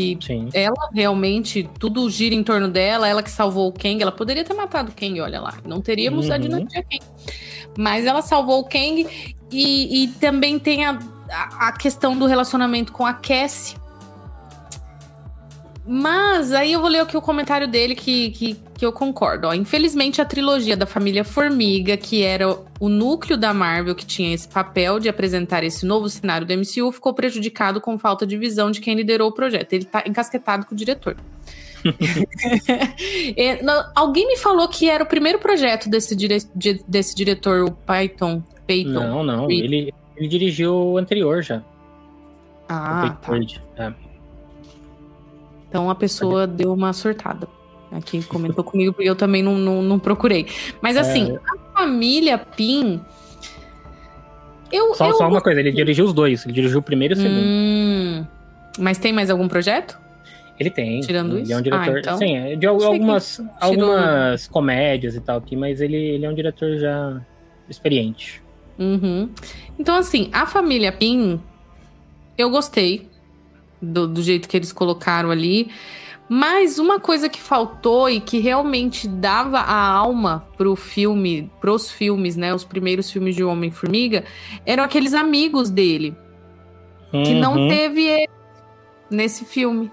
que 0.01 0.25
Sim. 0.25 0.49
ela 0.53 0.89
realmente, 0.93 1.69
tudo 1.79 2.09
gira 2.09 2.35
em 2.35 2.43
torno 2.43 2.67
dela, 2.67 3.07
ela 3.07 3.23
que 3.23 3.31
salvou 3.31 3.67
o 3.69 3.71
Kang. 3.73 4.01
Ela 4.01 4.11
poderia 4.11 4.43
ter 4.43 4.53
matado 4.53 4.91
o 4.91 4.93
Kang, 4.95 5.19
olha 5.21 5.39
lá. 5.39 5.55
Não 5.65 5.81
teríamos 5.81 6.29
a 6.29 6.35
Uhum. 6.35 6.41
dinastia 6.41 6.83
Kang. 6.83 7.01
Mas 7.77 8.05
ela 8.05 8.21
salvou 8.21 8.59
o 8.59 8.63
Kang 8.65 9.07
e, 9.51 10.03
e 10.03 10.07
também 10.19 10.59
tem 10.59 10.85
a, 10.85 10.99
a, 11.29 11.67
a 11.67 11.71
questão 11.71 12.17
do 12.17 12.25
relacionamento 12.25 12.91
com 12.91 13.05
a 13.05 13.13
Cassie. 13.13 13.75
Mas 15.93 16.53
aí 16.53 16.71
eu 16.71 16.79
vou 16.79 16.89
ler 16.89 16.99
aqui 16.99 17.17
o 17.17 17.21
comentário 17.21 17.67
dele 17.67 17.95
que, 17.95 18.29
que, 18.31 18.55
que 18.77 18.85
eu 18.85 18.93
concordo. 18.93 19.47
Ó. 19.47 19.53
Infelizmente, 19.53 20.21
a 20.21 20.25
trilogia 20.25 20.77
da 20.77 20.85
família 20.85 21.25
Formiga, 21.25 21.97
que 21.97 22.23
era 22.23 22.57
o 22.79 22.87
núcleo 22.87 23.35
da 23.37 23.53
Marvel 23.53 23.93
que 23.93 24.05
tinha 24.05 24.33
esse 24.33 24.47
papel 24.47 24.99
de 25.01 25.09
apresentar 25.09 25.65
esse 25.65 25.85
novo 25.85 26.07
cenário 26.07 26.47
do 26.47 26.53
MCU, 26.53 26.93
ficou 26.93 27.13
prejudicado 27.13 27.81
com 27.81 27.97
falta 27.97 28.25
de 28.25 28.37
visão 28.37 28.71
de 28.71 28.79
quem 28.79 28.95
liderou 28.95 29.27
o 29.27 29.31
projeto. 29.33 29.73
Ele 29.73 29.83
tá 29.83 30.01
encasquetado 30.07 30.65
com 30.65 30.73
o 30.73 30.77
diretor. 30.77 31.17
É, 33.35 33.61
não, 33.63 33.83
alguém 33.95 34.27
me 34.27 34.37
falou 34.37 34.67
que 34.67 34.89
era 34.89 35.03
o 35.03 35.07
primeiro 35.07 35.39
projeto 35.39 35.89
desse, 35.89 36.15
dire- 36.15 36.47
de- 36.55 36.81
desse 36.87 37.15
diretor, 37.15 37.63
o 37.65 37.71
Python. 37.71 38.41
Peyton. 38.67 38.91
Não, 38.91 39.23
não. 39.23 39.49
Ele, 39.51 39.93
ele 40.15 40.27
dirigiu 40.27 40.73
o 40.73 40.97
anterior 40.97 41.41
já. 41.41 41.61
Ah, 42.69 43.17
o 43.21 43.25
tá. 43.75 43.83
É. 43.83 43.93
Então 45.71 45.89
a 45.89 45.95
pessoa 45.95 46.45
deu 46.45 46.73
uma 46.73 46.91
surtada. 46.91 47.47
Aqui 47.93 48.21
comentou 48.23 48.61
comigo, 48.61 48.91
porque 48.91 49.09
eu 49.09 49.15
também 49.15 49.41
não, 49.41 49.57
não, 49.57 49.81
não 49.81 49.97
procurei. 49.97 50.45
Mas 50.81 50.97
assim, 50.97 51.37
a 51.37 51.79
família 51.79 52.37
Pim. 52.37 52.99
Eu, 54.69 54.93
Só, 54.95 55.07
eu... 55.07 55.13
só 55.15 55.27
uma 55.29 55.41
coisa, 55.41 55.61
ele 55.61 55.71
dirigiu 55.71 56.05
os 56.05 56.13
dois. 56.13 56.43
Ele 56.43 56.53
dirigiu 56.53 56.79
o 56.79 56.81
primeiro 56.81 57.13
e 57.13 57.17
o 57.17 57.17
segundo. 57.17 57.41
Hum, 57.41 58.25
mas 58.79 58.97
tem 58.97 59.13
mais 59.13 59.29
algum 59.29 59.47
projeto? 59.47 59.97
Ele 60.59 60.69
tem. 60.69 60.99
Tirando 60.99 61.35
ele 61.35 61.43
isso? 61.43 61.53
é 61.53 61.57
um 61.57 61.61
diretor. 61.61 61.95
Ah, 61.95 61.99
então, 61.99 62.17
sim, 62.17 62.37
é 62.37 62.55
de 62.55 62.67
algumas, 62.67 63.35
tirou- 63.35 63.49
algumas 63.59 64.47
comédias 64.47 65.15
e 65.15 65.21
tal 65.21 65.37
aqui, 65.37 65.55
mas 65.55 65.79
ele, 65.81 65.95
ele 65.95 66.25
é 66.25 66.29
um 66.29 66.35
diretor 66.35 66.77
já 66.77 67.21
experiente. 67.69 68.41
Uhum. 68.77 69.29
Então, 69.79 69.95
assim, 69.95 70.29
a 70.31 70.45
família 70.45 70.91
Pin, 70.91 71.41
eu 72.37 72.49
gostei 72.49 73.10
do, 73.81 74.07
do 74.07 74.21
jeito 74.21 74.47
que 74.47 74.55
eles 74.57 74.71
colocaram 74.71 75.31
ali. 75.31 75.69
Mas 76.29 76.79
uma 76.79 76.97
coisa 76.97 77.27
que 77.27 77.41
faltou 77.41 78.09
e 78.09 78.21
que 78.21 78.39
realmente 78.39 79.05
dava 79.05 79.59
a 79.59 79.75
alma 79.85 80.47
pro 80.57 80.77
filme, 80.77 81.51
pros 81.59 81.91
filmes, 81.91 82.37
né? 82.37 82.53
Os 82.53 82.63
primeiros 82.63 83.11
filmes 83.11 83.35
de 83.35 83.43
Homem-Formiga, 83.43 84.23
eram 84.65 84.81
aqueles 84.83 85.13
amigos 85.13 85.69
dele, 85.69 86.15
que 87.11 87.33
não 87.33 87.55
Uhum. 87.57 87.67
teve 87.67 88.05
ele 88.07 88.29
nesse 89.09 89.43
filme. 89.43 89.91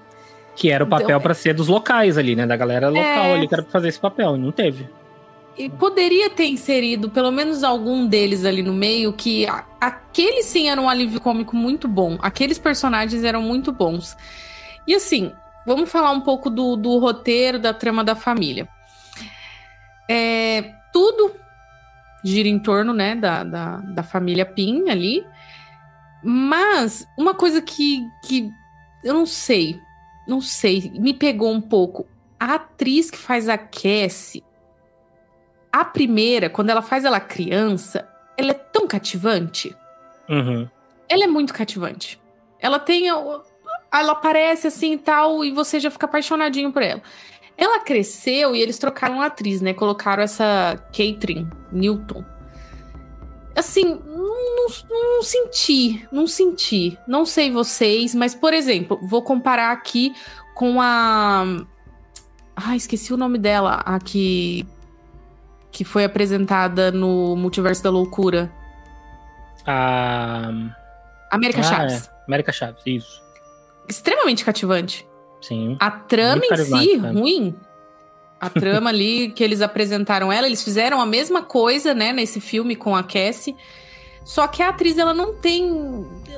Que 0.55 0.71
era 0.71 0.85
o 0.85 0.87
papel 0.87 1.07
Então, 1.09 1.21
pra 1.21 1.35
ser 1.35 1.55
dos 1.55 1.67
locais 1.67 2.17
ali, 2.17 2.37
né? 2.37 2.47
Da 2.47 2.57
galera 2.57 2.89
local 2.89 3.03
É. 3.03 3.35
ali 3.35 3.49
que 3.49 3.55
era 3.55 3.63
pra 3.65 3.73
fazer 3.73 3.89
esse 3.89 3.99
papel. 3.99 4.37
E 4.37 4.39
não 4.39 4.53
teve. 4.53 4.89
E 5.59 5.69
poderia 5.69 6.31
ter 6.31 6.47
inserido 6.47 7.11
pelo 7.11 7.33
menos 7.33 7.65
algum 7.65 8.07
deles 8.07 8.45
ali 8.45 8.63
no 8.63 8.73
meio, 8.73 9.13
que 9.13 9.45
a- 9.47 9.67
aquele 9.81 10.43
sim 10.43 10.69
era 10.69 10.81
um 10.81 10.89
alívio 10.89 11.21
cômico 11.21 11.57
muito 11.57 11.89
bom. 11.89 12.17
Aqueles 12.23 12.59
personagens 12.59 13.25
eram 13.25 13.43
muito 13.43 13.73
bons. 13.73 14.17
E 14.87 14.95
assim, 14.95 15.33
vamos 15.67 15.91
falar 15.91 16.13
um 16.13 16.21
pouco 16.21 16.49
do, 16.49 16.77
do 16.77 16.99
roteiro, 16.99 17.59
da 17.59 17.75
trama 17.75 18.05
da 18.05 18.15
família. 18.15 18.69
É, 20.09 20.73
tudo 20.93 21.33
gira 22.25 22.49
em 22.49 22.59
torno, 22.59 22.93
né, 22.95 23.15
da, 23.17 23.43
da, 23.43 23.77
da 23.79 24.03
família 24.03 24.47
Pin 24.47 24.89
ali. 24.89 25.27
Mas 26.23 27.07
uma 27.17 27.35
coisa 27.35 27.61
que, 27.61 28.07
que 28.25 28.51
eu 29.05 29.15
não 29.15 29.27
sei, 29.27 29.81
não 30.27 30.41
sei, 30.41 30.93
me 30.99 31.13
pegou 31.15 31.53
um 31.53 31.61
pouco. 31.61 32.07
A 32.39 32.55
atriz 32.55 33.11
que 33.11 33.19
faz 33.19 33.49
a 33.49 33.59
Cassie, 33.59 34.45
a 35.73 35.85
primeira, 35.85 36.49
quando 36.51 36.71
ela 36.71 36.83
faz 36.83 37.05
ela 37.05 37.21
criança, 37.21 38.09
ela 38.37 38.51
é 38.51 38.55
tão 38.55 38.87
cativante. 38.87 39.75
Uhum. 40.29 40.69
Ela 41.09 41.25
é 41.25 41.27
muito 41.27 41.53
cativante. 41.55 42.19
Ela 42.61 42.79
tem. 42.79 43.09
Ela 43.09 44.13
aparece 44.13 44.67
assim 44.67 44.93
e 44.93 44.99
tal, 44.99 45.45
e 45.45 45.51
você 45.51 45.81
já 45.81 45.91
fica 45.91 46.07
apaixonadinho 46.07 46.73
por 46.73 46.83
ela. 46.83 47.01
Ela 47.57 47.81
cresceu 47.81 48.55
e 48.55 48.61
eles 48.61 48.79
trocaram 48.79 49.21
a 49.21 49.27
atriz, 49.27 49.61
né? 49.61 49.73
Colocaram 49.75 50.23
essa 50.23 50.77
Catherine 50.93 51.49
Newton. 51.73 52.25
Assim, 53.57 53.85
não, 53.85 54.57
não- 54.57 54.69
não 55.17 55.23
senti, 55.23 56.07
não 56.13 56.27
senti. 56.29 56.97
Não 57.09 57.27
sei 57.27 57.51
vocês, 57.51 58.15
mas, 58.15 58.35
por 58.35 58.55
exemplo, 58.55 59.01
vou 59.03 59.23
comparar 59.23 59.73
aqui 59.73 60.15
com 60.55 60.81
a. 60.81 61.45
Ah, 62.55 62.77
esqueci 62.77 63.13
o 63.13 63.17
nome 63.17 63.39
dela. 63.39 63.83
A 63.85 63.99
que. 63.99 64.65
Que 65.71 65.85
foi 65.85 66.05
apresentada 66.05 66.91
no 66.91 67.37
Multiverso 67.37 67.83
da 67.83 67.91
Loucura. 67.91 68.51
A. 69.67 70.51
América 71.31 71.61
Ah, 71.61 71.63
Chaves. 71.65 72.07
é. 72.07 72.11
América 72.27 72.53
Chaves, 72.53 72.83
isso. 72.87 73.21
Extremamente 73.89 74.45
cativante. 74.45 75.07
Sim. 75.41 75.77
A 75.79 75.91
trama 75.91 76.43
em 76.45 76.57
si, 76.57 76.97
ruim. 76.97 77.55
A 78.41 78.49
trama 78.51 78.91
ali 78.91 79.31
que 79.37 79.43
eles 79.45 79.61
apresentaram 79.61 80.33
ela, 80.33 80.47
eles 80.47 80.63
fizeram 80.63 81.01
a 81.01 81.07
mesma 81.07 81.43
coisa, 81.43 81.95
né, 81.95 82.13
nesse 82.13 82.41
filme 82.41 82.75
com 82.77 82.95
a 82.97 83.03
Cassie. 83.03 83.55
Só 84.25 84.47
que 84.47 84.63
a 84.63 84.69
atriz, 84.69 84.99
ela 84.99 85.15
não 85.15 85.35
tem. 85.35 85.67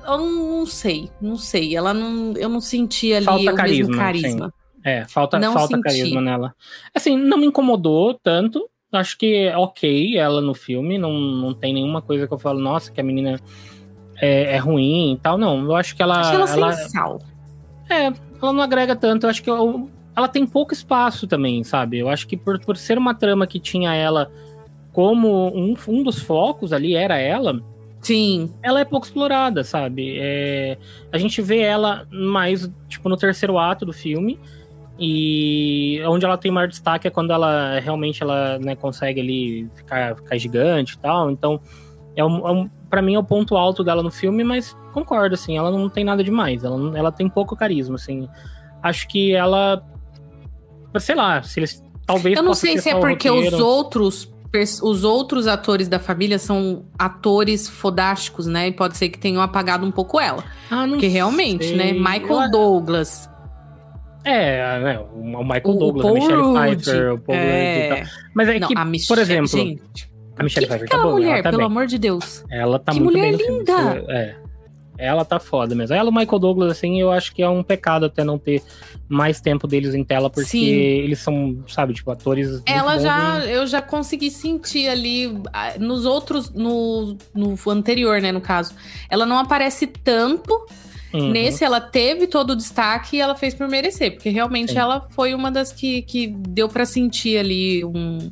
Eu 0.07 0.19
não, 0.19 0.64
sei, 0.66 1.11
não 1.21 1.37
sei. 1.37 1.75
Ela 1.77 1.93
não. 1.93 2.35
Eu 2.37 2.49
não 2.49 2.61
senti 2.61 3.12
ali 3.12 3.25
Falta 3.25 3.53
o 3.53 3.55
carisma, 3.55 3.87
mesmo 3.88 3.97
carisma. 4.03 4.55
É, 4.85 5.05
falta, 5.07 5.38
Não 5.38 5.53
falta 5.53 5.75
senti. 5.77 5.83
carisma 5.83 6.21
nela. 6.21 6.55
Assim, 6.95 7.16
não 7.16 7.37
me 7.37 7.47
incomodou 7.47 8.14
tanto. 8.14 8.69
Acho 8.92 9.16
que 9.16 9.35
é 9.35 9.57
ok 9.57 10.16
ela 10.16 10.40
no 10.40 10.55
filme. 10.55 10.98
Não, 10.98 11.12
não 11.12 11.55
tem 11.55 11.72
nenhuma 11.72 12.03
coisa 12.03 12.26
que 12.26 12.33
eu 12.35 12.38
falo, 12.38 12.59
nossa, 12.59 12.90
que 12.90 13.00
a 13.00 13.05
menina 13.05 13.38
é, 14.20 14.55
é 14.55 14.59
ruim 14.59 15.12
e 15.12 15.16
tal. 15.18 15.38
Não, 15.38 15.62
eu 15.64 15.74
acho 15.76 15.94
que 15.94 16.03
ela. 16.03 16.20
Achei 16.20 16.35
ela, 16.35 16.50
ela, 16.50 16.72
sem 16.72 16.88
sal. 16.88 17.18
é, 17.88 18.07
ela 18.07 18.53
não 18.53 18.62
agrega 18.62 18.96
tanto. 18.96 19.26
Eu 19.26 19.31
acho 19.31 19.42
que 19.42 19.50
eu- 19.50 19.88
ela 20.16 20.26
tem 20.29 20.44
pouco 20.46 20.72
espaço 20.72 21.26
também, 21.26 21.62
sabe? 21.62 21.98
Eu 21.98 22.09
acho 22.09 22.26
que 22.26 22.37
por, 22.37 22.59
por 22.61 22.76
ser 22.76 22.98
uma 22.98 23.14
trama 23.14 23.46
que 23.46 23.61
tinha 23.61 23.94
ela 23.94 24.31
como 24.92 25.48
um, 25.57 25.74
um 25.88 26.03
dos 26.03 26.18
focos 26.20 26.72
ali, 26.72 26.96
era 26.96 27.16
ela 27.16 27.62
Sim. 28.03 28.53
ela 28.62 28.81
é 28.81 28.85
pouco 28.85 29.07
explorada, 29.07 29.62
sabe? 29.62 30.16
É, 30.18 30.76
a 31.12 31.16
gente 31.18 31.40
vê 31.40 31.61
ela 31.61 32.09
mais, 32.11 32.68
tipo, 32.88 33.09
no 33.09 33.16
terceiro 33.16 33.57
ato 33.57 33.87
do 33.87 33.92
filme. 33.92 34.38
E 35.03 35.99
onde 36.07 36.27
ela 36.27 36.37
tem 36.37 36.51
maior 36.51 36.69
destaque 36.69 37.09
é 37.09 37.11
quando 37.11 37.33
ela 37.33 37.81
realmente 37.81 38.23
ela, 38.23 38.59
né, 38.59 38.77
consegue 38.77 39.19
ali 39.19 39.69
ficar, 39.75 40.15
ficar 40.17 40.37
gigante 40.37 40.95
e 40.95 40.99
tal. 40.99 41.31
Então, 41.31 41.59
é 42.15 42.23
um, 42.23 42.47
é 42.47 42.53
um, 42.53 42.69
pra 42.91 43.01
mim 43.01 43.15
é 43.15 43.19
o 43.19 43.25
ponto 43.25 43.57
alto 43.57 43.83
dela 43.83 44.03
no 44.03 44.11
filme, 44.11 44.45
mas 44.45 44.77
concordo, 44.93 45.35
assim, 45.35 45.57
ela 45.57 45.71
não 45.71 45.89
tem 45.89 46.05
nada 46.05 46.23
demais. 46.23 46.65
Ela, 46.65 46.99
ela 46.99 47.11
tem 47.11 47.29
pouco 47.31 47.57
carisma, 47.57 47.95
assim. 47.95 48.29
Acho 48.83 49.09
que 49.09 49.33
ela. 49.35 49.83
Sei 50.99 51.15
lá, 51.15 51.43
se 51.43 51.61
eles. 51.61 51.83
Talvez 52.05 52.37
Eu 52.37 52.43
não 52.43 52.55
sei 52.55 52.77
se 52.77 52.91
é 52.91 52.95
porque 52.99 53.31
os 53.31 53.55
outros. 53.55 54.31
Os 54.83 55.05
outros 55.05 55.47
atores 55.47 55.87
da 55.89 56.01
família 56.01 56.37
são 56.37 56.85
atores 56.99 57.69
fodásticos, 57.69 58.49
né? 58.49 58.67
E 58.67 58.73
pode 58.73 58.97
ser 58.97 59.09
que 59.09 59.17
tenham 59.17 59.41
apagado 59.41 59.87
um 59.87 59.93
pouco 59.93 60.19
ela. 60.19 60.43
Ah, 60.69 60.89
não 60.89 60.95
Porque 60.95 61.07
realmente, 61.07 61.67
sei. 61.67 61.77
né? 61.77 61.91
Eu 61.93 62.01
Michael 62.03 62.41
a- 62.41 62.49
Douglas. 62.49 63.30
É, 64.24 64.80
né, 64.80 65.00
o 65.14 65.42
Michael 65.42 65.62
O, 65.64 65.70
o 65.70 65.78
Douglas, 65.78 66.04
a 66.04 66.09
Paul 66.09 66.14
Michelle 66.14 66.42
Rudd. 66.42 66.83
Pfeiffer, 66.83 67.12
o 67.14 67.18
Paul 67.18 67.38
Rudd 67.38 67.48
e 67.48 67.88
tal. 67.88 67.98
é... 67.98 68.04
Mas 68.35 68.48
é 68.48 68.59
Não, 68.59 68.68
que, 68.68 68.74
a 68.78 68.87
por 69.09 69.18
exemplo, 69.18 69.46
gente, 69.48 70.11
a 70.37 70.42
Michelle 70.42 70.66
que 70.66 70.72
Pfeiffer 70.72 70.88
que 70.90 70.96
tá 70.96 71.02
boa, 71.02 71.14
mulher, 71.14 71.42
tá 71.42 71.50
pelo 71.50 71.59
bem. 71.59 71.66
amor 71.66 71.87
de 71.87 71.98
Deus. 71.98 72.44
Ela 72.50 72.78
tá 72.78 72.92
que 72.92 73.00
muito 73.00 73.16
mulher 73.16 73.30
bem 73.37 73.38
filme. 73.38 73.59
linda! 73.59 73.72
Isso 73.98 74.11
É. 74.11 74.37
Ela 75.02 75.24
tá 75.24 75.40
foda 75.40 75.74
mesmo. 75.74 75.96
Ela 75.96 76.11
o 76.11 76.14
Michael 76.14 76.38
Douglas, 76.38 76.72
assim, 76.72 77.00
eu 77.00 77.11
acho 77.11 77.35
que 77.35 77.42
é 77.42 77.48
um 77.48 77.62
pecado 77.62 78.04
até 78.04 78.22
não 78.22 78.38
ter 78.38 78.62
mais 79.09 79.40
tempo 79.40 79.66
deles 79.66 79.94
em 79.94 80.04
tela, 80.04 80.28
porque 80.28 80.50
Sim. 80.50 80.66
eles 80.66 81.18
são, 81.20 81.64
sabe, 81.66 81.94
tipo, 81.94 82.11
atores. 82.11 82.62
Ela 82.66 82.98
já, 82.98 83.42
e- 83.46 83.50
eu 83.50 83.66
já 83.66 83.80
consegui 83.80 84.30
sentir 84.30 84.88
ali 84.90 85.40
ah, 85.54 85.72
nos 85.78 86.04
outros, 86.04 86.50
no, 86.52 87.16
no 87.35 87.54
anterior, 87.70 88.20
né, 88.20 88.30
no 88.30 88.42
caso. 88.42 88.74
Ela 89.09 89.24
não 89.24 89.38
aparece 89.38 89.87
tanto. 89.87 90.66
Uhum. 91.12 91.31
Nesse, 91.31 91.64
ela 91.64 91.81
teve 91.81 92.27
todo 92.27 92.51
o 92.51 92.57
destaque 92.57 93.16
e 93.16 93.20
ela 93.20 93.35
fez 93.35 93.53
por 93.55 93.66
merecer, 93.68 94.12
porque 94.12 94.29
realmente 94.31 94.73
Sim. 94.73 94.79
ela 94.79 95.07
foi 95.11 95.35
uma 95.35 95.51
das 95.51 95.73
que, 95.73 96.03
que 96.03 96.29
deu 96.29 96.68
pra 96.68 96.85
sentir 96.87 97.37
ali 97.38 97.85
um, 97.85 98.31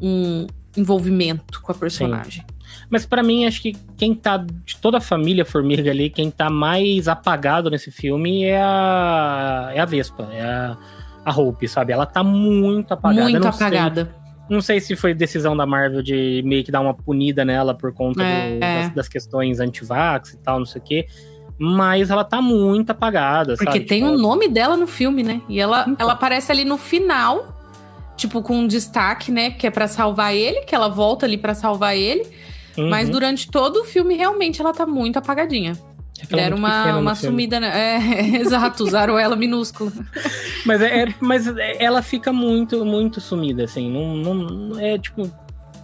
um 0.00 0.46
envolvimento 0.76 1.60
com 1.62 1.72
a 1.72 1.74
personagem. 1.74 2.44
Mas 2.90 3.06
pra 3.06 3.22
mim, 3.22 3.46
acho 3.46 3.62
que 3.62 3.72
quem 3.96 4.14
tá 4.14 4.36
de 4.36 4.76
toda 4.76 4.98
a 4.98 5.00
família 5.00 5.44
Formiga 5.44 5.90
ali, 5.90 6.10
quem 6.10 6.30
tá 6.30 6.50
mais 6.50 7.08
apagado 7.08 7.70
nesse 7.70 7.90
filme 7.90 8.44
é 8.44 8.60
a, 8.60 9.70
é 9.74 9.80
a 9.80 9.84
Vespa, 9.84 10.28
é 10.32 10.42
a, 10.42 10.76
a 11.24 11.32
Hope, 11.36 11.66
sabe? 11.66 11.92
Ela 11.92 12.06
tá 12.06 12.22
muito 12.22 12.92
apagada. 12.92 13.22
Muito 13.30 13.42
Não 13.44 13.52
sei- 13.52 13.66
apagada. 13.66 14.14
Não 14.50 14.60
sei 14.60 14.78
se 14.78 14.94
foi 14.94 15.14
decisão 15.14 15.56
da 15.56 15.64
Marvel 15.64 16.02
de 16.02 16.42
meio 16.44 16.62
que 16.62 16.70
dar 16.70 16.80
uma 16.80 16.92
punida 16.92 17.44
nela 17.46 17.72
por 17.74 17.94
conta 17.94 18.22
É, 18.22 18.50
do- 18.58 18.64
é. 18.64 18.82
das, 18.82 18.94
das 18.94 19.08
questões 19.08 19.58
anti-vax 19.58 20.34
e 20.34 20.36
tal, 20.38 20.58
não 20.58 20.66
sei 20.66 20.82
o 20.82 20.84
quê. 20.84 21.06
Mas 21.58 22.10
ela 22.10 22.24
tá 22.24 22.40
muito 22.42 22.90
apagada, 22.90 23.54
Porque 23.56 23.72
sabe? 23.72 23.84
tem 23.84 24.02
Tipo, 24.02 24.14
o 24.14 24.18
nome 24.18 24.48
dela 24.48 24.76
no 24.76 24.86
filme, 24.86 25.22
né? 25.22 25.40
E 25.48 25.60
ela, 25.60 25.82
Então. 25.82 25.96
ela 25.98 26.12
aparece 26.14 26.50
ali 26.50 26.64
no 26.64 26.76
final, 26.76 27.56
tipo, 28.16 28.42
com 28.42 28.56
um 28.58 28.66
destaque, 28.66 29.30
né? 29.30 29.50
Que 29.50 29.66
é 29.66 29.70
pra 29.70 29.86
salvar 29.86 30.34
ele, 30.34 30.62
que 30.62 30.74
ela 30.74 30.88
volta 30.88 31.26
ali 31.26 31.38
pra 31.38 31.54
salvar 31.54 31.96
ele. 31.96 32.24
uhum. 32.76 32.90
Mas 32.90 33.08
durante 33.08 33.48
todo 33.50 33.82
o 33.82 33.84
filme, 33.84 34.16
realmente, 34.16 34.60
ela 34.60 34.72
tá 34.72 34.84
muito 34.84 35.16
apagadinha. 35.16 35.72
É 36.20 36.26
ela 36.32 36.42
é 36.42 36.50
muito 36.50 36.58
uma, 36.60 36.96
uma 36.98 37.14
sumida, 37.14 37.60
né? 37.60 37.70
É, 37.98 38.36
exato, 38.40 38.82
usaram 38.84 39.18
ela 39.18 39.36
minúscula. 39.36 39.92
Mas, 40.66 40.80
é, 40.80 41.02
é- 41.02 41.14
mas 41.20 41.46
ela 41.78 42.00
fica 42.02 42.32
muito, 42.32 42.84
muito 42.86 43.20
sumida, 43.20 43.64
assim. 43.64 43.90
Não, 43.92 44.16
não, 44.34 44.80
é 44.80 44.96
tipo. 44.98 45.30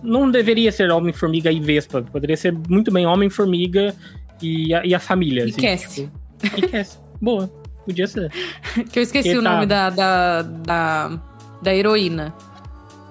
Não 0.03 0.31
deveria 0.31 0.73
ser 0.73 0.91
Homem-Formiga 0.91 1.53
e 1.53 1.61
Vespa. 1.61 2.01
Poderia 2.01 2.37
ser 2.37 2.57
muito 2.68 2.91
bem 2.91 3.07
Homem-Formiga 3.07 3.95
e, 4.43 4.74
a- 4.74 4.84
e 4.84 4.95
a 4.95 4.99
família. 5.01 5.45
Assim, 5.45 5.61
Cassie. 5.61 6.11
tipo, 6.43 6.59
e 6.59 6.68
Cassie. 6.68 6.99
Boa. 7.20 7.49
Podia 7.84 8.07
ser. 8.07 8.30
Que 8.93 8.99
eu 8.99 9.03
esqueci 9.03 9.30
Que 9.30 9.38
o 9.38 9.43
tá- 9.43 9.53
nome 9.55 9.66
da, 9.66 9.91
da, 9.91 10.43
da, 10.43 11.20
da 11.62 11.74
heroína, 11.74 12.34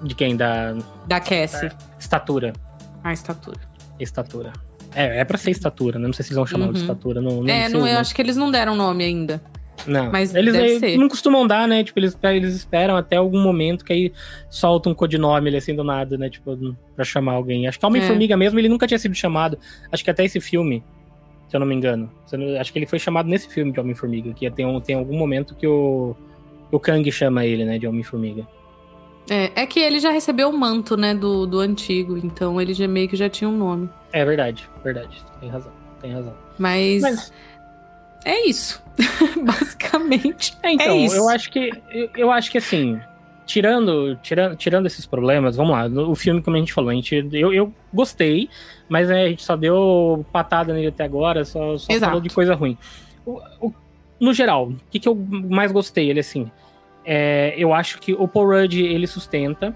De 0.02 0.14
quem? 0.14 0.36
Da 0.36 0.74
da 1.06 1.20
Cassie. 1.20 1.70
estatura. 1.98 2.52
A 3.04 3.12
estatura. 3.12 3.58
Estatura. 3.98 4.52
É, 4.94 5.20
é 5.20 5.24
pra 5.24 5.36
ser 5.38 5.50
estatura, 5.50 5.98
né? 5.98 6.06
Não 6.06 6.12
sei 6.14 6.24
se 6.24 6.30
eles 6.30 6.36
vão 6.36 6.46
chamar 6.46 6.66
de 6.66 6.70
Uhum. 6.76 6.80
estatura. 6.80 7.20
Não, 7.20 7.42
não 7.42 7.48
é, 7.54 7.68
não, 7.68 7.86
eu 7.86 7.98
acho 7.98 8.14
que 8.14 8.20
eles 8.22 8.36
não 8.36 8.50
deram 8.50 8.74
nome 8.74 9.04
ainda. 9.04 9.40
Não, 9.86 10.10
mas 10.10 10.34
eles 10.34 10.98
não 10.98 11.08
costumam 11.08 11.46
dar, 11.46 11.66
né? 11.66 11.82
Tipo, 11.82 11.98
eles, 12.00 12.16
eles 12.22 12.54
esperam 12.54 12.96
até 12.96 13.16
algum 13.16 13.40
momento 13.42 13.82
que 13.84 13.92
aí 13.92 14.12
soltam 14.50 14.92
um 14.92 14.94
codinome 14.94 15.48
ali, 15.48 15.56
assim, 15.56 15.74
do 15.74 15.82
nada, 15.84 16.18
né? 16.18 16.28
Tipo, 16.28 16.76
pra 16.94 17.04
chamar 17.04 17.32
alguém. 17.32 17.66
Acho 17.66 17.78
que 17.78 17.86
Homem-Formiga 17.86 18.36
mesmo, 18.36 18.58
ele 18.58 18.68
nunca 18.68 18.86
tinha 18.86 18.98
sido 18.98 19.14
chamado. 19.14 19.58
Acho 19.90 20.04
que 20.04 20.10
até 20.10 20.22
esse 20.24 20.38
filme, 20.40 20.82
se 21.50 21.56
eu 21.56 21.60
não 21.60 21.66
me 21.66 21.74
engano. 21.74 22.08
Acho 22.60 22.72
que 22.72 22.78
ele 22.78 22.86
foi 22.86 23.00
chamado 23.00 23.28
nesse 23.28 23.48
filme 23.48 23.72
de 23.72 23.80
Homem-Formiga, 23.80 24.32
que 24.32 24.48
tem, 24.52 24.64
um, 24.64 24.80
tem 24.80 24.94
algum 24.94 25.18
momento 25.18 25.56
que 25.56 25.66
o, 25.66 26.14
O 26.70 26.78
Kang 26.78 27.10
chama 27.10 27.44
ele, 27.44 27.64
né, 27.64 27.76
de 27.76 27.88
Homem-Formiga. 27.88 28.46
É, 29.28 29.62
é 29.62 29.66
que 29.66 29.80
ele 29.80 29.98
já 29.98 30.10
recebeu 30.10 30.48
o 30.48 30.56
manto, 30.56 30.96
né, 30.96 31.12
do, 31.12 31.46
do 31.46 31.58
antigo, 31.58 32.16
então 32.16 32.60
ele 32.60 32.72
já 32.72 32.86
meio 32.86 33.08
que 33.08 33.16
já 33.16 33.28
tinha 33.28 33.50
um 33.50 33.56
nome. 33.56 33.90
É 34.12 34.24
verdade, 34.24 34.68
verdade. 34.84 35.20
Tem 35.40 35.48
razão, 35.48 35.72
tem 36.00 36.12
razão. 36.12 36.34
Mas, 36.56 37.02
Mas... 37.02 37.32
é 38.24 38.46
isso. 38.46 38.80
Basicamente. 39.44 40.56
É, 40.62 40.72
então, 40.72 40.86
é 40.86 40.96
isso. 40.98 41.16
eu 41.16 41.28
acho 41.28 41.50
que 41.50 41.70
eu, 41.90 42.10
eu, 42.16 42.30
acho 42.30 42.48
que 42.50 42.58
assim, 42.58 43.00
tirando, 43.46 44.16
tirando, 44.16 44.56
tirando 44.56 44.86
esses 44.86 45.06
problemas, 45.06 45.56
vamos 45.56 45.72
lá, 45.72 45.86
o 45.86 46.14
filme 46.14 46.42
como 46.42 46.56
a 46.56 46.60
gente 46.60 46.72
falou, 46.72 46.90
a 46.90 46.94
gente, 46.94 47.28
eu, 47.32 47.52
eu 47.52 47.72
gostei, 47.92 48.48
mas 48.88 49.08
né, 49.08 49.24
a 49.24 49.28
gente 49.28 49.42
só 49.42 49.56
deu 49.56 50.24
patada 50.32 50.72
nele 50.72 50.88
até 50.88 51.04
agora, 51.04 51.44
só, 51.44 51.76
só 51.76 51.92
falou 51.98 52.20
de 52.20 52.30
coisa 52.30 52.54
ruim. 52.54 52.78
O, 53.26 53.40
o, 53.60 53.74
no 54.20 54.32
geral, 54.32 54.68
o 54.68 54.76
que, 54.90 54.98
que 55.00 55.08
eu 55.08 55.14
mais 55.14 55.72
gostei? 55.72 56.10
Ele 56.10 56.20
assim, 56.20 56.50
é, 57.04 57.54
eu 57.56 57.72
acho 57.72 57.98
que 57.98 58.12
o 58.12 58.28
Paul 58.28 58.48
Rudd 58.48 58.74
ele 58.74 59.06
sustenta. 59.06 59.74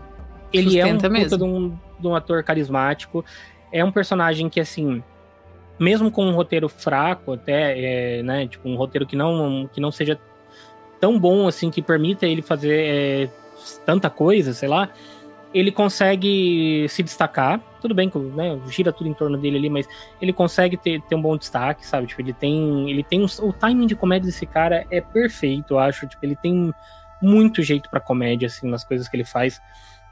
Ele 0.52 0.70
sustenta 0.70 1.06
é 1.06 1.10
um 1.10 1.22
puta 1.22 1.38
de 1.38 1.44
um, 1.44 1.78
de 1.98 2.06
um 2.06 2.14
ator 2.14 2.42
carismático. 2.42 3.24
É 3.72 3.84
um 3.84 3.90
personagem 3.90 4.48
que, 4.48 4.60
assim, 4.60 5.02
mesmo 5.78 6.10
com 6.10 6.24
um 6.24 6.34
roteiro 6.34 6.68
fraco, 6.68 7.32
até, 7.32 8.18
é, 8.18 8.22
né? 8.22 8.46
Tipo, 8.46 8.68
um 8.68 8.76
roteiro 8.76 9.06
que 9.06 9.16
não, 9.16 9.68
que 9.72 9.80
não 9.80 9.90
seja 9.90 10.18
tão 11.00 11.18
bom 11.18 11.46
assim, 11.46 11.70
que 11.70 11.82
permita 11.82 12.26
ele 12.26 12.40
fazer 12.40 12.74
é, 12.74 13.30
tanta 13.84 14.10
coisa, 14.10 14.52
sei 14.52 14.68
lá, 14.68 14.90
ele 15.54 15.70
consegue 15.70 16.86
se 16.88 17.02
destacar. 17.02 17.60
Tudo 17.80 17.94
bem, 17.94 18.10
né, 18.34 18.58
gira 18.68 18.92
tudo 18.92 19.08
em 19.08 19.14
torno 19.14 19.38
dele 19.38 19.56
ali, 19.58 19.70
mas 19.70 19.86
ele 20.20 20.32
consegue 20.32 20.76
ter, 20.76 21.00
ter 21.02 21.14
um 21.14 21.22
bom 21.22 21.36
destaque, 21.36 21.86
sabe? 21.86 22.08
Tipo, 22.08 22.22
ele 22.22 22.32
tem. 22.32 22.90
Ele 22.90 23.04
tem 23.04 23.22
um, 23.22 23.26
o 23.40 23.52
timing 23.52 23.86
de 23.86 23.94
comédia 23.94 24.26
desse 24.26 24.46
cara 24.46 24.84
é 24.90 25.00
perfeito, 25.00 25.74
eu 25.74 25.78
acho. 25.78 26.08
Tipo, 26.08 26.26
ele 26.26 26.34
tem 26.34 26.74
muito 27.22 27.62
jeito 27.62 27.88
para 27.88 28.00
comédia, 28.00 28.46
assim, 28.46 28.68
nas 28.68 28.82
coisas 28.82 29.06
que 29.06 29.16
ele 29.16 29.24
faz. 29.24 29.60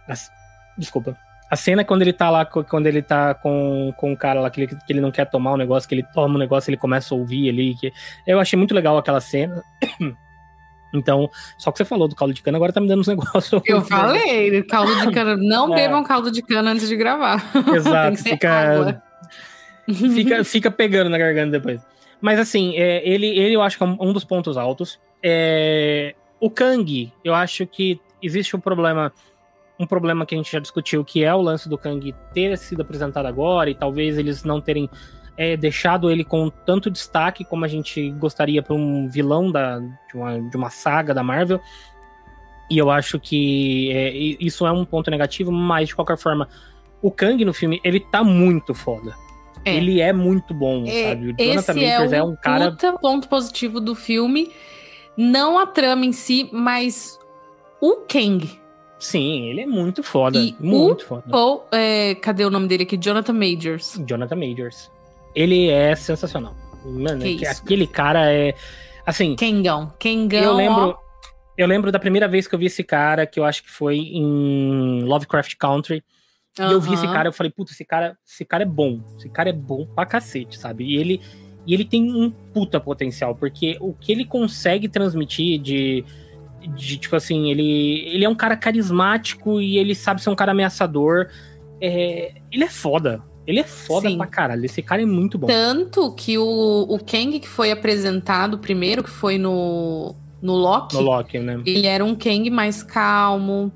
As, 0.07 0.31
desculpa. 0.79 1.17
A 1.51 1.57
cena 1.57 1.85
quando 1.85 2.01
ele 2.01 2.15
tá 2.15 2.31
lá, 2.31 2.47
quando 2.47 2.87
ele 2.87 3.03
tá 3.03 3.35
com, 3.35 3.93
com 3.99 4.13
o 4.13 4.17
cara 4.17 4.41
lá, 4.41 4.49
que 4.49 4.63
ele, 4.63 4.67
que 4.69 4.93
ele 4.93 5.03
não 5.03 5.11
quer 5.11 5.29
tomar 5.29 5.51
o 5.51 5.55
um 5.55 5.59
negócio, 5.59 5.87
que 5.87 5.95
ele 5.95 6.07
toma 6.15 6.33
o 6.33 6.37
um 6.37 6.39
negócio, 6.39 6.71
ele 6.71 6.79
começa 6.79 7.15
a 7.15 7.19
ouvir 7.19 7.51
ali. 7.51 7.75
Que, 7.75 7.93
eu 8.27 8.41
achei 8.41 8.57
muito 8.57 8.75
legal 8.75 8.97
aquela 8.97 9.21
cena. 9.21 9.63
Então, 10.93 11.31
só 11.59 11.73
que 11.73 11.79
você 11.79 11.85
falou 11.85 12.07
do 12.07 12.15
caldo 12.15 12.35
de 12.35 12.43
cana, 12.43 12.59
agora 12.59 12.73
tá 12.73 12.81
me 12.81 12.89
dando 12.89 13.01
uns 13.01 13.09
negócios. 13.09 13.63
Eu 13.65 13.83
falei, 13.83 14.63
caldo 14.65 14.95
de 14.95 15.11
cana. 15.11 15.37
Não 15.37 15.73
é. 15.73 15.77
bebam 15.77 16.05
caldo 16.05 16.31
de 16.31 16.43
cana 16.43 16.73
antes 16.73 16.89
de 16.89 16.97
gravar. 16.97 17.43
Exato, 17.75 18.17
fica, 18.19 19.03
fica, 20.15 20.45
fica 20.45 20.71
pegando 20.71 21.11
na 21.11 21.19
garganta 21.19 21.53
depois. 21.53 21.81
Mas 22.21 22.39
assim, 22.39 22.77
é, 22.77 23.07
ele, 23.09 23.27
ele 23.27 23.55
eu 23.55 23.63
acho 23.63 23.77
que 23.77 23.83
é 23.83 23.87
um 23.87 24.13
dos 24.13 24.25
pontos 24.25 24.57
altos. 24.57 24.99
É, 25.23 26.15
o 26.39 26.51
Kang, 26.51 27.13
eu 27.25 27.35
acho 27.35 27.67
que 27.67 28.01
existe 28.23 28.55
um 28.55 28.61
problema, 28.61 29.13
um 29.79 29.87
problema 29.87 30.25
que 30.25 30.35
a 30.35 30.39
gente 30.39 30.53
já 30.53 30.61
discutiu, 30.61 31.05
que 31.05 31.25
é 31.25 31.35
o 31.35 31.41
lance 31.41 31.69
do 31.69 31.77
Kang 31.77 32.15
ter 32.33 32.57
sido 32.59 32.83
apresentado 32.83 33.27
agora 33.27 33.71
e 33.71 33.75
talvez 33.75 34.19
eles 34.19 34.45
não 34.45 34.61
terem 34.61 34.89
é, 35.37 35.57
deixado 35.57 36.11
ele 36.11 36.25
com 36.25 36.51
tanto 36.51 36.91
destaque 36.91 37.45
como 37.45 37.65
a 37.65 37.69
gente 37.69 38.11
gostaria 38.13 38.63
para 38.63 38.75
um 38.75 39.09
vilão 39.09 39.51
da, 39.51 39.79
de, 39.79 40.15
uma, 40.15 40.41
de 40.41 40.57
uma 40.57 40.71
saga 40.71 41.15
da 41.15 41.23
Marvel. 41.23 41.61
E 42.71 42.79
eu 42.79 42.91
acho 42.91 43.19
que 43.21 43.91
é, 43.93 44.11
isso 44.15 44.67
é 44.67 44.73
um 44.73 44.85
ponto 44.85 45.11
negativo, 45.11 45.53
mas 45.53 45.89
de 45.89 45.95
qualquer 45.95 46.17
forma, 46.17 46.49
o 47.01 47.11
Kang 47.11 47.45
no 47.45 47.53
filme, 47.53 47.81
ele 47.85 48.01
tá 48.01 48.23
muito 48.23 48.75
foda. 48.75 49.15
É. 49.65 49.77
Ele 49.77 50.01
é 50.01 50.13
muito 50.13 50.53
bom, 50.53 50.85
é, 50.87 51.11
sabe? 51.11 51.33
O 51.33 51.37
Jonathan 51.37 51.73
Esse 51.73 51.75
Majors 51.75 52.13
é, 52.13 52.23
um 52.23 52.29
é 52.29 52.31
um 52.33 52.37
cara. 52.37 52.77
ponto 53.01 53.29
positivo 53.29 53.81
do 53.81 53.95
filme 53.95 54.51
não 55.17 55.59
a 55.59 55.67
trama 55.67 56.05
em 56.05 56.13
si, 56.13 56.49
mas 56.53 57.19
o 57.81 57.97
Kang. 58.09 58.61
Sim, 58.99 59.49
ele 59.49 59.63
é 59.63 59.67
muito 59.67 60.03
foda. 60.03 60.39
E 60.39 60.55
muito 60.61 61.03
o 61.03 61.07
foda. 61.07 61.25
Paul, 61.29 61.67
é, 61.73 62.15
cadê 62.15 62.45
o 62.45 62.51
nome 62.51 62.69
dele 62.69 62.85
aqui? 62.85 62.97
Jonathan 62.97 63.33
Majors. 63.33 64.01
Jonathan 64.07 64.37
Majors. 64.37 64.91
Ele 65.35 65.69
é 65.69 65.95
sensacional. 65.95 66.55
Mano, 66.85 67.23
que 67.23 67.47
aquele 67.47 67.87
cara 67.87 68.33
é. 68.33 68.55
Assim. 69.07 69.37
Kangão. 69.37 69.93
Kangão. 69.99 70.43
Eu 70.43 70.55
lembro. 70.55 70.99
Eu 71.57 71.67
lembro 71.67 71.93
da 71.93 71.99
primeira 71.99 72.27
vez 72.27 72.47
que 72.47 72.55
eu 72.55 72.59
vi 72.59 72.67
esse 72.67 72.83
cara, 72.83 73.27
que 73.27 73.39
eu 73.39 73.45
acho 73.45 73.63
que 73.63 73.71
foi 73.71 73.97
em 73.97 75.03
Lovecraft 75.03 75.55
Country. 75.57 76.03
Uhum. 76.59 76.69
E 76.69 76.73
eu 76.73 76.81
vi 76.81 76.95
esse 76.95 77.07
cara, 77.07 77.29
eu 77.29 77.33
falei, 77.33 77.53
puta, 77.53 77.73
esse 77.73 77.85
cara, 77.85 78.17
esse 78.27 78.45
cara 78.45 78.63
é 78.63 78.67
bom. 78.67 79.01
Esse 79.19 79.29
cara 79.29 79.51
é 79.51 79.53
bom 79.53 79.87
pra 79.87 80.07
cacete, 80.07 80.59
sabe? 80.59 80.85
E 80.85 80.97
ele 80.97 81.21
e 81.67 81.75
ele 81.75 81.85
tem 81.85 82.13
um 82.13 82.31
puta 82.31 82.81
potencial, 82.81 83.35
porque 83.35 83.77
o 83.81 83.93
que 83.93 84.11
ele 84.11 84.25
consegue 84.25 84.89
transmitir 84.89 85.61
de. 85.61 86.05
de 86.75 86.97
tipo 86.97 87.15
assim, 87.15 87.51
ele, 87.51 88.01
ele 88.09 88.25
é 88.25 88.29
um 88.29 88.35
cara 88.35 88.57
carismático 88.57 89.61
e 89.61 89.79
ele 89.79 89.95
sabe 89.95 90.23
ser 90.23 90.31
um 90.31 90.35
cara 90.35 90.53
ameaçador. 90.53 91.29
É, 91.81 92.35
ele 92.51 92.65
é 92.65 92.69
foda. 92.69 93.23
Ele 93.47 93.61
é 93.61 93.65
foda 93.65 94.09
Sim. 94.09 94.17
pra 94.17 94.27
caralho. 94.27 94.65
Esse 94.65 94.83
cara 94.83 95.03
é 95.03 95.07
muito 95.07 95.37
bom. 95.37 95.47
Tanto 95.47 96.13
que 96.13 96.39
o, 96.39 96.87
o 96.89 96.99
Kang 96.99 97.39
que 97.41 97.49
foi 97.49 97.71
apresentado 97.71 98.59
primeiro, 98.59 99.03
que 99.03 99.11
foi 99.11 99.37
no, 99.37 100.15
no 100.41 100.55
Loki. 100.55 100.95
No 100.95 101.03
Loki, 101.03 101.39
né? 101.39 101.61
Ele 101.67 101.87
era 101.87 102.05
um 102.05 102.15
Kang 102.15 102.49
mais 102.51 102.83
calmo, 102.83 103.73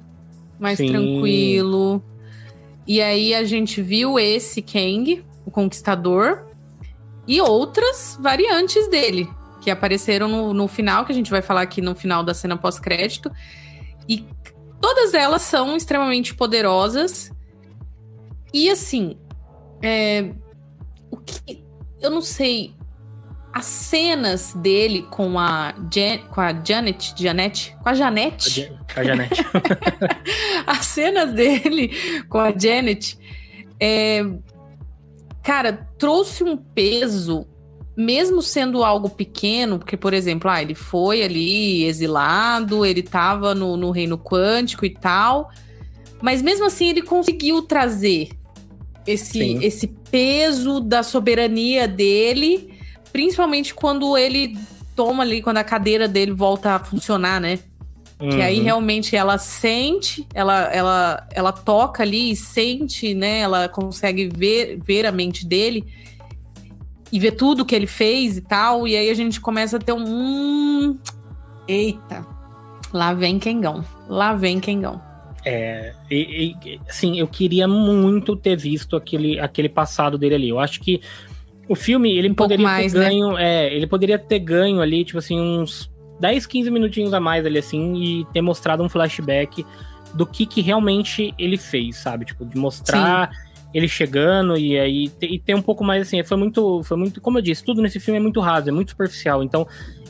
mais 0.58 0.78
Sim. 0.78 0.88
tranquilo. 0.88 2.02
E 2.86 3.02
aí 3.02 3.34
a 3.34 3.44
gente 3.44 3.82
viu 3.82 4.18
esse 4.18 4.62
Kang, 4.62 5.24
o 5.44 5.50
Conquistador, 5.50 6.46
e 7.26 7.40
outras 7.40 8.16
variantes 8.20 8.88
dele, 8.88 9.28
que 9.60 9.70
apareceram 9.70 10.28
no, 10.28 10.54
no 10.54 10.68
final, 10.68 11.04
que 11.04 11.10
a 11.10 11.14
gente 11.14 11.30
vai 11.30 11.42
falar 11.42 11.62
aqui 11.62 11.80
no 11.80 11.96
final 11.96 12.22
da 12.22 12.32
cena 12.32 12.56
pós-crédito. 12.56 13.32
E 14.08 14.24
todas 14.80 15.12
elas 15.12 15.42
são 15.42 15.76
extremamente 15.76 16.32
poderosas. 16.36 17.32
E 18.54 18.70
assim, 18.70 19.16
é, 19.82 20.30
o 21.10 21.16
que 21.18 21.64
eu 22.00 22.10
não 22.10 22.20
sei, 22.20 22.74
as 23.52 23.64
cenas 23.64 24.52
dele 24.54 25.02
com 25.10 25.38
a 25.38 25.74
Jan, 25.92 26.18
com 26.28 26.40
a 26.40 26.52
Janet, 26.52 27.14
Janet, 27.16 27.76
com 27.82 27.88
a 27.88 27.94
Janete, 27.94 28.72
com 28.92 29.00
a 29.00 29.04
Janete. 29.04 29.46
as 30.66 30.86
cenas 30.86 31.32
dele 31.32 31.90
com 32.28 32.38
a 32.38 32.52
Janet 32.56 33.18
é, 33.80 34.24
cara, 35.42 35.72
trouxe 35.98 36.42
um 36.44 36.56
peso, 36.56 37.46
mesmo 37.96 38.42
sendo 38.42 38.84
algo 38.84 39.08
pequeno, 39.08 39.78
porque, 39.78 39.96
por 39.96 40.12
exemplo, 40.12 40.50
ah, 40.50 40.60
ele 40.60 40.74
foi 40.74 41.22
ali 41.22 41.84
exilado, 41.84 42.84
ele 42.84 43.02
tava 43.02 43.54
no, 43.54 43.76
no 43.76 43.90
reino 43.90 44.18
quântico 44.18 44.84
e 44.84 44.90
tal, 44.90 45.50
mas 46.20 46.42
mesmo 46.42 46.66
assim 46.66 46.88
ele 46.88 47.02
conseguiu 47.02 47.62
trazer 47.62 48.30
esse, 49.06 49.58
esse 49.64 49.86
peso 49.86 50.80
da 50.80 51.02
soberania 51.02 51.86
dele, 51.86 52.74
principalmente 53.12 53.74
quando 53.74 54.16
ele 54.16 54.56
toma 54.94 55.22
ali, 55.22 55.42
quando 55.42 55.58
a 55.58 55.64
cadeira 55.64 56.08
dele 56.08 56.32
volta 56.32 56.72
a 56.72 56.78
funcionar, 56.78 57.40
né? 57.40 57.58
Uhum. 58.18 58.30
Que 58.30 58.40
aí 58.40 58.58
uhum. 58.58 58.64
realmente 58.64 59.14
ela 59.14 59.36
sente, 59.36 60.26
ela, 60.32 60.62
ela, 60.72 61.26
ela 61.30 61.52
toca 61.52 62.02
ali 62.02 62.30
e 62.30 62.36
sente, 62.36 63.14
né? 63.14 63.40
Ela 63.40 63.68
consegue 63.68 64.28
ver, 64.28 64.78
ver 64.82 65.04
a 65.04 65.12
mente 65.12 65.46
dele 65.46 65.84
e 67.12 67.18
ver 67.18 67.32
tudo 67.32 67.64
que 67.64 67.74
ele 67.74 67.86
fez 67.86 68.38
e 68.38 68.40
tal. 68.40 68.88
E 68.88 68.96
aí 68.96 69.10
a 69.10 69.14
gente 69.14 69.40
começa 69.40 69.76
a 69.76 69.80
ter 69.80 69.92
um. 69.92 70.04
Hum, 70.06 70.98
eita, 71.68 72.26
lá 72.92 73.12
vem 73.12 73.38
Kengão. 73.38 73.84
Lá 74.08 74.34
vem 74.34 74.60
Kengão. 74.60 75.00
É, 75.48 75.92
e, 76.10 76.56
e, 76.64 76.80
assim, 76.88 77.20
eu 77.20 77.28
queria 77.28 77.68
muito 77.68 78.34
ter 78.34 78.56
visto 78.56 78.96
aquele, 78.96 79.38
aquele 79.38 79.68
passado 79.68 80.18
dele 80.18 80.34
ali. 80.34 80.48
Eu 80.48 80.58
acho 80.58 80.80
que 80.80 81.00
o 81.68 81.76
filme, 81.76 82.18
ele 82.18 82.30
um 82.30 82.34
poderia 82.34 82.66
mais, 82.66 82.92
ter 82.92 82.98
né? 82.98 83.04
ganho, 83.06 83.32
né? 83.34 83.66
é, 83.66 83.72
ele 83.72 83.86
poderia 83.86 84.18
ter 84.18 84.40
ganho 84.40 84.80
ali, 84.80 85.04
tipo 85.04 85.20
assim, 85.20 85.38
uns 85.38 85.88
10, 86.18 86.46
15 86.46 86.68
minutinhos 86.68 87.14
a 87.14 87.20
mais 87.20 87.46
ali, 87.46 87.58
assim, 87.58 87.94
e 87.94 88.24
ter 88.32 88.40
mostrado 88.40 88.82
um 88.82 88.88
flashback 88.88 89.64
do 90.12 90.26
que, 90.26 90.46
que 90.46 90.60
realmente 90.60 91.32
ele 91.38 91.56
fez, 91.56 91.96
sabe? 91.96 92.24
Tipo, 92.24 92.44
de 92.44 92.58
mostrar 92.58 93.30
Sim. 93.30 93.38
ele 93.72 93.86
chegando 93.86 94.56
e 94.56 94.76
aí 94.76 95.12
e 95.22 95.38
ter 95.38 95.54
um 95.54 95.62
pouco 95.62 95.84
mais 95.84 96.02
assim, 96.02 96.24
foi 96.24 96.36
muito, 96.36 96.82
foi 96.82 96.96
muito, 96.96 97.20
como 97.20 97.38
eu 97.38 97.42
disse, 97.42 97.64
tudo 97.64 97.80
nesse 97.80 98.00
filme 98.00 98.18
é 98.18 98.22
muito 98.22 98.40
raso, 98.40 98.68
é 98.68 98.72
muito 98.72 98.90
superficial. 98.90 99.44
Então, 99.44 99.64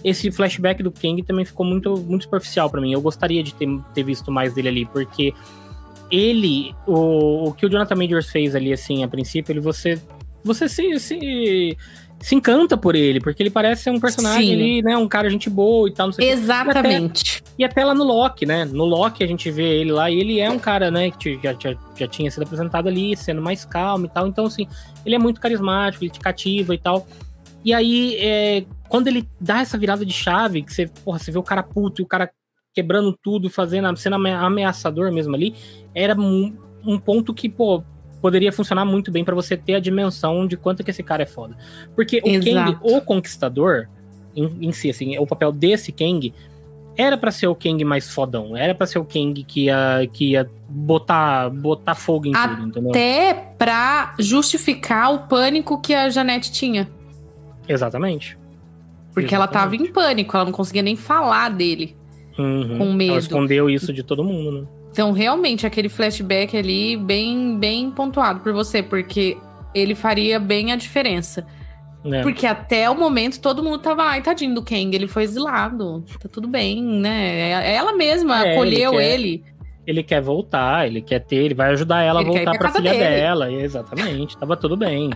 esse 0.07 0.31
flashback 0.31 0.85
do 0.85 0.93
Kang 0.93 1.21
também 1.25 1.45
ficou 1.45 1.67
muito, 1.67 1.97
muito 1.97 2.23
superficial 2.23 2.71
para 2.71 2.81
mim. 2.81 2.93
Eu 2.93 3.01
gostaria 3.01 3.43
de 3.43 3.53
ter, 3.53 3.69
ter 3.93 4.05
visto 4.05 4.31
mais 4.31 4.55
dele 4.55 4.69
ali, 4.69 4.87
porque 4.87 5.35
ele, 6.09 6.73
o, 6.87 7.49
o 7.49 7.53
que 7.53 7.67
o 7.67 7.69
Jonathan 7.69 7.97
Majors 7.97 8.31
fez 8.31 8.55
ali, 8.55 8.73
assim, 8.73 9.03
a 9.03 9.09
princípio, 9.09 9.51
ele 9.51 9.59
você, 9.59 10.01
você 10.45 10.69
se, 10.69 11.01
se 11.01 11.77
se 12.21 12.35
encanta 12.35 12.77
por 12.77 12.95
ele, 12.95 13.21
porque 13.21 13.43
ele 13.43 13.51
parece 13.51 13.91
um 13.91 14.01
personagem 14.01 14.47
Sim. 14.47 14.55
ali, 14.55 14.83
né? 14.83 14.97
Um 14.97 15.09
cara 15.09 15.29
gente 15.29 15.51
boa 15.51 15.89
e 15.89 15.93
tal, 15.93 16.07
não 16.07 16.13
sei 16.13 16.31
Exatamente. 16.31 17.43
E 17.59 17.65
até, 17.65 17.81
e 17.81 17.81
até, 17.81 17.85
lá 17.85 17.95
no 17.95 18.05
Loki, 18.05 18.47
né? 18.47 18.65
No 18.65 18.85
Loki 18.85 19.23
a 19.23 19.27
gente 19.27 19.51
vê 19.51 19.81
ele 19.81 19.93
lá 19.93 20.11
e 20.11 20.21
ele 20.21 20.41
é 20.41 20.49
um 20.49 20.59
cara, 20.59 20.91
né, 20.91 21.11
que 21.11 21.39
já, 21.43 21.53
já, 21.53 21.77
já 21.97 22.07
tinha 22.07 22.31
sido 22.31 22.45
apresentado 22.45 22.89
ali, 22.89 23.17
sendo 23.17 23.43
mais 23.43 23.65
calmo 23.65 24.07
e 24.07 24.09
tal. 24.09 24.27
Então, 24.27 24.47
assim, 24.47 24.67
ele 25.05 25.17
é 25.17 25.19
muito 25.19 25.41
carismático, 25.41 26.05
ele 26.05 26.11
te 26.11 26.21
cativa 26.21 26.75
e 26.75 26.79
tal. 26.79 27.07
E 27.67 27.75
aí, 27.75 28.17
é, 28.21 28.65
quando 28.89 29.09
ele 29.09 29.29
dá 29.41 29.61
essa 29.61 29.77
virada 29.77 30.07
de 30.07 30.13
chave, 30.13 30.63
que 30.63 30.73
você, 30.73 30.87
porra, 30.87 31.19
você 31.19 31.33
vê 31.33 31.39
o 31.39 31.43
cara 31.43 31.65
puto 31.65 32.01
e 32.01 32.05
o 32.05 32.07
cara 32.07 32.31
quebrando 32.73 33.13
tudo, 33.21 33.51
fazendo, 33.51 33.97
sendo 33.97 34.15
ameaçador 34.15 35.11
mesmo 35.11 35.35
ali, 35.35 35.53
era 35.93 36.15
um, 36.15 36.57
um 36.87 36.97
ponto 36.97 37.35
que, 37.35 37.49
pô, 37.49 37.83
poderia 38.23 38.53
funcionar 38.53 38.85
muito 38.85 39.11
bem 39.11 39.25
para 39.25 39.35
você 39.35 39.57
ter 39.57 39.75
a 39.75 39.81
dimensão 39.81 40.47
de 40.47 40.57
quanto 40.57 40.85
que 40.85 40.93
esse 40.93 41.03
cara 41.03 41.25
é 41.25 41.27
foda. 41.27 41.57
Porque 41.97 42.21
o 42.25 42.29
Exato. 42.29 42.79
Kang, 42.79 42.79
o 42.83 43.01
Conquistador, 43.01 43.89
em, 44.37 44.69
em, 44.69 44.71
si, 44.71 44.89
assim, 44.89 45.19
o 45.19 45.27
papel 45.27 45.51
desse 45.51 45.91
Kang 45.91 46.33
era 46.97 47.19
para 47.19 47.33
ser 47.33 47.49
o 47.49 47.55
Kang 47.57 47.85
mais 47.85 48.09
fodão, 48.09 48.57
era 48.57 48.77
para 48.77 48.87
ser 48.87 49.01
o 49.01 49.05
Kang 49.05 49.43
que 49.43 49.65
ia, 49.65 50.09
que 50.13 50.31
ia 50.31 50.49
botar, 50.69 51.51
botar 51.51 51.97
fogo 51.97 52.29
em 52.29 52.33
Até 52.37 52.55
tudo, 52.55 52.69
entendeu? 52.69 52.91
Até 52.91 53.35
pra 53.59 54.15
justificar 54.21 55.13
o 55.13 55.27
pânico 55.27 55.81
que 55.81 55.93
a 55.93 56.09
Janete 56.09 56.53
tinha. 56.53 56.89
Exatamente. 57.69 58.39
Porque 59.13 59.35
Exatamente. 59.35 59.35
ela 59.35 59.49
tava 59.49 59.77
em 59.77 59.87
pânico, 59.87 60.37
ela 60.37 60.45
não 60.45 60.53
conseguia 60.53 60.83
nem 60.83 60.97
falar 60.97 61.51
dele. 61.51 61.97
Uhum. 62.39 62.79
Com 62.79 62.93
medo. 62.93 63.13
Ela 63.13 63.21
escondeu 63.21 63.71
isso 63.71 63.93
de 63.93 64.03
todo 64.03 64.23
mundo, 64.23 64.53
né? 64.53 64.67
Então, 64.91 65.13
realmente, 65.13 65.67
aquele 65.67 65.89
flashback 65.89 66.57
ali, 66.57 66.97
bem, 66.97 67.59
bem 67.59 67.91
pontuado 67.91 68.41
por 68.41 68.53
você, 68.53 68.83
porque 68.83 69.37
ele 69.75 69.95
faria 69.95 70.39
bem 70.39 70.73
a 70.73 70.77
diferença. 70.77 71.47
É. 72.05 72.23
Porque 72.23 72.47
até 72.47 72.89
o 72.89 72.95
momento 72.95 73.41
todo 73.41 73.63
mundo 73.63 73.79
tava, 73.79 74.05
ai, 74.05 74.23
tadinho 74.23 74.55
do 74.55 74.63
Kang, 74.63 74.95
ele 74.95 75.09
foi 75.09 75.25
exilado, 75.25 76.05
tá 76.21 76.29
tudo 76.29 76.47
bem, 76.47 76.83
né? 76.83 77.51
É, 77.51 77.75
ela 77.75 77.93
mesma 77.95 78.47
é, 78.47 78.53
acolheu 78.53 78.95
ele, 78.95 79.03
quer, 79.03 79.15
ele. 79.15 79.45
Ele 79.87 80.03
quer 80.03 80.21
voltar, 80.21 80.87
ele 80.87 81.03
quer 81.03 81.21
ter, 81.21 81.37
ele 81.37 81.55
vai 81.55 81.73
ajudar 81.73 82.03
ela 82.03 82.21
ele 82.21 82.31
a 82.31 82.33
voltar 82.33 82.59
pra 82.59 82.71
filha 82.71 82.93
dele. 82.93 83.05
dela, 83.05 83.53
exatamente, 83.53 84.37
tava 84.37 84.57
tudo 84.57 84.77
bem. 84.77 85.11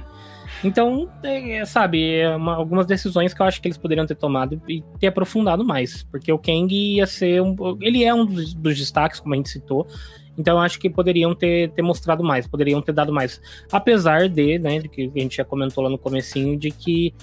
Então, 0.62 1.08
é, 1.22 1.64
sabe, 1.64 2.16
é 2.16 2.36
uma, 2.36 2.54
algumas 2.54 2.86
decisões 2.86 3.32
que 3.32 3.40
eu 3.40 3.46
acho 3.46 3.60
que 3.62 3.68
eles 3.68 3.78
poderiam 3.78 4.06
ter 4.06 4.14
tomado 4.14 4.60
e 4.68 4.82
ter 4.98 5.06
aprofundado 5.06 5.64
mais. 5.64 6.02
Porque 6.04 6.30
o 6.30 6.38
Kang 6.38 6.72
ia 6.74 7.06
ser 7.06 7.40
um. 7.40 7.56
Ele 7.80 8.04
é 8.04 8.12
um 8.12 8.26
dos, 8.26 8.52
dos 8.52 8.76
destaques, 8.78 9.20
como 9.20 9.34
a 9.34 9.36
gente 9.36 9.48
citou. 9.48 9.86
Então 10.36 10.56
eu 10.56 10.60
acho 10.60 10.78
que 10.78 10.88
poderiam 10.88 11.34
ter, 11.34 11.70
ter 11.72 11.82
mostrado 11.82 12.22
mais, 12.22 12.46
poderiam 12.46 12.80
ter 12.80 12.92
dado 12.92 13.12
mais. 13.12 13.40
Apesar 13.70 14.28
de, 14.28 14.58
né, 14.58 14.78
de 14.78 14.88
que 14.88 15.10
a 15.14 15.18
gente 15.18 15.36
já 15.36 15.44
comentou 15.44 15.84
lá 15.84 15.90
no 15.90 15.98
comecinho, 15.98 16.58
de 16.58 16.70
que 16.70 17.14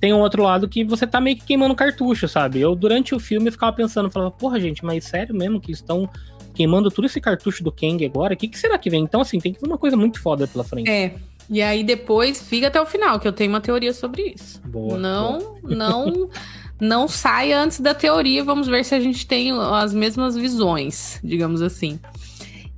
tem 0.00 0.12
um 0.12 0.20
outro 0.20 0.42
lado 0.42 0.68
que 0.68 0.82
você 0.82 1.06
tá 1.06 1.20
meio 1.20 1.36
que 1.36 1.44
queimando 1.44 1.74
cartucho, 1.74 2.26
sabe? 2.26 2.60
Eu, 2.60 2.74
durante 2.74 3.14
o 3.14 3.20
filme, 3.20 3.50
ficava 3.50 3.72
pensando, 3.72 4.10
falava, 4.10 4.30
porra, 4.30 4.58
gente, 4.58 4.84
mas 4.84 5.04
sério 5.04 5.34
mesmo 5.34 5.60
que 5.60 5.70
estão 5.70 6.08
queimando 6.54 6.90
todo 6.90 7.04
esse 7.04 7.20
cartucho 7.20 7.62
do 7.62 7.70
Kang 7.70 8.04
agora? 8.04 8.34
O 8.34 8.36
que, 8.36 8.48
que 8.48 8.58
será 8.58 8.78
que 8.78 8.90
vem? 8.90 9.02
Então, 9.02 9.20
assim, 9.20 9.38
tem 9.38 9.52
que 9.52 9.60
vir 9.60 9.66
uma 9.66 9.78
coisa 9.78 9.96
muito 9.96 10.20
foda 10.20 10.46
pela 10.46 10.64
frente. 10.64 10.90
É, 10.90 11.14
e 11.50 11.60
aí 11.60 11.82
depois 11.82 12.40
fica 12.40 12.68
até 12.68 12.80
o 12.80 12.86
final, 12.86 13.18
que 13.18 13.26
eu 13.26 13.32
tenho 13.32 13.50
uma 13.50 13.60
teoria 13.60 13.92
sobre 13.92 14.34
isso. 14.36 14.62
Boa. 14.62 14.96
Não, 14.96 15.38
boa. 15.38 15.60
não, 15.74 16.30
não 16.80 17.08
saia 17.08 17.60
antes 17.60 17.80
da 17.80 17.92
teoria. 17.92 18.44
Vamos 18.44 18.68
ver 18.68 18.84
se 18.84 18.94
a 18.94 19.00
gente 19.00 19.26
tem 19.26 19.50
as 19.50 19.92
mesmas 19.92 20.36
visões, 20.36 21.18
digamos 21.24 21.60
assim. 21.60 21.98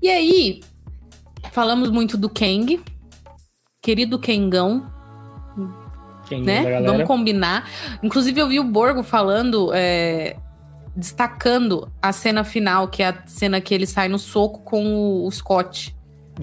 E 0.00 0.08
aí, 0.08 0.60
falamos 1.52 1.90
muito 1.90 2.16
do 2.16 2.30
Kang, 2.30 2.80
querido 3.82 4.18
Kangão. 4.18 4.90
né? 6.30 6.80
Vamos 6.80 7.06
combinar. 7.06 7.68
Inclusive, 8.02 8.40
eu 8.40 8.48
vi 8.48 8.58
o 8.58 8.64
Borgo 8.64 9.02
falando, 9.02 9.70
é, 9.74 10.34
destacando 10.96 11.92
a 12.00 12.10
cena 12.10 12.42
final, 12.42 12.88
que 12.88 13.02
é 13.02 13.08
a 13.08 13.26
cena 13.26 13.60
que 13.60 13.74
ele 13.74 13.86
sai 13.86 14.08
no 14.08 14.18
soco 14.18 14.60
com 14.60 15.26
o 15.26 15.30
Scott. 15.30 15.94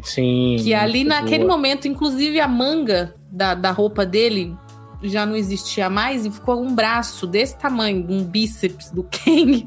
Sim. 0.04 0.58
Que 0.60 0.74
ali 0.74 1.04
naquele 1.04 1.46
boa. 1.46 1.58
momento, 1.58 1.88
inclusive 1.88 2.40
a 2.40 2.48
manga 2.48 3.16
da, 3.32 3.56
da 3.56 3.72
roupa 3.72 4.06
dele 4.06 4.56
já 5.02 5.26
não 5.26 5.36
existia 5.36 5.90
mais 5.90 6.26
e 6.26 6.32
ficou 6.32 6.62
um 6.62 6.76
braço 6.76 7.26
desse 7.26 7.58
tamanho, 7.58 8.06
um 8.10 8.24
bíceps 8.24 8.92
do 8.92 9.04
Kang. 9.10 9.66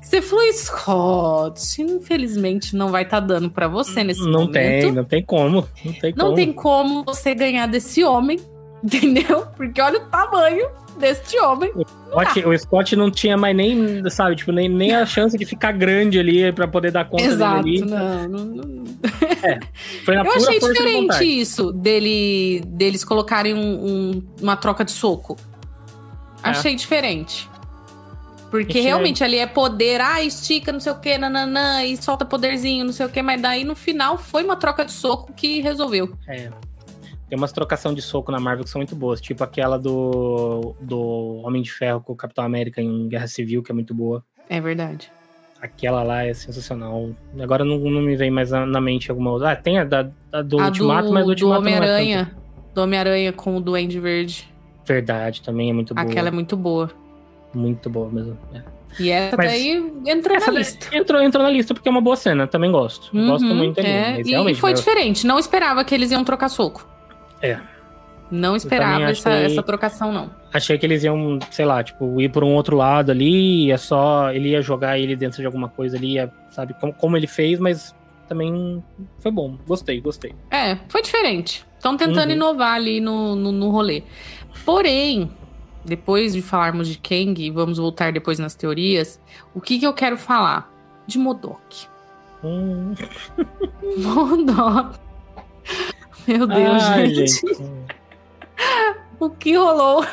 Você 0.00 0.20
falou, 0.20 0.52
Scott, 0.52 1.82
infelizmente 1.82 2.76
não 2.76 2.90
vai 2.90 3.04
estar 3.04 3.20
tá 3.20 3.26
dando 3.26 3.50
para 3.50 3.66
você 3.66 4.04
nesse 4.04 4.20
não 4.20 4.46
momento. 4.46 4.46
Não 4.46 4.52
tem, 4.52 4.92
não 4.92 5.04
tem 5.04 5.24
como. 5.24 5.68
Não 5.84 5.92
tem 5.92 6.14
não 6.14 6.26
como. 6.26 6.36
tem 6.36 6.52
como 6.52 7.04
você 7.04 7.34
ganhar 7.34 7.66
desse 7.66 8.04
homem, 8.04 8.38
entendeu? 8.84 9.46
Porque 9.56 9.80
olha 9.80 9.98
o 9.98 10.06
tamanho 10.06 10.68
deste 10.98 11.38
homem. 11.38 11.72
O 11.74 11.84
Scott, 11.84 12.46
o 12.46 12.58
Scott 12.58 12.96
não 12.96 13.10
tinha 13.10 13.36
mais 13.36 13.56
nem, 13.56 14.08
sabe, 14.10 14.36
tipo, 14.36 14.52
nem, 14.52 14.68
nem 14.68 14.94
a 14.94 15.06
chance 15.06 15.36
de 15.38 15.46
ficar 15.46 15.72
grande 15.72 16.18
ali 16.18 16.52
para 16.52 16.66
poder 16.66 16.90
dar 16.90 17.04
conta 17.08 17.22
Exato, 17.22 17.62
dele 17.62 17.82
ali. 17.82 17.90
Não, 17.90 18.28
não, 18.28 18.44
não. 18.44 18.84
É, 19.40 19.60
foi 20.04 20.16
na 20.16 20.24
Eu 20.24 20.32
achei 20.32 20.58
diferente 20.58 21.22
isso, 21.22 21.72
dele, 21.72 22.60
deles 22.66 23.04
colocarem 23.04 23.54
um, 23.54 23.60
um, 23.60 24.22
uma 24.42 24.56
troca 24.56 24.84
de 24.84 24.90
soco. 24.90 25.36
É. 26.42 26.48
Achei 26.48 26.74
diferente. 26.74 27.48
Porque 28.50 28.80
realmente 28.80 29.22
ali 29.22 29.38
é 29.38 29.46
poder, 29.46 30.00
ah, 30.00 30.22
estica, 30.22 30.72
não 30.72 30.80
sei 30.80 30.90
o 30.90 30.98
que, 30.98 31.18
nananã, 31.18 31.84
e 31.84 31.96
solta 32.02 32.24
poderzinho, 32.24 32.84
não 32.84 32.92
sei 32.92 33.06
o 33.06 33.08
que, 33.08 33.22
mas 33.22 33.40
daí 33.40 33.62
no 33.62 33.76
final 33.76 34.16
foi 34.16 34.42
uma 34.42 34.56
troca 34.56 34.84
de 34.84 34.92
soco 34.92 35.32
que 35.34 35.60
resolveu. 35.60 36.12
É. 36.26 36.50
Tem 37.28 37.36
umas 37.38 37.52
trocação 37.52 37.92
de 37.92 38.00
soco 38.00 38.32
na 38.32 38.40
Marvel 38.40 38.64
que 38.64 38.70
são 38.70 38.78
muito 38.78 38.96
boas, 38.96 39.20
tipo 39.20 39.44
aquela 39.44 39.78
do, 39.78 40.74
do 40.80 41.42
Homem 41.44 41.60
de 41.60 41.70
Ferro 41.70 42.00
com 42.00 42.12
o 42.12 42.16
Capitão 42.16 42.44
América 42.44 42.80
em 42.80 43.08
Guerra 43.08 43.26
Civil, 43.26 43.62
que 43.62 43.70
é 43.70 43.74
muito 43.74 43.92
boa. 43.94 44.24
É 44.48 44.60
verdade. 44.60 45.12
Aquela 45.60 46.02
lá 46.02 46.24
é 46.24 46.32
sensacional. 46.32 47.10
Agora 47.38 47.64
não, 47.64 47.78
não 47.78 48.00
me 48.00 48.16
vem 48.16 48.30
mais 48.30 48.50
na, 48.50 48.64
na 48.64 48.80
mente 48.80 49.10
alguma 49.10 49.32
outra. 49.32 49.52
Ah, 49.52 49.56
tem 49.56 49.78
a, 49.78 49.84
da, 49.84 50.08
a 50.32 50.40
do 50.40 50.58
a 50.58 50.66
Ultimato, 50.66 51.08
do, 51.08 51.14
mas 51.14 51.26
o 51.26 51.30
Ultimato 51.30 51.60
do 51.60 51.68
Homem-Aranha. 51.68 52.32
É 52.34 52.74
do 52.74 52.82
Homem-Aranha 52.82 53.32
com 53.32 53.56
o 53.56 53.60
Duende 53.60 53.98
Verde. 53.98 54.48
Verdade, 54.86 55.42
também 55.42 55.68
é 55.68 55.72
muito 55.72 55.94
boa. 55.94 56.06
Aquela 56.06 56.28
é 56.28 56.30
muito 56.30 56.56
boa. 56.56 56.90
Muito 57.52 57.90
boa 57.90 58.08
mesmo. 58.08 58.38
É. 58.54 58.62
E 58.98 59.10
essa 59.10 59.36
mas 59.36 59.50
daí 59.50 59.92
entrou 60.06 60.36
essa 60.36 60.50
na 60.50 60.58
lista. 60.58 60.96
Entrou, 60.96 61.22
entrou 61.22 61.42
na 61.44 61.50
lista 61.50 61.74
porque 61.74 61.88
é 61.88 61.92
uma 61.92 62.00
boa 62.00 62.16
cena, 62.16 62.46
também 62.46 62.70
gosto. 62.70 63.14
Uhum, 63.14 63.28
gosto 63.28 63.46
muito 63.46 63.78
ali. 63.80 63.88
É. 63.88 64.20
E, 64.22 64.54
foi 64.54 64.72
diferente, 64.72 65.26
não 65.26 65.38
esperava 65.38 65.84
que 65.84 65.94
eles 65.94 66.10
iam 66.10 66.24
trocar 66.24 66.48
soco. 66.48 66.88
É. 67.42 67.58
Não 68.30 68.54
esperava 68.54 69.04
essa, 69.04 69.30
essa 69.30 69.62
trocação, 69.62 70.12
não. 70.12 70.30
Achei 70.52 70.76
que 70.76 70.84
eles 70.84 71.02
iam, 71.02 71.38
sei 71.50 71.64
lá, 71.64 71.82
tipo, 71.82 72.20
ir 72.20 72.30
por 72.30 72.44
um 72.44 72.54
outro 72.54 72.76
lado 72.76 73.10
ali, 73.10 73.72
é 73.72 73.76
só. 73.76 74.30
Ele 74.30 74.50
ia 74.50 74.60
jogar 74.60 74.98
ele 74.98 75.16
dentro 75.16 75.40
de 75.40 75.46
alguma 75.46 75.68
coisa 75.68 75.96
ali, 75.96 76.14
ia, 76.14 76.30
sabe, 76.50 76.74
como, 76.78 76.92
como 76.92 77.16
ele 77.16 77.26
fez, 77.26 77.58
mas 77.58 77.94
também 78.28 78.82
foi 79.20 79.30
bom. 79.30 79.56
Gostei, 79.66 80.00
gostei. 80.00 80.34
É, 80.50 80.76
foi 80.88 81.02
diferente. 81.02 81.66
Estão 81.76 81.96
tentando 81.96 82.28
uhum. 82.28 82.36
inovar 82.36 82.74
ali 82.74 83.00
no, 83.00 83.34
no, 83.34 83.50
no 83.50 83.70
rolê. 83.70 84.02
Porém, 84.64 85.30
depois 85.84 86.34
de 86.34 86.42
falarmos 86.42 86.88
de 86.88 86.98
Kang, 86.98 87.50
vamos 87.50 87.78
voltar 87.78 88.12
depois 88.12 88.38
nas 88.38 88.54
teorias, 88.54 89.20
o 89.54 89.60
que, 89.60 89.78
que 89.78 89.86
eu 89.86 89.94
quero 89.94 90.18
falar? 90.18 90.70
De 91.06 91.18
Modok. 91.18 91.86
Hum. 92.44 92.94
Modok. 93.96 95.07
Meu 96.28 96.46
Deus, 96.46 96.82
gente. 96.82 97.26
gente. 97.26 97.42
o 99.18 99.30
que 99.30 99.56
rolou? 99.56 100.04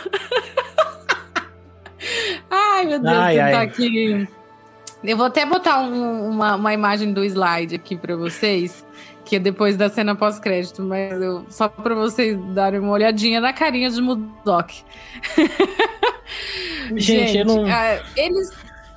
ai, 2.49 2.85
meu 2.85 2.99
Deus, 3.01 3.13
ai, 3.13 3.37
ai. 3.37 3.51
tá 3.51 3.61
aqui. 3.61 4.25
Eu 5.03 5.17
vou 5.17 5.25
até 5.25 5.45
botar 5.45 5.81
um, 5.81 6.29
uma, 6.29 6.55
uma 6.55 6.73
imagem 6.73 7.11
do 7.11 7.21
slide 7.25 7.75
aqui 7.75 7.97
para 7.97 8.15
vocês, 8.15 8.85
que 9.25 9.35
é 9.35 9.39
depois 9.39 9.75
da 9.75 9.89
cena 9.89 10.15
pós-crédito, 10.15 10.81
mas 10.81 11.21
eu, 11.21 11.45
só 11.49 11.67
para 11.67 11.93
vocês 11.93 12.39
darem 12.53 12.79
uma 12.79 12.93
olhadinha 12.93 13.41
na 13.41 13.51
carinha 13.51 13.89
de 13.89 14.01
Mudok. 14.01 14.83
Gente, 16.95 17.33
Gente 17.33 17.43
não... 17.43 17.65
Ah, 17.65 18.01
eles, 18.15 18.51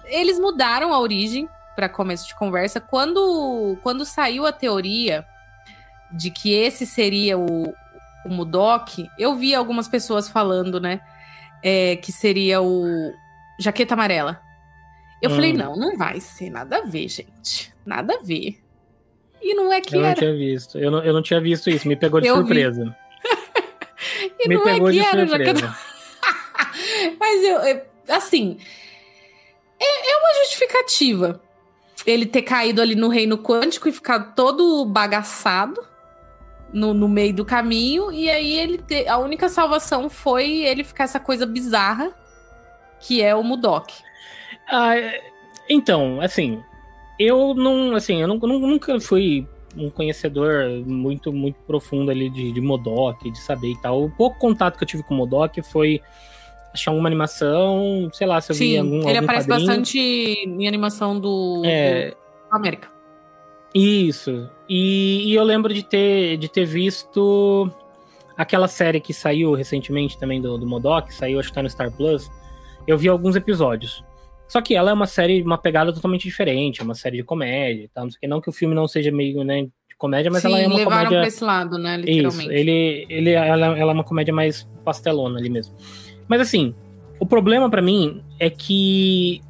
eles 0.04 0.38
mudaram 0.38 0.94
a 0.94 1.00
origem 1.00 1.48
para 1.74 1.88
começo 1.88 2.28
de 2.28 2.34
conversa. 2.36 2.80
Quando, 2.80 3.76
quando 3.82 4.04
saiu 4.04 4.46
a 4.46 4.52
teoria 4.52 5.26
de 6.12 6.30
que 6.30 6.52
esse 6.52 6.86
seria 6.86 7.38
o, 7.38 7.74
o 8.24 8.28
Mudok, 8.28 9.08
eu 9.18 9.34
vi 9.34 9.54
algumas 9.54 9.88
pessoas 9.88 10.28
falando, 10.28 10.80
né? 10.80 11.00
É, 11.62 11.96
que 11.96 12.12
seria 12.12 12.60
o 12.62 13.12
Jaqueta 13.58 13.94
Amarela. 13.94 14.40
Eu 15.20 15.30
hum. 15.30 15.34
falei, 15.34 15.52
não, 15.52 15.76
não 15.76 15.96
vai 15.96 16.20
ser 16.20 16.50
nada 16.50 16.78
a 16.78 16.82
ver, 16.82 17.08
gente. 17.08 17.74
Nada 17.84 18.14
a 18.14 18.22
ver. 18.22 18.58
E 19.42 19.54
não 19.54 19.72
é 19.72 19.80
que 19.80 19.96
eu 19.96 20.00
era. 20.00 20.08
não 20.08 20.14
tinha 20.14 20.36
visto. 20.36 20.78
Eu 20.78 20.90
não, 20.90 21.04
eu 21.04 21.12
não 21.12 21.22
tinha 21.22 21.40
visto 21.40 21.70
isso. 21.70 21.88
Me 21.88 21.96
pegou 21.96 22.20
de 22.20 22.28
eu 22.28 22.36
surpresa. 22.36 22.96
e 24.38 24.48
Me 24.48 24.54
não 24.54 24.68
é 24.68 24.72
pegou 24.74 24.88
é 24.88 24.92
que 24.92 25.00
era 25.00 25.26
surpresa. 25.26 25.54
Jaqueta... 25.54 25.78
Mas 27.18 27.44
eu, 27.44 27.58
eu 27.60 27.82
assim, 28.08 28.58
é, 29.78 30.12
é 30.12 30.16
uma 30.16 30.34
justificativa. 30.44 31.42
Ele 32.06 32.26
ter 32.26 32.42
caído 32.42 32.80
ali 32.80 32.94
no 32.94 33.08
reino 33.08 33.38
quântico 33.38 33.88
e 33.88 33.92
ficar 33.92 34.34
todo 34.34 34.84
bagaçado 34.86 35.84
no, 36.72 36.92
no 36.94 37.08
meio 37.08 37.34
do 37.34 37.44
caminho. 37.44 38.10
E 38.12 38.28
aí 38.30 38.56
ele 38.58 38.78
te, 38.78 39.06
a 39.08 39.18
única 39.18 39.48
salvação 39.48 40.08
foi 40.08 40.62
ele 40.62 40.84
ficar 40.84 41.04
essa 41.04 41.20
coisa 41.20 41.44
bizarra 41.46 42.12
que 43.00 43.22
é 43.22 43.34
o 43.34 43.42
Mudok. 43.44 43.94
Ah, 44.70 44.94
então, 45.68 46.20
assim, 46.20 46.60
eu 47.18 47.54
não, 47.54 47.94
assim, 47.94 48.20
eu 48.20 48.26
não, 48.28 48.36
nunca 48.38 48.98
fui 49.00 49.46
um 49.76 49.88
conhecedor 49.90 50.64
muito, 50.84 51.32
muito 51.32 51.56
profundo 51.66 52.10
ali 52.10 52.28
de, 52.28 52.50
de 52.52 52.60
Modok, 52.60 53.30
de 53.30 53.38
saber 53.38 53.72
e 53.72 53.80
tal. 53.80 54.02
O 54.04 54.10
pouco 54.10 54.38
contato 54.38 54.76
que 54.76 54.82
eu 54.82 54.88
tive 54.88 55.02
com 55.04 55.14
o 55.14 55.16
Modok 55.16 55.62
foi 55.62 56.00
achar 56.74 56.90
uma 56.90 57.08
animação, 57.08 58.10
sei 58.12 58.26
lá, 58.26 58.40
se 58.40 58.50
eu 58.52 58.56
Sim, 58.56 58.64
vi 58.70 58.78
algum. 58.78 58.98
ele 59.00 59.08
algum 59.10 59.24
aparece 59.24 59.48
quadrinho. 59.48 59.68
bastante 59.68 59.98
em 59.98 60.66
animação 60.66 61.18
do, 61.20 61.62
É. 61.64 62.10
do 62.10 62.16
América. 62.50 62.88
Isso. 63.74 64.48
E, 64.68 65.30
e 65.30 65.34
eu 65.34 65.44
lembro 65.44 65.72
de 65.72 65.82
ter, 65.82 66.36
de 66.36 66.48
ter 66.48 66.64
visto 66.64 67.70
aquela 68.36 68.68
série 68.68 69.00
que 69.00 69.12
saiu 69.12 69.54
recentemente 69.54 70.18
também 70.18 70.40
do, 70.40 70.56
do 70.56 70.66
Modok, 70.66 71.12
saiu, 71.12 71.40
acho 71.40 71.48
que 71.48 71.54
tá 71.54 71.62
no 71.62 71.70
Star 71.70 71.90
Plus. 71.90 72.30
Eu 72.86 72.96
vi 72.96 73.08
alguns 73.08 73.36
episódios. 73.36 74.04
Só 74.46 74.62
que 74.62 74.74
ela 74.74 74.90
é 74.90 74.94
uma 74.94 75.06
série, 75.06 75.42
uma 75.42 75.58
pegada 75.58 75.92
totalmente 75.92 76.22
diferente, 76.22 76.80
é 76.80 76.84
uma 76.84 76.94
série 76.94 77.18
de 77.18 77.22
comédia 77.24 77.84
e 77.84 77.88
tal. 77.88 78.04
Não 78.04 78.10
sei 78.10 78.16
o 78.16 78.20
que, 78.20 78.26
não 78.28 78.40
que 78.40 78.48
o 78.48 78.52
filme 78.52 78.74
não 78.74 78.88
seja 78.88 79.10
meio 79.10 79.44
né, 79.44 79.62
de 79.62 79.96
comédia, 79.98 80.30
mas 80.30 80.40
Sim, 80.42 80.48
ela 80.48 80.60
é 80.60 80.66
uma 80.66 80.76
levaram 80.76 80.96
comédia. 80.96 81.18
pra 81.18 81.28
esse 81.28 81.44
lado, 81.44 81.76
né? 81.76 81.96
Isso, 82.00 82.06
Literalmente. 82.06 82.54
ele, 82.54 83.06
ele, 83.10 83.30
ela, 83.32 83.78
ela 83.78 83.92
é 83.92 83.94
uma 83.94 84.04
comédia 84.04 84.32
mais 84.32 84.66
pastelona 84.84 85.38
ali 85.38 85.50
mesmo. 85.50 85.74
Mas 86.26 86.40
assim, 86.40 86.74
o 87.20 87.26
problema 87.26 87.68
pra 87.68 87.82
mim 87.82 88.22
é 88.38 88.48
que 88.48 89.42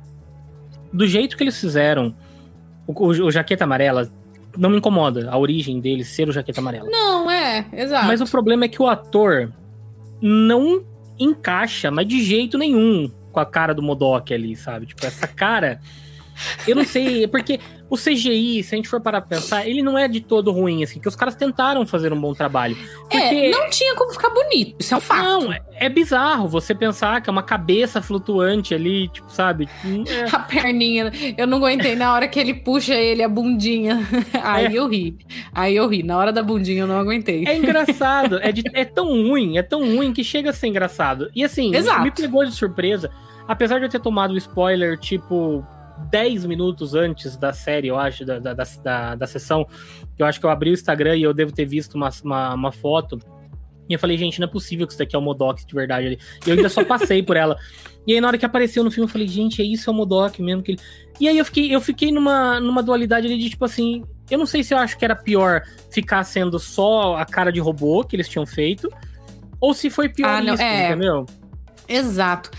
do 0.93 1.07
jeito 1.07 1.37
que 1.37 1.45
eles 1.45 1.61
fizeram 1.61 2.15
o, 2.89 2.93
o, 2.93 3.27
o 3.27 3.31
Jaqueta 3.31 3.65
Amarela, 3.65 4.11
não 4.57 4.71
me 4.71 4.79
incomoda 4.79 5.31
a 5.31 5.39
origem 5.39 5.79
dele 5.79 6.05
ser 6.05 6.29
o 6.29 6.33
Jaqueta 6.33 6.61
Amarela. 6.61 6.89
Não, 6.91 7.31
é, 7.31 7.67
exato. 7.73 8.07
Mas 8.07 8.21
o 8.21 8.27
problema 8.27 8.65
é 8.65 8.69
que 8.69 8.81
o 8.83 8.87
ator 8.87 9.53
não 10.21 10.83
encaixa, 11.19 11.91
mas 11.91 12.07
de 12.07 12.23
jeito 12.23 12.57
nenhum 12.57 13.11
com 13.31 13.41
a 13.41 13.47
cara 13.47 13.75
do 13.75 13.83
Modok 13.83 14.33
ali, 14.33 14.57
sabe? 14.57 14.87
Tipo, 14.87 15.05
essa 15.05 15.27
cara. 15.27 15.81
Eu 16.67 16.77
não 16.77 16.85
sei, 16.85 17.27
porque 17.27 17.59
o 17.91 17.97
CGI, 17.97 18.63
se 18.63 18.75
a 18.75 18.77
gente 18.77 18.89
for 18.89 19.01
parar 19.01 19.21
pra 19.23 19.37
pensar, 19.39 19.67
ele 19.67 19.83
não 19.83 19.97
é 19.99 20.07
de 20.07 20.21
todo 20.21 20.51
ruim, 20.53 20.83
assim, 20.85 21.01
que 21.01 21.09
os 21.09 21.17
caras 21.17 21.35
tentaram 21.35 21.87
fazer 21.87 22.13
um 22.13 22.21
bom 22.21 22.35
trabalho. 22.35 22.77
É, 23.11 23.51
não 23.51 23.71
tinha 23.71 23.95
como 23.95 24.13
ficar 24.13 24.31
bonito, 24.31 24.77
isso 24.79 24.93
é 24.95 24.97
um 24.97 25.01
fato. 25.01 25.23
Não, 25.23 25.53
é, 25.53 25.61
é 25.77 25.89
bizarro 25.89 26.47
você 26.49 26.75
pensar 26.75 27.21
que 27.23 27.31
é 27.31 27.33
uma 27.33 27.43
cabeça 27.43 28.03
flutuante 28.03 28.75
ali, 28.75 29.09
tipo, 29.09 29.31
sabe? 29.33 29.69
É, 30.07 30.29
A 30.35 30.39
perninha, 30.41 31.11
eu 31.37 31.47
não 31.47 31.59
aguentei 31.59 31.95
na 31.97 32.13
hora 32.13 32.29
que 32.29 32.39
ele 32.39 32.53
puxa 32.55 32.95
ele, 32.95 33.23
a 33.23 33.29
bundinha. 33.29 34.07
Aí 34.43 34.67
É. 34.67 34.73
eu 34.79 34.87
ri. 34.89 35.17
Aí 35.55 35.75
eu 35.77 35.89
ri. 35.89 36.03
Na 36.03 36.19
hora 36.19 36.33
da 36.33 36.43
bundinha 36.43 36.83
eu 36.83 36.87
não 36.87 36.99
aguentei. 36.99 37.45
é 37.47 37.57
engraçado, 37.57 38.39
é, 38.43 38.53
de- 38.53 38.63
é 38.75 38.85
tão 38.85 39.07
ruim, 39.29 39.57
é 39.57 39.63
tão 39.63 39.81
ruim 39.97 40.13
que 40.13 40.23
chega 40.23 40.51
a 40.51 40.53
ser 40.53 40.67
engraçado. 40.69 41.31
E 41.35 41.43
assim, 41.43 41.75
Exato. 41.75 42.03
me 42.03 42.11
pegou 42.11 42.45
de 42.45 42.53
surpresa, 42.53 43.11
apesar 43.47 43.79
de 43.79 43.87
eu 43.87 43.89
ter 43.89 44.01
tomado 44.01 44.33
o 44.33 44.37
spoiler, 44.37 44.99
tipo, 44.99 45.65
10 46.11 46.47
minutos 46.47 46.95
antes 46.95 47.37
da 47.37 47.53
série, 47.53 47.89
eu 47.89 47.99
acho, 47.99 48.25
da, 48.25 48.39
da, 48.39 48.55
da, 48.55 49.15
da, 49.15 49.27
sessão, 49.27 49.67
eu 50.19 50.27
acho 50.27 50.41
que 50.41 50.47
eu 50.47 50.51
abri 50.51 50.71
o 50.71 50.75
Instagram 50.75 51.17
e 51.17 51.23
eu 51.23 51.35
devo 51.35 51.53
ter 51.53 51.65
visto 51.65 51.95
uma, 51.95 52.09
uma, 52.25 52.55
uma 52.55 52.73
foto. 52.73 53.19
E 53.89 53.95
eu 53.95 53.99
falei, 53.99 54.19
gente, 54.19 54.39
não 54.39 54.47
é 54.47 54.51
possível 54.51 54.87
que 54.87 54.93
isso 54.93 54.99
daqui 54.99 55.17
é 55.17 55.19
o 55.19 55.23
Modok 55.23 55.67
de 55.67 55.75
verdade 55.75 56.07
ali. 56.07 56.19
E 56.47 56.51
eu 56.51 56.57
ainda 56.57 56.69
só 56.69 56.85
passei 56.85 57.23
por 57.23 57.37
ela. 57.37 57.57
E 58.07 58.13
aí, 58.13 58.21
na 58.21 58.29
hora 58.29 58.39
que 58.39 58.45
apareceu 58.45 58.85
no 58.85 58.91
filme, 58.91 59.09
eu 59.09 59.13
falei, 59.13 59.27
gente, 59.27 59.63
é 59.63 59.65
isso, 59.65 59.89
é 59.89 59.93
o 59.93 59.97
Modok 59.97 60.43
mesmo 60.43 60.63
que 60.63 60.73
ele. 60.73 60.81
E 61.19 61.27
aí 61.27 61.39
eu 61.39 61.45
fiquei, 61.45 61.75
eu 61.75 61.81
fiquei 61.81 62.13
numa, 62.13 62.61
numa 62.61 62.83
dualidade 62.83 63.27
ali 63.27 63.39
de 63.39 63.51
tipo 63.51 63.65
assim. 63.65 64.05
Eu 64.31 64.39
não 64.39 64.47
sei 64.47 64.63
se 64.63 64.75
eu 64.75 64.79
acho 64.79 64.99
que 64.99 65.05
era 65.07 65.17
pior 65.17 65.63
ficar 65.91 66.23
sendo 66.23 66.59
só 66.59 67.17
a 67.17 67.25
cara 67.25 67.51
de 67.51 67.61
robô 67.61 68.05
que 68.05 68.15
eles 68.15 68.29
tinham 68.29 68.45
feito. 68.45 68.91
Ou 69.59 69.73
se 69.73 69.89
foi 69.89 70.09
pior 70.09 70.29
Ah, 70.29 70.43
não, 70.43 70.55
isso, 70.55 70.63
é. 70.63 70.91
entendeu? 70.91 71.27
Exato. 71.89 72.51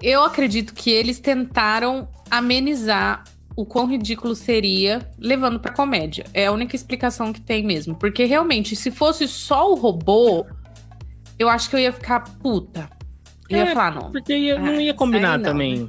Eu 0.00 0.22
acredito 0.22 0.72
que 0.74 0.90
eles 0.90 1.18
tentaram 1.18 2.08
amenizar 2.30 3.24
o 3.56 3.64
quão 3.64 3.86
ridículo 3.86 4.34
seria 4.34 5.08
levando 5.18 5.58
pra 5.58 5.72
comédia. 5.72 6.24
É 6.34 6.46
a 6.46 6.52
única 6.52 6.76
explicação 6.76 7.32
que 7.32 7.40
tem 7.40 7.64
mesmo. 7.64 7.94
Porque 7.96 8.24
realmente, 8.24 8.76
se 8.76 8.90
fosse 8.90 9.26
só 9.26 9.70
o 9.72 9.74
robô, 9.74 10.46
eu 11.38 11.48
acho 11.48 11.68
que 11.70 11.76
eu 11.76 11.80
ia 11.80 11.92
ficar 11.92 12.20
puta. 12.20 12.88
Eu 13.48 13.58
ia 13.58 13.64
É, 13.70 13.74
falar, 13.74 13.94
não. 13.94 14.12
Porque 14.12 14.36
ia- 14.36 14.58
não 14.58 14.72
Ah, 14.74 14.82
ia 14.82 14.92
combinar 14.94 15.38
não, 15.38 15.44
também. 15.44 15.88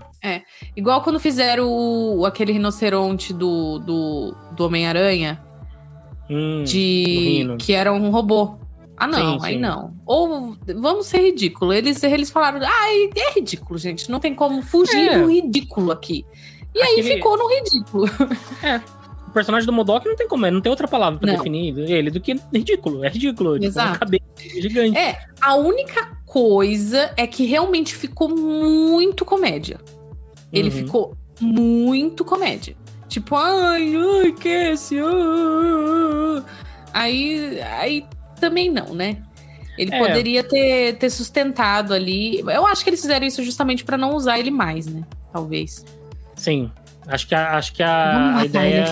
Igual 0.76 1.02
quando 1.02 1.20
fizeram 1.20 1.68
o- 1.70 2.26
aquele 2.26 2.52
rinoceronte 2.54 3.34
do, 3.34 3.80
do, 3.80 4.36
do 4.56 4.66
Homem-Aranha, 4.66 5.42
Hum, 6.30 6.64
de 6.66 7.56
que 7.60 7.74
era 7.74 7.92
um 7.94 8.10
robô. 8.10 8.58
Ah, 8.98 9.06
não, 9.08 9.40
Sim, 9.40 9.46
aí 9.46 9.54
sim. 9.54 9.60
não. 9.60 9.94
Ou 10.06 10.58
vamos 10.76 11.06
ser 11.06 11.20
ridículo. 11.20 11.72
Eles, 11.72 12.02
eles 12.04 12.32
falaram, 12.32 12.60
ai, 12.64 13.10
é 13.16 13.34
ridículo, 13.34 13.78
gente. 13.78 14.10
Não 14.10 14.20
tem 14.20 14.34
como 14.34 14.62
fugir 14.64 15.10
É. 15.10 15.20
do 15.20 15.30
ridículo 15.32 15.92
aqui. 15.92 16.26
E 16.74 16.82
aí 16.82 16.94
Aquele- 17.00 17.16
ficou 17.16 17.38
no 17.38 17.48
ridículo. 17.48 18.06
O 19.28 19.32
personagem 19.38 19.68
do 19.68 19.74
Modok 19.74 20.08
não 20.08 20.16
tem 20.16 20.28
como, 20.28 20.50
não 20.50 20.62
tem 20.62 20.70
outra 20.70 20.88
palavra 20.88 21.20
pra 21.20 21.28
Não. 21.32 21.38
definir 21.38 21.78
ele 21.78 22.10
do 22.10 22.20
que 22.20 22.34
ridículo. 22.52 23.04
É 23.04 23.10
ridículo. 23.10 23.54
Tipo, 23.56 23.66
Exato. 23.66 24.00
cabeça 24.00 24.24
gigante. 24.60 24.98
É, 24.98 25.20
a 25.40 25.54
única 25.56 26.18
coisa 26.26 27.12
é 27.16 27.28
que 27.28 27.46
realmente 27.46 27.94
ficou 27.94 28.30
muito 28.30 29.24
comédia. 29.26 29.80
Ele 30.52 30.70
Uhum. 30.70 30.76
ficou 30.76 31.18
muito 31.40 32.26
comédia. 32.26 32.76
Tipo, 33.08 33.36
ai, 33.36 33.94
ai, 33.96 34.32
Cassie. 34.32 34.98
ah, 35.00 35.04
ah, 35.06 36.40
ah. 36.40 36.44
Aí, 36.94 37.62
aí 37.62 38.06
também 38.40 38.72
não, 38.72 38.94
né? 38.94 39.18
Ele 39.78 39.94
É. 39.94 40.00
poderia 40.00 40.44
ter, 40.44 40.98
ter 40.98 41.10
sustentado 41.10 41.94
ali. 41.94 42.40
Eu 42.40 42.66
acho 42.66 42.84
que 42.84 42.90
eles 42.90 43.02
fizeram 43.02 43.26
isso 43.28 43.44
justamente 43.44 43.84
pra 43.84 43.98
não 43.98 44.16
usar 44.16 44.40
ele 44.40 44.50
mais, 44.52 44.88
né? 44.88 45.04
Talvez. 45.32 45.86
Sim. 46.36 46.72
Acho 47.08 47.28
que 47.28 47.36
a, 47.36 47.58
acho 47.58 47.74
que 47.74 47.84
a, 47.84 48.38
a 48.40 48.46
ideia. 48.46 48.86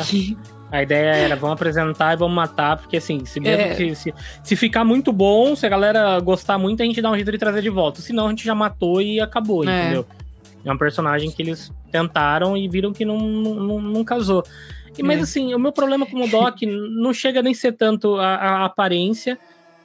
A 0.71 0.81
ideia 0.83 1.15
era, 1.15 1.35
vamos 1.35 1.53
apresentar 1.53 2.13
e 2.13 2.17
vamos 2.17 2.35
matar, 2.35 2.77
porque 2.77 2.97
assim, 2.97 3.23
se, 3.23 3.39
mesmo 3.39 3.61
É. 3.61 3.75
que- 3.75 3.95
se, 3.95 4.13
se 4.43 4.55
ficar 4.55 4.83
muito 4.83 5.13
bom, 5.13 5.55
se 5.55 5.65
a 5.65 5.69
galera 5.69 6.19
gostar 6.19 6.57
muito, 6.57 6.81
a 6.81 6.85
gente 6.85 7.01
dá 7.01 7.09
um 7.09 7.15
jeito 7.15 7.31
de 7.31 7.37
trazer 7.37 7.61
de 7.61 7.69
volta. 7.69 8.01
Senão 8.01 8.25
a 8.27 8.29
gente 8.29 8.43
já 8.43 8.53
matou 8.55 9.01
e 9.01 9.19
acabou, 9.21 9.67
É. 9.67 9.81
entendeu? 9.83 10.05
É 10.65 10.71
um 10.73 10.77
personagem 10.77 11.29
que 11.31 11.41
eles 11.43 11.71
tentaram 11.91 12.57
e 12.57 12.67
viram 12.67 12.91
que 12.91 13.05
não, 13.05 13.17
não, 13.19 13.53
não, 13.55 13.79
não 13.81 14.03
casou. 14.03 14.43
E, 14.97 15.03
mas 15.03 15.19
É. 15.19 15.23
assim, 15.23 15.53
o 15.53 15.59
meu 15.59 15.71
problema 15.71 16.05
com 16.05 16.23
o 16.23 16.27
Doc 16.27 16.61
não 16.65 17.13
chega 17.13 17.41
nem 17.41 17.53
ser 17.53 17.73
tanto 17.73 18.15
a, 18.15 18.35
a 18.35 18.65
aparência, 18.65 19.37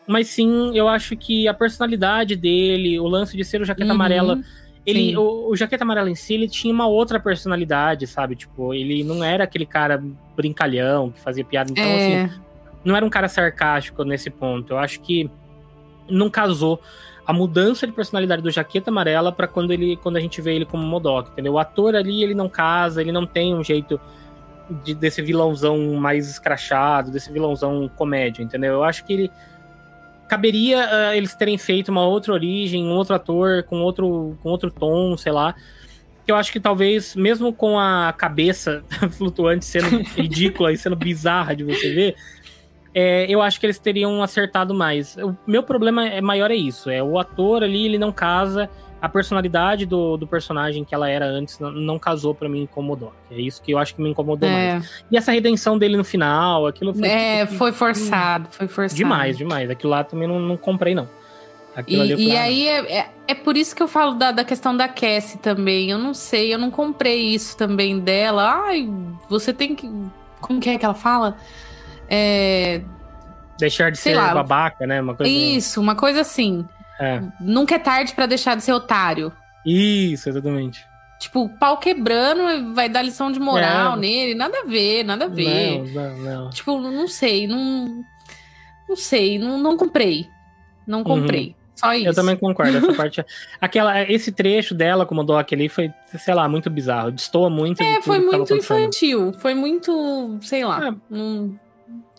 mas 0.07 0.29
sim, 0.29 0.73
eu 0.77 0.89
acho 0.89 1.17
que 1.17 1.47
a 1.47 1.55
personalidade 1.55 2.35
dele, 2.37 2.99
o 2.99 3.07
lance 3.07 3.37
de 3.37 3.45
ser 3.45 3.61
o 3.61 3.65
jaqueta 3.65 3.87
Uhum. 3.89 3.95
amarela, 3.97 4.39
ele, 4.85 5.17
o, 5.17 5.51
o 5.51 5.57
Jaqueta 5.57 5.85
Amarela 5.85 6.09
em 6.11 6.15
si, 6.15 6.35
ele 6.35 6.49
tinha 6.49 6.73
uma 6.73 6.87
outra 6.87 7.21
personalidade, 7.21 8.07
sabe? 8.07 8.35
Tipo, 8.35 8.73
ele 8.73 9.05
não 9.05 9.23
era 9.23 9.45
aquele 9.45 9.67
cara 9.67 10.03
brincalhão 10.35 11.11
que 11.11 11.21
fazia 11.21 11.45
piada. 11.45 11.71
Então, 11.71 11.85
assim, 11.95 12.15
É, 12.15 12.31
não 12.83 12.97
era 12.97 13.05
um 13.05 13.11
cara 13.11 13.29
sarcástico 13.29 14.03
nesse 14.05 14.31
ponto. 14.31 14.73
Eu 14.73 14.79
acho 14.79 15.01
que 15.01 15.31
não 16.09 16.31
casou 16.31 16.81
a 17.27 17.33
mudança 17.33 17.87
de 17.87 17.93
personalidade 17.93 18.43
do 18.43 18.51
Jaqueta 18.51 18.91
Amarela 18.91 19.31
para 19.31 19.47
quando 19.47 19.71
ele 19.73 19.97
quando 19.99 20.17
a 20.17 20.21
gente 20.21 20.41
vê 20.41 20.55
ele 20.57 20.65
como 20.65 20.83
Modok, 20.83 21.31
entendeu? 21.31 21.53
O 21.53 21.59
ator 21.59 21.95
ali, 21.95 22.23
ele 22.25 22.35
não 22.35 22.49
casa, 22.49 23.01
ele 23.03 23.13
não 23.13 23.27
tem 23.27 23.55
um 23.55 23.63
jeito 23.63 24.01
de- 24.85 24.95
desse 24.95 25.21
vilãozão 25.23 25.95
mais 25.95 26.29
escrachado, 26.29 27.11
desse 27.11 27.33
vilãozão 27.33 27.91
comédia, 27.97 28.43
entendeu? 28.43 28.75
Eu 28.75 28.85
acho 28.85 29.05
que 29.05 29.13
ele 29.13 29.31
caberia 30.29 30.87
ah, 30.89 31.17
eles 31.17 31.35
terem 31.35 31.59
feito 31.59 31.89
uma 31.89 32.07
outra 32.07 32.33
origem, 32.33 32.85
um 32.85 32.93
outro 32.93 33.15
ator 33.15 33.63
com 33.65 33.81
outro 33.83 34.39
com 34.43 34.49
outro 34.49 34.71
tom, 34.71 35.17
sei 35.17 35.33
lá. 35.33 35.55
Que 36.25 36.31
eu 36.33 36.37
acho 36.37 36.53
que 36.53 36.61
talvez, 36.61 37.17
mesmo 37.17 37.53
com 37.53 37.79
a 37.79 38.13
cabeça 38.17 38.85
flutuante 39.17 39.65
sendo 39.65 40.03
ridícula 40.17 40.73
e 40.73 40.77
sendo 40.77 40.95
bizarra 40.95 41.57
de 41.57 41.65
você 41.65 41.93
ver, 41.93 42.15
é, 42.95 43.27
eu 43.29 43.41
acho 43.41 43.59
que 43.59 43.67
eles 43.67 43.79
teriam 43.79 44.23
acertado 44.23 44.75
mais. 44.75 45.17
O 45.17 45.37
meu 45.47 45.63
problema 45.63 46.07
é 46.09 46.21
maior 46.21 46.51
é 46.51 46.57
isso. 46.57 46.91
É 46.91 47.03
o 47.03 47.19
ator 47.19 47.63
ali, 47.63 47.87
ele 47.87 47.99
não 47.99 48.13
casa. 48.13 48.69
A 49.01 49.09
personalidade 49.09 49.87
do, 49.87 50.17
do 50.17 50.27
personagem 50.27 50.85
que 50.85 50.95
ela 50.95 51.09
era 51.09 51.25
antes 51.25 51.59
não, 51.59 51.71
não 51.71 51.99
casou 51.99 52.35
pra 52.35 52.49
mim 52.49 52.63
incomodou. 52.63 53.13
É 53.31 53.41
isso 53.41 53.63
que 53.63 53.73
eu 53.73 53.79
acho 53.79 53.95
que 53.95 54.03
me 54.03 54.11
incomodou 54.11 54.49
mais. 54.49 54.85
é, 54.85 54.89
E 55.11 55.17
essa 55.17 55.33
redenção 55.33 55.79
dele 55.79 55.97
no 55.97 56.05
final, 56.05 56.67
aquilo 56.67 56.93
foi, 56.93 57.09
é, 57.09 57.47
tipo, 57.47 57.59
foi 57.59 57.73
forçado, 57.73 58.49
foi 58.51 58.69
forçado. 58.69 58.97
demais, 58.97 59.39
demais. 59.39 59.71
Aquilo 59.71 59.91
lá 59.91 60.05
também 60.05 60.29
não, 60.29 60.39
não 60.39 60.57
comprei, 60.57 60.95
não. 60.95 61.09
Aquilo 61.75 62.05
E, 62.05 62.29
e 62.29 62.37
ah, 62.37 62.43
aí 62.43 62.69
é, 62.69 62.99
é, 62.99 63.11
é 63.29 63.35
por 63.35 63.57
isso 63.57 63.75
que 63.75 63.83
eu 63.83 63.89
falo 63.89 64.15
da, 64.15 64.33
da 64.33 64.45
questão 64.45 64.77
da 64.77 64.89
Cassie 64.89 65.39
também. 65.39 65.91
Eu 65.91 65.99
não 65.99 66.13
sei, 66.13 66.53
eu 66.53 66.59
não 66.59 66.71
comprei 66.71 67.33
isso 67.35 67.57
também 67.57 67.99
dela. 68.01 68.65
Ai, 68.67 68.91
você 69.29 69.53
tem 69.53 69.75
que. 69.75 69.89
Como 70.41 70.61
que 70.61 70.69
é 70.69 70.77
que 70.77 70.85
ela 70.85 70.95
fala? 70.95 71.37
É, 72.09 72.83
deixar 73.61 73.91
de 73.91 73.99
ser 73.99 74.15
lá. 74.15 74.35
babaca, 74.35 74.87
né? 74.87 75.01
Uma 75.01 75.15
coisa. 75.15 75.31
isso, 75.31 75.81
uma 75.81 75.95
coisa 75.95 76.23
assim. 76.23 76.67
É. 77.01 77.21
Nunca 77.41 77.75
é 77.77 77.79
tarde 77.79 78.13
pra 78.15 78.27
deixar 78.27 78.55
de 78.57 78.63
ser 78.63 78.73
otário. 78.73 79.33
Isso, 79.65 80.29
exatamente. 80.29 80.85
Tipo, 81.19 81.49
pau 81.59 81.77
quebrando, 81.79 82.75
vai 82.75 82.89
dar 82.89 83.03
lição 83.03 83.31
de 83.33 83.39
moral 83.41 83.95
É. 83.95 83.97
nele. 83.99 84.35
Nada 84.35 84.61
a 84.61 84.65
ver, 84.67 85.05
nada 85.05 85.25
a 85.27 85.29
ver. 85.29 85.83
Não, 85.93 86.03
não, 86.03 86.19
não. 86.19 86.51
Tipo, 86.51 86.79
não 86.79 87.09
sei, 87.09 87.47
não. 87.47 88.03
Não 88.89 88.97
sei, 88.97 89.39
não, 89.39 89.59
não 89.59 89.77
comprei. 89.77 90.27
Não 90.87 91.05
comprei. 91.05 91.55
Só 91.77 91.93
isso. 91.95 92.03
Uhum. 92.05 92.09
Eu 92.09 92.15
também 92.15 92.37
concordo. 92.37 92.77
Essa 92.77 92.93
parte. 92.97 93.25
Aquela, 93.61 94.03
esse 94.11 94.33
trecho 94.33 94.75
dela 94.75 95.07
como 95.07 95.23
Doc 95.25 95.53
ali 95.53 95.69
foi, 95.69 95.91
sei 96.07 96.35
lá, 96.35 96.49
muito 96.49 96.69
bizarro. 96.69 97.11
Destoa 97.13 97.49
muito. 97.49 97.79
de 97.79 97.85
É, 97.85 97.95
tudo 97.95 98.03
foi 98.05 98.19
muito 98.19 98.55
infantil. 98.55 99.33
Foi 99.35 99.55
muito, 99.55 100.39
sei 100.43 100.65
lá. 100.65 100.89
É. 100.89 100.95
não- 101.11 101.59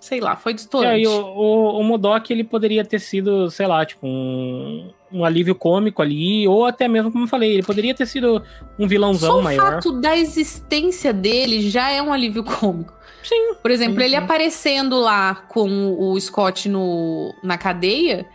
sei 0.01 0.19
lá, 0.19 0.35
foi 0.35 0.51
É, 0.51 0.55
distorante. 0.55 1.03
e 1.03 1.07
o, 1.07 1.11
o, 1.11 1.79
o 1.79 1.83
Modok, 1.83 2.33
ele 2.33 2.43
poderia 2.43 2.83
ter 2.83 2.99
sido, 2.99 3.49
sei 3.51 3.67
lá, 3.67 3.85
tipo, 3.85 4.05
um, 4.05 4.91
um 5.13 5.23
alívio 5.23 5.53
cômico 5.53 6.01
ali, 6.01 6.47
ou 6.47 6.65
até 6.65 6.87
mesmo, 6.87 7.11
como 7.11 7.25
eu 7.25 7.29
falei, 7.29 7.53
ele 7.53 7.63
poderia 7.63 7.93
ter 7.93 8.07
sido 8.07 8.41
um 8.79 8.87
vilãozão 8.87 9.35
Só 9.35 9.41
maior. 9.41 9.61
O 9.63 9.71
fato 9.73 10.01
da 10.01 10.17
existência 10.17 11.13
dele 11.13 11.69
já 11.69 11.91
é 11.91 12.01
um 12.01 12.11
alívio 12.11 12.43
cômico. 12.43 12.93
Sim. 13.23 13.53
Por 13.61 13.69
exemplo, 13.69 13.99
sim, 13.99 14.05
ele 14.05 14.17
sim. 14.17 14.23
aparecendo 14.23 14.99
lá 14.99 15.35
com 15.35 15.95
o 15.97 16.19
Scott 16.19 16.67
no, 16.67 17.31
na 17.43 17.55
cadeia 17.55 18.25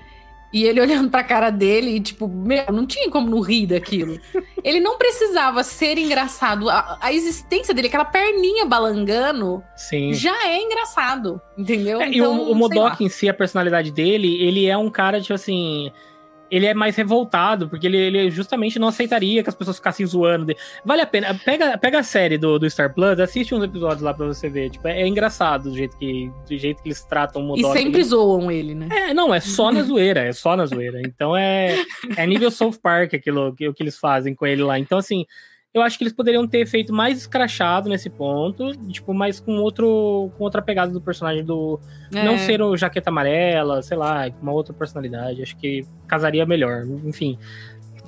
e 0.56 0.64
ele 0.64 0.80
olhando 0.80 1.10
pra 1.10 1.22
cara 1.22 1.50
dele 1.50 1.90
e, 1.90 2.00
tipo, 2.00 2.26
meu, 2.26 2.64
não 2.72 2.86
tinha 2.86 3.10
como 3.10 3.28
não 3.28 3.40
rir 3.40 3.66
daquilo. 3.66 4.18
ele 4.64 4.80
não 4.80 4.96
precisava 4.96 5.62
ser 5.62 5.98
engraçado. 5.98 6.70
A, 6.70 6.98
a, 7.00 7.12
existência 7.12 7.74
dele, 7.74 7.88
aquela 7.88 8.04
perninha 8.04 8.64
balangando, 8.64 9.62
Sim. 9.76 10.14
já 10.14 10.48
é 10.48 10.62
engraçado, 10.62 11.40
entendeu? 11.58 12.00
É, 12.00 12.08
então, 12.08 12.16
e 12.16 12.20
o, 12.20 12.34
então, 12.34 12.50
o 12.50 12.54
Modok 12.54 13.04
em 13.04 13.08
si, 13.08 13.28
a 13.28 13.34
personalidade 13.34 13.90
dele, 13.90 14.42
ele 14.42 14.66
é 14.66 14.76
um 14.76 14.90
cara, 14.90 15.20
tipo 15.20 15.34
assim 15.34 15.92
ele 16.50 16.66
é 16.66 16.74
mais 16.74 16.96
revoltado, 16.96 17.68
porque 17.68 17.86
ele, 17.86 17.96
ele 17.96 18.30
justamente 18.30 18.78
não 18.78 18.88
aceitaria 18.88 19.42
que 19.42 19.48
as 19.48 19.54
pessoas 19.54 19.76
ficassem 19.76 20.06
zoando 20.06 20.46
dele. 20.46 20.58
Vale 20.84 21.02
a 21.02 21.06
pena. 21.06 21.34
Pega, 21.44 21.76
pega 21.78 21.98
a 22.00 22.02
série 22.02 22.38
do, 22.38 22.58
do 22.58 22.68
Star 22.68 22.94
Plus, 22.94 23.18
assiste 23.18 23.54
uns 23.54 23.64
episódios 23.64 24.02
lá 24.02 24.14
pra 24.14 24.26
você 24.26 24.48
ver. 24.48 24.70
Tipo, 24.70 24.88
é, 24.88 25.02
é 25.02 25.06
engraçado 25.06 25.70
do 25.70 25.76
jeito 25.76 25.96
que, 25.96 26.30
do 26.48 26.56
jeito 26.56 26.82
que 26.82 26.88
eles 26.88 27.02
tratam 27.04 27.42
o 27.42 27.44
Modok. 27.44 27.68
E 27.68 27.78
sempre 27.78 28.00
ele... 28.00 28.04
zoam 28.04 28.50
ele, 28.50 28.74
né? 28.74 28.88
É, 28.90 29.14
não, 29.14 29.34
é 29.34 29.40
só 29.40 29.70
na 29.72 29.82
zoeira, 29.82 30.20
é 30.20 30.32
só 30.32 30.56
na 30.56 30.66
zoeira. 30.66 31.00
Então 31.00 31.36
é, 31.36 31.76
é 32.16 32.26
nível 32.26 32.50
South 32.50 32.78
Park 32.82 33.14
aquilo 33.14 33.54
que, 33.54 33.72
que 33.72 33.82
eles 33.82 33.98
fazem 33.98 34.34
com 34.34 34.46
ele 34.46 34.62
lá. 34.62 34.78
Então, 34.78 34.98
assim, 34.98 35.26
eu 35.76 35.82
acho 35.82 35.98
que 35.98 36.04
eles 36.04 36.14
poderiam 36.14 36.48
ter 36.48 36.66
feito 36.66 36.90
mais 36.90 37.18
escrachado 37.18 37.90
nesse 37.90 38.08
ponto, 38.08 38.72
tipo, 38.88 39.12
mais 39.12 39.38
com 39.38 39.58
outro 39.58 40.30
com 40.38 40.44
outra 40.44 40.62
pegada 40.62 40.90
do 40.90 41.02
personagem 41.02 41.44
do 41.44 41.78
é. 42.14 42.24
não 42.24 42.38
ser 42.38 42.62
o 42.62 42.74
jaqueta 42.78 43.10
amarela, 43.10 43.82
sei 43.82 43.94
lá, 43.94 44.26
uma 44.40 44.52
outra 44.52 44.72
personalidade, 44.72 45.42
acho 45.42 45.54
que 45.58 45.84
casaria 46.06 46.46
melhor. 46.46 46.86
Enfim, 47.04 47.38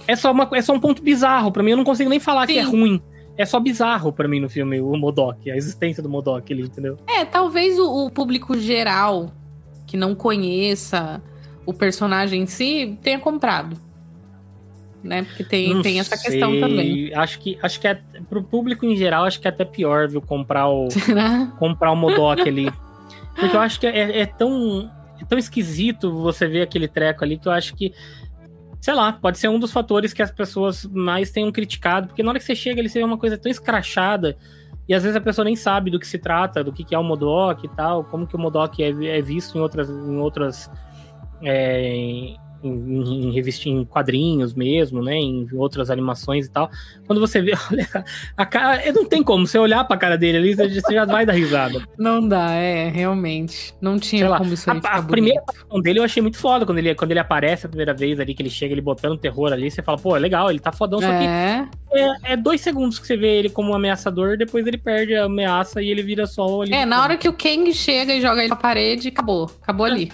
é 0.07 0.17
só 0.17 0.33
uma 0.33 0.49
é 0.55 0.63
só 0.63 0.73
um 0.73 0.81
ponto 0.81 1.03
bizarro 1.03 1.53
para 1.53 1.63
mim, 1.63 1.73
eu 1.73 1.77
não 1.77 1.85
consigo 1.85 2.09
nem 2.09 2.19
falar 2.19 2.47
Sim. 2.47 2.55
que 2.55 2.59
é 2.59 2.63
ruim. 2.63 3.03
É 3.37 3.45
só 3.45 3.61
bizarro 3.61 4.15
para 4.15 4.27
mim 4.27 4.41
no 4.41 4.49
filme 4.49 4.81
o 4.81 4.97
Modok, 4.97 5.51
a 5.51 5.57
existência 5.57 6.03
do 6.03 6.09
Modok 6.09 6.51
ali, 6.51 6.63
entendeu? 6.63 6.97
É, 7.07 7.27
talvez 7.27 7.79
o, 7.79 8.07
o 8.07 8.11
público 8.11 8.57
geral 8.57 9.31
que 9.87 9.97
não 9.97 10.15
conheça 10.15 11.23
o 11.67 11.75
personagem 11.75 12.43
em 12.43 12.47
si 12.47 12.99
tenha 13.03 13.19
comprado 13.19 13.88
né? 15.09 15.23
Porque 15.25 15.43
tem, 15.43 15.83
tem 15.83 15.99
essa 15.99 16.17
sei. 16.17 16.31
questão 16.31 16.61
também. 16.61 17.13
Acho 17.15 17.39
que 17.41 17.59
acho 17.63 17.81
que 17.81 17.89
é, 17.89 18.01
pro 18.29 18.43
público 18.43 18.85
em 18.85 18.95
geral, 18.95 19.25
acho 19.25 19.41
que 19.41 19.49
é 19.49 19.51
até 19.51 19.65
pior, 19.65 20.09
viu, 20.09 20.21
comprar 20.21 20.69
o 20.69 20.91
Será? 20.93 21.47
comprar 21.59 21.91
o 21.91 21.97
Modok 21.97 22.43
ali. 22.43 22.71
Porque 23.35 23.57
eu 23.57 23.61
acho 23.61 23.81
que 23.81 23.87
é, 23.87 24.21
é, 24.21 24.27
tão 24.27 24.91
é 25.21 25.25
tão 25.25 25.39
esquisito 25.39 26.13
você 26.13 26.47
ver 26.47 26.63
aquele 26.63 26.87
treco 26.87 27.25
ali 27.25 27.39
que 27.39 27.49
eu 27.49 27.53
acho 27.53 27.75
que 27.75 27.93
sei 28.81 28.95
lá, 28.95 29.13
pode 29.13 29.39
ser 29.39 29.49
um 29.49 29.59
dos 29.59 29.73
fatores 29.73 30.13
que 30.13 30.23
as 30.23 30.31
pessoas 30.31 30.85
mais 30.87 31.33
tenham 31.33 31.51
criticado, 31.51 32.07
porque 32.07 32.23
na 32.23 32.31
hora 32.31 32.39
que 32.39 32.45
você 32.45 32.55
chega 32.55 32.81
ele, 32.81 32.89
você 32.89 33.01
vê 33.01 33.05
uma 33.05 33.19
coisa 33.19 33.37
tão 33.37 33.51
escrachada 33.51 34.37
e 34.89 34.95
às 34.95 35.03
vezes 35.03 35.17
a 35.17 35.21
pessoa 35.21 35.45
nem 35.45 35.57
sabe 35.57 35.91
do 35.91 35.99
que 35.99 36.07
se 36.07 36.19
trata, 36.19 36.63
do 36.63 36.73
que, 36.73 36.95
é 36.95 36.99
o 36.99 37.03
Modok 37.03 37.67
e 37.67 37.69
tal, 37.69 38.05
como 38.05 38.27
que 38.27 38.37
o 38.37 38.39
Modok 38.39 38.83
é, 38.83 39.19
é 39.19 39.21
visto 39.21 39.59
em 39.59 39.61
outras 39.61 39.91
em 39.91 40.17
outras 40.17 40.71
é, 41.43 41.95
em, 41.95 42.37
em 42.63 43.31
revista 43.33 43.69
em 43.69 43.85
quadrinhos 43.85 44.55
mesmo, 44.55 45.03
né? 45.03 45.17
Em 45.17 45.49
outras 45.55 45.91
animações 45.91 46.47
e 46.47 46.51
tal. 46.51 46.71
Quando 47.07 47.21
você 47.21 47.41
vê, 47.41 47.53
olha, 47.71 47.89
a 48.37 48.47
cara. 48.47 48.93
Não 48.93 49.05
tem 49.05 49.23
como, 49.23 49.47
você 49.47 49.59
olhar 49.59 49.85
pra 49.85 49.97
cara 49.97 50.17
dele 50.17 50.39
ali, 50.39 50.55
você 50.55 50.95
já 50.95 51.05
vai 51.05 51.25
dar 51.25 51.33
risada. 51.33 51.83
Não 51.99 52.27
dá, 52.27 52.53
é, 52.53 52.89
realmente. 52.89 53.75
Não 53.81 53.99
tinha 53.99 54.29
como 54.37 54.53
isso 54.53 54.71
aí 54.71 54.81
A, 54.85 54.97
a 54.97 55.03
primeira 55.03 55.41
aparição 55.41 55.81
dele 55.81 55.99
eu 55.99 56.05
achei 56.05 56.23
muito 56.23 56.39
foda 56.39 56.65
quando 56.67 56.79
ele, 56.79 56.95
quando 56.95 57.11
ele 57.11 57.21
aparece 57.21 57.67
a 57.67 57.69
primeira 57.69 57.95
vez 57.95 58.19
ali, 58.19 58.35
que 58.35 58.43
ele 58.43 58.51
chega, 58.51 58.73
ele 58.73 58.81
botando 58.81 59.19
terror 59.19 59.53
ali, 59.53 59.71
você 59.71 59.83
fala, 59.83 59.99
pô, 59.99 60.17
é 60.17 60.19
legal, 60.19 60.51
ele 60.51 60.59
tá 60.59 60.73
fodão, 60.73 61.01
só 61.01 61.07
que 61.07 61.25
é. 61.25 61.69
é, 61.93 62.33
é 62.33 62.37
dois 62.37 62.61
segundos 62.61 62.99
que 62.99 63.07
você 63.07 63.17
vê 63.17 63.39
ele 63.39 63.51
como 63.51 63.71
um 63.71 63.75
ameaçador, 63.75 64.37
depois 64.37 64.67
ele 64.67 64.79
perde 64.79 65.15
a 65.15 65.25
ameaça 65.25 65.83
e 65.83 65.91
ele 65.91 66.03
vira 66.03 66.27
só 66.27 66.63
ali. 66.63 66.73
É, 66.73 66.85
na 66.85 67.03
hora 67.03 67.17
que 67.17 67.29
o 67.29 67.33
Kang 67.33 67.73
chega 67.73 68.15
e 68.15 68.21
joga 68.21 68.41
ele 68.41 68.49
na 68.49 68.57
parede, 68.57 69.09
acabou. 69.09 69.51
Acabou 69.63 69.87
é. 69.87 69.91
ali. 69.91 70.13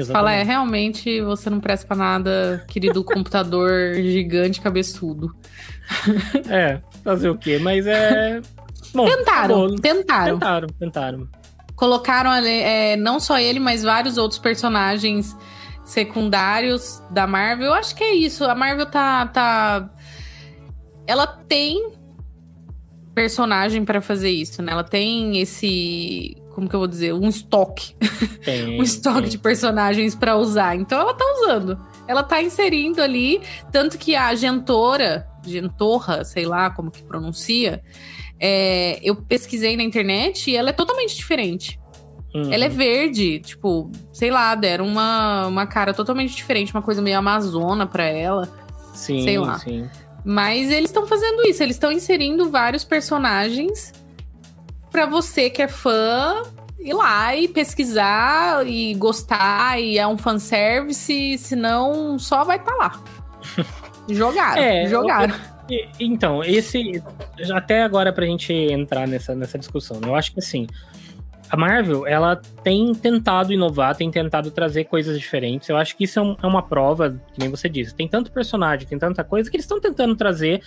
Exatamente. 0.00 0.12
Fala, 0.12 0.32
é, 0.32 0.42
realmente 0.42 1.20
você 1.20 1.48
não 1.48 1.60
presta 1.60 1.86
pra 1.86 1.96
nada, 1.96 2.64
querido 2.68 3.02
computador 3.04 3.94
gigante 3.94 4.60
cabeçudo. 4.60 5.34
É, 6.48 6.80
fazer 7.02 7.28
o 7.28 7.38
quê? 7.38 7.58
Mas 7.58 7.86
é. 7.86 8.40
Bom, 8.94 9.06
tentaram, 9.06 9.64
acabou. 9.64 9.76
tentaram. 9.76 10.38
Tentaram, 10.38 10.68
tentaram. 10.78 11.28
Colocaram 11.74 12.32
é, 12.32 12.96
não 12.96 13.18
só 13.18 13.38
ele, 13.38 13.58
mas 13.58 13.82
vários 13.82 14.16
outros 14.16 14.38
personagens 14.38 15.36
secundários 15.84 17.02
da 17.10 17.26
Marvel. 17.26 17.66
Eu 17.66 17.74
acho 17.74 17.94
que 17.94 18.04
é 18.04 18.14
isso. 18.14 18.44
A 18.44 18.54
Marvel 18.54 18.86
tá. 18.86 19.26
tá... 19.26 19.90
Ela 21.06 21.26
tem 21.26 21.92
personagem 23.14 23.84
para 23.84 24.00
fazer 24.00 24.30
isso, 24.30 24.62
né? 24.62 24.72
Ela 24.72 24.84
tem 24.84 25.38
esse 25.38 26.36
como 26.54 26.68
que 26.68 26.74
eu 26.74 26.80
vou 26.80 26.86
dizer, 26.86 27.12
um 27.12 27.28
estoque. 27.28 27.94
Tem, 28.44 28.78
um 28.80 28.82
estoque 28.82 29.22
tem. 29.22 29.30
de 29.30 29.38
personagens 29.38 30.14
para 30.14 30.36
usar. 30.36 30.76
Então 30.76 31.00
ela 31.00 31.12
tá 31.12 31.24
usando. 31.40 31.78
Ela 32.06 32.22
tá 32.22 32.40
inserindo 32.42 33.02
ali, 33.02 33.40
tanto 33.72 33.98
que 33.98 34.14
a 34.14 34.34
Gentora, 34.34 35.26
Gentorra, 35.44 36.24
sei 36.24 36.46
lá 36.46 36.70
como 36.70 36.90
que 36.90 37.02
pronuncia, 37.02 37.82
é, 38.38 39.00
eu 39.02 39.16
pesquisei 39.16 39.76
na 39.76 39.82
internet 39.82 40.50
e 40.50 40.56
ela 40.56 40.70
é 40.70 40.72
totalmente 40.72 41.16
diferente. 41.16 41.80
Uhum. 42.34 42.52
Ela 42.52 42.64
é 42.64 42.68
verde, 42.68 43.38
tipo, 43.38 43.90
sei 44.12 44.30
lá, 44.30 44.54
deram 44.54 44.86
uma, 44.86 45.46
uma 45.46 45.66
cara 45.66 45.94
totalmente 45.94 46.34
diferente, 46.34 46.74
uma 46.74 46.82
coisa 46.82 47.00
meio 47.00 47.18
amazona 47.18 47.86
para 47.86 48.04
ela. 48.04 48.48
Sim, 48.92 49.22
sei 49.22 49.38
lá. 49.38 49.58
sim. 49.58 49.88
Mas 50.24 50.70
eles 50.70 50.90
estão 50.90 51.06
fazendo 51.06 51.46
isso, 51.46 51.62
eles 51.62 51.76
estão 51.76 51.92
inserindo 51.92 52.50
vários 52.50 52.84
personagens 52.84 53.92
para 54.94 55.06
você 55.06 55.50
que 55.50 55.60
é 55.60 55.66
fã 55.66 56.44
ir 56.78 56.94
lá 56.94 57.34
e 57.34 57.48
pesquisar 57.48 58.64
e 58.64 58.94
gostar 58.94 59.80
e 59.80 59.98
é 59.98 60.06
um 60.06 60.16
fanservice, 60.16 61.36
senão 61.36 62.16
só 62.16 62.44
vai 62.44 62.58
estar 62.58 62.70
tá 62.70 62.76
lá. 62.76 63.04
Jogaram, 64.08 64.62
é, 64.62 64.86
jogaram. 64.86 65.34
Eu, 65.68 65.88
então, 65.98 66.44
esse. 66.44 67.02
Até 67.54 67.82
agora 67.82 68.12
pra 68.12 68.26
gente 68.26 68.52
entrar 68.52 69.08
nessa, 69.08 69.34
nessa 69.34 69.58
discussão, 69.58 69.98
eu 70.04 70.14
acho 70.14 70.34
que 70.34 70.40
assim. 70.40 70.66
A 71.48 71.56
Marvel, 71.56 72.06
ela 72.06 72.36
tem 72.62 72.94
tentado 72.94 73.50
inovar, 73.50 73.96
tem 73.96 74.10
tentado 74.10 74.50
trazer 74.50 74.84
coisas 74.84 75.18
diferentes. 75.18 75.68
Eu 75.68 75.78
acho 75.78 75.96
que 75.96 76.04
isso 76.04 76.18
é, 76.18 76.22
um, 76.22 76.36
é 76.42 76.46
uma 76.46 76.62
prova, 76.62 77.18
que 77.32 77.38
nem 77.40 77.48
você 77.48 77.66
disse. 77.66 77.94
Tem 77.94 78.06
tanto 78.06 78.30
personagem, 78.30 78.86
tem 78.86 78.98
tanta 78.98 79.24
coisa 79.24 79.48
que 79.48 79.56
eles 79.56 79.64
estão 79.64 79.80
tentando 79.80 80.14
trazer 80.16 80.60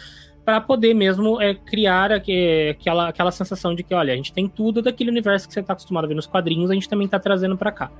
para 0.47 0.61
poder 0.61 0.93
mesmo 0.93 1.41
é, 1.41 1.53
criar 1.53 2.09
aquela, 2.09 3.09
aquela 3.09 3.31
sensação 3.31 3.75
de 3.75 3.83
que, 3.83 3.93
olha, 3.93 4.13
a 4.13 4.15
gente 4.15 4.31
tem 4.31 4.47
tudo 4.47 4.81
daquele 4.81 5.09
universo 5.09 5.45
que 5.45 5.53
você 5.53 5.59
está 5.59 5.73
acostumado 5.73 6.05
a 6.05 6.07
ver 6.07 6.13
nos 6.13 6.25
quadrinhos, 6.25 6.71
a 6.71 6.73
gente 6.73 6.87
também 6.87 7.03
está 7.03 7.19
trazendo 7.19 7.57
para 7.57 7.69
cá. 7.69 7.91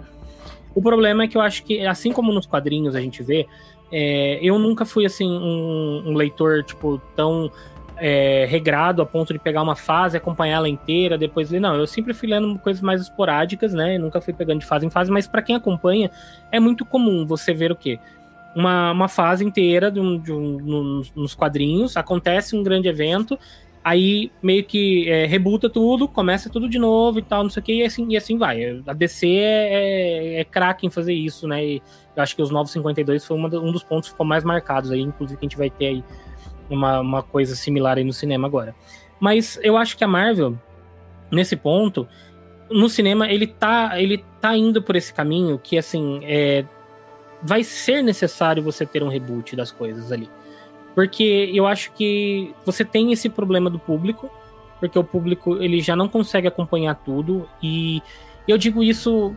O 0.74 0.82
problema 0.82 1.24
é 1.24 1.28
que 1.28 1.36
eu 1.36 1.42
acho 1.42 1.62
que, 1.66 1.86
assim 1.86 2.14
como 2.14 2.32
nos 2.32 2.46
quadrinhos 2.46 2.96
a 2.96 3.02
gente 3.02 3.22
vê, 3.22 3.46
é, 3.92 4.40
eu 4.42 4.58
nunca 4.58 4.86
fui 4.86 5.06
assim 5.06 5.30
um, 5.30 6.04
um 6.06 6.14
leitor 6.14 6.64
tipo 6.64 7.02
tão 7.18 7.52
é, 7.98 8.46
regrado 8.46 9.02
a 9.02 9.06
ponto 9.06 9.34
de 9.34 9.40
pegar 9.40 9.62
uma 9.62 9.76
fase, 9.76 10.16
acompanhar 10.16 10.58
ela 10.58 10.70
inteira, 10.70 11.18
depois 11.18 11.52
ler. 11.52 11.60
Não, 11.60 11.76
eu 11.76 11.86
sempre 11.86 12.14
fui 12.14 12.30
lendo 12.30 12.58
coisas 12.60 12.82
mais 12.82 13.02
esporádicas, 13.02 13.74
né? 13.74 13.98
nunca 13.98 14.22
fui 14.22 14.34
pegando 14.34 14.60
de 14.60 14.66
fase 14.66 14.86
em 14.86 14.90
fase, 14.90 15.12
mas 15.12 15.28
para 15.28 15.42
quem 15.42 15.54
acompanha, 15.54 16.10
é 16.50 16.62
muito 16.62 16.86
comum 16.86 17.26
você 17.26 17.54
ver 17.54 17.74
o 17.74 17.76
quê? 17.76 18.00
Uma, 18.58 18.92
uma 18.92 19.08
fase 19.08 19.46
inteira 19.46 19.92
de 19.92 20.00
um, 20.00 20.18
de 20.18 20.34
um, 20.34 20.58
nos, 20.58 21.14
nos 21.14 21.36
quadrinhos, 21.36 21.96
acontece 21.96 22.56
um 22.56 22.64
grande 22.64 22.88
evento, 22.88 23.38
aí 23.84 24.32
meio 24.42 24.64
que 24.64 25.08
é, 25.08 25.28
rebuta 25.28 25.70
tudo, 25.70 26.08
começa 26.08 26.50
tudo 26.50 26.68
de 26.68 26.80
novo 26.80 27.20
e 27.20 27.22
tal, 27.22 27.44
não 27.44 27.52
sei 27.52 27.62
o 27.62 27.64
que, 27.64 27.74
e 27.74 27.84
assim, 27.84 28.08
e 28.10 28.18
assim 28.18 28.36
vai. 28.36 28.82
A 28.88 28.94
DC 28.94 29.28
é, 29.28 30.38
é, 30.38 30.40
é 30.40 30.44
craque 30.44 30.88
em 30.88 30.90
fazer 30.90 31.14
isso, 31.14 31.48
né? 31.48 31.64
E 31.64 31.82
eu 32.16 32.24
acho 32.24 32.36
que 32.36 32.42
os 32.42 32.50
952 32.50 33.24
foi 33.24 33.38
uma, 33.38 33.48
um 33.60 33.72
dos 33.72 33.84
pontos 33.84 34.10
que 34.10 34.14
ficou 34.14 34.26
mais 34.26 34.44
marcados 34.44 34.90
aí, 34.92 35.02
inclusive 35.02 35.40
que 35.40 35.46
a 35.46 35.50
gente 35.50 35.58
vai 35.58 35.70
ter 35.70 35.86
aí 35.86 36.04
uma, 36.68 37.00
uma 37.00 37.22
coisa 37.22 37.56
similar 37.56 38.00
aí 38.00 38.04
no 38.04 38.12
cinema 38.12 38.48
agora. 38.48 38.74
Mas 39.20 39.60
eu 39.62 39.78
acho 39.78 39.96
que 39.96 40.04
a 40.04 40.08
Marvel, 40.08 40.58
nesse 41.32 41.56
ponto, 41.56 42.08
no 42.72 42.90
cinema, 42.90 43.30
ele 43.32 43.46
tá, 43.46 44.02
ele 44.02 44.26
tá 44.42 44.58
indo 44.58 44.82
por 44.82 44.96
esse 44.96 45.14
caminho 45.14 45.60
que, 45.60 45.78
assim, 45.78 46.22
é, 46.24 46.66
vai 47.48 47.64
ser 47.64 48.04
necessário 48.04 48.62
você 48.62 48.86
ter 48.86 49.02
um 49.02 49.08
reboot 49.08 49.56
das 49.56 49.72
coisas 49.72 50.12
ali. 50.12 50.30
Porque 50.94 51.50
eu 51.54 51.66
acho 51.66 51.94
que 51.94 52.54
você 52.66 52.84
tem 52.84 53.14
esse 53.14 53.30
problema 53.30 53.70
do 53.70 53.80
público, 53.80 54.30
porque 54.82 55.00
o 55.00 55.04
público 55.04 55.56
ele 55.64 55.80
já 55.80 55.96
não 55.96 56.10
consegue 56.10 56.48
acompanhar 56.48 56.96
tudo 56.96 57.48
e 57.64 58.02
eu 58.48 58.58
digo 58.58 58.84
isso 58.84 59.34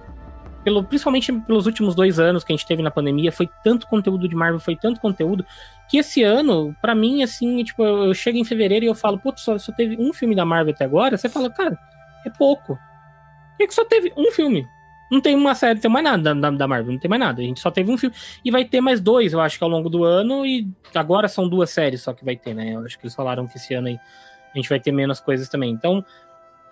pelo, 0.65 0.83
principalmente 0.83 1.33
pelos 1.33 1.67
últimos 1.67 1.95
dois 1.95 2.19
anos 2.19 2.43
que 2.43 2.53
a 2.53 2.57
gente 2.57 2.67
teve 2.67 2.83
na 2.83 2.91
pandemia, 2.91 3.31
foi 3.31 3.49
tanto 3.63 3.87
conteúdo 3.87 4.29
de 4.29 4.35
Marvel, 4.35 4.59
foi 4.59 4.75
tanto 4.75 5.01
conteúdo, 5.01 5.47
que 5.89 5.97
esse 5.97 6.23
ano, 6.23 6.75
para 6.83 6.95
mim, 6.95 7.23
assim, 7.23 7.63
tipo, 7.63 7.83
eu 7.83 8.13
chego 8.13 8.39
em 8.39 8.45
fevereiro 8.45 8.85
e 8.85 8.89
eu 8.89 8.95
falo, 8.95 9.19
putz, 9.19 9.43
só, 9.43 9.57
só 9.57 9.73
teve 9.73 9.97
um 9.99 10.13
filme 10.13 10.35
da 10.35 10.45
Marvel 10.45 10.75
até 10.75 10.85
agora, 10.85 11.17
você 11.17 11.29
fala, 11.29 11.49
cara, 11.49 11.79
é 12.27 12.31
pouco. 12.31 12.77
Por 13.57 13.67
que 13.67 13.73
só 13.73 13.85
teve 13.85 14.13
um 14.17 14.31
filme? 14.33 14.67
Não 15.11 15.21
tem 15.21 15.35
uma 15.35 15.55
série, 15.55 15.75
não 15.75 15.81
tem 15.81 15.91
mais 15.91 16.05
nada 16.05 16.35
da, 16.35 16.51
da, 16.51 16.69
Marvel, 16.69 16.93
não 16.93 17.01
tem 17.01 17.09
mais 17.09 17.21
nada. 17.21 17.41
A 17.41 17.45
gente 17.45 17.61
só 17.61 17.71
teve 17.71 17.91
um 17.91 17.99
filme. 17.99 18.15
E 18.45 18.51
vai 18.51 18.65
ter 18.65 18.81
mais 18.81 19.01
dois, 19.01 19.33
eu 19.33 19.41
acho 19.41 19.59
que 19.59 19.65
ao 19.65 19.71
longo 19.71 19.91
do 19.91 20.05
ano. 20.05 20.47
E 20.47 20.69
agora 20.95 21.27
são 21.27 21.49
duas 21.49 21.71
séries 21.71 22.03
só 22.03 22.13
que 22.13 22.25
vai 22.25 22.37
ter, 22.37 22.55
né? 22.55 22.75
Eu 22.75 22.85
acho 22.85 22.99
que 22.99 23.05
eles 23.05 23.15
falaram 23.15 23.47
que 23.47 23.57
esse 23.57 23.75
ano 23.75 23.89
aí 23.89 23.99
a 24.55 24.59
gente 24.59 24.69
vai 24.69 24.79
ter 24.79 24.93
menos 24.93 25.19
coisas 25.19 25.49
também. 25.49 25.71
Então, 25.71 26.05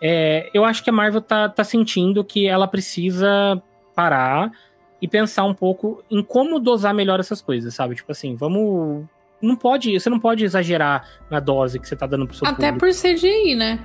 é, 0.00 0.48
eu 0.54 0.64
acho 0.64 0.82
que 0.84 0.90
a 0.90 0.92
Marvel 0.92 1.20
tá, 1.20 1.48
tá 1.48 1.64
sentindo 1.64 2.24
que 2.24 2.46
ela 2.46 2.68
precisa 2.68 3.60
parar 3.94 4.52
e 5.02 5.08
pensar 5.08 5.44
um 5.44 5.54
pouco 5.54 6.02
em 6.10 6.22
como 6.22 6.60
dosar 6.60 6.94
melhor 6.94 7.18
essas 7.18 7.40
coisas, 7.40 7.74
sabe? 7.74 7.96
Tipo 7.96 8.12
assim, 8.12 8.36
vamos. 8.36 9.04
Não 9.40 9.54
pode, 9.54 9.98
você 9.98 10.10
não 10.10 10.18
pode 10.18 10.44
exagerar 10.44 11.08
na 11.30 11.38
dose 11.38 11.78
que 11.78 11.88
você 11.88 11.94
tá 11.94 12.06
dando 12.06 12.26
pro 12.26 12.36
seu 12.36 12.46
Até 12.46 12.72
público. 12.72 12.78
por 12.80 12.90
CGI, 12.90 13.54
né? 13.54 13.78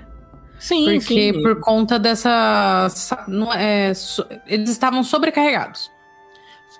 Sim, 0.59 0.85
Porque 0.99 1.33
sim. 1.33 1.41
por 1.41 1.59
conta 1.59 1.99
dessa. 1.99 2.87
Não 3.27 3.53
é, 3.53 3.93
so- 3.93 4.25
eles 4.47 4.69
estavam 4.69 5.03
sobrecarregados. 5.03 5.91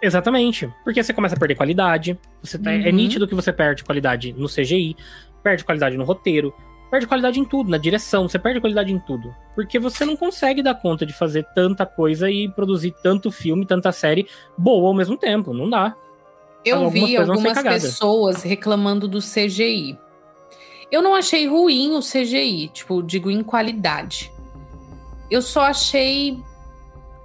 Exatamente. 0.02 0.70
Porque 0.84 1.02
você 1.02 1.14
começa 1.14 1.36
a 1.36 1.40
perder 1.40 1.56
qualidade. 1.56 2.18
Você 2.42 2.58
tá- 2.58 2.72
É 2.74 2.90
Uhum. 2.90 2.92
nítido 2.96 3.28
que 3.28 3.36
você 3.36 3.52
perde 3.54 3.84
qualidade 3.84 4.34
no 4.34 4.48
CGI, 4.50 4.96
perde 5.42 5.64
qualidade 5.64 5.98
no 5.98 6.04
roteiro, 6.04 6.54
perde 6.92 7.08
qualidade 7.08 7.40
em 7.40 7.46
tudo, 7.46 7.70
na 7.70 7.78
direção, 7.78 8.28
você 8.28 8.38
perde 8.38 8.60
qualidade 8.60 8.92
em 8.94 9.00
tudo. 9.00 9.34
Porque 9.56 9.80
você 9.80 10.06
não 10.06 10.16
consegue 10.16 10.62
dar 10.62 10.76
conta 10.76 11.06
de 11.06 11.14
fazer 11.14 11.44
tanta 11.56 11.86
coisa 11.86 12.30
e 12.30 12.50
produzir 12.50 12.94
tanto 13.02 13.32
filme, 13.32 13.66
tanta 13.66 13.92
série 13.92 14.28
boa 14.58 14.88
ao 14.90 14.94
mesmo 14.94 15.18
tempo. 15.18 15.54
Não 15.54 15.70
dá. 15.70 15.96
Eu 16.66 16.78
Algumas 16.84 16.94
vi 17.10 17.18
algumas 17.18 17.62
pessoas 17.64 18.44
reclamando 18.44 19.08
do 19.08 19.20
CGI. 19.20 19.98
Eu 20.94 21.02
não 21.02 21.16
achei 21.16 21.48
ruim 21.48 21.96
o 21.96 22.02
CGI, 22.02 22.68
tipo, 22.68 23.02
digo 23.02 23.32
em 23.32 23.42
qualidade. 23.42 24.32
Eu 25.28 25.42
só 25.42 25.62
achei 25.62 26.38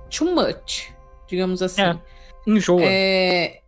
too 0.09 0.35
much, 0.35 0.91
digamos 1.29 1.61
assim. 1.61 1.83
É. 1.83 1.99
Enjoa. 2.47 2.81
É, 2.83 3.61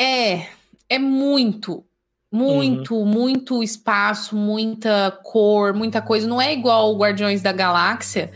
é, 0.00 0.46
é 0.88 0.98
muito, 1.00 1.84
muito, 2.30 2.94
Uhum. 2.94 3.04
muito 3.04 3.60
espaço, 3.60 4.36
muita 4.36 5.18
cor, 5.24 5.74
muita 5.74 6.00
coisa. 6.00 6.28
Não 6.28 6.40
é 6.40 6.52
igual 6.52 6.94
o 6.94 6.96
Guardiões 6.96 7.42
da 7.42 7.50
Galáxia, 7.50 8.30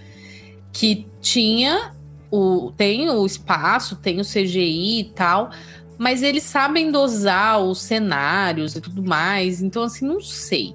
que 0.72 1.06
tinha 1.20 1.94
o 2.28 2.72
tem 2.76 3.08
o 3.08 3.24
espaço, 3.24 3.94
tem 3.94 4.18
o 4.18 4.24
CGI 4.24 4.98
e 4.98 5.04
tal, 5.14 5.50
mas 5.96 6.24
eles 6.24 6.42
sabem 6.42 6.90
dosar 6.90 7.60
os 7.62 7.80
cenários 7.82 8.74
e 8.74 8.80
tudo 8.80 9.00
mais. 9.00 9.62
Então, 9.62 9.84
assim, 9.84 10.04
não 10.04 10.20
sei. 10.20 10.74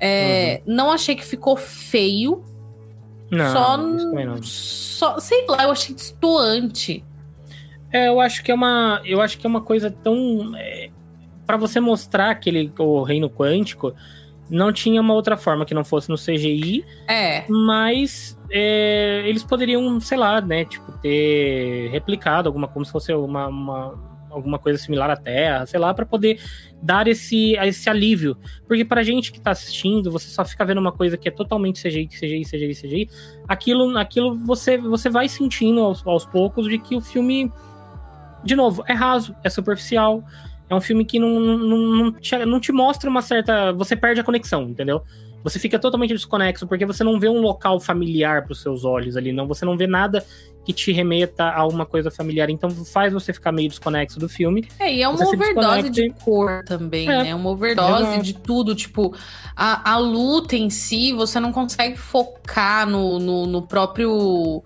É, 0.00 0.62
Não 0.66 0.90
achei 0.90 1.14
que 1.14 1.24
ficou 1.24 1.56
feio, 1.56 2.42
não, 3.30 3.52
só, 3.52 3.76
não. 3.76 4.42
só, 4.42 5.18
sei 5.20 5.44
lá, 5.48 5.64
eu 5.64 5.70
achei 5.70 5.94
destoante. 5.94 7.04
É, 7.92 8.08
eu 8.08 8.20
acho 8.20 8.42
que 8.42 8.50
é 8.50 8.54
uma, 8.54 9.00
eu 9.04 9.20
acho 9.20 9.38
que 9.38 9.46
é 9.46 9.48
uma 9.50 9.60
coisa 9.60 9.90
tão 9.90 10.52
é, 10.56 10.90
para 11.46 11.56
você 11.56 11.80
mostrar 11.80 12.30
aquele 12.30 12.72
o 12.78 13.02
reino 13.02 13.28
quântico, 13.28 13.92
não 14.48 14.72
tinha 14.72 15.00
uma 15.00 15.14
outra 15.14 15.36
forma 15.36 15.64
que 15.64 15.74
não 15.74 15.84
fosse 15.84 16.08
no 16.08 16.16
CGI, 16.16 16.84
É, 17.08 17.44
mas 17.48 18.38
é, 18.50 19.22
eles 19.26 19.44
poderiam, 19.44 20.00
sei 20.00 20.18
lá, 20.18 20.40
né, 20.40 20.64
tipo 20.64 20.90
ter 20.98 21.88
replicado 21.90 22.48
alguma 22.48 22.66
como 22.68 22.84
se 22.84 22.90
fosse 22.92 23.12
uma, 23.12 23.46
uma- 23.48 24.09
alguma 24.30 24.58
coisa 24.58 24.78
similar 24.78 25.10
à 25.10 25.16
Terra, 25.16 25.66
sei 25.66 25.78
lá, 25.78 25.92
para 25.92 26.06
poder 26.06 26.40
dar 26.82 27.06
esse 27.08 27.56
esse 27.56 27.90
alívio, 27.90 28.36
porque 28.66 28.84
pra 28.84 29.02
gente 29.02 29.32
que 29.32 29.40
tá 29.40 29.50
assistindo, 29.50 30.10
você 30.10 30.28
só 30.28 30.44
fica 30.44 30.64
vendo 30.64 30.78
uma 30.78 30.92
coisa 30.92 31.16
que 31.16 31.28
é 31.28 31.32
totalmente 31.32 31.82
CGI, 31.82 32.08
CGI, 32.08 32.42
CGI, 32.44 32.74
CGI, 32.74 33.08
aquilo, 33.48 33.98
aquilo 33.98 34.34
você 34.34 34.78
você 34.78 35.10
vai 35.10 35.28
sentindo 35.28 35.80
aos, 35.80 36.06
aos 36.06 36.24
poucos 36.24 36.68
de 36.68 36.78
que 36.78 36.96
o 36.96 37.00
filme 37.00 37.52
de 38.44 38.56
novo, 38.56 38.82
é 38.86 38.92
raso, 38.92 39.34
é 39.44 39.50
superficial. 39.50 40.24
É 40.68 40.74
um 40.74 40.80
filme 40.80 41.04
que 41.04 41.18
não, 41.18 41.40
não, 41.40 41.78
não, 41.78 42.12
te, 42.12 42.36
não 42.46 42.60
te 42.60 42.72
mostra 42.72 43.10
uma 43.10 43.22
certa. 43.22 43.72
Você 43.72 43.96
perde 43.96 44.20
a 44.20 44.24
conexão, 44.24 44.62
entendeu? 44.62 45.02
Você 45.42 45.58
fica 45.58 45.78
totalmente 45.78 46.12
desconexo, 46.12 46.66
porque 46.66 46.84
você 46.84 47.02
não 47.02 47.18
vê 47.18 47.28
um 47.28 47.40
local 47.40 47.80
familiar 47.80 48.44
para 48.44 48.52
os 48.52 48.60
seus 48.60 48.84
olhos 48.84 49.16
ali, 49.16 49.32
não. 49.32 49.46
Você 49.46 49.64
não 49.64 49.76
vê 49.76 49.86
nada 49.86 50.24
que 50.64 50.72
te 50.72 50.92
remeta 50.92 51.50
a 51.50 51.66
uma 51.66 51.86
coisa 51.86 52.10
familiar. 52.10 52.50
Então 52.50 52.70
faz 52.70 53.12
você 53.12 53.32
ficar 53.32 53.50
meio 53.50 53.68
desconexo 53.68 54.18
do 54.18 54.28
filme. 54.28 54.68
É, 54.78 54.94
e 54.94 55.02
é 55.02 55.08
uma 55.08 55.26
overdose 55.26 55.88
de 55.88 56.10
cor 56.22 56.62
também, 56.64 57.08
É, 57.08 57.22
né? 57.24 57.34
Uma 57.34 57.50
overdose 57.50 58.02
exato. 58.02 58.22
de 58.22 58.34
tudo. 58.34 58.74
Tipo, 58.74 59.14
a, 59.56 59.92
a 59.92 59.96
luta 59.96 60.56
em 60.56 60.68
si, 60.68 61.12
você 61.12 61.40
não 61.40 61.52
consegue 61.52 61.96
focar 61.96 62.86
no, 62.88 63.18
no, 63.18 63.46
no 63.46 63.62
próprio. 63.62 64.62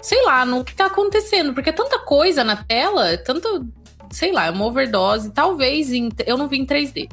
Sei 0.00 0.22
lá, 0.24 0.44
no 0.44 0.62
que 0.62 0.74
tá 0.74 0.86
acontecendo. 0.86 1.52
Porque 1.52 1.70
é 1.70 1.72
tanta 1.72 1.98
coisa 1.98 2.44
na 2.44 2.56
tela, 2.56 3.08
é 3.08 3.16
tanto. 3.16 3.66
Sei 4.10 4.30
lá, 4.30 4.46
é 4.46 4.50
uma 4.50 4.66
overdose. 4.66 5.32
Talvez. 5.32 5.92
Em, 5.92 6.10
eu 6.24 6.38
não 6.38 6.46
vi 6.46 6.58
em 6.58 6.66
3D. 6.66 7.08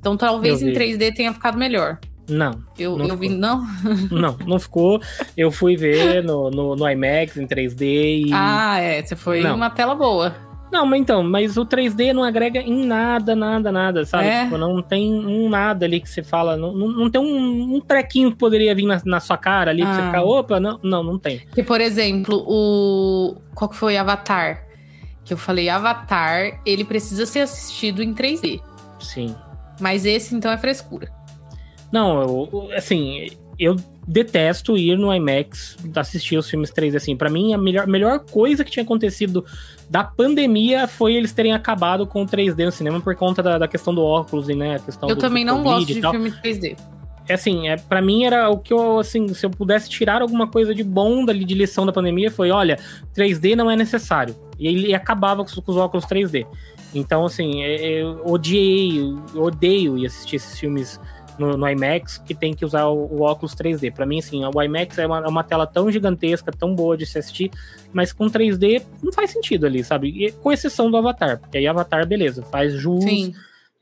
Então 0.00 0.16
talvez 0.16 0.62
em 0.62 0.72
vi. 0.72 0.72
3D 0.72 1.14
tenha 1.14 1.32
ficado 1.34 1.58
melhor. 1.58 1.98
Não, 2.28 2.60
Eu, 2.78 2.96
Não 2.98 3.06
eu 3.06 3.16
vi. 3.16 3.28
Não? 3.28 3.66
não, 4.10 4.36
não 4.46 4.58
ficou. 4.58 5.00
Eu 5.36 5.50
fui 5.50 5.76
ver 5.76 6.22
no, 6.22 6.50
no, 6.50 6.76
no 6.76 6.88
IMAX 6.90 7.36
em 7.36 7.46
3D 7.46 8.26
e. 8.26 8.30
Ah, 8.32 8.78
é. 8.78 9.02
Você 9.02 9.16
foi 9.16 9.40
Não. 9.40 9.56
uma 9.56 9.70
tela 9.70 9.94
boa. 9.94 10.34
Não, 10.70 10.84
mas 10.84 11.00
então, 11.00 11.22
mas 11.22 11.56
o 11.56 11.64
3D 11.64 12.12
não 12.12 12.22
agrega 12.22 12.60
em 12.60 12.84
nada, 12.84 13.34
nada, 13.34 13.72
nada, 13.72 14.04
sabe? 14.04 14.26
É. 14.26 14.44
Tipo, 14.44 14.58
não 14.58 14.82
tem 14.82 15.10
um 15.14 15.48
nada 15.48 15.86
ali 15.86 15.98
que 15.98 16.06
você 16.10 16.22
fala, 16.22 16.58
não, 16.58 16.74
não, 16.74 17.08
tem 17.10 17.18
um, 17.18 17.76
um 17.76 17.80
trequinho 17.80 18.30
que 18.30 18.36
poderia 18.36 18.74
vir 18.74 18.84
na, 18.84 19.00
na 19.06 19.18
sua 19.18 19.38
cara 19.38 19.70
ali 19.70 19.80
pra 19.80 19.94
você 19.94 20.00
Ah. 20.02 20.06
ficar, 20.08 20.22
opa, 20.24 20.60
não, 20.60 20.78
não, 20.82 21.02
não 21.02 21.18
tem. 21.18 21.38
Que, 21.54 21.62
por 21.62 21.80
exemplo, 21.80 22.44
o. 22.46 23.36
Qual 23.54 23.70
que 23.70 23.76
foi 23.76 23.96
Avatar? 23.96 24.66
Que 25.24 25.32
eu 25.32 25.38
falei, 25.38 25.70
Avatar, 25.70 26.60
ele 26.66 26.84
precisa 26.84 27.24
ser 27.24 27.40
assistido 27.40 28.02
em 28.02 28.12
3D. 28.12 28.60
Sim. 29.00 29.34
Mas 29.80 30.04
esse, 30.04 30.34
então, 30.34 30.50
é 30.52 30.58
frescura. 30.58 31.10
Não, 31.92 32.20
eu, 32.22 32.70
assim, 32.76 33.28
eu 33.58 33.76
detesto 34.06 34.76
ir 34.76 34.96
no 34.96 35.12
IMAX 35.12 35.76
assistir 35.96 36.36
os 36.38 36.48
filmes 36.48 36.70
3D, 36.70 36.96
assim. 36.96 37.16
Pra 37.16 37.28
mim, 37.28 37.52
a 37.52 37.58
melhor, 37.58 37.86
melhor 37.86 38.20
coisa 38.20 38.64
que 38.64 38.70
tinha 38.70 38.82
acontecido 38.82 39.44
da 39.90 40.04
pandemia 40.04 40.86
foi 40.86 41.14
eles 41.14 41.32
terem 41.32 41.52
acabado 41.52 42.06
com 42.06 42.22
o 42.22 42.26
3D 42.26 42.64
no 42.64 42.72
cinema 42.72 43.00
por 43.00 43.14
conta 43.16 43.42
da, 43.42 43.58
da 43.58 43.68
questão 43.68 43.94
do 43.94 44.02
óculos 44.02 44.48
e, 44.48 44.54
né, 44.54 44.76
a 44.76 44.78
questão 44.78 45.08
eu 45.08 45.16
do, 45.16 45.20
também 45.20 45.44
do 45.44 45.52
não 45.52 45.62
gosto 45.62 45.86
de 45.86 46.00
filme 46.00 46.30
3D. 46.30 46.76
é 47.26 47.34
assim, 47.34 47.68
é, 47.68 47.76
para 47.76 48.00
mim 48.00 48.24
era 48.24 48.48
o 48.48 48.58
que 48.58 48.72
eu, 48.72 48.98
assim, 48.98 49.28
se 49.28 49.44
eu 49.44 49.50
pudesse 49.50 49.88
tirar 49.88 50.22
alguma 50.22 50.46
coisa 50.46 50.74
de 50.74 50.84
bom 50.84 51.24
dali 51.24 51.44
de 51.44 51.54
lição 51.54 51.84
da 51.84 51.92
pandemia, 51.92 52.30
foi, 52.30 52.50
olha, 52.50 52.78
3D 53.14 53.54
não 53.54 53.70
é 53.70 53.76
necessário. 53.76 54.34
E 54.58 54.66
ele 54.66 54.94
acabava 54.94 55.42
com 55.42 55.50
os, 55.50 55.54
com 55.54 55.72
os 55.72 55.76
óculos 55.76 56.06
3D. 56.06 56.46
Então, 56.94 57.24
assim, 57.26 57.62
é- 57.62 58.02
eu 58.02 58.22
odiei, 58.24 59.00
eu 59.34 59.42
odeio 59.42 59.98
ir 59.98 60.06
assistir 60.06 60.36
esses 60.36 60.58
filmes 60.58 60.98
no, 61.38 61.56
no 61.56 61.68
IMAX 61.68 62.18
que 62.18 62.34
tem 62.34 62.52
que 62.54 62.64
usar 62.64 62.86
o, 62.86 62.96
o 63.06 63.22
óculos 63.22 63.54
3D. 63.54 63.92
Pra 63.92 64.04
mim, 64.06 64.18
assim, 64.18 64.42
o 64.44 64.62
IMAX 64.62 64.98
é 64.98 65.06
uma, 65.06 65.18
é 65.18 65.28
uma 65.28 65.44
tela 65.44 65.66
tão 65.66 65.90
gigantesca, 65.90 66.50
tão 66.52 66.74
boa 66.74 66.96
de 66.96 67.06
se 67.06 67.18
assistir, 67.18 67.50
mas 67.92 68.12
com 68.12 68.26
3D 68.26 68.82
não 69.02 69.12
faz 69.12 69.30
sentido 69.30 69.66
ali, 69.66 69.82
sabe? 69.84 70.08
E, 70.08 70.32
com 70.32 70.50
exceção 70.52 70.90
do 70.90 70.96
Avatar, 70.96 71.38
porque 71.38 71.58
aí 71.58 71.66
Avatar, 71.66 72.06
beleza, 72.06 72.42
faz 72.42 72.72
jus, 72.74 73.04
Sim. 73.04 73.32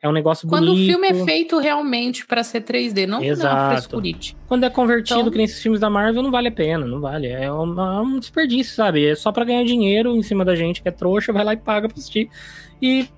é 0.02 0.08
um 0.08 0.12
negócio 0.12 0.46
Quando 0.48 0.66
bonito. 0.66 0.82
o 0.84 0.86
filme 0.92 1.08
é 1.08 1.24
feito 1.24 1.58
realmente 1.58 2.26
pra 2.26 2.42
ser 2.44 2.60
3D, 2.62 3.06
não 3.06 3.18
quando 3.18 3.24
é 3.24 3.26
uma 3.26 3.32
Exato. 3.32 3.72
frescurite. 3.72 4.36
Quando 4.46 4.64
é 4.64 4.70
convertido, 4.70 5.20
Então- 5.20 5.30
que 5.32 5.36
nem 5.38 5.44
esses 5.46 5.62
filmes 5.62 5.80
da 5.80 5.88
Marvel, 5.90 6.22
não 6.22 6.30
vale 6.30 6.48
a 6.48 6.52
pena, 6.52 6.86
não 6.86 7.00
vale. 7.00 7.26
É 7.28 7.50
um, 7.52 7.80
é 7.80 8.00
um 8.00 8.18
desperdício, 8.18 8.74
sabe? 8.74 9.06
É 9.06 9.14
só 9.14 9.32
pra 9.32 9.44
ganhar 9.44 9.64
dinheiro 9.64 10.14
em 10.14 10.22
cima 10.22 10.44
da 10.44 10.54
gente 10.54 10.82
que 10.82 10.88
é 10.88 10.92
trouxa, 10.92 11.32
vai 11.32 11.44
lá 11.44 11.52
e 11.54 11.56
paga 11.56 11.88
pra 11.88 11.96
assistir. 11.96 12.28
E, 12.80 13.08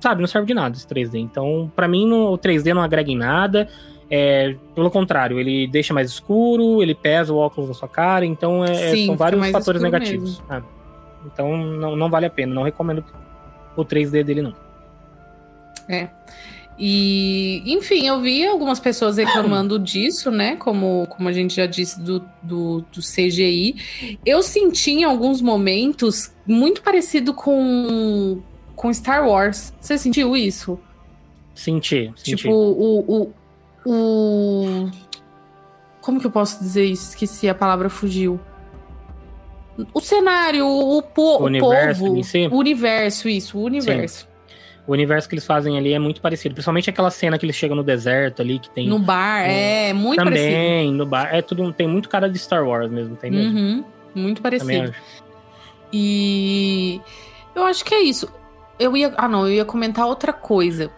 sabe, 0.00 0.20
não 0.20 0.28
serve 0.28 0.46
de 0.46 0.54
nada 0.54 0.76
esse 0.76 0.86
3D. 0.86 1.18
Então, 1.18 1.70
pra 1.74 1.86
mim, 1.86 2.06
no, 2.06 2.32
o 2.32 2.38
3D 2.38 2.72
não 2.74 2.82
agrega 2.82 3.10
em 3.10 3.16
nada. 3.16 3.68
É, 4.10 4.56
pelo 4.74 4.90
contrário, 4.90 5.38
ele 5.38 5.68
deixa 5.68 5.94
mais 5.94 6.10
escuro, 6.10 6.82
ele 6.82 6.94
pesa 6.94 7.32
o 7.32 7.36
óculos 7.36 7.68
na 7.68 7.74
sua 7.74 7.88
cara, 7.88 8.26
então 8.26 8.64
é- 8.64 8.92
Sim, 8.92 9.06
são 9.06 9.16
vários 9.16 9.50
fatores 9.50 9.80
negativos. 9.80 10.42
Ah, 10.48 10.62
então 11.24 11.56
não, 11.56 11.94
não 11.94 12.10
vale 12.10 12.26
a 12.26 12.30
pena, 12.30 12.52
não 12.52 12.64
recomendo 12.64 13.04
o 13.76 13.84
3D 13.84 14.24
dele, 14.24 14.42
não. 14.42 14.54
E, 16.82 17.62
enfim, 17.66 18.06
eu 18.06 18.20
vi 18.22 18.46
algumas 18.46 18.80
pessoas 18.80 19.18
reclamando 19.18 19.78
disso, 19.78 20.30
né? 20.30 20.56
Como, 20.56 21.06
como 21.10 21.28
a 21.28 21.32
gente 21.32 21.54
já 21.54 21.66
disse 21.66 22.00
do, 22.00 22.24
do, 22.42 22.80
do 22.90 23.00
CGI. 23.00 24.18
Eu 24.24 24.42
senti 24.42 24.92
em 24.92 25.04
alguns 25.04 25.42
momentos 25.42 26.32
muito 26.46 26.80
parecido 26.82 27.34
com, 27.34 28.40
com 28.80 28.92
Star 28.94 29.28
Wars. 29.28 29.74
Você 29.78 29.98
sentiu 29.98 30.34
isso? 30.34 30.80
Senti, 31.54 32.10
senti. 32.16 32.36
Tipo, 32.36 32.50
o, 32.54 33.00
o, 33.06 33.34
o. 33.84 34.90
Como 36.00 36.18
que 36.18 36.26
eu 36.26 36.30
posso 36.30 36.58
dizer 36.60 36.86
isso? 36.86 37.10
Esqueci 37.10 37.46
a 37.46 37.54
palavra, 37.54 37.90
fugiu. 37.90 38.40
O 39.92 40.00
cenário, 40.00 40.66
o, 40.66 41.02
po 41.02 41.42
O 41.42 41.44
universo 41.44 42.06
povo. 42.06 42.24
si? 42.24 42.48
O 42.50 42.56
universo, 42.56 43.28
isso, 43.28 43.58
o 43.58 43.64
universo. 43.64 44.26
O 44.86 44.92
universo 44.92 45.28
que 45.28 45.34
eles 45.34 45.44
fazem 45.44 45.76
ali 45.76 45.92
é 45.92 45.98
muito 45.98 46.22
parecido. 46.22 46.54
Principalmente 46.54 46.88
aquela 46.88 47.10
cena 47.10 47.38
que 47.38 47.44
eles 47.44 47.56
chegam 47.56 47.76
no 47.76 47.82
deserto 47.82 48.40
ali, 48.40 48.58
que 48.58 48.70
tem. 48.70 48.88
No 48.88 48.98
bar, 48.98 49.42
é, 49.42 49.92
muito 49.92 50.24
parecido. 50.24 50.50
também, 50.50 50.92
no 50.92 51.04
bar. 51.04 51.28
É 51.34 51.42
tudo. 51.42 51.70
Tem 51.74 51.86
muito 51.86 52.08
cara 52.08 52.30
de 52.30 52.38
Star 52.38 52.66
Wars 52.66 52.90
mesmo, 52.90 53.14
tem 53.14 53.30
mesmo. 53.30 53.58
Uhum, 53.58 53.84
muito 54.14 54.40
Também 54.40 54.78
parecido. 54.80 54.94
E 55.92 56.98
eu 57.54 57.64
acho 57.64 57.84
que 57.84 57.94
é 57.94 58.00
isso. 58.00 58.39
Eu 58.80 58.96
ia. 58.96 59.12
Ah, 59.18 59.28
não, 59.28 59.46
eu 59.46 59.52
ia 59.52 59.64
comentar 59.64 60.06
outra 60.06 60.32
coisa. 60.32 60.90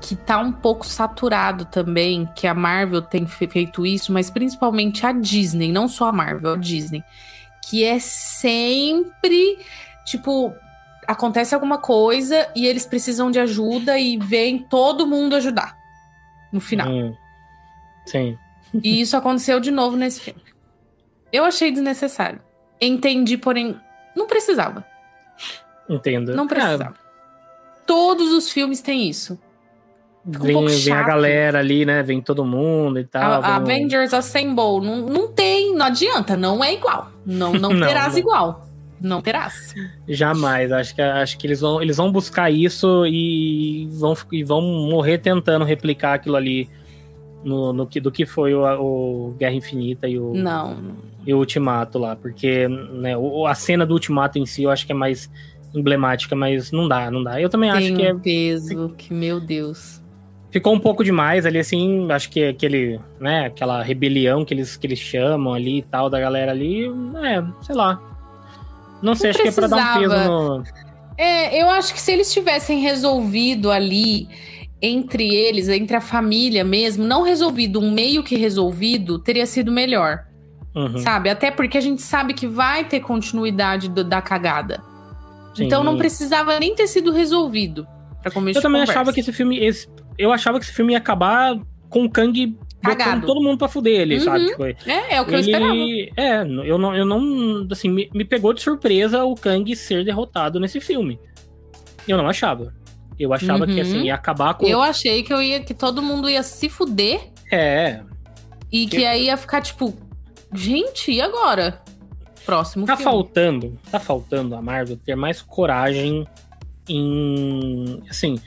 Que 0.00 0.16
tá 0.16 0.38
um 0.38 0.50
pouco 0.50 0.86
saturado 0.86 1.66
também, 1.66 2.26
que 2.34 2.46
a 2.46 2.54
Marvel 2.54 3.02
tem 3.02 3.26
feito 3.26 3.84
isso, 3.84 4.10
mas 4.10 4.30
principalmente 4.30 5.04
a 5.04 5.12
Disney, 5.12 5.70
não 5.70 5.86
só 5.86 6.08
a 6.08 6.12
Marvel, 6.12 6.54
a 6.54 6.56
Disney. 6.56 7.04
Que 7.68 7.84
é 7.84 7.98
sempre, 7.98 9.58
tipo, 10.06 10.54
acontece 11.06 11.54
alguma 11.54 11.76
coisa 11.76 12.48
e 12.56 12.66
eles 12.66 12.86
precisam 12.86 13.30
de 13.30 13.38
ajuda 13.38 13.98
e 13.98 14.16
vem 14.16 14.58
todo 14.58 15.06
mundo 15.06 15.36
ajudar 15.36 15.76
no 16.50 16.60
final. 16.60 16.88
Hum, 16.88 17.14
sim. 18.06 18.38
E 18.82 19.02
isso 19.02 19.18
aconteceu 19.18 19.60
de 19.60 19.70
novo 19.70 19.98
nesse 19.98 20.20
filme. 20.20 20.40
Eu 21.30 21.44
achei 21.44 21.70
desnecessário. 21.70 22.40
Entendi, 22.80 23.36
porém, 23.36 23.78
não 24.16 24.26
precisava. 24.26 24.82
Entendo. 25.88 26.34
Não 26.34 26.46
precisava. 26.46 26.94
É. 27.06 27.09
Todos 27.90 28.30
os 28.32 28.48
filmes 28.48 28.80
têm 28.80 29.08
isso. 29.08 29.36
vem, 30.24 30.54
um 30.54 30.64
vem 30.64 30.92
a 30.92 31.02
galera 31.02 31.58
ali, 31.58 31.84
né? 31.84 32.04
Vem 32.04 32.20
todo 32.20 32.44
mundo 32.44 33.00
e 33.00 33.04
tal. 33.04 33.32
A, 33.32 33.40
vamos... 33.40 33.68
Avengers 33.68 34.14
Assemble. 34.14 34.80
Não, 34.80 35.08
não 35.08 35.26
tem, 35.26 35.74
não 35.74 35.86
adianta, 35.86 36.36
não 36.36 36.62
é 36.62 36.72
igual. 36.72 37.10
Não, 37.26 37.52
não, 37.52 37.70
não 37.74 37.88
terás 37.88 38.12
não. 38.12 38.20
igual. 38.20 38.66
Não 39.00 39.20
terás. 39.20 39.74
Jamais. 40.06 40.70
Acho 40.70 40.94
que, 40.94 41.02
acho 41.02 41.36
que 41.36 41.48
eles, 41.48 41.62
vão, 41.62 41.82
eles 41.82 41.96
vão 41.96 42.12
buscar 42.12 42.48
isso 42.48 43.04
e 43.06 43.88
vão, 43.90 44.16
e 44.30 44.44
vão 44.44 44.62
morrer 44.62 45.18
tentando 45.18 45.64
replicar 45.64 46.14
aquilo 46.14 46.36
ali 46.36 46.70
no, 47.42 47.72
no 47.72 47.88
que, 47.88 47.98
do 47.98 48.12
que 48.12 48.24
foi 48.24 48.54
o, 48.54 48.62
o, 48.62 49.34
Guerra 49.36 49.54
Infinita 49.54 50.06
e 50.06 50.16
o, 50.16 50.32
não. 50.32 50.94
e 51.26 51.34
o 51.34 51.38
Ultimato 51.38 51.98
lá. 51.98 52.14
Porque 52.14 52.68
né, 52.68 53.14
a 53.48 53.54
cena 53.56 53.84
do 53.84 53.94
Ultimato 53.94 54.38
em 54.38 54.46
si 54.46 54.62
eu 54.62 54.70
acho 54.70 54.86
que 54.86 54.92
é 54.92 54.94
mais 54.94 55.28
emblemática, 55.74 56.34
mas 56.34 56.70
não 56.72 56.88
dá, 56.88 57.10
não 57.10 57.22
dá. 57.22 57.40
Eu 57.40 57.48
também 57.48 57.70
Tem 57.70 57.78
acho 57.78 57.96
que 57.96 58.02
um 58.02 58.06
é. 58.06 58.14
peso, 58.14 58.94
que 58.96 59.12
meu 59.12 59.40
Deus. 59.40 60.00
Ficou 60.50 60.74
um 60.74 60.80
pouco 60.80 61.04
demais 61.04 61.46
ali, 61.46 61.58
assim, 61.58 62.10
acho 62.10 62.28
que 62.28 62.44
aquele, 62.44 63.00
né, 63.20 63.46
aquela 63.46 63.82
rebelião 63.82 64.44
que 64.44 64.52
eles, 64.52 64.76
que 64.76 64.86
eles 64.86 64.98
chamam 64.98 65.54
ali 65.54 65.78
e 65.78 65.82
tal, 65.82 66.10
da 66.10 66.18
galera 66.18 66.50
ali, 66.50 66.86
é, 67.22 67.42
sei 67.62 67.74
lá. 67.74 68.00
Não 69.00 69.14
sei, 69.14 69.30
não 69.30 69.40
acho 69.40 69.42
precisava. 69.42 69.42
que 69.42 69.48
é 69.48 69.52
pra 69.52 69.68
dar 69.68 69.96
um 69.96 70.00
peso 70.00 70.28
no. 70.28 70.64
É, 71.16 71.62
eu 71.62 71.68
acho 71.68 71.92
que 71.92 72.00
se 72.00 72.12
eles 72.12 72.32
tivessem 72.32 72.80
resolvido 72.80 73.70
ali 73.70 74.26
entre 74.82 75.34
eles, 75.34 75.68
entre 75.68 75.96
a 75.96 76.00
família 76.00 76.64
mesmo, 76.64 77.04
não 77.04 77.22
resolvido, 77.22 77.78
um 77.78 77.90
meio 77.90 78.22
que 78.22 78.36
resolvido, 78.36 79.18
teria 79.18 79.46
sido 79.46 79.70
melhor. 79.70 80.24
Uhum. 80.74 80.98
Sabe? 80.98 81.28
Até 81.28 81.50
porque 81.50 81.76
a 81.76 81.80
gente 81.80 82.00
sabe 82.00 82.32
que 82.32 82.46
vai 82.46 82.84
ter 82.84 83.00
continuidade 83.00 83.88
do, 83.88 84.02
da 84.02 84.22
cagada. 84.22 84.82
Sim. 85.54 85.64
Então 85.64 85.82
não 85.82 85.96
precisava 85.96 86.58
nem 86.58 86.74
ter 86.74 86.86
sido 86.86 87.12
resolvido 87.12 87.86
para 88.22 88.30
começo 88.30 88.58
Eu 88.58 88.62
também 88.62 88.80
conversa. 88.80 89.00
achava 89.00 89.12
que 89.12 89.20
esse 89.20 89.32
filme. 89.32 89.58
Esse, 89.58 89.88
eu 90.18 90.32
achava 90.32 90.58
que 90.58 90.64
esse 90.64 90.74
filme 90.74 90.92
ia 90.92 90.98
acabar 90.98 91.58
com 91.88 92.04
o 92.04 92.10
Kang 92.10 92.58
botando 92.82 93.26
todo 93.26 93.42
mundo 93.42 93.58
pra 93.58 93.68
fuder 93.68 94.00
ele, 94.00 94.16
uhum. 94.16 94.20
sabe? 94.20 94.54
Foi. 94.54 94.76
É, 94.86 95.16
é 95.16 95.20
o 95.20 95.24
que 95.24 95.34
ele, 95.34 95.36
eu 95.36 95.40
esperava. 95.40 95.74
É, 96.16 96.42
eu 96.68 96.78
não, 96.78 96.96
eu 96.96 97.04
não. 97.04 97.66
Assim, 97.70 97.88
me, 97.88 98.10
me 98.14 98.24
pegou 98.24 98.52
de 98.52 98.62
surpresa 98.62 99.24
o 99.24 99.34
Kang 99.34 99.74
ser 99.74 100.04
derrotado 100.04 100.60
nesse 100.60 100.80
filme. 100.80 101.18
Eu 102.06 102.16
não 102.16 102.28
achava. 102.28 102.74
Eu 103.18 103.34
achava 103.34 103.66
uhum. 103.66 103.74
que 103.74 103.80
assim, 103.80 104.04
ia 104.04 104.14
acabar 104.14 104.54
com. 104.54 104.66
Eu 104.66 104.80
achei 104.80 105.22
que 105.22 105.32
eu 105.32 105.42
ia 105.42 105.60
que 105.60 105.74
todo 105.74 106.02
mundo 106.02 106.28
ia 106.28 106.42
se 106.42 106.68
fuder. 106.68 107.20
É. 107.52 108.00
E 108.72 108.86
que, 108.86 108.98
que 108.98 109.04
aí 109.04 109.24
ia 109.24 109.36
ficar, 109.36 109.60
tipo, 109.60 109.94
gente, 110.54 111.10
e 111.10 111.20
agora? 111.20 111.82
Próximo 112.44 112.86
tá 112.86 112.96
filme. 112.96 113.12
faltando, 113.12 113.78
tá 113.90 114.00
faltando 114.00 114.54
a 114.54 114.62
Marvel 114.62 114.96
ter 114.96 115.14
mais 115.14 115.42
coragem 115.42 116.26
em. 116.88 118.02
Assim, 118.08 118.38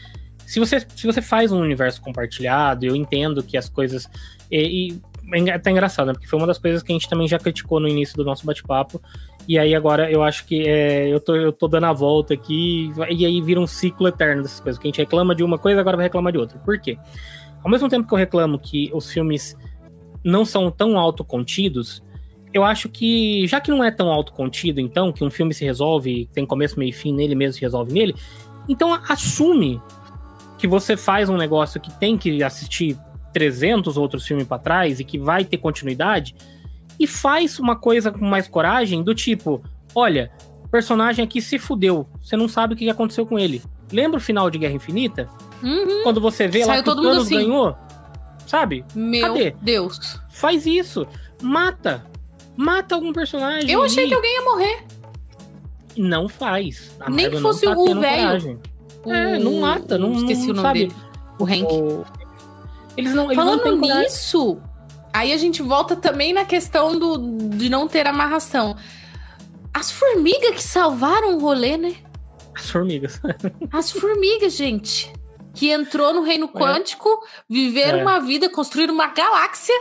se 0.45 0.59
você, 0.59 0.79
se 0.79 1.05
você 1.05 1.21
faz 1.21 1.51
um 1.51 1.59
universo 1.59 2.01
compartilhado, 2.01 2.85
eu 2.85 2.95
entendo 2.95 3.43
que 3.43 3.57
as 3.57 3.69
coisas. 3.69 4.09
E, 4.51 4.91
e 4.91 5.01
é 5.49 5.51
até 5.51 5.71
engraçado, 5.71 6.07
né? 6.07 6.13
Porque 6.13 6.27
foi 6.27 6.37
uma 6.37 6.47
das 6.47 6.57
coisas 6.57 6.83
que 6.83 6.91
a 6.91 6.95
gente 6.95 7.09
também 7.09 7.27
já 7.27 7.39
criticou 7.39 7.79
no 7.79 7.87
início 7.87 8.15
do 8.15 8.25
nosso 8.25 8.45
bate-papo. 8.45 9.01
E 9.47 9.57
aí 9.57 9.75
agora 9.75 10.09
eu 10.11 10.23
acho 10.23 10.45
que 10.45 10.67
é, 10.67 11.07
eu, 11.07 11.19
tô, 11.19 11.35
eu 11.35 11.51
tô 11.51 11.67
dando 11.67 11.85
a 11.85 11.93
volta 11.93 12.33
aqui, 12.33 12.91
e 13.09 13.25
aí 13.25 13.41
vira 13.41 13.59
um 13.59 13.67
ciclo 13.67 14.07
eterno 14.07 14.41
dessas 14.41 14.59
coisas. 14.59 14.79
Que 14.79 14.87
a 14.87 14.89
gente 14.89 14.99
reclama 14.99 15.33
de 15.33 15.43
uma 15.43 15.57
coisa, 15.57 15.79
agora 15.79 15.97
vai 15.97 16.05
reclamar 16.05 16.31
de 16.31 16.39
outra. 16.39 16.57
Por 16.59 16.79
quê? 16.79 16.97
Ao 17.63 17.71
mesmo 17.71 17.87
tempo 17.89 18.07
que 18.07 18.13
eu 18.13 18.17
reclamo 18.17 18.59
que 18.59 18.91
os 18.93 19.11
filmes 19.11 19.57
não 20.23 20.45
são 20.45 20.69
tão 20.69 20.97
autocontidos, 20.97 22.03
eu 22.53 22.63
acho 22.63 22.87
que, 22.87 23.47
já 23.47 23.59
que 23.59 23.71
não 23.71 23.83
é 23.83 23.89
tão 23.89 24.09
autocontido, 24.09 24.79
então, 24.79 25.11
que 25.11 25.23
um 25.23 25.31
filme 25.31 25.53
se 25.53 25.65
resolve, 25.65 26.29
tem 26.33 26.45
começo, 26.45 26.77
meio 26.77 26.89
e 26.89 26.93
fim 26.93 27.13
nele 27.13 27.35
mesmo, 27.35 27.53
se 27.53 27.61
resolve 27.61 27.91
nele, 27.91 28.15
então 28.69 28.93
assume 29.09 29.81
que 30.57 30.67
você 30.67 30.95
faz 30.95 31.29
um 31.29 31.35
negócio 31.35 31.81
que 31.81 31.91
tem 31.99 32.17
que 32.17 32.43
assistir 32.43 32.97
300 33.33 33.97
outros 33.97 34.25
filmes 34.25 34.47
para 34.47 34.59
trás 34.59 34.99
e 34.99 35.03
que 35.03 35.17
vai 35.17 35.43
ter 35.43 35.57
continuidade, 35.57 36.35
e 36.99 37.07
faz 37.07 37.59
uma 37.59 37.75
coisa 37.75 38.11
com 38.11 38.23
mais 38.23 38.47
coragem, 38.47 39.03
do 39.03 39.15
tipo: 39.15 39.63
olha, 39.95 40.31
o 40.63 40.67
personagem 40.67 41.25
aqui 41.25 41.41
se 41.41 41.57
fudeu, 41.57 42.07
você 42.21 42.37
não 42.37 42.47
sabe 42.47 42.75
o 42.75 42.77
que 42.77 42.89
aconteceu 42.89 43.25
com 43.25 43.39
ele. 43.39 43.61
Lembra 43.91 44.17
o 44.17 44.21
final 44.21 44.49
de 44.49 44.57
Guerra 44.57 44.75
Infinita? 44.75 45.27
Uhum. 45.61 46.03
Quando 46.03 46.21
você 46.21 46.47
vê 46.47 46.63
Saiu 46.63 46.77
lá 46.77 46.83
que 46.83 46.89
o 46.89 46.95
Thanos 46.95 47.25
assim. 47.25 47.35
ganhou? 47.35 47.75
Sabe? 48.45 48.85
Meu 48.95 49.33
Cadê? 49.33 49.55
Deus. 49.61 50.21
Faz 50.29 50.65
isso. 50.65 51.07
Mata. 51.41 52.05
Mata 52.55 52.95
algum 52.95 53.11
personagem. 53.11 53.69
Eu 53.71 53.83
achei 53.83 54.07
que 54.07 54.13
alguém 54.13 54.33
ia 54.33 54.41
morrer. 54.43 54.83
Não 55.97 56.27
faz. 56.27 56.95
A 56.99 57.09
Nem 57.09 57.29
que 57.29 57.39
fosse 57.39 57.65
tá 57.65 57.73
o 57.77 57.99
velho. 57.99 58.61
É, 59.05 59.37
não 59.37 59.59
mata. 59.59 59.97
Não, 59.97 60.13
Esqueci 60.13 60.47
não, 60.47 60.53
o 60.53 60.55
nome 60.55 60.67
sabe? 60.67 60.79
dele. 60.79 60.95
O 61.39 61.45
Hank. 61.45 61.73
O... 61.73 62.05
Eles 62.95 63.13
não. 63.13 63.25
Eles 63.25 63.35
Falando 63.35 63.75
não 63.75 63.99
nisso, 63.99 64.61
Aí 65.13 65.31
a 65.31 65.37
gente 65.37 65.61
volta 65.61 65.95
também 65.95 66.33
na 66.33 66.43
questão 66.43 66.97
do, 66.97 67.37
de 67.49 67.69
não 67.69 67.87
ter 67.87 68.07
amarração. 68.07 68.75
As 69.71 69.91
formigas 69.91 70.55
que 70.55 70.63
salvaram 70.63 71.35
o 71.35 71.39
rolê, 71.39 71.77
né? 71.77 71.95
As 72.55 72.69
formigas. 72.71 73.21
As 73.71 73.91
formigas, 73.91 74.53
gente. 74.53 75.13
Que 75.53 75.69
entrou 75.69 76.15
no 76.15 76.23
reino 76.23 76.49
é. 76.51 76.57
quântico, 76.57 77.07
viveram 77.47 77.99
é. 77.99 78.01
uma 78.01 78.19
vida, 78.19 78.49
construíram 78.49 78.93
uma 78.93 79.07
galáxia. 79.07 79.75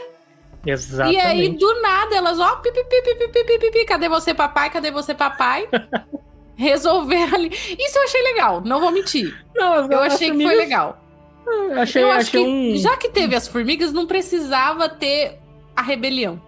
Exatamente. 0.64 1.18
E 1.18 1.20
aí, 1.20 1.48
do 1.50 1.82
nada, 1.82 2.14
elas, 2.14 2.38
ó, 2.38 2.56
pipi, 2.56 2.84
pipi, 2.84 3.14
pipi, 3.14 3.44
pipi, 3.44 3.58
pipi, 3.58 3.84
cadê 3.84 4.08
você, 4.08 4.32
papai? 4.32 4.70
Cadê 4.70 4.90
você, 4.90 5.14
papai? 5.14 5.68
Resolveram 6.54 7.34
ali. 7.34 7.50
Isso 7.50 7.98
eu 7.98 8.04
achei 8.04 8.22
legal, 8.22 8.60
não 8.60 8.80
vou 8.80 8.92
mentir. 8.92 9.34
Não, 9.54 9.90
eu 9.90 10.00
achei 10.00 10.30
que 10.30 10.42
foi 10.42 10.54
legal. 10.54 11.02
Eu 11.44 11.80
achei, 11.80 12.02
eu 12.02 12.10
acho 12.10 12.30
que, 12.30 12.38
um... 12.38 12.76
já 12.76 12.96
que 12.96 13.08
teve 13.08 13.34
as 13.34 13.48
formigas, 13.48 13.92
não 13.92 14.06
precisava 14.06 14.88
ter 14.88 15.40
a 15.74 15.82
rebelião. 15.82 16.40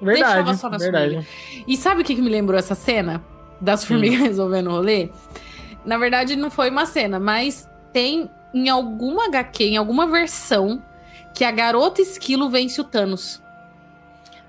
Verdade, 0.00 0.34
Deixava 0.34 0.54
só 0.54 0.70
nas 0.70 0.82
verdade. 0.82 1.14
Formigas. 1.14 1.64
E 1.66 1.76
sabe 1.76 2.02
o 2.02 2.04
que, 2.04 2.14
que 2.14 2.22
me 2.22 2.30
lembrou 2.30 2.58
essa 2.58 2.76
cena? 2.76 3.24
Das 3.60 3.84
formigas 3.84 4.20
hum. 4.20 4.24
resolvendo 4.28 4.68
o 4.68 4.70
rolê? 4.70 5.10
Na 5.84 5.98
verdade, 5.98 6.36
não 6.36 6.50
foi 6.50 6.70
uma 6.70 6.86
cena, 6.86 7.18
mas 7.18 7.68
tem 7.92 8.30
em 8.54 8.68
alguma 8.68 9.26
HQ, 9.26 9.64
em 9.64 9.76
alguma 9.76 10.06
versão, 10.06 10.82
que 11.38 11.44
a 11.44 11.52
garota 11.52 12.02
esquilo 12.02 12.50
vence 12.50 12.80
o 12.80 12.84
Thanos. 12.84 13.40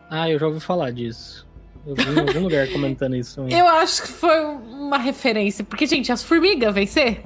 Ah, 0.09 0.27
eu 0.27 0.39
já 0.39 0.47
ouvi 0.47 0.59
falar 0.59 0.89
disso. 0.89 1.47
Eu 1.85 1.93
vi 1.93 2.01
em 2.01 2.19
algum 2.19 2.39
lugar 2.49 2.67
comentando 2.69 3.15
isso. 3.15 3.45
Eu 3.47 3.67
acho 3.67 4.01
que 4.01 4.07
foi 4.07 4.43
uma 4.43 4.97
referência. 4.97 5.63
Porque, 5.63 5.85
gente, 5.85 6.11
as 6.11 6.23
formigas 6.23 6.73
vencer? 6.73 7.21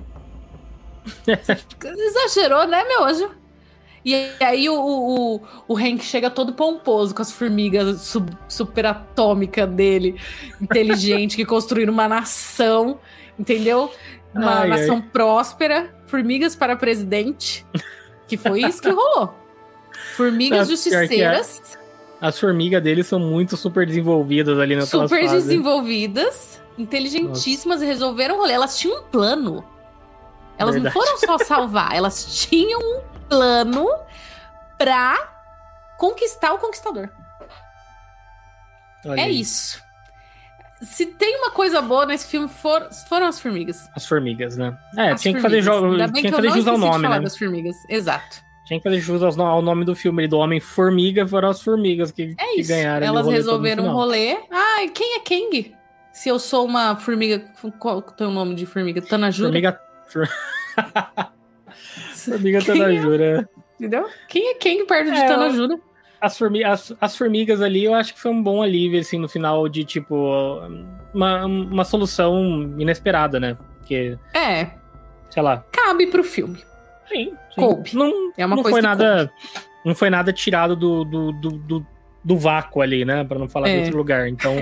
Exagerou, 1.26 2.68
né, 2.68 2.84
meu 2.84 3.06
anjo? 3.06 3.32
E 4.04 4.14
aí 4.42 4.68
o, 4.68 4.76
o, 4.76 5.42
o 5.66 5.78
Hank 5.78 6.04
chega 6.04 6.30
todo 6.30 6.52
pomposo 6.52 7.16
com 7.16 7.22
as 7.22 7.32
formigas 7.32 8.02
sub, 8.02 8.38
superatômicas 8.50 9.70
dele, 9.70 10.20
inteligente, 10.60 11.38
que 11.38 11.46
construíram 11.46 11.94
uma 11.94 12.10
nação, 12.10 13.00
entendeu? 13.40 13.90
Uma 14.36 14.64
ai, 14.64 14.68
nação 14.68 14.98
ai. 14.98 15.10
próspera, 15.10 15.96
formigas 16.06 16.54
para 16.54 16.76
presidente, 16.76 17.66
que 18.28 18.36
foi 18.36 18.60
isso 18.60 18.82
que 18.82 18.90
rolou. 18.90 19.42
Formigas 20.16 20.70
justiceiras. 20.70 21.78
As 22.22 22.40
formigas 22.40 22.82
dele 22.82 23.04
são 23.04 23.20
muito 23.20 23.58
super 23.58 23.86
desenvolvidas 23.86 24.58
ali 24.58 24.78
na 24.78 24.86
Super 24.86 25.30
desenvolvidas, 25.30 26.62
inteligentíssimas, 26.78 27.82
Nossa. 27.82 27.92
resolveram 27.92 28.36
o 28.36 28.38
rolê. 28.38 28.54
Elas 28.54 28.78
tinham 28.78 29.02
um 29.02 29.04
plano. 29.04 29.66
Elas 30.58 30.76
Verdade. 30.76 30.96
não 30.96 31.04
foram 31.04 31.18
só 31.18 31.38
salvar, 31.44 31.92
elas 31.98 32.48
tinham 32.48 32.80
um 32.80 33.02
plano 33.28 33.90
pra 34.78 35.18
conquistar 35.98 36.54
o 36.54 36.60
conquistador. 36.60 37.10
Olha 39.06 39.20
é 39.20 39.24
aí. 39.26 39.42
isso. 39.42 39.82
Se 40.82 41.06
tem 41.06 41.38
uma 41.38 41.52
coisa 41.52 41.82
boa 41.82 42.06
nesse 42.06 42.28
filme, 42.28 42.48
for, 42.48 42.88
foram 43.10 43.28
as 43.28 43.40
formigas. 43.40 43.90
As 43.96 44.06
formigas, 44.06 44.56
né? 44.56 44.78
É, 44.98 45.12
as 45.12 45.22
tinha 45.22 45.40
formigas. 45.40 45.66
que 45.66 45.72
fazer, 45.72 46.08
jo 46.08 46.14
tinha 46.14 46.32
que 46.32 46.36
fazer 46.36 46.52
jus 46.52 46.68
ao 46.68 46.78
nome, 46.78 47.08
né? 47.08 47.20
das 47.20 47.38
formigas, 47.38 47.76
exato. 47.90 48.42
Tinha 48.74 48.80
que 48.80 48.90
fazer 48.90 49.00
jus 49.02 49.38
ao 49.38 49.62
nome 49.62 49.86
do 49.86 49.96
filme 49.96 50.28
do 50.28 50.40
Homem-Formiga, 50.40 51.28
foram 51.28 51.50
as 51.50 51.62
formigas 51.62 52.12
que, 52.12 52.36
é 52.40 52.56
que 52.56 52.64
ganharam. 52.64 53.06
Elas 53.06 53.28
resolveram 53.28 53.86
um 53.86 53.92
rolê. 53.92 54.38
Ai, 54.50 54.90
quem 54.90 55.16
é 55.16 55.20
Kang? 55.20 55.76
Se 56.12 56.30
eu 56.30 56.40
sou 56.40 56.66
uma 56.66 56.96
formiga. 56.96 57.40
Qual 57.80 58.02
que 58.02 58.10
é 58.10 58.14
o 58.14 58.18
teu 58.18 58.32
nome 58.32 58.56
de 58.56 58.66
formiga? 58.66 59.00
Tanajura? 59.02 59.50
Formiga. 59.50 59.80
formiga 62.16 62.62
Quem 62.62 62.74
é? 62.74 62.78
Tanajura. 62.78 63.50
Entendeu? 63.80 64.08
Quem 64.28 64.50
é 64.50 64.54
quem 64.56 64.86
perto 64.88 65.12
de 65.12 65.20
É, 65.20 65.28
Tanajura? 65.28 65.80
As, 66.20 66.40
as, 66.42 66.94
as 67.00 67.18
formigas 67.18 67.62
ali, 67.62 67.84
eu 67.84 67.94
acho 67.94 68.14
que 68.14 68.20
foi 68.22 68.32
um 68.32 68.42
bom 68.42 68.62
alívio, 68.62 69.00
assim, 69.00 69.20
no 69.20 69.28
final 69.30 69.68
de, 69.70 69.84
tipo, 69.84 70.16
uma, 71.14 71.46
uma 71.46 71.84
solução 71.84 72.74
inesperada, 72.80 73.40
né? 73.40 73.58
Porque, 73.78 74.18
É, 74.34 74.72
sei 75.30 75.44
lá. 75.44 75.64
cabe 75.72 76.08
pro 76.08 76.24
filme. 76.24 76.64
Sim, 77.10 77.32
sim. 77.54 77.62
Coube. 77.62 77.96
Não, 77.96 78.32
É 78.38 78.46
uma 78.46 78.56
não 78.56 78.64
coisa 78.64 78.76
foi 78.78 78.82
nada. 78.82 79.32
Não 79.86 79.94
foi 79.96 80.10
nada 80.10 80.32
tirado 80.32 80.76
do, 80.76 81.04
do, 81.04 81.32
do, 81.34 81.50
do, 81.52 81.88
do 82.24 82.38
vácuo 82.38 82.82
ali, 82.82 83.04
né? 83.04 83.24
Pra 83.24 83.38
não 83.38 83.50
falar 83.50 83.68
É. 83.70 83.76
de 83.78 83.84
outro 83.84 83.98
lugar. 83.98 84.28
Então, 84.30 84.54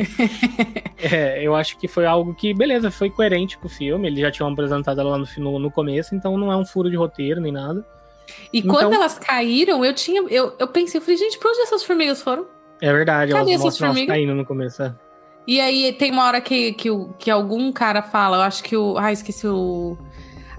é, 0.97 1.41
eu 1.45 1.55
acho 1.55 1.77
que 1.77 1.87
foi 1.87 2.05
algo 2.05 2.33
que, 2.33 2.53
beleza, 2.53 2.89
foi 2.91 3.09
coerente 3.09 3.57
com 3.57 3.67
o 3.67 3.69
filme. 3.69 4.07
Eles 4.07 4.19
já 4.19 4.31
tinham 4.31 4.49
apresentado 4.51 4.99
ela 4.99 5.11
lá 5.11 5.17
no, 5.17 5.25
no, 5.37 5.59
no 5.59 5.71
começo, 5.71 6.15
então 6.15 6.37
não 6.37 6.51
é 6.51 6.57
um 6.57 6.65
furo 6.65 6.89
de 6.89 6.95
roteiro 6.95 7.39
nem 7.41 7.51
nada. 7.51 7.85
E 8.53 8.59
Então- 8.59 8.73
quando 8.75 8.93
elas 8.93 9.17
caíram, 9.19 9.83
eu 9.83 9.93
tinha. 9.93 10.21
Eu, 10.29 10.53
eu 10.57 10.67
pensei, 10.67 10.99
eu 10.99 11.03
falei, 11.03 11.17
gente, 11.17 11.37
pra 11.37 11.49
onde 11.49 11.61
essas 11.61 11.83
formigas 11.83 12.21
foram? 12.21 12.45
É 12.81 12.91
verdade, 12.91 13.31
Cadê 13.31 13.51
elas 13.51 13.63
mostram 13.63 13.89
elas 13.89 14.05
caindo 14.05 14.33
no 14.33 14.45
começo. 14.45 14.81
é. 14.81 14.93
E 15.47 15.59
aí 15.59 15.91
tem 15.93 16.11
uma 16.11 16.25
hora 16.25 16.39
que, 16.39 16.71
que, 16.73 16.87
que 17.17 17.29
algum 17.31 17.71
cara 17.71 18.01
fala, 18.03 18.37
eu 18.37 18.41
acho 18.41 18.63
que 18.63 18.77
o. 18.77 18.95
Ah, 18.97 19.11
esqueci 19.11 19.47
o. 19.47 19.97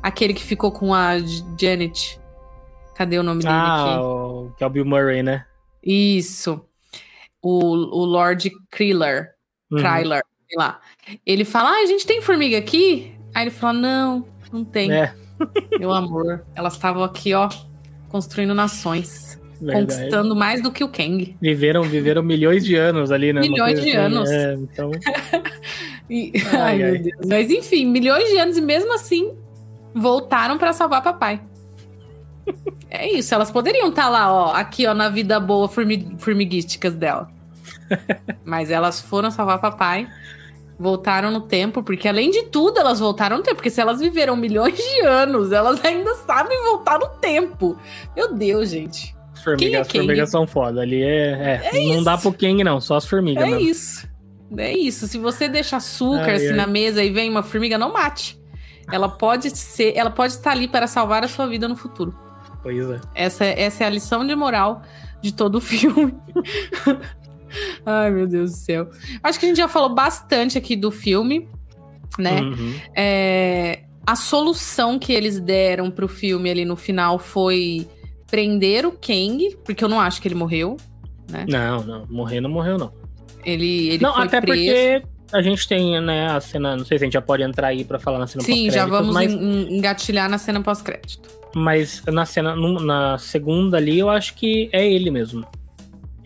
Aquele 0.03 0.35
que 0.35 0.43
ficou 0.43 0.73
com 0.73 0.93
a 0.93 1.19
Janet. 1.61 2.19
Cadê 2.95 3.19
o 3.19 3.23
nome 3.23 3.43
dele 3.43 3.55
Ah, 3.55 3.85
aqui? 3.95 3.99
o, 4.05 4.51
que 4.57 4.65
é 4.65 4.67
o 4.67 4.71
Bill 4.71 4.85
Murray, 4.85 5.23
né? 5.23 5.45
Isso. 5.83 6.61
O, 7.41 7.59
o 7.75 8.05
Lord 8.05 8.51
Kriller. 8.71 9.31
Uhum. 9.71 9.79
Kryler, 9.79 10.23
sei 10.49 10.59
lá. 10.59 10.81
Ele 11.25 11.45
fala: 11.45 11.71
Ah, 11.71 11.83
a 11.83 11.87
gente 11.87 12.07
tem 12.07 12.21
formiga 12.21 12.59
aqui? 12.59 13.13
Aí 13.35 13.45
ele 13.45 13.51
fala: 13.51 13.73
Não, 13.73 14.27
não 14.53 14.65
tem. 14.65 14.93
É, 14.93 15.15
Meu 15.79 15.93
amor. 15.93 16.45
Elas 16.55 16.75
estavam 16.75 17.03
aqui, 17.03 17.33
ó, 17.35 17.49
construindo 18.09 18.55
nações. 18.55 19.41
verdade. 19.61 19.81
Conquistando 19.87 20.37
mais 20.37 20.63
do 20.63 20.71
que 20.71 20.85
o 20.85 20.89
Kang. 20.89 21.37
Viveram, 21.41 21.83
viveram 21.83 22.23
milhões 22.23 22.65
de 22.65 22.75
anos 22.77 23.11
ali, 23.11 23.33
né? 23.33 23.41
Milhões 23.41 23.81
de 23.81 23.89
assim, 23.91 23.97
anos. 23.99 24.31
é, 24.31 24.55
então, 24.55 24.91
E- 26.11 26.33
Ai, 26.53 26.57
Ai, 26.61 26.83
ai. 26.83 26.91
meu 26.93 27.03
Deus. 27.03 27.27
Mas 27.27 27.51
enfim, 27.51 27.87
milhões 27.87 28.29
de 28.29 28.37
anos 28.37 28.57
e 28.57 28.61
mesmo 28.61 28.93
assim 28.93 29.35
voltaram 29.95 30.59
pra 30.59 30.73
salvar 30.73 31.03
papai. 31.03 31.41
É 32.95 33.11
isso, 33.11 33.35
elas 33.35 33.51
poderiam 33.51 33.89
estar 33.89 34.11
lá, 34.11 34.31
ó, 34.31 34.53
aqui, 34.53 34.87
ó, 34.87 34.93
na 34.93 35.09
vida 35.09 35.41
boa 35.41 35.67
formi 35.67 36.15
formiguísticas 36.19 36.95
dela. 36.95 37.31
Mas 38.45 38.71
elas 38.71 39.01
foram 39.01 39.31
salvar 39.31 39.61
papai, 39.63 40.07
voltaram 40.79 41.31
no 41.31 41.41
tempo, 41.41 41.83
porque 41.83 42.07
além 42.07 42.31
de 42.31 42.43
tudo, 42.43 42.79
elas 42.79 43.01
voltaram 43.01 43.39
no 43.39 43.43
tempo, 43.43 43.57
porque 43.57 43.71
se 43.71 43.81
elas 43.81 43.99
viveram 43.99 44.37
milhões 44.37 44.77
de 44.77 45.01
anos, 45.07 45.53
elas 45.53 45.83
ainda 45.83 46.15
sabem 46.17 46.63
voltar 46.65 46.99
no 46.99 47.09
tempo. 47.19 47.79
Meu 48.15 48.35
Deus, 48.35 48.69
gente. 48.69 49.17
as 49.33 49.39
Quem 49.39 49.45
formigas, 49.45 49.75
é 49.75 49.81
as 49.81 49.89
formigas 49.93 50.31
são 50.31 50.47
foda. 50.47 50.83
Ali 50.83 51.03
é. 51.03 51.71
é, 51.73 51.95
não 51.95 52.03
dá 52.03 52.19
pro 52.19 52.33
Kang, 52.33 52.63
não, 52.63 52.79
só 52.79 52.97
as 52.97 53.07
formigas 53.07 53.43
É 53.43 53.47
mesmo. 53.47 53.61
isso. 53.61 54.09
É 54.59 54.77
isso. 54.77 55.07
Se 55.07 55.17
você 55.17 55.49
deixa 55.49 55.79
açúcar 55.79 56.27
Ai, 56.27 56.35
assim 56.35 56.51
ai. 56.51 56.57
na 56.57 56.67
mesa 56.67 57.03
e 57.03 57.09
vem 57.11 57.31
uma 57.31 57.43
formiga, 57.43 57.79
não 57.79 57.91
mate. 57.93 58.39
Ela 58.91 59.09
pode 59.09 59.51
ser, 59.57 59.97
ela 59.97 60.11
pode 60.11 60.35
estar 60.35 60.53
ali 60.53 60.69
para 60.69 60.87
salvar 60.87 61.25
a 61.25 61.29
sua 61.29 61.47
vida 61.47 61.69
no 61.69 61.77
futuro. 61.77 62.15
Pois 62.63 62.91
é. 62.91 63.01
Essa, 63.15 63.45
essa 63.45 63.85
é 63.85 63.87
a 63.87 63.91
lição 63.91 64.27
de 64.27 64.35
moral 64.35 64.83
de 65.21 65.33
todo 65.33 65.57
o 65.57 65.61
filme. 65.63 66.15
Ai, 67.85 68.11
meu 68.11 68.27
Deus 68.27 68.53
do 68.53 68.57
céu. 68.57 68.89
Acho 69.23 69.39
que 69.39 69.47
a 69.47 69.49
gente 69.49 69.59
já 69.59 69.69
falou 69.69 69.95
bastante 69.95 70.57
aqui 70.57 70.75
do 70.75 70.91
filme, 70.91 71.49
né? 72.19 72.41
Uhum. 72.41 72.75
É, 72.97 73.83
a 74.07 74.17
solução 74.17 74.99
que 74.99 75.13
eles 75.13 75.41
deram 75.41 75.91
pro 75.91 76.09
filme 76.09 76.51
ali 76.51 76.65
no 76.65 76.77
final 76.77 77.19
foi 77.19 77.87
prender 78.31 78.87
o 78.87 78.93
Kang, 78.93 79.57
porque 79.65 79.85
eu 79.85 79.89
não 79.89 80.01
acho 80.01 80.21
que 80.23 80.29
ele 80.29 80.35
morreu. 80.35 80.77
Não, 81.49 81.83
não. 81.85 82.07
Morrer 82.09 82.41
não 82.41 82.51
morreu, 82.51 82.79
não. 82.79 82.93
Ele, 83.45 83.89
ele 83.89 84.03
não, 84.03 84.17
até 84.17 84.41
preso. 84.41 84.63
porque 84.63 85.03
a 85.33 85.43
gente 85.43 85.67
tem, 85.69 86.01
né, 86.01 86.29
a 86.31 86.41
cena. 86.41 86.77
Não 86.77 86.85
sei 86.85 86.99
se 86.99 87.05
a 87.05 87.07
gente 87.07 87.15
já 87.15 87.23
pode 87.23 87.43
entrar 87.43 87.69
aí 87.69 87.85
pra 87.85 87.99
falar 87.99 88.19
na 88.19 88.27
cena 88.27 88.45
Sim, 88.45 88.71
já 88.71 88.87
vamos 88.87 89.13
mas, 89.15 89.33
en- 89.33 89.37
en- 89.37 89.77
engatilhar 89.79 90.29
na 90.29 90.39
cena 90.39 90.61
pós-crédito. 90.61 91.29
mas 91.55 92.03
na 92.07 92.25
cena, 92.25 92.55
na 92.57 93.19
segunda 93.19 93.77
ali, 93.77 93.99
eu 93.99 94.09
acho 94.11 94.35
que 94.35 94.69
é 94.73 94.87
ele 94.87 95.11
mesmo. 95.11 95.47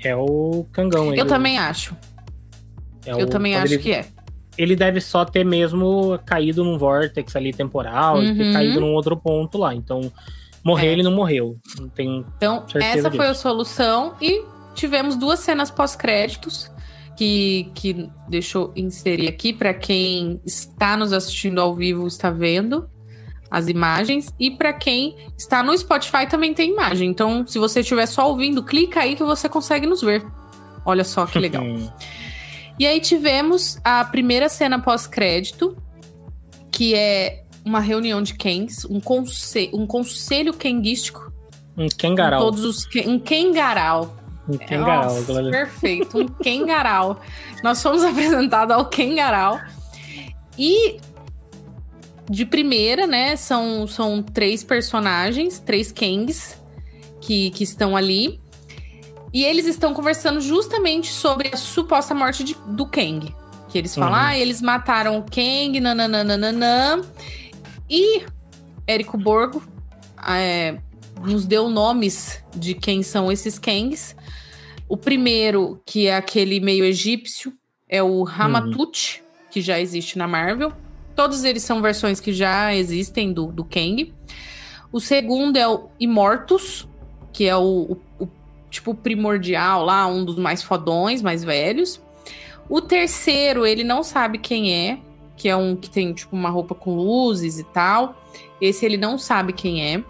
É 0.05 0.15
o 0.15 0.67
Cangão. 0.73 1.15
Eu 1.15 1.27
também 1.27 1.59
acho. 1.59 1.97
eu 3.07 3.27
também 3.29 3.57
acho 3.57 3.79
que 3.79 3.93
é. 3.93 4.07
Ele 4.59 4.75
deve 4.75 5.01
só 5.01 5.25
ter 5.25 5.45
mesmo 5.45 6.19
caído 6.25 6.65
num 6.65 6.79
vórtex 6.79 7.37
ali 7.37 7.53
temporal 7.53 8.23
e 8.23 8.35
ter 8.35 8.43
Uhum. 8.45 8.53
caído 8.55 8.81
num 8.81 8.93
outro 8.95 9.15
ponto 9.17 9.59
lá. 9.59 9.75
Então, 9.75 10.11
morrer 10.65 10.89
É. 10.89 10.93
ele 10.93 11.03
não 11.03 11.13
morreu. 11.13 11.59
Não 11.79 11.89
tem. 11.89 12.25
Então, 12.39 12.65
essa 12.75 13.11
foi 13.11 13.27
a 13.27 13.31
disso. 13.33 13.43
solução. 13.43 14.15
E 14.21 14.43
tivemos 14.75 15.15
duas 15.17 15.41
cenas 15.41 15.71
pós-créditos. 15.71 16.71
Que, 17.17 17.71
que 17.75 18.11
deixa 18.29 18.59
eu 18.59 18.73
inserir 18.77 19.27
aqui 19.27 19.53
para 19.53 19.73
quem 19.73 20.41
está 20.45 20.97
nos 20.97 21.13
assistindo 21.13 21.61
ao 21.61 21.75
vivo 21.75 22.07
está 22.07 22.31
vendo 22.31 22.91
as 23.51 23.69
imagens 23.69 24.35
e 24.39 24.51
para 24.51 24.73
quem 24.73 25.17
está 25.39 25.63
no 25.63 25.77
Spotify 25.77 26.27
também 26.29 26.53
tem 26.53 26.71
imagem. 26.71 27.09
Então, 27.09 27.47
se 27.47 27.59
você 27.59 27.81
estiver 27.81 28.07
só 28.07 28.29
ouvindo, 28.29 28.63
clica 28.63 29.01
aí 29.01 29.17
que 29.17 29.23
você 29.23 29.49
consegue 29.49 29.87
nos 29.87 30.03
ver. 30.03 30.27
Olha 30.85 31.05
só 31.05 31.27
que 31.27 31.39
legal. 31.39 31.65
E 32.79 32.87
aí 32.87 33.01
tivemos 33.01 33.79
a 33.83 34.05
primeira 34.05 34.51
cena 34.51 34.79
pós-crédito, 34.79 35.75
que 36.71 36.95
é 36.95 37.43
uma 37.65 37.81
reunião 37.81 38.21
de 38.21 38.35
Kens, 38.35 38.85
um, 38.85 39.01
conse 39.01 39.71
um 39.73 39.87
conselho 39.87 40.53
kenguístico. 40.53 41.33
um 41.75 41.89
com 41.89 41.97
Kengarau. 41.97 42.41
Todos 42.41 42.65
os 42.65 42.87
um 43.07 43.19
Kengarau. 43.19 44.15
Um 44.49 44.57
Kengarau. 44.59 45.05
Nossa, 45.15 45.43
perfeito, 45.51 46.19
um 46.19 46.29
Kengarau. 46.29 47.21
Nós 47.63 47.83
fomos 47.83 48.03
apresentados 48.05 48.75
ao 48.75 48.87
Kengarau. 48.89 49.61
E 50.59 50.99
de 52.31 52.45
primeira, 52.45 53.07
né, 53.07 53.37
são, 53.37 53.87
são 53.87 54.23
três 54.23 54.63
personagens, 54.65 55.59
três 55.59 55.93
Kengs 55.93 56.57
que, 57.21 57.51
que 57.51 57.63
estão 57.65 57.97
ali. 57.97 58.41
E 59.33 59.45
eles 59.45 59.67
estão 59.67 59.93
conversando 59.93 60.41
justamente 60.41 61.13
sobre 61.13 61.51
a 61.53 61.57
suposta 61.57 62.15
morte 62.15 62.43
de- 62.43 62.57
do 62.69 62.87
Kang. 62.87 63.35
Que 63.69 63.79
eles 63.79 63.95
falam, 63.95 64.11
Uhum. 64.13 64.19
ah, 64.27 64.39
eles 64.39 64.63
mataram 64.63 65.19
o 65.19 65.23
Kang, 65.23 65.79
nananana. 65.81 67.03
E 67.91 68.23
Érico 68.87 69.19
Borgo 69.19 69.63
é, 70.27 70.79
nos 71.23 71.45
deu 71.45 71.69
nomes 71.69 72.43
de 72.57 72.75
quem 72.75 73.03
são 73.03 73.31
esses 73.31 73.59
Kangs. 73.59 74.17
O 74.89 74.97
primeiro, 74.97 75.81
que 75.85 76.07
é 76.07 76.17
aquele 76.17 76.61
meio 76.61 76.85
egípcio, 76.85 77.53
é 77.89 78.03
o 78.03 78.23
Ramatut, 78.23 79.23
que 79.51 79.61
já 79.61 79.81
existe 79.81 80.17
na 80.19 80.29
Marvel. 80.29 80.73
Todos 81.15 81.45
eles 81.45 81.63
são 81.63 81.81
versões 81.83 82.21
que 82.21 82.33
já 82.33 82.75
existem 82.75 83.33
do, 83.33 83.47
do 83.47 83.65
Kang. 83.65 84.13
O 84.93 85.01
segundo 85.01 85.57
é 85.57 85.67
o 85.67 85.89
Immortus, 85.99 86.87
que 87.33 87.45
é 87.47 87.57
o, 87.57 87.97
o- 88.19 88.25
o 88.25 88.29
tipo 88.71 88.95
primordial 88.95 89.85
lá, 89.85 90.07
um 90.07 90.25
dos 90.25 90.37
mais 90.37 90.63
fodões, 90.63 91.23
mais 91.23 91.43
velhos. 91.43 92.01
O 92.69 92.81
terceiro, 92.81 93.65
ele 93.67 93.83
não 93.85 94.03
sabe 94.03 94.39
quem 94.39 94.73
é, 94.75 94.99
que 95.37 95.49
é 95.49 95.57
um 95.57 95.75
que 95.77 95.89
tem 95.91 96.13
tipo 96.13 96.35
uma 96.37 96.51
roupa 96.51 96.75
com 96.75 96.95
luzes 96.97 97.59
e 97.59 97.65
tal. 97.65 98.23
Esse 98.61 98.85
ele 98.85 98.97
não 98.97 99.19
sabe 99.19 99.53
quem 99.53 99.83
é. 99.95 100.03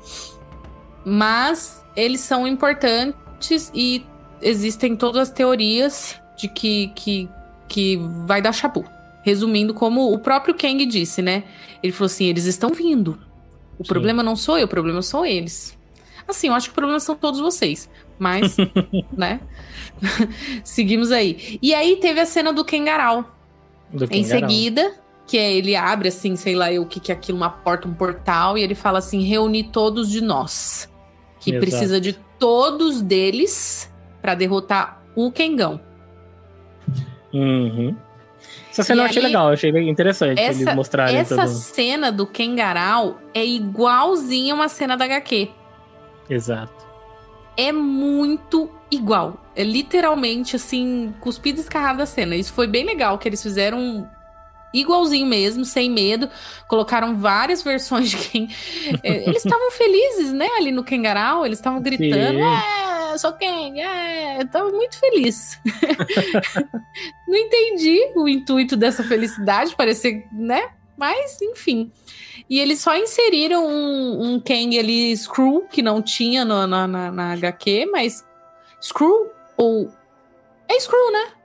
Mas 1.04 1.84
eles 1.94 2.20
são 2.20 2.46
importantes 2.46 3.70
e 3.74 4.04
existem 4.42 4.96
todas 4.96 5.22
as 5.22 5.30
teorias 5.30 6.20
de 6.36 6.48
que, 6.48 6.88
que, 6.94 7.28
que 7.68 7.96
vai 8.26 8.40
dar 8.40 8.52
chabu. 8.52 8.84
Resumindo, 9.22 9.74
como 9.74 10.12
o 10.12 10.18
próprio 10.18 10.54
Kang 10.54 10.84
disse, 10.86 11.20
né? 11.20 11.44
Ele 11.82 11.92
falou 11.92 12.06
assim: 12.06 12.26
eles 12.26 12.44
estão 12.44 12.70
vindo. 12.70 13.18
O 13.78 13.84
Sim. 13.84 13.88
problema 13.88 14.22
não 14.22 14.36
sou 14.36 14.58
eu, 14.58 14.66
o 14.66 14.68
problema 14.68 15.02
são 15.02 15.26
eles. 15.26 15.76
Assim, 16.28 16.48
eu 16.48 16.54
acho 16.54 16.68
que 16.68 16.72
o 16.72 16.74
problema 16.74 17.00
são 17.00 17.14
todos 17.16 17.40
vocês. 17.40 17.88
Mas, 18.18 18.56
né? 19.16 19.40
Seguimos 20.64 21.10
aí. 21.12 21.58
E 21.60 21.74
aí 21.74 21.96
teve 21.96 22.20
a 22.20 22.26
cena 22.26 22.52
do 22.52 22.64
Kengarau. 22.64 23.24
Do 23.92 24.06
Em 24.10 24.24
seguida, 24.24 24.94
que 25.26 25.38
é 25.38 25.52
ele 25.52 25.76
abre 25.76 26.08
assim, 26.08 26.34
sei 26.36 26.54
lá 26.54 26.72
eu 26.72 26.82
o 26.82 26.86
que, 26.86 26.98
que 26.98 27.12
é 27.12 27.14
aquilo, 27.14 27.38
uma 27.38 27.50
porta, 27.50 27.86
um 27.86 27.94
portal, 27.94 28.56
e 28.56 28.62
ele 28.62 28.74
fala 28.74 28.98
assim: 28.98 29.22
reunir 29.22 29.64
todos 29.64 30.08
de 30.10 30.20
nós. 30.20 30.88
Que 31.40 31.50
Exato. 31.50 31.66
precisa 31.66 32.00
de 32.00 32.12
todos 32.38 33.00
deles 33.00 33.90
pra 34.26 34.34
derrotar 34.34 35.00
o 35.14 35.30
Kengão. 35.30 35.80
Uhum. 37.32 37.94
Essa 38.72 38.82
cena 38.82 39.02
E 39.02 39.04
eu 39.04 39.08
achei 39.08 39.22
aí, 39.22 39.26
legal, 39.28 39.48
achei 39.50 39.88
interessante 39.88 40.40
essa- 40.40 40.62
eles 40.62 40.74
mostrarem 40.74 41.16
Essa 41.16 41.36
tudo. 41.36 41.48
cena 41.48 42.10
do 42.10 42.26
Kengarau 42.26 43.18
é 43.32 43.44
igualzinha 43.46 44.52
uma 44.52 44.68
cena 44.68 44.96
da 44.96 45.04
HQ. 45.04 45.48
Exato. 46.28 46.84
É 47.56 47.70
muito 47.70 48.68
igual. 48.90 49.40
É 49.54 49.62
literalmente 49.62 50.56
assim, 50.56 51.14
cuspida 51.20 51.60
e 51.60 51.62
escarrada 51.62 52.02
a 52.02 52.06
cena. 52.06 52.34
Isso 52.34 52.52
foi 52.52 52.66
bem 52.66 52.84
legal 52.84 53.16
que 53.16 53.28
eles 53.28 53.40
fizeram 53.42 54.10
igualzinho 54.74 55.26
mesmo, 55.26 55.64
sem 55.64 55.88
medo. 55.88 56.28
Colocaram 56.68 57.16
várias 57.16 57.62
versões 57.62 58.10
de 58.10 58.16
quem. 58.16 58.48
É, 59.02 59.24
eles 59.28 59.44
estavam 59.44 59.70
felizes, 59.70 60.32
né? 60.32 60.48
Ali 60.58 60.70
no 60.72 60.82
Kengarau, 60.84 61.46
eles 61.46 61.58
estavam 61.58 61.80
gritando. 61.80 62.40
É, 62.40 62.42
sou 63.18 63.32
quem? 63.32 63.82
É, 63.82 64.40
eu 64.40 64.48
tava 64.48 64.70
muito 64.70 64.98
feliz. 64.98 65.60
Não 67.28 67.36
entendi 67.36 68.12
o 68.14 68.28
intuito 68.28 68.76
dessa 68.76 69.02
felicidade, 69.02 69.74
parecer, 69.74 70.26
né? 70.32 70.70
Mas, 70.96 71.40
enfim. 71.42 71.92
E 72.48 72.58
eles 72.58 72.80
só 72.80 72.96
inseriram 72.96 73.66
um, 73.66 74.34
um 74.34 74.40
Kang 74.40 74.78
ali, 74.78 75.14
Screw, 75.16 75.66
que 75.70 75.82
não 75.82 76.00
tinha 76.00 76.44
no, 76.44 76.66
na, 76.66 76.86
na, 76.86 77.12
na 77.12 77.32
HQ, 77.32 77.86
mas. 77.92 78.24
Screw? 78.80 79.30
Ou. 79.56 79.90
É 80.68 80.80
Screw, 80.80 81.12
né? 81.12 81.36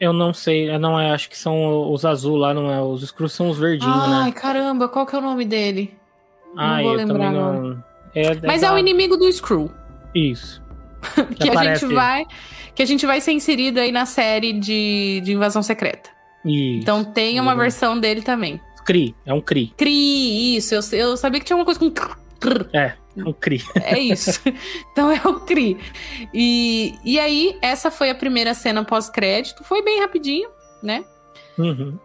Eu 0.00 0.14
não 0.14 0.32
sei, 0.32 0.78
não 0.78 0.98
é, 0.98 1.10
acho 1.10 1.28
que 1.28 1.36
são 1.36 1.92
os 1.92 2.06
azul 2.06 2.36
lá, 2.36 2.54
não 2.54 2.70
é? 2.70 2.80
Os 2.80 3.02
Screws 3.06 3.32
são 3.34 3.50
os 3.50 3.58
verdinhos, 3.58 3.94
Ai, 3.94 4.08
né? 4.08 4.16
Ai, 4.22 4.32
caramba, 4.32 4.88
qual 4.88 5.04
que 5.04 5.14
é 5.14 5.18
o 5.18 5.22
nome 5.22 5.44
dele? 5.44 5.94
Ah, 6.56 6.76
não 6.76 6.84
vou 6.84 6.92
lembrar 6.92 7.30
não... 7.30 7.84
É, 8.14 8.22
é 8.22 8.40
Mas 8.46 8.62
da... 8.62 8.68
é 8.68 8.72
o 8.72 8.78
inimigo 8.78 9.18
do 9.18 9.30
Screw. 9.30 9.70
Isso. 10.14 10.62
Que, 11.00 11.34
que 11.48 11.50
a 11.50 11.74
gente 11.74 11.94
vai 11.94 12.26
que 12.74 12.82
a 12.82 12.86
gente 12.86 13.04
vai 13.04 13.20
ser 13.20 13.32
inserido 13.32 13.78
aí 13.78 13.92
na 13.92 14.06
série 14.06 14.52
de, 14.52 15.20
de 15.22 15.32
invasão 15.32 15.62
secreta. 15.62 16.10
Isso. 16.44 16.80
Então 16.80 17.04
tem 17.04 17.38
uma 17.38 17.52
uhum. 17.52 17.58
versão 17.58 17.98
dele 17.98 18.22
também. 18.22 18.60
Cri, 18.84 19.14
é 19.26 19.34
um 19.34 19.40
Cri. 19.40 19.72
Cri, 19.76 20.56
isso. 20.56 20.74
Eu, 20.74 20.80
eu 20.92 21.16
sabia 21.16 21.40
que 21.40 21.46
tinha 21.46 21.56
uma 21.56 21.64
coisa 21.64 21.78
com. 21.78 21.92
É, 22.72 22.94
é 23.16 23.24
um 23.24 23.32
Cri. 23.32 23.62
É 23.74 23.98
isso. 23.98 24.40
então 24.92 25.10
é 25.10 25.20
o 25.26 25.40
Cri. 25.40 25.78
E, 26.32 26.94
e 27.04 27.20
aí, 27.20 27.58
essa 27.60 27.90
foi 27.90 28.10
a 28.10 28.14
primeira 28.14 28.54
cena 28.54 28.84
pós-crédito. 28.84 29.62
Foi 29.64 29.82
bem 29.82 30.00
rapidinho, 30.00 30.48
né? 30.82 31.04
Uhum. 31.58 31.98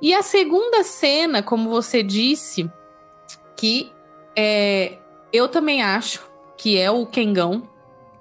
E 0.00 0.14
a 0.14 0.22
segunda 0.22 0.82
cena, 0.82 1.42
como 1.42 1.68
você 1.68 2.02
disse, 2.02 2.68
que 3.56 3.92
é, 4.34 4.98
eu 5.32 5.46
também 5.48 5.82
acho 5.82 6.22
que 6.56 6.78
é 6.78 6.90
o 6.90 7.06
Kengão 7.06 7.68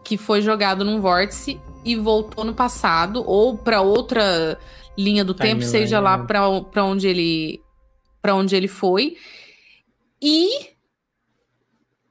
que 0.03 0.17
foi 0.17 0.41
jogado 0.41 0.83
num 0.83 0.99
vórtice 0.99 1.59
e 1.83 1.95
voltou 1.95 2.43
no 2.43 2.53
passado 2.53 3.23
ou 3.25 3.57
para 3.57 3.81
outra 3.81 4.57
linha 4.97 5.23
do 5.23 5.33
tempo, 5.33 5.63
seja 5.63 5.99
lá 5.99 6.17
né? 6.17 6.25
para 6.25 6.83
onde 6.85 7.07
ele 7.07 7.61
para 8.21 8.35
onde 8.35 8.55
ele 8.55 8.67
foi. 8.67 9.17
E 10.21 10.71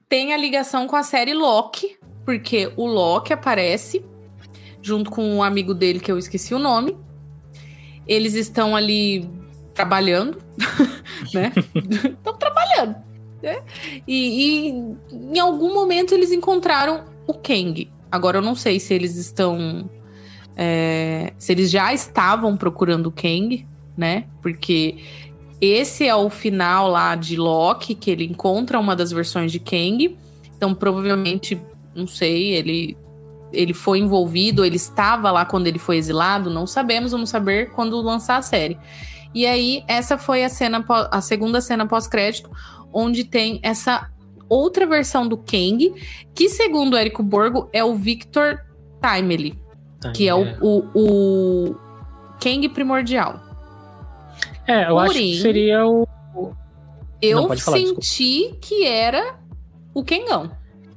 tem 0.08 0.34
a 0.34 0.36
ligação 0.36 0.88
com 0.88 0.96
a 0.96 1.04
série 1.04 1.32
Loki, 1.32 1.96
porque 2.24 2.72
o 2.76 2.86
Loki 2.86 3.32
aparece 3.32 4.04
junto 4.82 5.10
com 5.10 5.22
um 5.22 5.42
amigo 5.42 5.72
dele 5.72 6.00
que 6.00 6.10
eu 6.10 6.18
esqueci 6.18 6.54
o 6.54 6.58
nome. 6.58 6.96
Eles 8.06 8.34
estão 8.34 8.74
ali 8.74 9.30
trabalhando, 9.72 10.42
né? 11.32 11.52
Estão 12.10 12.34
trabalhando, 12.36 12.96
né? 13.40 13.62
E, 14.06 14.68
e, 14.68 14.96
em 15.12 15.38
algum 15.38 15.72
momento 15.72 16.12
eles 16.12 16.32
encontraram 16.32 17.04
o 17.30 17.34
Kang. 17.34 17.90
Agora 18.10 18.38
eu 18.38 18.42
não 18.42 18.54
sei 18.54 18.80
se 18.80 18.92
eles 18.92 19.16
estão. 19.16 19.88
É, 20.56 21.32
se 21.38 21.52
eles 21.52 21.70
já 21.70 21.94
estavam 21.94 22.56
procurando 22.56 23.06
o 23.06 23.12
Kang, 23.12 23.66
né? 23.96 24.24
Porque 24.42 24.98
esse 25.60 26.06
é 26.06 26.14
o 26.14 26.28
final 26.28 26.88
lá 26.88 27.14
de 27.14 27.36
Loki, 27.36 27.94
que 27.94 28.10
ele 28.10 28.24
encontra 28.24 28.78
uma 28.78 28.96
das 28.96 29.12
versões 29.12 29.52
de 29.52 29.60
Kang. 29.60 30.16
Então, 30.56 30.74
provavelmente, 30.74 31.60
não 31.94 32.06
sei, 32.06 32.52
ele 32.52 32.96
ele 33.52 33.74
foi 33.74 33.98
envolvido, 33.98 34.64
ele 34.64 34.76
estava 34.76 35.28
lá 35.32 35.44
quando 35.44 35.66
ele 35.66 35.78
foi 35.78 35.96
exilado, 35.96 36.48
não 36.48 36.68
sabemos, 36.68 37.10
vamos 37.10 37.30
saber 37.30 37.70
quando 37.70 38.00
lançar 38.00 38.36
a 38.36 38.42
série. 38.42 38.78
E 39.34 39.44
aí, 39.44 39.82
essa 39.88 40.16
foi 40.16 40.44
a 40.44 40.48
cena, 40.48 40.84
a 41.10 41.20
segunda 41.20 41.60
cena 41.60 41.84
pós-crédito, 41.86 42.50
onde 42.92 43.24
tem 43.24 43.58
essa 43.62 44.08
outra 44.50 44.84
versão 44.84 45.26
do 45.26 45.38
Kang, 45.38 45.94
que 46.34 46.48
segundo 46.48 46.94
o 46.94 46.96
Érico 46.96 47.22
Borgo 47.22 47.70
é 47.72 47.82
o 47.82 47.94
Victor 47.94 48.60
Timely, 49.00 49.56
que 50.14 50.28
é 50.28 50.34
o, 50.34 50.44
o, 50.60 50.84
o 50.94 51.76
Kang 52.42 52.68
primordial. 52.68 53.40
É, 54.66 54.84
eu 54.84 54.96
Porém, 54.96 55.04
acho 55.04 55.18
que 55.18 55.40
seria 55.40 55.86
o. 55.86 56.06
Eu 57.22 57.36
Não, 57.36 57.56
falar, 57.56 57.78
senti 57.78 57.98
desculpa. 57.98 58.56
que 58.60 58.86
era 58.86 59.38
o 59.94 60.02
Kengão. 60.02 60.50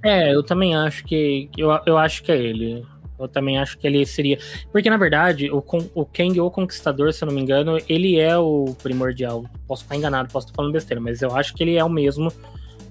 É, 0.04 0.34
eu 0.34 0.44
também 0.44 0.76
acho 0.76 1.04
que. 1.06 1.50
Eu, 1.58 1.70
eu 1.86 1.98
acho 1.98 2.24
que 2.24 2.32
é 2.32 2.38
ele. 2.38 2.86
Eu 3.20 3.28
também 3.28 3.58
acho 3.58 3.78
que 3.78 3.88
ele 3.88 4.06
seria. 4.06 4.38
Porque, 4.72 4.90
na 4.90 4.98
verdade, 4.98 5.50
o, 5.52 5.64
o 5.94 6.06
Kang, 6.06 6.40
o 6.40 6.52
Conquistador, 6.52 7.14
se 7.14 7.24
eu 7.24 7.28
não 7.28 7.34
me 7.34 7.42
engano, 7.42 7.78
ele 7.88 8.20
é 8.20 8.38
o 8.38 8.76
primordial. 8.82 9.46
Posso 9.68 9.84
estar 9.84 9.96
enganado, 9.96 10.32
posso 10.32 10.48
estar 10.48 10.56
falando 10.56 10.74
besteira, 10.74 11.02
mas 11.02 11.22
eu 11.22 11.36
acho 11.36 11.54
que 11.54 11.64
ele 11.64 11.78
é 11.78 11.84
o 11.84 11.90
mesmo. 11.90 12.32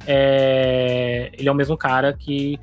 É... 0.07 1.31
Ele 1.39 1.49
é 1.49 1.53
o 1.53 1.55
mesmo 1.55 1.77
cara 1.77 2.13
que. 2.13 2.59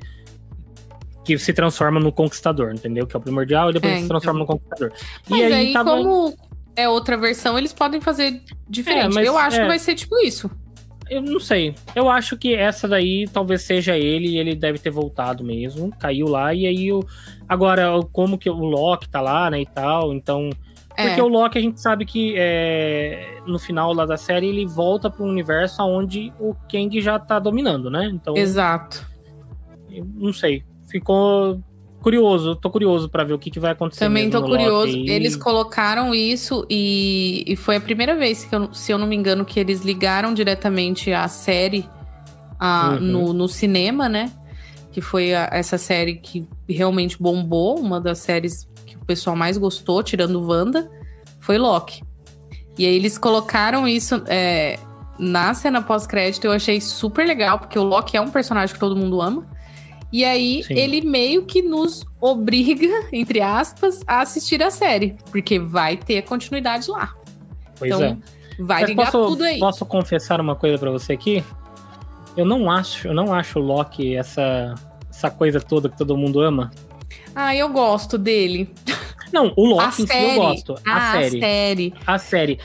Que 1.24 1.38
se 1.38 1.52
transforma 1.52 2.00
no 2.00 2.10
Conquistador, 2.10 2.72
entendeu? 2.72 3.06
Que 3.06 3.14
é 3.14 3.18
o 3.18 3.22
primordial 3.22 3.70
e 3.70 3.74
depois 3.74 3.92
é, 3.92 4.00
se 4.00 4.08
transforma 4.08 4.42
então. 4.42 4.54
no 4.54 4.60
Conquistador. 4.60 4.92
Mas 5.28 5.40
e 5.40 5.44
aí, 5.44 5.52
aí 5.52 5.72
tava... 5.72 5.90
como 5.90 6.34
é 6.74 6.88
outra 6.88 7.16
versão, 7.16 7.58
eles 7.58 7.72
podem 7.72 8.00
fazer 8.00 8.42
diferente. 8.68 9.18
É, 9.18 9.28
eu 9.28 9.36
acho 9.36 9.56
é... 9.56 9.62
que 9.62 9.66
vai 9.68 9.78
ser 9.78 9.94
tipo 9.94 10.18
isso. 10.18 10.50
Eu 11.10 11.20
não 11.20 11.40
sei. 11.40 11.74
Eu 11.94 12.08
acho 12.08 12.36
que 12.36 12.54
essa 12.54 12.86
daí 12.86 13.26
talvez 13.32 13.62
seja 13.62 13.98
ele 13.98 14.28
e 14.28 14.38
ele 14.38 14.54
deve 14.54 14.78
ter 14.78 14.90
voltado 14.90 15.42
mesmo. 15.42 15.90
Caiu 15.98 16.28
lá 16.28 16.54
e 16.54 16.66
aí 16.66 16.92
o. 16.92 17.04
Agora, 17.48 18.00
como 18.12 18.38
que 18.38 18.48
o 18.48 18.54
Loki 18.54 19.08
tá 19.08 19.20
lá, 19.20 19.50
né, 19.50 19.60
e 19.60 19.66
tal, 19.66 20.14
então. 20.14 20.50
É. 20.96 21.08
Porque 21.08 21.22
o 21.22 21.28
Loki 21.28 21.58
a 21.58 21.60
gente 21.60 21.80
sabe 21.80 22.04
que 22.04 22.34
é, 22.36 23.38
no 23.46 23.58
final 23.58 23.92
lá 23.92 24.04
da 24.04 24.16
série 24.16 24.48
ele 24.48 24.66
volta 24.66 25.08
para 25.08 25.24
um 25.24 25.28
universo 25.28 25.82
onde 25.82 26.32
o 26.38 26.54
Kang 26.70 27.00
já 27.00 27.18
tá 27.18 27.38
dominando, 27.38 27.90
né? 27.90 28.10
Então. 28.12 28.36
Exato. 28.36 29.06
Não 30.14 30.32
sei. 30.32 30.64
Ficou 30.88 31.60
curioso, 32.00 32.56
tô 32.56 32.70
curioso 32.70 33.08
para 33.08 33.24
ver 33.24 33.34
o 33.34 33.38
que, 33.38 33.50
que 33.50 33.60
vai 33.60 33.72
acontecer. 33.72 34.04
Também 34.04 34.30
tô 34.30 34.42
curioso. 34.42 34.96
Eles 34.96 35.36
colocaram 35.36 36.14
isso 36.14 36.66
e, 36.68 37.44
e 37.46 37.56
foi 37.56 37.76
a 37.76 37.80
primeira 37.80 38.16
vez 38.16 38.44
que, 38.44 38.54
eu, 38.54 38.72
se 38.72 38.92
eu 38.92 38.98
não 38.98 39.06
me 39.06 39.14
engano, 39.14 39.44
que 39.44 39.60
eles 39.60 39.82
ligaram 39.82 40.34
diretamente 40.34 41.12
a 41.12 41.28
série 41.28 41.88
a, 42.58 42.90
uhum. 42.90 43.00
no, 43.00 43.32
no 43.32 43.48
cinema, 43.48 44.08
né? 44.08 44.32
Que 44.92 45.00
foi 45.00 45.34
a, 45.34 45.48
essa 45.52 45.78
série 45.78 46.16
que 46.16 46.46
realmente 46.68 47.20
bombou, 47.20 47.78
uma 47.78 48.00
das 48.00 48.18
séries 48.18 48.68
pessoal 49.10 49.34
mais 49.34 49.58
gostou, 49.58 50.04
tirando 50.04 50.40
Wanda, 50.46 50.88
foi 51.40 51.58
Loki. 51.58 52.00
E 52.78 52.86
aí 52.86 52.94
eles 52.94 53.18
colocaram 53.18 53.88
isso 53.88 54.22
é, 54.28 54.78
na 55.18 55.52
cena 55.52 55.82
pós-crédito, 55.82 56.44
eu 56.44 56.52
achei 56.52 56.80
super 56.80 57.26
legal, 57.26 57.58
porque 57.58 57.76
o 57.76 57.82
Loki 57.82 58.16
é 58.16 58.20
um 58.20 58.30
personagem 58.30 58.72
que 58.72 58.78
todo 58.78 58.94
mundo 58.94 59.20
ama. 59.20 59.44
E 60.12 60.24
aí 60.24 60.62
Sim. 60.62 60.74
ele 60.74 61.00
meio 61.00 61.44
que 61.44 61.60
nos 61.60 62.04
obriga, 62.20 62.86
entre 63.12 63.40
aspas, 63.40 64.00
a 64.06 64.20
assistir 64.20 64.62
a 64.62 64.70
série, 64.70 65.16
porque 65.32 65.58
vai 65.58 65.96
ter 65.96 66.22
continuidade 66.22 66.88
lá. 66.88 67.12
Pois 67.76 67.90
então, 67.90 68.02
é. 68.02 68.16
vai 68.62 68.82
Mas 68.82 68.90
ligar 68.90 69.10
posso, 69.10 69.26
tudo 69.26 69.42
aí. 69.42 69.58
Posso 69.58 69.84
confessar 69.84 70.40
uma 70.40 70.54
coisa 70.54 70.78
para 70.78 70.90
você 70.92 71.14
aqui? 71.14 71.44
Eu 72.36 72.44
não 72.44 72.70
acho, 72.70 73.08
eu 73.08 73.14
não 73.14 73.34
acho 73.34 73.58
o 73.58 73.62
Loki 73.62 74.14
essa 74.14 74.74
essa 75.10 75.30
coisa 75.30 75.60
toda 75.60 75.88
que 75.88 75.98
todo 75.98 76.16
mundo 76.16 76.40
ama. 76.40 76.70
Ah, 77.34 77.54
eu 77.54 77.68
gosto 77.68 78.18
dele. 78.18 78.72
Não, 79.32 79.52
o 79.56 79.64
Loki 79.66 80.02
em 80.02 80.06
si 80.06 80.16
eu 80.16 80.34
gosto. 80.36 80.74
A 80.86 80.96
ah, 80.96 81.12
série. 81.12 81.26
A 81.26 81.40
série. 81.40 81.94
A 82.06 82.18
série. 82.18 82.58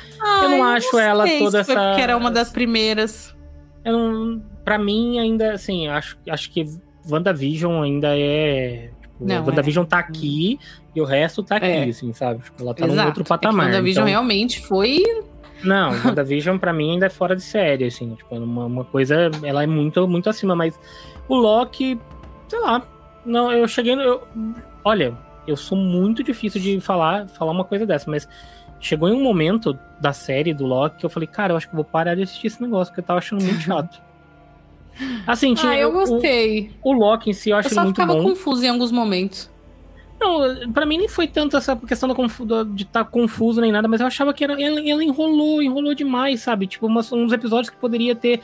eu 0.43 0.49
não 0.49 0.63
acho 0.63 0.97
ela 0.97 1.25
toda 1.37 1.59
essa. 1.59 1.73
Porque 1.73 2.01
era 2.01 2.17
uma 2.17 2.31
das 2.31 2.49
primeiras. 2.49 3.35
Eu 3.83 3.93
não. 3.93 4.41
Pra 4.63 4.79
mim, 4.79 5.19
ainda, 5.19 5.53
assim, 5.53 5.87
acho, 5.87 6.17
acho 6.27 6.49
que 6.51 6.67
WandaVision 7.07 7.83
ainda 7.83 8.17
é. 8.17 8.89
Tipo, 9.01 9.25
não, 9.25 9.45
WandaVision 9.45 9.85
é. 9.85 9.87
tá 9.87 9.99
aqui 9.99 10.59
e 10.95 11.01
o 11.01 11.05
resto 11.05 11.43
tá 11.43 11.57
aqui, 11.57 11.65
é. 11.67 11.83
assim, 11.83 12.11
sabe? 12.13 12.43
Tipo, 12.43 12.63
ela 12.63 12.73
tá 12.73 12.85
Exato. 12.85 12.99
num 12.99 13.05
outro 13.05 13.23
é 13.23 13.25
patamar. 13.25 13.67
É 13.67 13.69
WandaVision 13.69 14.03
então... 14.03 14.09
realmente 14.09 14.59
foi. 14.65 15.03
Não, 15.63 15.91
WandaVision 16.03 16.57
pra 16.57 16.73
mim 16.73 16.93
ainda 16.93 17.05
é 17.05 17.09
fora 17.09 17.35
de 17.35 17.43
série, 17.43 17.85
assim. 17.85 18.15
Tipo, 18.15 18.35
uma, 18.35 18.65
uma 18.65 18.83
coisa. 18.83 19.29
Ela 19.43 19.63
é 19.63 19.67
muito, 19.67 20.07
muito 20.07 20.29
acima, 20.29 20.55
mas 20.55 20.79
o 21.27 21.35
Loki, 21.35 21.99
sei 22.47 22.59
lá. 22.59 22.94
Não, 23.25 23.51
eu 23.51 23.67
cheguei 23.67 23.95
no. 23.95 24.01
Eu, 24.01 24.27
olha, 24.83 25.17
eu 25.47 25.57
sou 25.57 25.77
muito 25.77 26.23
difícil 26.23 26.61
de 26.61 26.79
falar, 26.79 27.27
falar 27.29 27.51
uma 27.51 27.63
coisa 27.63 27.85
dessa, 27.85 28.09
mas 28.09 28.27
chegou 28.79 29.09
em 29.09 29.13
um 29.13 29.23
momento 29.23 29.77
da 29.99 30.13
série 30.13 30.53
do 30.53 30.65
Loki 30.65 30.97
que 30.99 31.05
eu 31.05 31.09
falei, 31.09 31.27
cara, 31.27 31.53
eu 31.53 31.57
acho 31.57 31.67
que 31.67 31.73
eu 31.73 31.77
vou 31.77 31.85
parar 31.85 32.15
de 32.15 32.23
assistir 32.23 32.47
esse 32.47 32.61
negócio, 32.61 32.91
porque 32.91 33.01
eu 33.01 33.05
tava 33.05 33.19
achando 33.19 33.43
muito 33.43 33.61
chato. 33.61 34.01
Assim, 35.27 35.53
tinha. 35.53 35.71
Ah, 35.71 35.77
eu 35.77 35.91
gostei. 35.91 36.71
O, 36.81 36.91
o 36.91 36.93
Loki 36.93 37.29
em 37.29 37.33
si 37.33 37.49
eu 37.49 37.57
acho 37.57 37.67
muito 37.67 37.83
bom. 37.83 37.89
Eu 37.89 38.07
ficava 38.07 38.21
confuso 38.21 38.63
em 38.63 38.69
alguns 38.69 38.91
momentos. 38.91 39.49
Não, 40.19 40.71
pra 40.71 40.85
mim 40.85 40.97
nem 40.97 41.09
foi 41.09 41.27
tanto 41.27 41.57
essa 41.57 41.75
questão 41.75 42.09
de 42.73 42.83
estar 42.83 43.03
tá 43.03 43.09
confuso 43.09 43.59
nem 43.59 43.71
nada, 43.71 43.87
mas 43.87 43.99
eu 43.99 44.07
achava 44.07 44.33
que 44.33 44.43
era, 44.43 44.53
ela, 44.61 44.79
ela 44.79 45.03
enrolou, 45.03 45.61
enrolou 45.61 45.93
demais, 45.93 46.41
sabe? 46.41 46.67
Tipo, 46.67 46.87
umas, 46.87 47.11
uns 47.11 47.33
episódios 47.33 47.69
que 47.69 47.75
poderia 47.75 48.15
ter, 48.15 48.39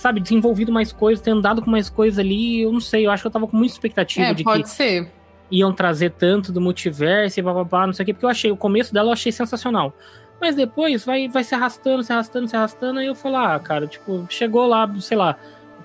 sabe, 0.00 0.20
desenvolvido 0.20 0.72
mais 0.72 0.92
coisas, 0.92 1.22
ter 1.22 1.30
andado 1.30 1.62
com 1.62 1.70
mais 1.70 1.88
coisas 1.88 2.18
ali. 2.18 2.62
Eu 2.62 2.72
não 2.72 2.80
sei, 2.80 3.06
eu 3.06 3.10
acho 3.10 3.22
que 3.22 3.26
eu 3.26 3.30
tava 3.30 3.46
com 3.46 3.56
muita 3.56 3.74
expectativa 3.74 4.26
é, 4.26 4.34
de 4.34 4.44
pode 4.44 4.64
que 4.64 4.70
ser. 4.70 5.10
iam 5.50 5.72
trazer 5.72 6.10
tanto 6.10 6.52
do 6.52 6.60
multiverso 6.60 7.38
e 7.38 7.42
blá, 7.42 7.86
não 7.86 7.92
sei 7.92 8.02
o 8.02 8.06
quê, 8.06 8.12
porque 8.12 8.24
eu 8.24 8.30
achei, 8.30 8.50
o 8.50 8.56
começo 8.56 8.92
dela 8.92 9.08
eu 9.08 9.12
achei 9.12 9.32
sensacional. 9.32 9.94
Mas 10.40 10.56
depois 10.56 11.04
vai, 11.04 11.28
vai 11.28 11.44
se 11.44 11.54
arrastando, 11.54 12.02
se 12.02 12.12
arrastando, 12.12 12.48
se 12.48 12.56
arrastando. 12.56 12.98
Aí 12.98 13.06
eu 13.06 13.14
falo, 13.14 13.36
ah, 13.36 13.58
cara, 13.58 13.86
tipo, 13.86 14.26
chegou 14.30 14.66
lá, 14.66 14.90
sei 14.98 15.16
lá, 15.16 15.36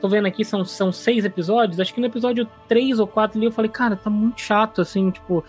tô 0.05 0.09
vendo 0.09 0.27
aqui, 0.27 0.45
são, 0.45 0.63
são 0.63 0.91
seis 0.91 1.25
episódios. 1.25 1.79
Acho 1.79 1.93
que 1.93 1.99
no 1.99 2.07
episódio 2.07 2.47
três 2.67 2.99
ou 2.99 3.07
quatro 3.07 3.37
ali 3.37 3.47
eu 3.47 3.51
falei, 3.51 3.69
cara, 3.69 3.95
tá 3.95 4.09
muito 4.09 4.39
chato, 4.39 4.81
assim, 4.81 5.11
tipo. 5.11 5.43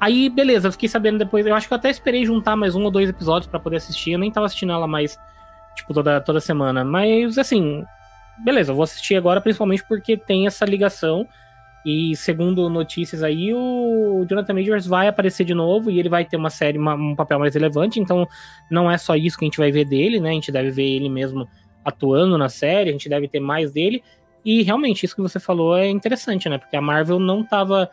Aí, 0.00 0.28
beleza, 0.28 0.70
fiquei 0.70 0.88
sabendo 0.88 1.18
depois. 1.18 1.44
Eu 1.44 1.54
acho 1.54 1.66
que 1.66 1.72
eu 1.74 1.76
até 1.76 1.90
esperei 1.90 2.24
juntar 2.24 2.56
mais 2.56 2.74
um 2.74 2.84
ou 2.84 2.90
dois 2.90 3.08
episódios 3.08 3.48
para 3.50 3.60
poder 3.60 3.76
assistir. 3.76 4.12
Eu 4.12 4.18
nem 4.18 4.30
tava 4.30 4.46
assistindo 4.46 4.72
ela 4.72 4.86
mais, 4.86 5.18
tipo, 5.74 5.92
toda, 5.92 6.20
toda 6.20 6.40
semana. 6.40 6.84
Mas, 6.84 7.36
assim, 7.36 7.84
beleza, 8.44 8.72
eu 8.72 8.76
vou 8.76 8.84
assistir 8.84 9.16
agora, 9.16 9.40
principalmente 9.40 9.84
porque 9.86 10.16
tem 10.16 10.46
essa 10.46 10.64
ligação. 10.64 11.26
E 11.86 12.14
segundo 12.16 12.68
notícias 12.68 13.22
aí, 13.22 13.54
o 13.54 14.24
Jonathan 14.28 14.52
Majors 14.52 14.86
vai 14.86 15.08
aparecer 15.08 15.44
de 15.44 15.54
novo 15.54 15.90
e 15.90 15.98
ele 15.98 16.08
vai 16.08 16.24
ter 16.24 16.36
uma 16.36 16.50
série, 16.50 16.76
uma, 16.76 16.94
um 16.94 17.14
papel 17.14 17.38
mais 17.38 17.54
relevante. 17.54 18.00
Então, 18.00 18.26
não 18.70 18.90
é 18.90 18.98
só 18.98 19.14
isso 19.16 19.38
que 19.38 19.44
a 19.44 19.46
gente 19.46 19.58
vai 19.58 19.70
ver 19.70 19.84
dele, 19.84 20.20
né? 20.20 20.30
A 20.30 20.34
gente 20.34 20.52
deve 20.52 20.70
ver 20.70 20.86
ele 20.86 21.08
mesmo 21.08 21.48
atuando 21.84 22.36
na 22.36 22.48
série, 22.48 22.90
a 22.90 22.92
gente 22.92 23.08
deve 23.08 23.28
ter 23.28 23.40
mais 23.40 23.72
dele. 23.72 24.02
E 24.44 24.62
realmente, 24.62 25.04
isso 25.04 25.14
que 25.14 25.22
você 25.22 25.40
falou 25.40 25.76
é 25.76 25.88
interessante, 25.88 26.48
né? 26.48 26.58
Porque 26.58 26.76
a 26.76 26.80
Marvel 26.80 27.18
não 27.18 27.44
tava. 27.44 27.90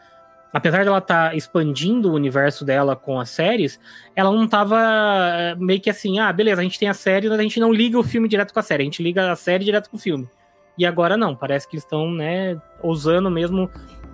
Apesar 0.55 0.85
dela 0.85 0.99
estar 0.99 1.31
tá 1.31 1.35
expandindo 1.35 2.09
o 2.09 2.13
universo 2.13 2.63
dela 2.63 2.95
com 2.95 3.19
as 3.19 3.29
séries, 3.29 3.77
ela 4.15 4.31
não 4.31 4.47
tava 4.47 4.79
eh, 4.79 5.55
meio 5.55 5.81
que 5.81 5.89
assim, 5.89 6.17
ah, 6.17 6.31
beleza, 6.31 6.61
a 6.61 6.63
gente 6.63 6.79
tem 6.79 6.87
a 6.87 6.93
série, 6.93 7.27
mas 7.27 7.37
a 7.37 7.43
gente 7.43 7.59
não 7.59 7.73
liga 7.73 7.99
o 7.99 8.03
filme 8.03 8.25
direto 8.29 8.53
com 8.53 8.59
a 8.61 8.63
série, 8.63 8.83
a 8.83 8.85
gente 8.85 9.03
liga 9.03 9.29
a 9.29 9.35
série 9.35 9.65
direto 9.65 9.89
com 9.89 9.97
o 9.97 9.99
filme. 9.99 10.29
E 10.77 10.85
agora 10.85 11.17
não, 11.17 11.35
parece 11.35 11.67
que 11.67 11.75
estão, 11.75 12.09
né, 12.09 12.57
usando 12.81 13.29
mesmo 13.29 13.69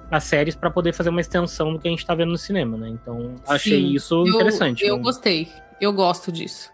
as 0.10 0.24
séries 0.24 0.56
para 0.56 0.72
poder 0.72 0.94
fazer 0.94 1.12
uma 1.12 1.22
extensão 1.22 1.74
do 1.74 1.78
que 1.78 1.88
a 1.88 1.92
gente 1.92 2.04
tá 2.04 2.16
vendo 2.16 2.32
no 2.32 2.38
cinema, 2.40 2.76
né? 2.76 2.90
Então, 2.90 3.36
achei 3.48 3.80
Sim, 3.80 3.94
isso 3.94 4.26
eu, 4.26 4.34
interessante. 4.34 4.84
Eu 4.84 4.98
né? 4.98 5.04
gostei. 5.04 5.48
Eu 5.80 5.94
gosto 5.94 6.32
disso. 6.32 6.72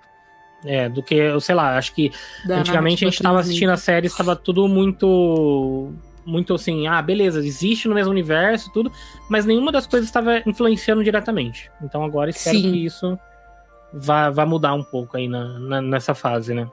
É, 0.64 0.88
do 0.88 1.04
que, 1.04 1.14
eu 1.14 1.42
sei 1.42 1.56
lá, 1.56 1.78
acho 1.78 1.94
que 1.94 2.10
da 2.48 2.60
antigamente 2.60 3.04
a 3.04 3.10
gente 3.10 3.22
tava 3.22 3.42
assistindo 3.42 3.72
a 3.72 3.78
série, 3.78 4.08
estava 4.08 4.34
tudo 4.34 4.66
muito 4.66 5.94
muito 6.28 6.54
assim, 6.54 6.88
ah, 6.88 7.02
beleza, 7.02 7.40
existe 7.40 7.88
no 7.88 7.96
mesmo 7.96 8.12
universo, 8.12 8.72
tudo, 8.74 8.92
mas 9.30 9.46
nenhuma 9.46 9.72
das 9.72 9.88
coisas 9.88 10.08
estava 10.08 10.44
influenciando 10.46 11.04
diretamente. 11.04 11.72
Então 11.82 12.04
agora 12.04 12.30
espero 12.30 12.58
Sim. 12.58 12.72
que 12.72 12.86
isso 12.86 13.18
vá, 13.94 14.30
vá 14.30 14.46
mudar 14.46 14.74
um 14.74 14.84
pouco 14.84 15.16
aí 15.16 15.28
na, 15.28 15.58
na, 15.58 15.82
nessa 15.82 16.14
fase, 16.14 16.54
né? 16.54 16.70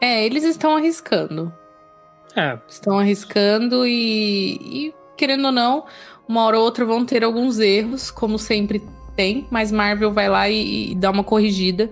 É, 0.00 0.24
eles 0.24 0.42
estão 0.42 0.76
arriscando. 0.76 1.52
É. 2.34 2.58
Estão 2.66 2.98
arriscando 2.98 3.86
e, 3.86 4.88
e, 4.88 4.94
querendo 5.16 5.46
ou 5.46 5.52
não, 5.52 5.84
uma 6.26 6.44
hora 6.44 6.58
ou 6.58 6.64
outra 6.64 6.84
vão 6.84 7.04
ter 7.04 7.22
alguns 7.22 7.58
erros, 7.58 8.10
como 8.10 8.38
sempre 8.38 8.82
tem, 9.14 9.46
mas 9.50 9.70
Marvel 9.70 10.10
vai 10.10 10.28
lá 10.28 10.48
e, 10.48 10.92
e 10.92 10.94
dá 10.94 11.10
uma 11.10 11.22
corrigida 11.22 11.90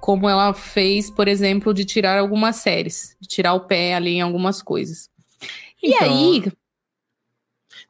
como 0.00 0.28
ela 0.28 0.54
fez, 0.54 1.10
por 1.10 1.26
exemplo, 1.26 1.74
de 1.74 1.84
tirar 1.84 2.16
algumas 2.16 2.56
séries, 2.56 3.16
de 3.20 3.26
tirar 3.26 3.54
o 3.54 3.60
pé 3.60 3.94
ali 3.94 4.14
em 4.14 4.20
algumas 4.20 4.62
coisas. 4.62 5.10
E 5.86 5.94
então... 5.94 6.08
aí. 6.08 6.52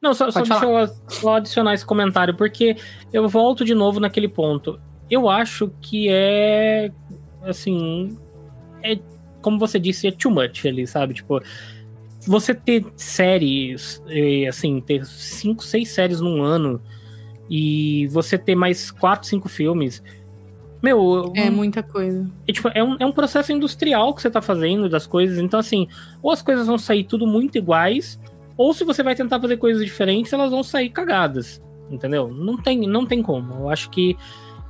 Não, 0.01 0.13
só, 0.13 0.29
só 0.29 0.41
deixa 0.41 0.65
eu 0.65 0.87
só 1.09 1.35
adicionar 1.35 1.73
esse 1.73 1.85
comentário, 1.85 2.35
porque 2.35 2.75
eu 3.11 3.27
volto 3.27 3.65
de 3.65 3.73
novo 3.73 3.99
naquele 3.99 4.27
ponto. 4.27 4.79
Eu 5.09 5.29
acho 5.29 5.69
que 5.81 6.07
é. 6.09 6.91
Assim. 7.41 8.17
É, 8.83 8.99
como 9.41 9.57
você 9.57 9.79
disse, 9.79 10.07
é 10.07 10.11
too 10.11 10.31
much 10.31 10.65
ali, 10.65 10.85
sabe? 10.85 11.15
Tipo, 11.15 11.41
você 12.27 12.53
ter 12.53 12.85
séries, 12.95 14.03
assim, 14.47 14.81
ter 14.81 15.05
cinco, 15.05 15.63
seis 15.63 15.89
séries 15.89 16.19
num 16.19 16.43
ano 16.43 16.81
e 17.49 18.07
você 18.07 18.37
ter 18.37 18.55
mais 18.55 18.91
quatro, 18.91 19.27
cinco 19.27 19.47
filmes 19.47 20.03
meu. 20.81 21.31
É 21.35 21.49
muita 21.49 21.81
coisa. 21.83 22.29
É, 22.47 22.51
tipo, 22.51 22.69
é, 22.73 22.83
um, 22.83 22.97
é 22.99 23.05
um 23.05 23.11
processo 23.11 23.51
industrial 23.51 24.13
que 24.13 24.21
você 24.21 24.29
tá 24.29 24.41
fazendo 24.41 24.89
das 24.89 25.07
coisas. 25.07 25.37
Então, 25.37 25.59
assim, 25.59 25.87
ou 26.21 26.31
as 26.31 26.41
coisas 26.41 26.67
vão 26.67 26.77
sair 26.77 27.03
tudo 27.03 27.25
muito 27.25 27.57
iguais, 27.57 28.19
ou 28.55 28.73
se 28.73 28.83
você 28.83 29.03
vai 29.03 29.15
tentar 29.15 29.39
fazer 29.39 29.57
coisas 29.57 29.83
diferentes, 29.83 30.31
elas 30.33 30.51
vão 30.51 30.63
sair 30.63 30.89
cagadas. 30.89 31.61
Entendeu? 31.89 32.29
Não 32.29 32.57
tem, 32.57 32.81
não 32.81 33.05
tem 33.05 33.21
como. 33.21 33.53
Eu 33.53 33.69
acho 33.69 33.89
que. 33.89 34.17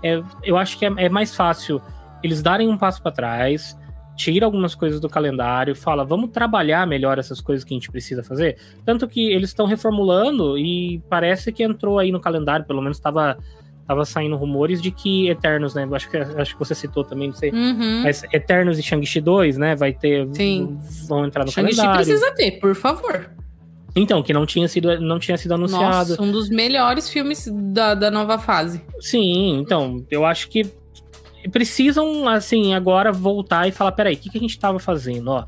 É, 0.04 0.22
eu 0.44 0.58
acho 0.58 0.78
que 0.78 0.86
é, 0.86 0.94
é 0.98 1.10
mais 1.10 1.36
fácil 1.36 1.82
eles 2.24 2.42
darem 2.42 2.68
um 2.68 2.78
passo 2.78 3.02
para 3.02 3.12
trás, 3.12 3.78
tira 4.16 4.46
algumas 4.46 4.76
coisas 4.76 5.00
do 5.00 5.08
calendário, 5.08 5.76
fala, 5.76 6.04
vamos 6.04 6.32
trabalhar 6.32 6.86
melhor 6.88 7.20
essas 7.20 7.40
coisas 7.40 7.64
que 7.64 7.74
a 7.74 7.78
gente 7.78 7.92
precisa 7.92 8.24
fazer. 8.24 8.58
Tanto 8.84 9.08
que 9.08 9.32
eles 9.32 9.50
estão 9.50 9.66
reformulando 9.66 10.58
e 10.58 11.00
parece 11.10 11.52
que 11.52 11.64
entrou 11.64 12.00
aí 12.00 12.12
no 12.12 12.20
calendário, 12.20 12.66
pelo 12.66 12.82
menos 12.82 12.98
estava 12.98 13.38
tava 13.88 14.04
saindo 14.04 14.36
rumores 14.36 14.82
de 14.82 14.92
que 14.92 15.30
Eternos, 15.30 15.74
né? 15.74 15.88
Acho 15.92 16.10
que, 16.10 16.18
acho 16.18 16.54
que 16.54 16.60
você 16.60 16.76
citou 16.76 17.04
também, 17.04 17.30
não 17.30 17.36
sei. 17.36 17.52
Uhum. 17.52 18.04
Mas 18.04 18.24
Eternos 18.34 18.78
e 18.78 18.84
Shang-Chi 18.84 19.22
2, 19.22 19.58
né? 19.58 19.76
Vai 19.76 19.94
ter. 19.94 20.28
Sim. 20.34 20.78
Vão 21.08 21.26
entrar 21.26 21.46
no 21.46 21.52
Shang-Chi 21.52 21.78
calendário. 21.78 22.06
precisa 22.06 22.32
ter, 22.36 22.60
por 22.60 22.76
favor. 22.76 23.32
Então, 23.96 24.22
que 24.22 24.34
não 24.34 24.46
tinha 24.46 24.68
sido, 24.68 25.00
não 25.00 25.18
tinha 25.18 25.38
sido 25.38 25.54
anunciado. 25.54 26.10
Nossa, 26.10 26.22
um 26.22 26.32
dos 26.32 26.50
melhores 26.50 27.10
filmes 27.10 27.50
da, 27.52 27.96
da 27.96 28.12
nova 28.12 28.38
fase. 28.38 28.82
Sim, 29.00 29.58
então, 29.58 30.06
eu 30.12 30.26
acho 30.26 30.50
que 30.50 30.70
precisam, 31.52 32.28
assim, 32.28 32.74
agora 32.74 33.12
voltar 33.12 33.68
e 33.68 33.72
falar: 33.72 33.94
peraí, 33.94 34.16
o 34.16 34.18
que, 34.18 34.30
que 34.30 34.38
a 34.38 34.42
gente 34.42 34.60
tava 34.60 34.78
fazendo? 34.80 35.32
Ó, 35.32 35.46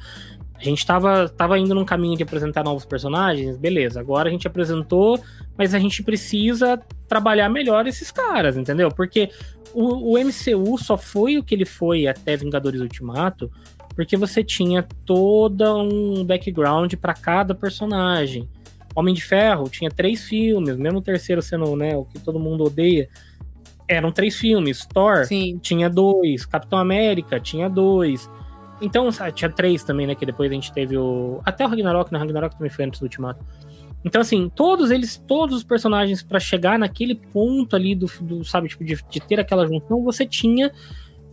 a 0.60 0.64
gente 0.64 0.86
tava, 0.86 1.30
tava 1.30 1.58
indo 1.58 1.74
num 1.74 1.86
caminho 1.86 2.18
de 2.18 2.24
apresentar 2.24 2.66
novos 2.66 2.84
personagens, 2.84 3.56
beleza. 3.56 4.00
Agora 4.00 4.28
a 4.28 4.32
gente 4.32 4.46
apresentou, 4.46 5.18
mas 5.58 5.74
a 5.74 5.80
gente 5.80 6.04
precisa 6.04 6.82
trabalhar 7.08 7.48
melhor 7.48 7.88
esses 7.88 8.12
caras, 8.12 8.58
entendeu? 8.58 8.90
Porque 8.90 9.30
o, 9.74 10.14
o 10.14 10.20
MCU 10.20 10.78
só 10.78 10.98
foi 10.98 11.38
o 11.38 11.44
que 11.44 11.56
ele 11.56 11.66
foi 11.66 12.08
até 12.08 12.36
Vingadores 12.36 12.82
Ultimato, 12.82 13.50
porque 13.96 14.18
você 14.18 14.44
tinha 14.44 14.86
todo 15.06 15.64
um 15.82 16.26
background 16.26 16.94
para 16.96 17.14
cada 17.14 17.56
personagem. 17.56 18.50
Homem 18.94 19.14
de 19.14 19.24
Ferro 19.24 19.70
tinha 19.70 19.90
três 19.90 20.26
filmes, 20.26 20.76
mesmo 20.76 21.00
o 21.00 21.02
terceiro 21.02 21.42
sendo 21.42 21.74
né, 21.78 21.96
o 21.96 22.04
que 22.04 22.20
todo 22.20 22.38
mundo 22.38 22.66
odeia. 22.66 23.08
Eram 23.88 24.12
três 24.12 24.36
filmes. 24.36 24.86
Thor 24.86 25.26
Sim. 25.26 25.58
tinha 25.62 25.90
dois. 25.90 26.46
Capitão 26.46 26.78
América 26.78 27.40
tinha 27.40 27.70
dois. 27.70 28.30
Então, 28.82 29.10
tinha 29.34 29.50
três 29.50 29.84
também, 29.84 30.08
né? 30.08 30.16
Que 30.16 30.26
depois 30.26 30.50
a 30.52 30.54
gente 30.54 30.72
teve 30.72 30.98
o. 30.98 31.42
Até 31.46 31.66
o 31.66 31.70
Ragnarok, 31.70 32.12
né? 32.12 32.20
Ragnarok 32.20 32.56
também 32.56 32.70
foi 32.70 32.86
antes 32.86 33.00
do 33.00 33.04
Ultimato. 33.04 33.44
Então, 34.04 34.22
assim, 34.22 34.50
todos 34.50 34.92
eles, 34.92 35.18
todos 35.28 35.58
os 35.58 35.64
personagens, 35.64 36.24
para 36.24 36.40
chegar 36.40 36.80
naquele 36.80 37.16
ponto 37.16 37.76
ali 37.76 37.94
do, 37.94 38.08
do 38.22 38.46
sabe, 38.46 38.70
tipo, 38.70 38.84
de, 38.84 38.98
de, 39.10 39.20
ter 39.20 39.40
aquela 39.40 39.68
junção, 39.68 40.02
você 40.04 40.26
tinha 40.26 40.72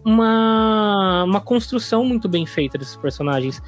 uma, 0.04 1.24
uma 1.24 1.40
construção 1.40 2.04
muito 2.04 2.28
bem 2.28 2.44
feita 2.44 2.76
desses 2.76 2.96
personagens. 2.96 3.62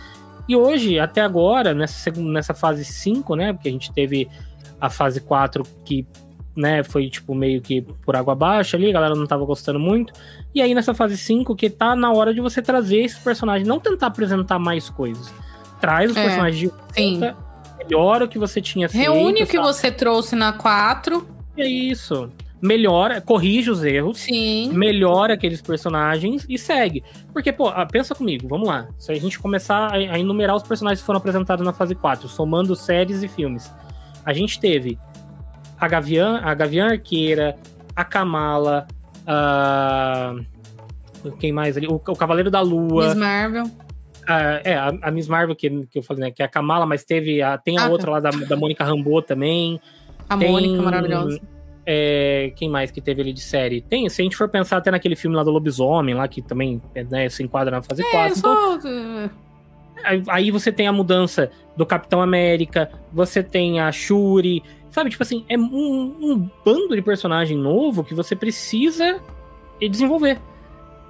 E 0.49 0.57
hoje, 0.57 0.99
até 0.99 1.21
agora, 1.21 1.75
nessa, 1.75 2.11
nessa 2.11 2.55
fase 2.55 2.85
5, 2.85 3.37
né? 3.37 3.53
Porque 3.53 3.69
a 3.69 3.73
gente 3.73 3.93
teve 3.93 4.29
a 4.81 4.91
fase 4.91 5.21
4 5.21 5.63
que 5.85 6.07
né, 6.59 6.83
foi 6.83 7.09
tipo 7.09 7.37
meio 7.37 7.63
que 7.63 7.81
por 7.81 8.17
água 8.17 8.33
abaixo 8.33 8.75
ali, 8.75 8.91
a 8.91 8.93
galera 8.93 9.15
não 9.15 9.27
tava 9.27 9.45
gostando 9.45 9.79
muito. 9.79 10.13
E 10.53 10.61
aí 10.61 10.75
nessa 10.75 10.93
fase 10.93 11.17
5 11.17 11.55
que 11.55 11.71
tá 11.71 11.95
na 11.95 12.13
hora 12.13 12.35
de 12.35 12.41
você 12.41 12.61
trazer 12.61 12.99
esses 12.99 13.19
personagens, 13.19 13.67
não 13.67 13.79
tentar 13.79 14.09
apresentar 14.09 14.59
mais 14.59 14.91
coisas. 14.91 15.33
Traz 15.81 16.11
os 16.11 16.17
é, 16.17 16.25
personagens 16.25 16.59
de 16.59 16.67
volta, 16.67 17.37
melhora 17.79 18.25
o 18.25 18.29
que 18.29 18.41
você 18.41 18.61
tinha 18.61 18.89
feito. 18.89 19.05
Reúne 19.05 19.45
o 19.45 19.47
que 19.47 19.59
você 19.59 19.93
trouxe 19.93 20.35
na 20.35 20.53
4. 20.53 21.27
É 21.57 21.65
isso. 21.65 22.29
Melhora, 22.61 23.21
corrige 23.21 23.71
os 23.71 23.85
erros, 23.85 24.19
Sim. 24.19 24.73
melhora 24.73 25.35
aqueles 25.35 25.63
personagens 25.63 26.45
e 26.49 26.59
segue. 26.59 27.05
Porque, 27.33 27.53
pô, 27.53 27.69
ah, 27.69 27.87
pensa 27.87 28.17
comigo, 28.17 28.49
vamos 28.49 28.67
lá. 28.67 28.89
Se 28.99 29.13
a 29.13 29.15
gente 29.15 29.39
começar 29.39 29.93
a 29.93 30.19
enumerar 30.19 30.57
os 30.57 30.65
personagens 30.65 31.01
que 31.01 31.07
foram 31.07 31.19
apresentados 31.19 31.65
na 31.65 31.73
fase 31.73 31.95
4, 31.95 32.29
somando 32.29 32.75
séries 32.75 33.23
e 33.23 33.29
filmes, 33.29 33.73
a 34.25 34.33
gente 34.33 34.59
teve 34.59 34.99
a 35.81 35.89
Gavião, 35.89 36.41
a 36.43 36.55
Gavião 36.55 36.89
Arqueira, 36.89 37.57
a 37.95 38.05
Kamala, 38.05 38.87
a. 39.27 40.35
Quem 41.39 41.53
mais 41.53 41.77
ali? 41.77 41.87
O, 41.87 41.97
o 41.97 42.17
Cavaleiro 42.17 42.51
da 42.51 42.61
Lua. 42.61 43.07
Miss 43.07 43.15
Marvel. 43.15 43.65
A, 44.27 44.41
é, 44.65 44.75
a, 44.75 44.93
a, 45.03 45.11
Miss 45.11 45.29
Marvel, 45.29 45.57
que, 45.57 45.87
que 45.87 45.99
eu 45.99 46.03
falei, 46.03 46.25
né? 46.25 46.31
Que 46.31 46.43
é 46.43 46.45
a 46.45 46.49
Kamala, 46.49 46.87
mas 46.87 47.05
teve. 47.05 47.43
A, 47.43 47.59
tem 47.59 47.79
a 47.79 47.87
ah, 47.87 47.89
outra 47.89 48.07
tá. 48.07 48.13
lá 48.13 48.21
da, 48.21 48.31
da 48.31 48.57
Mônica 48.57 48.85
Rambeau 48.85 49.23
também. 49.23 49.81
A 50.29 50.37
tem, 50.37 50.51
Mônica, 50.51 50.83
maravilhosa. 50.83 51.41
É, 51.87 52.53
quem 52.55 52.69
mais 52.69 52.91
que 52.91 53.01
teve 53.01 53.23
ali 53.23 53.33
de 53.33 53.41
série? 53.41 53.81
Tem, 53.81 54.09
se 54.11 54.21
a 54.21 54.25
gente 54.25 54.37
for 54.37 54.49
pensar 54.49 54.77
até 54.77 54.91
naquele 54.91 55.17
filme 55.17 55.35
lá 55.35 55.43
do 55.43 55.51
Lobisomem, 55.51 56.15
lá 56.15 56.29
que 56.29 56.43
também 56.43 56.83
né, 57.11 57.31
se 57.31 57.43
enquadra 57.43 57.71
na 57.71 57.83
fase 57.83 58.03
é, 58.03 58.11
4. 58.11 58.39
Então, 58.39 58.81
só... 58.81 59.31
Aí 60.29 60.51
você 60.51 60.71
tem 60.71 60.87
a 60.87 60.93
mudança 60.93 61.51
do 61.77 61.87
Capitão 61.87 62.21
América, 62.21 62.91
você 63.13 63.43
tem 63.43 63.81
a 63.81 63.91
Shuri, 63.91 64.63
Sabe, 64.99 65.11
tipo 65.11 65.23
assim, 65.23 65.45
é 65.49 65.57
um, 65.57 66.17
um 66.21 66.51
bando 66.65 66.97
de 66.97 67.01
personagem 67.01 67.57
novo 67.57 68.03
que 68.03 68.17
você 68.17 68.35
precisa 68.35 69.21
desenvolver. 69.81 70.41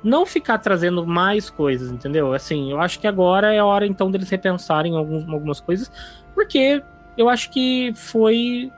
Não 0.05 0.27
ficar 0.27 0.59
trazendo 0.59 1.06
mais 1.06 1.48
coisas, 1.48 1.90
entendeu? 1.90 2.35
Assim, 2.35 2.70
eu 2.70 2.82
acho 2.82 3.01
que 3.01 3.06
agora 3.06 3.55
é 3.55 3.59
a 3.59 3.65
hora 3.65 3.86
então 3.86 4.10
deles 4.10 4.28
repensarem 4.28 4.94
alguns, 4.94 5.27
algumas 5.27 5.59
coisas, 5.59 5.90
porque 6.35 6.82
eu 7.16 7.31
acho 7.31 7.51
que 7.51 7.90
foi 7.94 8.70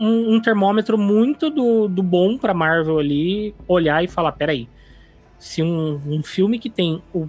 um, 0.00 0.34
um 0.34 0.40
termômetro 0.40 0.98
muito 0.98 1.48
do, 1.48 1.86
do 1.86 2.02
bom 2.02 2.36
pra 2.36 2.52
Marvel 2.52 2.98
ali 2.98 3.54
olhar 3.68 4.02
e 4.02 4.08
falar: 4.08 4.32
peraí, 4.32 4.68
se 5.38 5.62
um, 5.62 6.00
um 6.08 6.24
filme 6.24 6.58
que 6.58 6.68
tem 6.68 7.00
o 7.14 7.28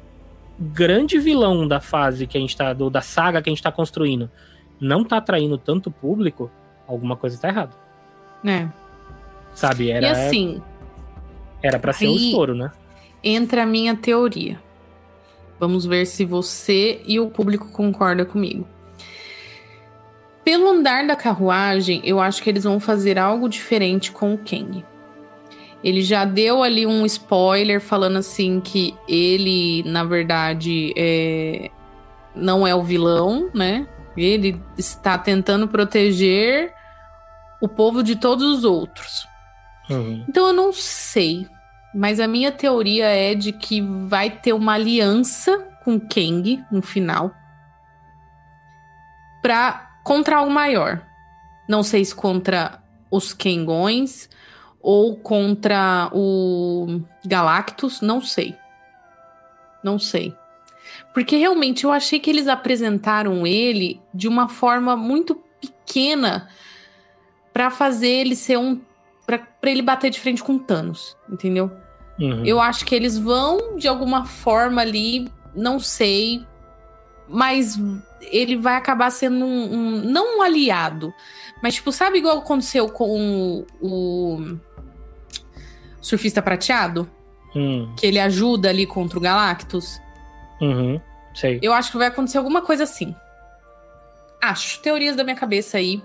grande 0.60 1.20
vilão 1.20 1.68
da 1.68 1.80
fase 1.80 2.26
que 2.26 2.36
a 2.36 2.42
gente 2.42 2.58
tá, 2.58 2.74
do, 2.74 2.90
da 2.90 3.02
saga 3.02 3.44
que 3.44 3.50
a 3.52 3.54
gente 3.54 3.62
tá 3.62 3.72
construindo, 3.72 4.28
não 4.80 5.04
tá 5.04 5.18
atraindo 5.18 5.56
tanto 5.56 5.92
público, 5.92 6.50
alguma 6.92 7.16
coisa 7.16 7.40
tá 7.40 7.48
errada. 7.48 7.72
É. 8.46 8.68
Sabe? 9.54 9.92
Era, 9.92 10.06
e 10.06 10.10
assim. 10.10 10.62
Era 11.62 11.80
para 11.80 11.94
ser 11.94 12.08
o 12.08 12.12
um 12.12 12.16
estouro, 12.16 12.56
né? 12.56 12.72
Entra 13.24 13.64
a 13.64 13.66
minha 13.66 13.96
teoria. 13.96 14.60
Vamos 15.60 15.86
ver 15.86 16.06
se 16.08 16.26
você 16.26 17.02
e 17.06 17.20
o 17.20 17.30
público 17.30 17.70
concordam 17.72 18.26
comigo. 18.26 18.68
Pelo 20.44 20.68
andar 20.68 21.06
da 21.06 21.16
carruagem, 21.16 22.02
eu 22.04 22.20
acho 22.20 22.42
que 22.42 22.50
eles 22.50 22.64
vão 22.64 22.80
fazer 22.80 23.20
algo 23.20 23.48
diferente 23.48 24.12
com 24.12 24.34
o 24.34 24.38
Kang. 24.40 24.84
Ele 25.84 26.02
já 26.02 26.26
deu 26.26 26.64
ali 26.64 26.88
um 26.88 27.06
spoiler 27.06 27.80
falando 27.80 28.18
assim 28.18 28.60
que 28.60 28.96
ele, 29.08 29.84
na 29.84 30.04
verdade, 30.04 30.94
é... 30.98 31.70
não 32.36 32.66
é 32.66 32.74
o 32.74 32.82
vilão, 32.82 33.50
né? 33.54 33.88
Ele 34.18 34.60
está 34.78 35.18
tentando 35.18 35.68
proteger 35.68 36.74
o 37.62 37.70
povo 37.70 38.04
de 38.04 38.16
todos 38.16 38.58
os 38.58 38.64
outros. 38.64 39.28
Uhum. 39.90 40.26
Então 40.28 40.48
eu 40.48 40.54
não 40.54 40.74
sei, 40.74 41.48
mas 41.94 42.20
a 42.20 42.28
minha 42.28 42.52
teoria 42.52 43.06
é 43.06 43.36
de 43.36 43.52
que 43.52 43.82
vai 43.82 44.30
ter 44.30 44.54
uma 44.54 44.74
aliança 44.74 45.60
com 45.84 46.00
Kang 46.00 46.64
no 46.72 46.82
final 46.82 47.32
para 49.42 49.90
contra 50.04 50.38
algo 50.38 50.52
maior. 50.52 51.06
Não 51.68 51.84
sei 51.84 52.04
se 52.04 52.14
contra 52.14 52.82
os 53.10 53.34
Kangões 53.34 54.30
ou 54.82 55.16
contra 55.16 56.10
o 56.14 57.02
Galactus, 57.26 58.02
não 58.02 58.22
sei. 58.22 58.56
Não 59.84 60.00
sei. 60.00 60.36
Porque 61.14 61.36
realmente 61.36 61.84
eu 61.84 61.92
achei 61.92 62.20
que 62.20 62.30
eles 62.30 62.48
apresentaram 62.48 63.46
ele 63.46 64.02
de 64.14 64.28
uma 64.28 64.48
forma 64.48 64.96
muito 64.96 65.36
pequena 65.60 66.50
para 67.54 67.70
fazer 67.70 68.08
ele 68.08 68.36
ser 68.36 68.58
um 68.58 68.82
para 69.26 69.72
ele 69.72 69.82
bater 69.82 70.10
de 70.10 70.20
frente 70.20 70.44
com 70.44 70.58
Thanos, 70.58 71.16
entendeu? 71.30 71.72
Uhum. 72.20 72.46
Eu 72.46 72.60
acho 72.60 72.86
que 72.86 72.94
eles 72.94 73.18
vão 73.18 73.78
de 73.78 73.88
alguma 73.88 74.26
forma 74.26 74.82
ali, 74.82 75.32
não 75.56 75.80
sei, 75.80 76.46
mas 77.30 77.80
ele 78.22 78.58
vai 78.58 78.76
acabar 78.76 79.10
sendo 79.10 79.46
um, 79.46 79.74
um 79.74 79.92
não 80.04 80.40
um 80.40 80.42
aliado, 80.42 81.14
mas 81.64 81.76
tipo, 81.76 81.92
sabe 81.92 82.18
igual 82.18 82.40
aconteceu 82.40 82.90
com 82.90 83.66
o, 83.80 84.58
surfista 86.02 86.42
prateado? 86.42 87.10
Hum. 87.56 87.94
Que 87.98 88.08
ele 88.08 88.20
ajuda 88.20 88.70
ali 88.70 88.86
contra 88.86 89.18
o 89.18 89.22
Galactus? 89.22 90.02
Uhum. 90.60 91.00
Sei. 91.34 91.60
Eu 91.62 91.74
acho 91.74 91.92
que 91.92 91.98
vai 91.98 92.08
acontecer 92.08 92.38
alguma 92.38 92.62
coisa 92.62 92.84
assim. 92.84 93.16
Acho. 94.42 94.82
Teorias 94.82 95.16
da 95.16 95.24
minha 95.24 95.36
cabeça 95.36 95.78
aí. 95.78 96.04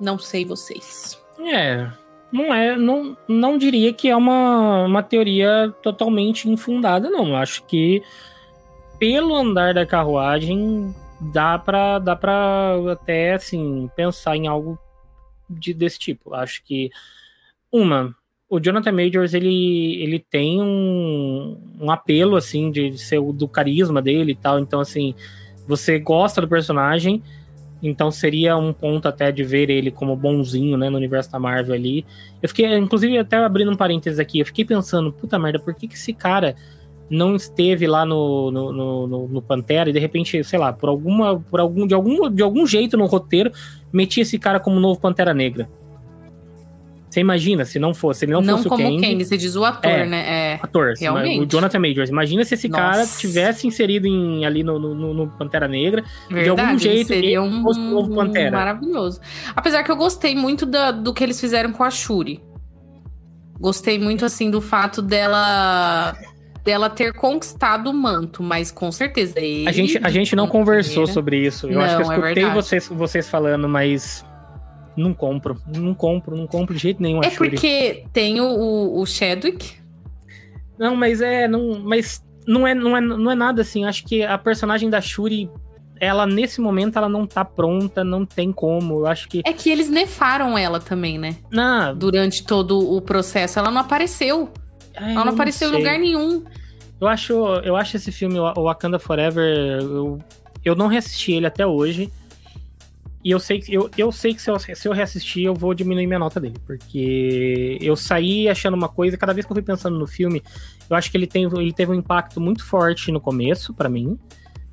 Não 0.00 0.18
sei 0.18 0.44
vocês. 0.44 1.20
É. 1.40 1.90
Não 2.32 2.52
é. 2.52 2.76
Não, 2.76 3.16
não 3.28 3.58
diria 3.58 3.92
que 3.92 4.08
é 4.08 4.16
uma, 4.16 4.84
uma 4.84 5.02
teoria 5.02 5.72
totalmente 5.82 6.48
infundada, 6.48 7.08
não. 7.10 7.28
Eu 7.28 7.36
acho 7.36 7.64
que 7.64 8.02
pelo 8.98 9.34
andar 9.34 9.74
da 9.74 9.86
carruagem 9.86 10.94
dá 11.20 11.58
pra, 11.58 11.98
dá 11.98 12.16
pra 12.16 12.74
até 12.92 13.34
assim 13.34 13.88
pensar 13.96 14.36
em 14.36 14.46
algo 14.46 14.78
de, 15.48 15.72
desse 15.74 15.98
tipo. 15.98 16.34
Acho 16.34 16.62
que 16.64 16.90
uma 17.70 18.14
o 18.48 18.60
Jonathan 18.60 18.92
Majors 18.92 19.34
ele, 19.34 20.00
ele 20.02 20.18
tem 20.18 20.62
um, 20.62 21.60
um 21.80 21.90
apelo 21.90 22.36
assim 22.36 22.70
de, 22.70 22.90
de 22.90 22.98
ser 22.98 23.18
o 23.18 23.32
do 23.32 23.48
carisma 23.48 24.00
dele 24.00 24.32
e 24.32 24.36
tal 24.36 24.60
então 24.60 24.80
assim 24.80 25.14
você 25.66 25.98
gosta 25.98 26.40
do 26.40 26.48
personagem 26.48 27.22
então 27.88 28.10
seria 28.10 28.56
um 28.56 28.72
ponto 28.72 29.06
até 29.06 29.30
de 29.30 29.44
ver 29.44 29.68
ele 29.68 29.90
como 29.90 30.16
bonzinho, 30.16 30.76
né, 30.76 30.88
no 30.88 30.96
universo 30.96 31.30
da 31.30 31.38
Marvel 31.38 31.74
ali. 31.74 32.04
Eu 32.42 32.48
fiquei, 32.48 32.74
inclusive, 32.76 33.18
até 33.18 33.36
abrindo 33.36 33.70
um 33.70 33.76
parênteses 33.76 34.18
aqui, 34.18 34.40
eu 34.40 34.46
fiquei 34.46 34.64
pensando, 34.64 35.12
puta 35.12 35.38
merda, 35.38 35.58
por 35.58 35.74
que, 35.74 35.86
que 35.86 35.94
esse 35.94 36.12
cara 36.12 36.56
não 37.10 37.36
esteve 37.36 37.86
lá 37.86 38.06
no, 38.06 38.50
no, 38.50 38.72
no, 38.72 39.28
no, 39.28 39.42
Pantera 39.42 39.90
e 39.90 39.92
de 39.92 39.98
repente, 39.98 40.42
sei 40.42 40.58
lá, 40.58 40.72
por 40.72 40.88
alguma, 40.88 41.38
por 41.38 41.60
algum, 41.60 41.86
de 41.86 41.94
algum, 41.94 42.30
de 42.30 42.42
algum 42.42 42.66
jeito 42.66 42.96
no 42.96 43.04
roteiro, 43.04 43.52
metia 43.92 44.22
esse 44.22 44.38
cara 44.38 44.58
como 44.58 44.80
novo 44.80 44.98
Pantera 44.98 45.34
Negra? 45.34 45.68
Você 47.14 47.20
imagina 47.20 47.64
se 47.64 47.78
não 47.78 47.94
fosse, 47.94 48.20
se 48.20 48.24
ele 48.24 48.32
não, 48.32 48.40
não 48.40 48.56
fosse 48.56 48.66
o 48.66 48.70
Kang. 48.70 48.82
Não 48.82 49.00
como 49.00 49.24
você 49.24 49.36
diz 49.36 49.54
o 49.54 49.64
ator, 49.64 49.88
é, 49.88 50.04
né? 50.04 50.24
É, 50.26 50.58
ator, 50.60 50.94
realmente. 50.98 51.42
o 51.42 51.46
Jonathan 51.46 51.78
Majors. 51.78 52.10
Imagina 52.10 52.44
se 52.44 52.54
esse 52.54 52.68
Nossa. 52.68 52.82
cara 52.82 53.06
tivesse 53.06 53.68
inserido 53.68 54.08
em, 54.08 54.44
ali 54.44 54.64
no, 54.64 54.80
no, 54.80 55.14
no, 55.14 55.28
Pantera 55.28 55.68
Negra. 55.68 56.02
Verdade, 56.28 56.42
de 56.42 56.48
algum 56.48 56.76
jeito, 56.76 57.06
seria 57.06 57.40
um, 57.40 57.62
fosse 57.62 57.78
um 57.78 57.90
novo 57.90 58.16
Pantera. 58.16 58.50
Maravilhoso. 58.50 59.20
Apesar 59.54 59.84
que 59.84 59.92
eu 59.92 59.96
gostei 59.96 60.34
muito 60.34 60.66
da, 60.66 60.90
do 60.90 61.14
que 61.14 61.22
eles 61.22 61.40
fizeram 61.40 61.70
com 61.70 61.84
a 61.84 61.90
Shuri. 61.90 62.42
Gostei 63.60 63.96
muito, 63.96 64.24
assim, 64.24 64.50
do 64.50 64.60
fato 64.60 65.00
dela 65.00 66.16
dela 66.64 66.90
ter 66.90 67.12
conquistado 67.12 67.90
o 67.90 67.94
manto, 67.94 68.42
mas 68.42 68.72
com 68.72 68.90
certeza 68.90 69.38
ele. 69.38 69.68
A 69.68 69.70
gente, 69.70 70.00
a 70.02 70.10
gente 70.10 70.34
não 70.34 70.48
conversou 70.48 71.06
sobre 71.06 71.46
isso. 71.46 71.68
Eu 71.68 71.74
não, 71.74 71.82
acho 71.82 71.96
que 71.96 72.02
eu 72.02 72.10
é 72.10 72.16
escutei 72.16 72.44
é 72.44 72.52
vocês, 72.52 72.88
vocês 72.88 73.28
falando, 73.28 73.68
mas 73.68 74.24
não 74.96 75.12
compro, 75.12 75.60
não 75.76 75.94
compro, 75.94 76.36
não 76.36 76.46
compro 76.46 76.74
de 76.74 76.80
jeito 76.80 77.02
nenhum. 77.02 77.22
É 77.22 77.30
porque 77.30 78.04
tem 78.12 78.40
o, 78.40 78.98
o 78.98 79.06
Chadwick. 79.06 79.74
Não, 80.78 80.96
mas 80.96 81.20
é, 81.20 81.46
não, 81.48 81.80
mas 81.80 82.24
não 82.46 82.66
é, 82.66 82.74
não 82.74 82.96
é, 82.96 83.00
não 83.00 83.30
é 83.30 83.34
nada 83.34 83.62
assim. 83.62 83.84
Acho 83.84 84.04
que 84.04 84.22
a 84.22 84.36
personagem 84.38 84.90
da 84.90 85.00
Shuri, 85.00 85.50
ela 86.00 86.26
nesse 86.26 86.60
momento 86.60 86.98
ela 86.98 87.08
não 87.08 87.26
tá 87.26 87.44
pronta, 87.44 88.04
não 88.04 88.24
tem 88.24 88.52
como. 88.52 89.00
Eu 89.00 89.06
acho 89.06 89.28
que 89.28 89.42
é 89.44 89.52
que 89.52 89.70
eles 89.70 89.88
nefaram 89.88 90.56
ela 90.56 90.80
também, 90.80 91.18
né? 91.18 91.36
Não. 91.50 91.96
Durante 91.96 92.44
todo 92.44 92.78
o 92.78 93.00
processo, 93.00 93.58
ela 93.58 93.70
não 93.70 93.80
apareceu. 93.80 94.50
É, 94.94 95.12
ela 95.12 95.24
não 95.24 95.32
apareceu 95.32 95.68
não 95.68 95.76
em 95.76 95.78
lugar 95.78 95.98
nenhum. 95.98 96.44
Eu 97.00 97.08
acho, 97.08 97.32
eu 97.64 97.76
acho 97.76 97.96
esse 97.96 98.12
filme, 98.12 98.38
o 98.38 98.62
Wakanda 98.62 98.98
Forever, 98.98 99.44
eu, 99.80 100.18
eu 100.64 100.74
não 100.74 100.86
reassisti 100.86 101.32
ele 101.32 101.46
até 101.46 101.66
hoje. 101.66 102.10
E 103.24 103.30
eu 103.30 103.40
sei, 103.40 103.64
eu, 103.68 103.90
eu 103.96 104.12
sei 104.12 104.34
que 104.34 104.42
se 104.42 104.50
eu, 104.50 104.58
se 104.58 104.86
eu 104.86 104.92
reassistir, 104.92 105.44
eu 105.44 105.54
vou 105.54 105.72
diminuir 105.72 106.06
minha 106.06 106.18
nota 106.18 106.38
dele. 106.38 106.56
Porque 106.66 107.78
eu 107.80 107.96
saí 107.96 108.50
achando 108.50 108.74
uma 108.74 108.88
coisa, 108.88 109.16
cada 109.16 109.32
vez 109.32 109.46
que 109.46 109.50
eu 109.52 109.54
fui 109.54 109.62
pensando 109.62 109.98
no 109.98 110.06
filme, 110.06 110.42
eu 110.90 110.94
acho 110.94 111.10
que 111.10 111.16
ele, 111.16 111.26
tem, 111.26 111.44
ele 111.44 111.72
teve 111.72 111.90
um 111.90 111.94
impacto 111.94 112.38
muito 112.38 112.62
forte 112.62 113.10
no 113.10 113.18
começo, 113.20 113.72
para 113.72 113.88
mim. 113.88 114.18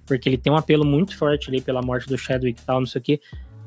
Porque 0.05 0.27
ele 0.27 0.37
tem 0.37 0.51
um 0.51 0.57
apelo 0.57 0.83
muito 0.83 1.17
forte 1.17 1.49
ali 1.49 1.61
pela 1.61 1.81
morte 1.81 2.09
do 2.09 2.17
Chadwick 2.17 2.61
e 2.61 2.65
tal, 2.65 2.81
não 2.81 2.87
sei 2.87 2.99
o 2.99 3.03
quê. 3.03 3.21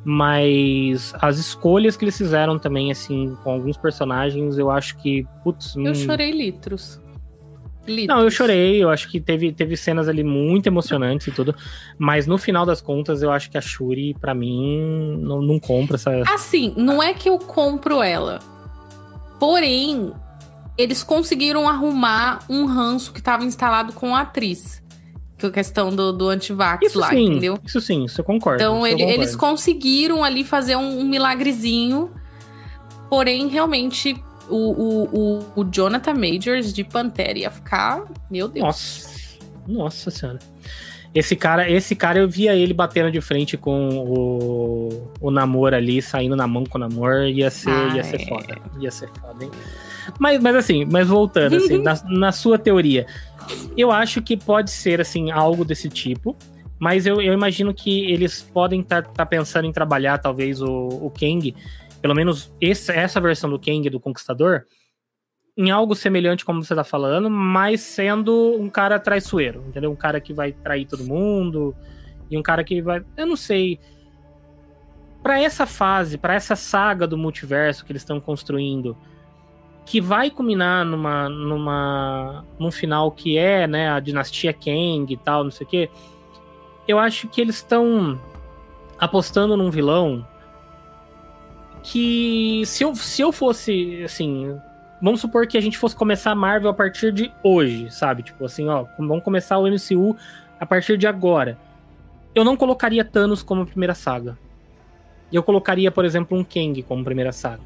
Mas 0.04 1.14
as 1.14 1.38
escolhas 1.38 1.96
que 1.96 2.04
eles 2.04 2.18
fizeram 2.18 2.58
também, 2.58 2.92
assim, 2.92 3.34
com 3.42 3.52
alguns 3.52 3.78
personagens, 3.78 4.58
eu 4.58 4.70
acho 4.70 4.98
que. 4.98 5.26
Putz, 5.42 5.76
eu 5.76 5.92
hum... 5.92 5.94
chorei 5.94 6.30
litros. 6.30 7.00
Não, 8.06 8.20
eu 8.20 8.30
chorei, 8.30 8.82
eu 8.82 8.90
acho 8.90 9.10
que 9.10 9.20
teve, 9.20 9.52
teve 9.52 9.76
cenas 9.76 10.08
ali 10.08 10.24
muito 10.24 10.66
emocionantes 10.66 11.26
e 11.26 11.30
tudo, 11.30 11.54
mas 11.98 12.26
no 12.26 12.38
final 12.38 12.64
das 12.64 12.80
contas 12.80 13.22
eu 13.22 13.30
acho 13.30 13.50
que 13.50 13.58
a 13.58 13.60
Shuri, 13.60 14.14
para 14.14 14.34
mim, 14.34 15.18
não, 15.20 15.42
não 15.42 15.60
compra 15.60 15.96
essa. 15.96 16.22
Assim, 16.32 16.72
não 16.76 17.02
é 17.02 17.12
que 17.12 17.28
eu 17.28 17.38
compro 17.38 18.02
ela. 18.02 18.38
Porém, 19.38 20.12
eles 20.76 21.02
conseguiram 21.02 21.68
arrumar 21.68 22.40
um 22.48 22.66
ranço 22.66 23.12
que 23.12 23.20
estava 23.20 23.44
instalado 23.44 23.92
com 23.92 24.14
a 24.14 24.22
atriz. 24.22 24.82
Que 25.36 25.46
é 25.46 25.48
a 25.48 25.52
questão 25.52 25.94
do, 25.94 26.12
do 26.12 26.28
antivax 26.28 26.94
lá, 26.94 27.10
sim, 27.10 27.26
entendeu? 27.26 27.58
Isso 27.64 27.80
sim, 27.80 28.04
isso 28.04 28.20
eu 28.20 28.24
concordo. 28.24 28.62
Então, 28.62 28.86
ele, 28.86 28.96
concordo. 28.96 29.20
eles 29.20 29.36
conseguiram 29.36 30.24
ali 30.24 30.44
fazer 30.44 30.76
um, 30.76 31.00
um 31.00 31.04
milagrezinho. 31.04 32.10
Porém, 33.10 33.48
realmente 33.48 34.16
o, 34.48 35.08
o, 35.12 35.60
o, 35.60 35.64
Jonathan 35.64 36.14
Majors 36.14 36.72
de 36.72 36.84
Pantera 36.84 37.38
ia 37.38 37.50
ficar. 37.50 38.04
Meu 38.30 38.48
Deus. 38.48 38.64
Nossa. 38.64 39.14
Nossa 39.66 40.10
senhora. 40.10 40.38
Esse 41.14 41.36
cara, 41.36 41.70
esse 41.70 41.94
cara 41.94 42.18
eu 42.18 42.28
via 42.28 42.56
ele 42.56 42.74
batendo 42.74 43.10
de 43.10 43.20
frente 43.20 43.56
com 43.56 43.88
o, 43.88 45.12
o 45.20 45.30
Namor 45.30 45.72
ali, 45.72 46.02
saindo 46.02 46.34
na 46.34 46.46
mão 46.46 46.64
com 46.64 46.76
o 46.76 46.80
Namor, 46.80 47.28
ia 47.28 47.50
ser, 47.50 47.70
ah, 47.70 47.92
ia 47.94 48.02
ser 48.02 48.20
é. 48.20 48.26
foda. 48.26 48.58
Ia 48.80 48.90
ser 48.90 49.08
foda, 49.20 49.44
hein? 49.44 49.50
Mas, 50.18 50.42
mas 50.42 50.56
assim, 50.56 50.84
mas 50.84 51.06
voltando, 51.06 51.56
assim, 51.56 51.78
na, 51.82 51.94
na, 52.04 52.32
sua 52.32 52.58
teoria, 52.58 53.06
eu 53.76 53.92
acho 53.92 54.20
que 54.20 54.36
pode 54.36 54.72
ser, 54.72 55.00
assim, 55.00 55.30
algo 55.30 55.64
desse 55.64 55.88
tipo, 55.88 56.36
mas 56.80 57.06
eu, 57.06 57.22
eu 57.22 57.32
imagino 57.32 57.72
que 57.72 58.10
eles 58.12 58.42
podem 58.42 58.80
estar 58.80 59.02
tá, 59.02 59.10
tá 59.18 59.26
pensando 59.26 59.66
em 59.66 59.72
trabalhar, 59.72 60.18
talvez, 60.18 60.60
o, 60.60 60.68
o 60.68 61.10
Kang 61.10 61.54
pelo 62.04 62.14
menos 62.14 62.52
esse, 62.60 62.92
essa 62.92 63.18
versão 63.18 63.48
do 63.48 63.58
Kang, 63.58 63.88
do 63.88 63.98
Conquistador, 63.98 64.66
em 65.56 65.70
algo 65.70 65.94
semelhante 65.94 66.44
como 66.44 66.62
você 66.62 66.74
tá 66.74 66.84
falando, 66.84 67.30
mas 67.30 67.80
sendo 67.80 68.60
um 68.60 68.68
cara 68.68 68.98
traiçoeiro, 68.98 69.64
entendeu? 69.66 69.90
Um 69.90 69.96
cara 69.96 70.20
que 70.20 70.34
vai 70.34 70.52
trair 70.52 70.84
todo 70.84 71.02
mundo 71.02 71.74
e 72.30 72.36
um 72.36 72.42
cara 72.42 72.62
que 72.62 72.82
vai, 72.82 73.02
eu 73.16 73.26
não 73.26 73.36
sei, 73.36 73.80
para 75.22 75.40
essa 75.40 75.64
fase, 75.64 76.18
para 76.18 76.34
essa 76.34 76.54
saga 76.54 77.06
do 77.06 77.16
multiverso 77.16 77.86
que 77.86 77.92
eles 77.92 78.02
estão 78.02 78.20
construindo, 78.20 78.94
que 79.86 79.98
vai 79.98 80.30
culminar 80.30 80.84
numa, 80.84 81.26
numa, 81.30 82.44
num 82.58 82.70
final 82.70 83.12
que 83.12 83.38
é, 83.38 83.66
né, 83.66 83.88
a 83.88 83.98
dinastia 83.98 84.52
Kang 84.52 85.10
e 85.10 85.16
tal, 85.16 85.42
não 85.42 85.50
sei 85.50 85.66
o 85.66 85.70
quê. 85.70 85.90
Eu 86.86 86.98
acho 86.98 87.28
que 87.28 87.40
eles 87.40 87.56
estão 87.56 88.20
apostando 88.98 89.56
num 89.56 89.70
vilão 89.70 90.26
que 91.84 92.62
se 92.64 92.82
eu, 92.82 92.94
se 92.96 93.20
eu 93.20 93.30
fosse, 93.30 94.02
assim, 94.02 94.58
vamos 95.02 95.20
supor 95.20 95.46
que 95.46 95.58
a 95.58 95.60
gente 95.60 95.76
fosse 95.76 95.94
começar 95.94 96.30
a 96.30 96.34
Marvel 96.34 96.70
a 96.70 96.74
partir 96.74 97.12
de 97.12 97.30
hoje, 97.42 97.90
sabe? 97.90 98.22
Tipo 98.22 98.46
assim, 98.46 98.66
ó, 98.68 98.86
vamos 98.98 99.22
começar 99.22 99.58
o 99.58 99.68
MCU 99.68 100.16
a 100.58 100.64
partir 100.64 100.96
de 100.96 101.06
agora. 101.06 101.58
Eu 102.34 102.42
não 102.42 102.56
colocaria 102.56 103.04
Thanos 103.04 103.42
como 103.42 103.66
primeira 103.66 103.94
saga. 103.94 104.36
Eu 105.30 105.42
colocaria, 105.42 105.90
por 105.90 106.06
exemplo, 106.06 106.38
um 106.38 106.42
Kang 106.42 106.82
como 106.84 107.04
primeira 107.04 107.32
saga. 107.32 107.62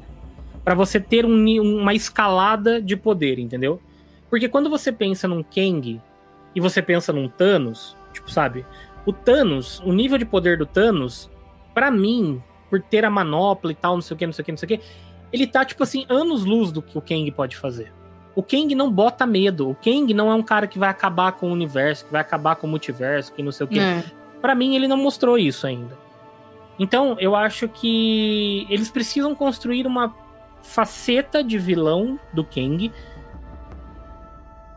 para 0.65 0.75
você 0.75 0.99
ter 0.99 1.25
um, 1.25 1.79
uma 1.79 1.93
escalada 1.93 2.81
de 2.81 2.97
poder, 2.97 3.39
entendeu? 3.39 3.81
Porque 4.29 4.49
quando 4.49 4.69
você 4.69 4.91
pensa 4.91 5.29
num 5.29 5.41
Kang 5.41 6.01
e 6.53 6.59
você 6.59 6.81
pensa 6.81 7.13
num 7.13 7.29
Thanos, 7.29 7.95
tipo, 8.11 8.29
sabe? 8.29 8.65
O 9.05 9.13
Thanos, 9.13 9.79
o 9.85 9.93
nível 9.93 10.17
de 10.17 10.25
poder 10.25 10.57
do 10.57 10.65
Thanos, 10.65 11.31
para 11.73 11.89
mim, 11.89 12.43
por 12.69 12.81
ter 12.81 13.05
a 13.05 13.09
manopla 13.09 13.71
e 13.71 13.75
tal, 13.75 13.95
não 13.95 14.01
sei 14.01 14.15
o 14.15 14.17
que, 14.17 14.25
não 14.25 14.33
sei 14.33 14.43
o 14.43 14.45
que, 14.45 14.51
não 14.51 14.57
sei 14.57 14.65
o 14.65 14.69
que, 14.69 14.81
ele 15.31 15.47
tá, 15.47 15.63
tipo 15.65 15.83
assim, 15.83 16.05
anos-luz 16.09 16.71
do 16.71 16.81
que 16.81 16.97
o 16.97 17.01
Kang 17.01 17.29
pode 17.31 17.55
fazer. 17.55 17.91
O 18.35 18.43
Kang 18.43 18.73
não 18.73 18.91
bota 18.91 19.25
medo. 19.25 19.69
O 19.69 19.75
Kang 19.75 20.13
não 20.13 20.31
é 20.31 20.35
um 20.35 20.43
cara 20.43 20.67
que 20.67 20.79
vai 20.79 20.89
acabar 20.89 21.33
com 21.33 21.49
o 21.49 21.51
universo, 21.51 22.05
que 22.05 22.11
vai 22.11 22.21
acabar 22.21 22.55
com 22.55 22.67
o 22.67 22.69
multiverso, 22.69 23.33
que 23.33 23.43
não 23.43 23.51
sei 23.51 23.65
o 23.65 23.67
que. 23.67 23.79
É. 23.79 24.03
Para 24.41 24.55
mim, 24.55 24.75
ele 24.75 24.87
não 24.87 24.97
mostrou 24.97 25.37
isso 25.37 25.67
ainda. 25.67 25.97
Então, 26.79 27.17
eu 27.19 27.35
acho 27.35 27.67
que 27.67 28.65
eles 28.69 28.89
precisam 28.89 29.35
construir 29.35 29.85
uma 29.85 30.15
faceta 30.61 31.43
de 31.43 31.57
vilão 31.57 32.19
do 32.33 32.43
Kang 32.43 32.91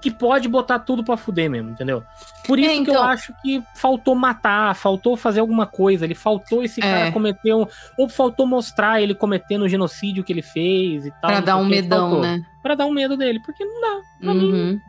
que 0.02 0.10
pode 0.10 0.48
botar 0.48 0.80
tudo 0.80 1.04
pra 1.04 1.16
fuder 1.16 1.48
mesmo, 1.48 1.70
entendeu? 1.70 2.02
Por 2.44 2.58
isso 2.58 2.68
é, 2.68 2.74
então... 2.74 2.84
que 2.84 2.90
eu 2.90 2.94
então- 2.94 3.08
acho 3.08 3.32
que 3.40 3.62
faltou 3.76 4.16
matar, 4.16 4.74
faltou 4.74 5.16
fazer 5.16 5.38
alguma 5.38 5.64
coisa, 5.64 6.04
ele 6.04 6.14
faltou 6.14 6.64
esse 6.64 6.80
é. 6.80 6.82
cara 6.82 7.12
cometer 7.12 7.54
um. 7.54 7.64
Ou 7.96 8.08
faltou 8.08 8.44
mostrar 8.44 9.00
ele 9.00 9.14
cometendo 9.14 9.62
o 9.62 9.68
genocídio 9.68 10.24
que 10.24 10.32
ele 10.32 10.42
fez 10.42 11.06
e 11.06 11.10
tal. 11.12 11.30
Pra 11.30 11.40
dar 11.40 11.56
um 11.56 11.64
medão, 11.64 12.10
faltou. 12.10 12.20
né? 12.20 12.44
Pra 12.60 12.74
dar 12.74 12.86
um 12.86 12.90
medo 12.90 13.16
dele, 13.16 13.40
porque 13.46 13.64
não 13.64 13.80
dá. 13.80 14.00
Pra, 14.20 14.32
uhum. 14.32 14.40
mim, 14.40 14.80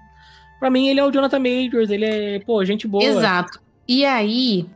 pra 0.59 0.71
mim, 0.71 0.87
ele 0.87 0.99
é 0.99 1.05
o 1.05 1.11
Jonathan 1.11 1.39
Majors, 1.39 1.91
ele 1.91 2.05
é, 2.05 2.39
pô, 2.39 2.65
gente 2.65 2.87
boa. 2.87 3.03
Exato. 3.03 3.61
E 3.87 4.03
aí, 4.03 4.67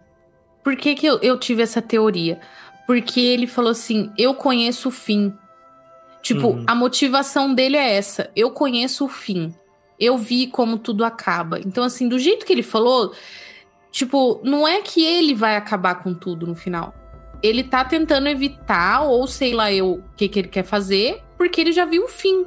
por 0.64 0.76
que, 0.76 0.94
que 0.94 1.08
eu, 1.08 1.18
eu 1.20 1.40
tive 1.40 1.64
essa 1.64 1.82
teoria? 1.82 2.40
Porque 2.86 3.20
ele 3.20 3.48
falou 3.48 3.72
assim: 3.72 4.12
eu 4.16 4.36
conheço 4.36 4.90
o 4.90 4.92
fim. 4.92 5.34
Tipo, 6.22 6.50
uhum. 6.50 6.64
a 6.68 6.76
motivação 6.76 7.56
dele 7.56 7.76
é 7.76 7.96
essa: 7.96 8.30
eu 8.36 8.52
conheço 8.52 9.04
o 9.06 9.10
fim 9.10 9.52
eu 10.00 10.18
vi 10.18 10.48
como 10.48 10.78
tudo 10.78 11.04
acaba. 11.04 11.60
Então, 11.60 11.84
assim, 11.84 12.08
do 12.08 12.20
jeito 12.20 12.46
que 12.46 12.54
ele 12.54 12.64
falou, 12.64 13.14
tipo, 13.92 14.40
não 14.44 14.68
é 14.68 14.82
que 14.82 15.04
ele 15.04 15.34
vai 15.34 15.56
acabar 15.56 15.96
com 15.96 16.14
tudo 16.14 16.46
no 16.46 16.56
final. 16.56 16.94
Ele 17.42 17.64
tá 17.64 17.86
tentando 17.86 18.28
evitar, 18.28 19.04
ou 19.04 19.28
sei 19.28 19.54
lá 19.54 19.72
eu, 19.72 19.94
o 19.94 20.04
que, 20.16 20.28
que 20.28 20.40
ele 20.40 20.48
quer 20.48 20.64
fazer, 20.64 21.24
porque 21.38 21.62
ele 21.62 21.72
já 21.72 21.86
viu 21.86 22.06
o 22.06 22.08
fim. 22.08 22.46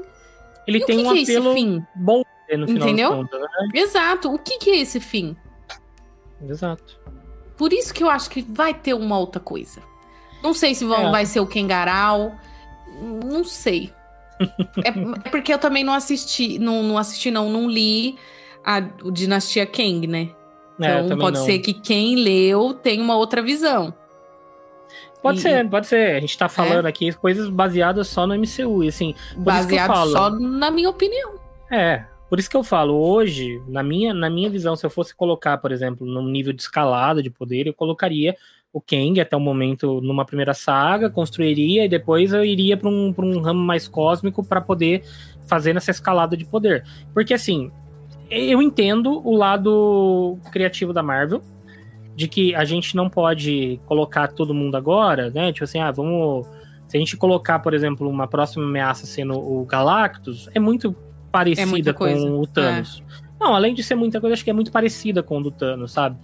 Ele 0.66 0.78
e 0.78 0.84
tem 0.84 0.98
que 0.98 1.06
um 1.06 1.12
que 1.14 1.22
apelo 1.22 1.52
é 1.52 1.54
fim? 1.54 1.82
bom 1.96 2.22
no 2.56 2.66
final 2.66 2.88
Entendeu? 2.88 3.10
Contas, 3.10 3.40
né? 3.40 3.48
Exato. 3.74 4.32
O 4.32 4.38
que, 4.38 4.58
que 4.58 4.70
é 4.70 4.78
esse 4.78 5.00
fim? 5.00 5.36
Exato. 6.48 7.00
Por 7.56 7.72
isso 7.72 7.92
que 7.92 8.02
eu 8.02 8.10
acho 8.10 8.30
que 8.30 8.42
vai 8.42 8.72
ter 8.72 8.94
uma 8.94 9.18
outra 9.18 9.40
coisa. 9.40 9.82
Não 10.42 10.54
sei 10.54 10.74
se 10.74 10.84
vão, 10.84 11.08
é. 11.08 11.10
vai 11.10 11.26
ser 11.26 11.40
o 11.40 11.46
Kengarau. 11.46 12.34
Não 13.24 13.44
sei. 13.44 13.92
É, 14.84 14.88
é, 14.88 15.30
porque 15.30 15.52
eu 15.52 15.58
também 15.58 15.84
não 15.84 15.92
assisti, 15.92 16.58
não, 16.58 16.82
não 16.82 16.98
assisti, 16.98 17.30
não, 17.30 17.50
não 17.50 17.68
li 17.68 18.16
a 18.64 18.82
o 19.02 19.10
Dinastia 19.10 19.66
Kang, 19.66 20.06
né? 20.06 20.30
É, 20.80 21.00
então 21.00 21.18
pode 21.18 21.38
não. 21.38 21.44
ser 21.44 21.58
que 21.58 21.74
quem 21.74 22.16
leu 22.16 22.72
tenha 22.72 23.02
uma 23.02 23.16
outra 23.16 23.42
visão. 23.42 23.94
Pode 25.22 25.38
e, 25.38 25.42
ser, 25.42 25.68
pode 25.68 25.86
ser. 25.86 26.16
A 26.16 26.20
gente 26.20 26.36
tá 26.38 26.48
falando 26.48 26.86
é. 26.86 26.88
aqui 26.88 27.12
coisas 27.12 27.48
baseadas 27.50 28.08
só 28.08 28.26
no 28.26 28.34
MCU, 28.34 28.82
assim. 28.88 29.14
Baseado 29.36 30.10
só 30.10 30.30
na 30.30 30.70
minha 30.70 30.88
opinião. 30.88 31.34
É, 31.70 32.04
por 32.30 32.38
isso 32.38 32.48
que 32.48 32.56
eu 32.56 32.64
falo, 32.64 32.94
hoje, 32.94 33.62
na 33.68 33.82
minha, 33.82 34.14
na 34.14 34.30
minha 34.30 34.48
visão, 34.48 34.74
se 34.74 34.86
eu 34.86 34.90
fosse 34.90 35.14
colocar, 35.14 35.58
por 35.58 35.72
exemplo, 35.72 36.06
num 36.06 36.24
nível 36.24 36.52
de 36.52 36.62
escalada 36.62 37.22
de 37.22 37.28
poder, 37.28 37.66
eu 37.66 37.74
colocaria 37.74 38.36
o 38.72 38.80
Kang 38.80 39.20
até 39.20 39.36
o 39.36 39.40
momento 39.40 40.00
numa 40.00 40.24
primeira 40.24 40.54
saga, 40.54 41.10
construiria 41.10 41.84
e 41.84 41.88
depois 41.88 42.32
eu 42.32 42.44
iria 42.44 42.76
para 42.76 42.88
um, 42.88 43.14
um 43.18 43.40
ramo 43.40 43.60
mais 43.60 43.88
cósmico 43.88 44.44
para 44.44 44.60
poder 44.60 45.02
fazer 45.46 45.74
nessa 45.74 45.90
escalada 45.90 46.36
de 46.36 46.44
poder. 46.44 46.84
Porque 47.12 47.34
assim, 47.34 47.70
eu 48.30 48.62
entendo 48.62 49.26
o 49.26 49.36
lado 49.36 50.38
criativo 50.52 50.92
da 50.92 51.02
Marvel, 51.02 51.42
de 52.14 52.28
que 52.28 52.54
a 52.54 52.64
gente 52.64 52.94
não 52.94 53.08
pode 53.08 53.80
colocar 53.86 54.28
todo 54.28 54.54
mundo 54.54 54.76
agora, 54.76 55.30
né? 55.30 55.52
Tipo 55.52 55.64
assim, 55.64 55.80
ah, 55.80 55.90
vamos. 55.90 56.46
Se 56.86 56.96
a 56.96 57.00
gente 57.00 57.16
colocar, 57.16 57.60
por 57.60 57.72
exemplo, 57.72 58.08
uma 58.08 58.26
próxima 58.26 58.64
ameaça 58.64 59.06
sendo 59.06 59.38
o 59.38 59.64
Galactus, 59.64 60.48
é 60.54 60.58
muito 60.58 60.94
parecida 61.30 61.90
é 61.90 61.92
com 61.92 62.40
o 62.40 62.46
Thanos. 62.46 63.02
É. 63.08 63.30
Não, 63.40 63.54
além 63.54 63.74
de 63.74 63.82
ser 63.82 63.94
muita 63.94 64.20
coisa, 64.20 64.34
acho 64.34 64.44
que 64.44 64.50
é 64.50 64.52
muito 64.52 64.70
parecida 64.70 65.22
com 65.22 65.38
o 65.38 65.42
do 65.42 65.50
Thanos, 65.50 65.92
sabe? 65.92 66.16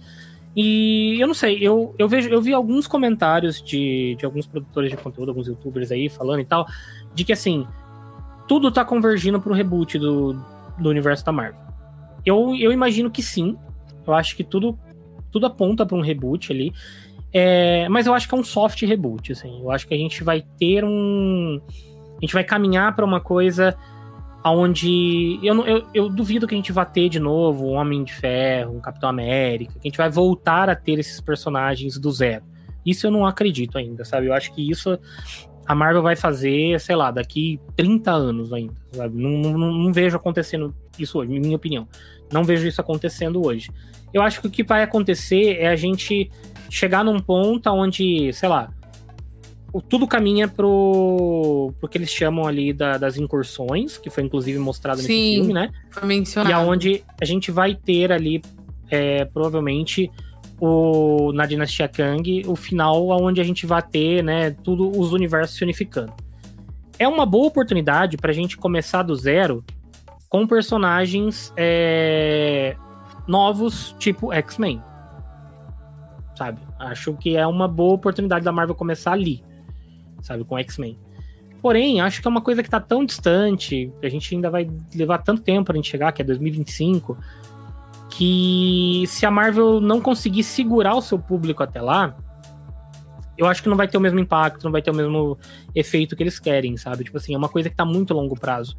E 0.59 1.21
eu 1.21 1.27
não 1.27 1.35
sei, 1.35 1.59
eu, 1.61 1.93
eu 1.99 2.09
vejo, 2.09 2.29
eu 2.29 2.41
vi 2.41 2.51
alguns 2.51 2.87
comentários 2.87 3.61
de, 3.61 4.15
de 4.17 4.25
alguns 4.25 4.47
produtores 4.47 4.89
de 4.89 4.97
conteúdo, 4.97 5.29
alguns 5.29 5.47
youtubers 5.47 5.91
aí 5.91 6.09
falando 6.09 6.39
e 6.39 6.45
tal, 6.45 6.65
de 7.13 7.23
que 7.23 7.31
assim, 7.31 7.67
tudo 8.47 8.71
tá 8.71 8.83
convergindo 8.83 9.39
pro 9.39 9.53
reboot 9.53 9.99
do, 9.99 10.33
do 10.79 10.89
universo 10.89 11.23
da 11.23 11.31
Marvel. 11.31 11.61
Eu, 12.25 12.55
eu 12.55 12.71
imagino 12.71 13.11
que 13.11 13.21
sim. 13.21 13.55
Eu 14.05 14.15
acho 14.15 14.35
que 14.35 14.43
tudo, 14.43 14.79
tudo 15.31 15.45
aponta 15.45 15.85
para 15.85 15.95
um 15.95 16.01
reboot 16.01 16.51
ali. 16.51 16.73
É, 17.31 17.87
mas 17.89 18.07
eu 18.07 18.15
acho 18.15 18.27
que 18.27 18.33
é 18.33 18.37
um 18.39 18.43
soft 18.43 18.81
reboot, 18.81 19.33
assim. 19.33 19.61
Eu 19.61 19.69
acho 19.69 19.87
que 19.87 19.93
a 19.93 19.97
gente 19.97 20.23
vai 20.23 20.43
ter 20.57 20.83
um. 20.83 21.61
A 22.17 22.21
gente 22.21 22.33
vai 22.33 22.43
caminhar 22.43 22.95
para 22.95 23.05
uma 23.05 23.21
coisa 23.21 23.77
onde 24.51 25.39
eu, 25.43 25.65
eu, 25.65 25.87
eu, 25.93 26.09
duvido 26.09 26.47
que 26.47 26.53
a 26.53 26.57
gente 26.57 26.71
vá 26.71 26.85
ter 26.85 27.09
de 27.09 27.19
novo 27.19 27.65
um 27.65 27.73
Homem 27.73 28.03
de 28.03 28.13
Ferro, 28.13 28.75
um 28.75 28.79
Capitão 28.79 29.09
América, 29.09 29.73
que 29.73 29.87
a 29.87 29.89
gente 29.89 29.97
vai 29.97 30.09
voltar 30.09 30.69
a 30.69 30.75
ter 30.75 30.99
esses 30.99 31.19
personagens 31.21 31.97
do 31.97 32.11
zero. 32.11 32.43
Isso 32.85 33.07
eu 33.07 33.11
não 33.11 33.25
acredito 33.25 33.77
ainda, 33.77 34.05
sabe? 34.05 34.27
Eu 34.27 34.33
acho 34.33 34.53
que 34.53 34.69
isso 34.69 34.97
a 35.65 35.75
Marvel 35.75 36.01
vai 36.01 36.15
fazer, 36.15 36.79
sei 36.79 36.95
lá, 36.95 37.11
daqui 37.11 37.59
30 37.75 38.09
anos 38.09 38.53
ainda, 38.53 38.73
sabe? 38.91 39.21
Não, 39.21 39.31
não, 39.31 39.73
não 39.73 39.93
vejo 39.93 40.15
acontecendo 40.15 40.73
isso 40.97 41.19
hoje, 41.19 41.37
minha 41.37 41.55
opinião. 41.55 41.87
Não 42.31 42.43
vejo 42.43 42.65
isso 42.65 42.79
acontecendo 42.79 43.45
hoje. 43.45 43.69
Eu 44.13 44.21
acho 44.21 44.39
que 44.39 44.47
o 44.47 44.49
que 44.49 44.63
vai 44.63 44.83
acontecer 44.83 45.57
é 45.59 45.67
a 45.67 45.75
gente 45.75 46.31
chegar 46.69 47.03
num 47.03 47.19
ponto 47.19 47.69
onde, 47.69 48.31
sei 48.31 48.47
lá, 48.47 48.69
tudo 49.89 50.07
caminha 50.07 50.47
pro, 50.47 51.73
pro 51.79 51.89
que 51.89 51.97
eles 51.97 52.09
chamam 52.09 52.47
ali 52.47 52.73
da, 52.73 52.97
das 52.97 53.17
incursões, 53.17 53.97
que 53.97 54.09
foi 54.09 54.23
inclusive 54.23 54.57
mostrado 54.57 54.97
nesse 54.97 55.13
Sim, 55.13 55.35
filme, 55.35 55.53
né? 55.53 55.71
Foi 55.91 56.07
mencionado. 56.07 56.49
E 56.49 56.53
aonde 56.53 57.03
a 57.21 57.25
gente 57.25 57.51
vai 57.51 57.75
ter 57.75 58.11
ali, 58.11 58.41
é, 58.89 59.25
provavelmente, 59.25 60.09
o, 60.59 61.31
na 61.33 61.45
Dinastia 61.45 61.87
Kang, 61.87 62.43
o 62.47 62.55
final 62.55 63.09
onde 63.09 63.41
a 63.41 63.43
gente 63.43 63.65
vai 63.65 63.81
ter, 63.81 64.23
né, 64.23 64.51
tudo 64.51 64.89
os 64.89 65.13
universos 65.13 65.57
se 65.57 65.63
unificando. 65.63 66.13
É 66.97 67.07
uma 67.07 67.25
boa 67.25 67.47
oportunidade 67.47 68.17
pra 68.17 68.33
gente 68.33 68.57
começar 68.57 69.03
do 69.03 69.15
zero 69.15 69.63
com 70.29 70.47
personagens 70.47 71.53
é, 71.55 72.75
novos, 73.27 73.95
tipo 73.99 74.33
X-Men. 74.33 74.81
Sabe? 76.35 76.59
Acho 76.79 77.13
que 77.13 77.35
é 77.35 77.45
uma 77.45 77.67
boa 77.67 77.93
oportunidade 77.95 78.45
da 78.45 78.51
Marvel 78.51 78.75
começar 78.75 79.11
ali 79.11 79.46
sabe, 80.21 80.43
com 80.43 80.57
X-Men. 80.57 80.97
Porém, 81.61 82.01
acho 82.01 82.21
que 82.21 82.27
é 82.27 82.29
uma 82.29 82.41
coisa 82.41 82.61
que 82.61 82.69
tá 82.69 82.79
tão 82.79 83.03
distante, 83.03 83.91
a 84.03 84.09
gente 84.09 84.33
ainda 84.33 84.49
vai 84.49 84.69
levar 84.93 85.19
tanto 85.19 85.41
tempo 85.41 85.65
pra 85.65 85.75
gente 85.75 85.89
chegar, 85.89 86.11
que 86.11 86.21
é 86.21 86.25
2025, 86.25 87.17
que 88.09 89.03
se 89.07 89.25
a 89.25 89.31
Marvel 89.31 89.81
não 89.81 89.99
conseguir 89.99 90.43
segurar 90.43 90.95
o 90.95 91.01
seu 91.01 91.17
público 91.17 91.63
até 91.63 91.81
lá, 91.81 92.15
eu 93.37 93.45
acho 93.45 93.61
que 93.61 93.69
não 93.69 93.77
vai 93.77 93.87
ter 93.87 93.97
o 93.97 94.01
mesmo 94.01 94.19
impacto, 94.19 94.63
não 94.63 94.71
vai 94.71 94.81
ter 94.81 94.91
o 94.91 94.95
mesmo 94.95 95.37
efeito 95.75 96.15
que 96.15 96.23
eles 96.23 96.39
querem, 96.39 96.75
sabe? 96.77 97.03
Tipo 97.03 97.17
assim, 97.17 97.33
é 97.35 97.37
uma 97.37 97.49
coisa 97.49 97.69
que 97.69 97.75
tá 97.75 97.85
muito 97.85 98.13
a 98.13 98.15
longo 98.15 98.39
prazo. 98.39 98.75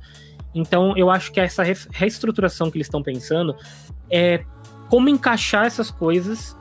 Então, 0.54 0.96
eu 0.96 1.10
acho 1.10 1.30
que 1.30 1.38
essa 1.38 1.62
reestruturação 1.92 2.70
que 2.70 2.76
eles 2.76 2.86
estão 2.86 3.02
pensando 3.02 3.54
é 4.10 4.44
como 4.88 5.08
encaixar 5.08 5.66
essas 5.66 5.90
coisas 5.90 6.56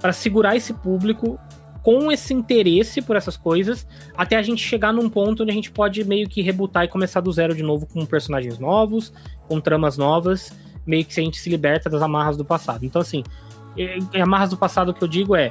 para 0.00 0.12
segurar 0.12 0.56
esse 0.56 0.72
público 0.72 1.38
com 1.84 2.10
esse 2.10 2.32
interesse 2.32 3.02
por 3.02 3.14
essas 3.14 3.36
coisas, 3.36 3.86
até 4.16 4.36
a 4.36 4.42
gente 4.42 4.62
chegar 4.62 4.90
num 4.90 5.10
ponto 5.10 5.42
onde 5.42 5.52
a 5.52 5.54
gente 5.54 5.70
pode 5.70 6.02
meio 6.02 6.26
que 6.26 6.40
rebutar 6.40 6.84
e 6.84 6.88
começar 6.88 7.20
do 7.20 7.30
zero 7.30 7.54
de 7.54 7.62
novo 7.62 7.86
com 7.86 8.06
personagens 8.06 8.58
novos, 8.58 9.12
com 9.46 9.60
tramas 9.60 9.98
novas, 9.98 10.50
meio 10.86 11.04
que 11.04 11.20
a 11.20 11.22
gente 11.22 11.38
se 11.38 11.50
liberta 11.50 11.90
das 11.90 12.00
amarras 12.00 12.38
do 12.38 12.44
passado. 12.44 12.86
Então, 12.86 13.02
assim, 13.02 13.22
amarras 14.18 14.48
do 14.48 14.56
passado 14.56 14.94
que 14.94 15.04
eu 15.04 15.08
digo 15.08 15.36
é 15.36 15.50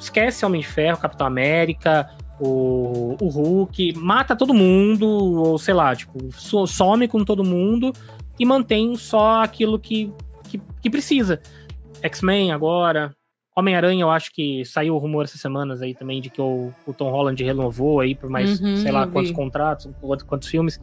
esquece 0.00 0.44
Homem 0.44 0.60
de 0.60 0.66
Ferro, 0.66 0.98
Capitão 0.98 1.28
América, 1.28 2.10
o, 2.40 3.16
o 3.20 3.28
Hulk, 3.28 3.92
mata 3.96 4.34
todo 4.34 4.52
mundo, 4.52 5.06
ou 5.06 5.58
sei 5.58 5.74
lá, 5.74 5.94
tipo, 5.94 6.18
some 6.66 7.06
com 7.06 7.24
todo 7.24 7.44
mundo 7.44 7.92
e 8.36 8.44
mantém 8.44 8.96
só 8.96 9.44
aquilo 9.44 9.78
que, 9.78 10.12
que, 10.48 10.60
que 10.82 10.90
precisa. 10.90 11.40
X-Men 12.02 12.50
agora, 12.50 13.14
Homem-Aranha, 13.58 14.02
eu 14.02 14.10
acho 14.10 14.32
que 14.32 14.64
saiu 14.64 14.94
o 14.94 14.98
rumor 14.98 15.24
essas 15.24 15.40
semanas 15.40 15.82
aí 15.82 15.92
também 15.92 16.20
de 16.20 16.30
que 16.30 16.40
o, 16.40 16.72
o 16.86 16.94
Tom 16.94 17.10
Holland 17.10 17.42
renovou 17.42 17.98
aí 17.98 18.14
por 18.14 18.30
mais, 18.30 18.60
uhum, 18.60 18.76
sei 18.76 18.92
lá, 18.92 19.04
quantos 19.04 19.32
contratos, 19.32 19.90
quantos, 20.00 20.24
quantos 20.24 20.48
filmes. 20.48 20.80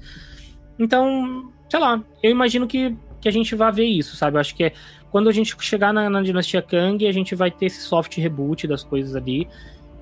Então, 0.78 1.54
sei 1.70 1.80
lá, 1.80 2.04
eu 2.22 2.30
imagino 2.30 2.68
que, 2.68 2.94
que 3.22 3.30
a 3.30 3.32
gente 3.32 3.56
vai 3.56 3.72
ver 3.72 3.86
isso, 3.86 4.18
sabe? 4.18 4.36
Eu 4.36 4.42
acho 4.42 4.54
que 4.54 4.66
é, 4.66 4.74
quando 5.10 5.30
a 5.30 5.32
gente 5.32 5.56
chegar 5.62 5.94
na, 5.94 6.10
na 6.10 6.22
Dinastia 6.22 6.62
Kang, 6.62 7.08
a 7.08 7.12
gente 7.14 7.34
vai 7.34 7.50
ter 7.50 7.68
esse 7.68 7.80
soft 7.80 8.18
reboot 8.18 8.68
das 8.68 8.84
coisas 8.84 9.16
ali. 9.16 9.48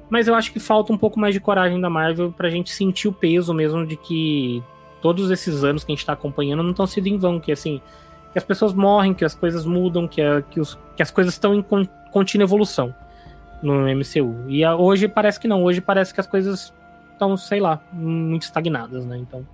Mas 0.10 0.28
eu 0.28 0.34
acho 0.34 0.52
que 0.52 0.60
falta 0.60 0.92
um 0.92 0.98
pouco 0.98 1.20
mais 1.20 1.36
de 1.36 1.40
coragem 1.40 1.80
da 1.80 1.92
Marvel 1.92 2.32
pra 2.32 2.50
gente 2.50 2.72
sentir 2.72 3.08
o 3.08 3.14
peso 3.14 3.54
mesmo 3.54 3.86
de 3.86 3.98
que 3.98 4.64
todos 5.00 5.30
esses 5.30 5.64
anos 5.64 5.84
que 5.84 5.92
a 5.92 5.96
gente 5.96 6.06
tá 6.06 6.14
acompanhando 6.14 6.64
não 6.64 6.72
estão 6.72 6.88
sendo 6.88 7.08
em 7.08 7.18
vão, 7.18 7.40
que 7.40 7.52
assim, 7.52 7.80
que 8.34 8.40
as 8.40 8.44
pessoas 8.44 8.74
morrem, 8.74 9.14
que 9.14 9.24
as 9.24 9.36
coisas 9.36 9.64
mudam, 9.64 10.08
que, 10.08 10.22
a, 10.22 10.42
que, 10.42 10.60
os, 10.60 10.78
que 10.96 11.04
as 11.04 11.12
coisas 11.12 11.36
estão 11.36 11.54
em 11.54 11.64
contínua 12.12 12.44
evolução 12.44 12.94
no 13.62 13.86
MCU. 13.96 14.50
E 14.50 14.64
a, 14.64 14.76
hoje 14.76 15.08
parece 15.08 15.40
que 15.40 15.48
não, 15.48 15.64
hoje 15.64 15.80
parece 15.80 16.14
que 16.14 16.20
as 16.20 16.28
coisas 16.28 16.74
estão, 17.12 17.38
sei 17.38 17.60
lá, 17.60 17.82
muito 17.94 18.42
estagnadas, 18.42 19.06
né? 19.06 19.18
Então. 19.18 19.48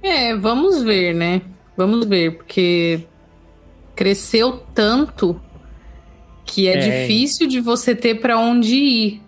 É, 0.00 0.36
vamos 0.36 0.82
ver, 0.82 1.14
né? 1.14 1.42
Vamos 1.76 2.06
ver, 2.06 2.36
porque 2.36 3.04
cresceu 3.96 4.64
tanto 4.72 5.40
que 6.44 6.68
é, 6.68 6.76
é. 6.76 6.78
difícil 6.78 7.48
de 7.48 7.60
você 7.60 7.94
ter 7.94 8.20
para 8.20 8.38
onde 8.38 8.74
ir. 8.76 9.22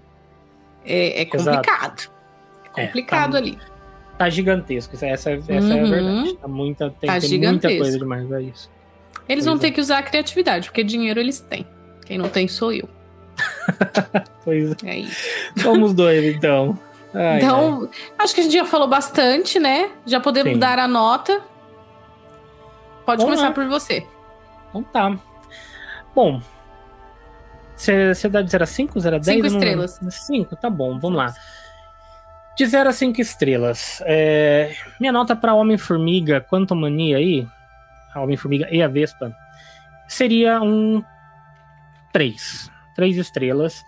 É, 0.84 1.22
é 1.22 1.24
complicado. 1.24 2.10
É 2.64 2.86
complicado 2.86 3.32
tá, 3.32 3.38
ali. 3.38 3.58
Tá 4.18 4.30
gigantesco. 4.30 4.94
Essa, 4.94 5.30
essa 5.30 5.52
uhum. 5.52 5.56
é 5.56 5.58
a 5.58 5.76
uhum. 5.76 5.90
verdade. 5.90 6.36
Tá 6.36 6.48
muita, 6.48 6.90
tem, 6.90 7.10
tá 7.10 7.20
tem 7.20 7.38
muita 7.38 7.68
coisa 7.68 7.98
demais 7.98 8.26
pra 8.26 8.40
isso. 8.40 8.70
Eles 9.28 9.44
pois 9.44 9.44
vão 9.44 9.56
é. 9.56 9.58
ter 9.58 9.70
que 9.72 9.80
usar 9.80 9.98
a 9.98 10.02
criatividade, 10.02 10.68
porque 10.68 10.82
dinheiro 10.82 11.20
eles 11.20 11.40
têm. 11.40 11.66
Quem 12.04 12.16
não 12.18 12.28
tem 12.28 12.48
sou 12.48 12.72
eu. 12.72 12.88
pois 14.44 14.72
é. 14.84 14.90
é 14.90 14.98
isso. 15.00 15.28
Somos 15.58 15.92
dois, 15.92 16.24
então. 16.24 16.78
Ai, 17.12 17.38
então, 17.38 17.82
ai. 17.82 17.88
acho 18.18 18.34
que 18.34 18.40
a 18.40 18.44
gente 18.44 18.52
já 18.52 18.64
falou 18.64 18.88
bastante, 18.88 19.58
né? 19.58 19.90
Já 20.06 20.20
podemos 20.20 20.52
Sim. 20.52 20.58
dar 20.58 20.78
a 20.78 20.86
nota. 20.86 21.42
Pode 23.04 23.22
Vamos 23.22 23.24
começar 23.24 23.48
lá. 23.48 23.52
por 23.52 23.66
você. 23.66 24.06
Então 24.70 24.82
tá. 24.82 25.18
Bom, 26.14 26.40
você 27.76 28.28
dá 28.28 28.42
de 28.42 28.50
0 28.50 28.64
a 28.64 28.66
5, 28.66 29.00
0 29.00 29.16
a 29.16 29.18
10? 29.18 29.36
5 29.36 29.46
estrelas. 29.46 30.00
5, 30.08 30.56
tá 30.56 30.70
bom, 30.70 30.98
vamos 30.98 31.16
lá. 31.16 31.34
De 32.56 32.66
0 32.66 32.88
a 32.88 32.92
5 32.92 33.20
estrelas. 33.20 34.02
É... 34.06 34.74
Minha 34.98 35.12
nota 35.12 35.36
para 35.36 35.54
Homem-Formiga, 35.54 36.40
Quantum 36.40 36.74
Mania 36.74 37.18
aí, 37.18 37.46
a 38.14 38.20
Homem-Formiga 38.22 38.66
e 38.70 38.82
a 38.82 38.88
Vespa, 38.88 39.34
seria 40.08 40.60
um 40.62 41.02
3. 42.12 42.70
3 42.94 43.16
estrelas. 43.18 43.84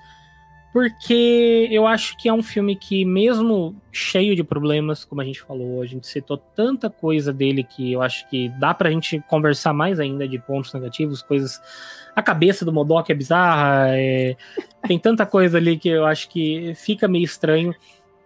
Porque 0.70 1.66
eu 1.70 1.86
acho 1.86 2.14
que 2.18 2.28
é 2.28 2.32
um 2.32 2.42
filme 2.42 2.76
que, 2.76 3.04
mesmo 3.04 3.74
cheio 3.90 4.36
de 4.36 4.44
problemas, 4.44 5.02
como 5.02 5.22
a 5.22 5.24
gente 5.24 5.40
falou, 5.40 5.80
a 5.80 5.86
gente 5.86 6.06
citou 6.06 6.36
tanta 6.36 6.90
coisa 6.90 7.32
dele 7.32 7.64
que 7.64 7.92
eu 7.92 8.02
acho 8.02 8.28
que 8.28 8.50
dá 8.60 8.74
pra 8.74 8.90
gente 8.90 9.18
conversar 9.28 9.72
mais 9.72 9.98
ainda 9.98 10.28
de 10.28 10.38
pontos 10.38 10.72
negativos, 10.74 11.22
coisas. 11.22 11.58
A 12.14 12.22
cabeça 12.22 12.66
do 12.66 12.72
Modok 12.72 13.10
é 13.10 13.14
bizarra, 13.14 13.88
é... 13.96 14.36
tem 14.86 14.98
tanta 14.98 15.24
coisa 15.24 15.56
ali 15.56 15.78
que 15.78 15.88
eu 15.88 16.04
acho 16.04 16.28
que 16.28 16.74
fica 16.74 17.08
meio 17.08 17.24
estranho. 17.24 17.74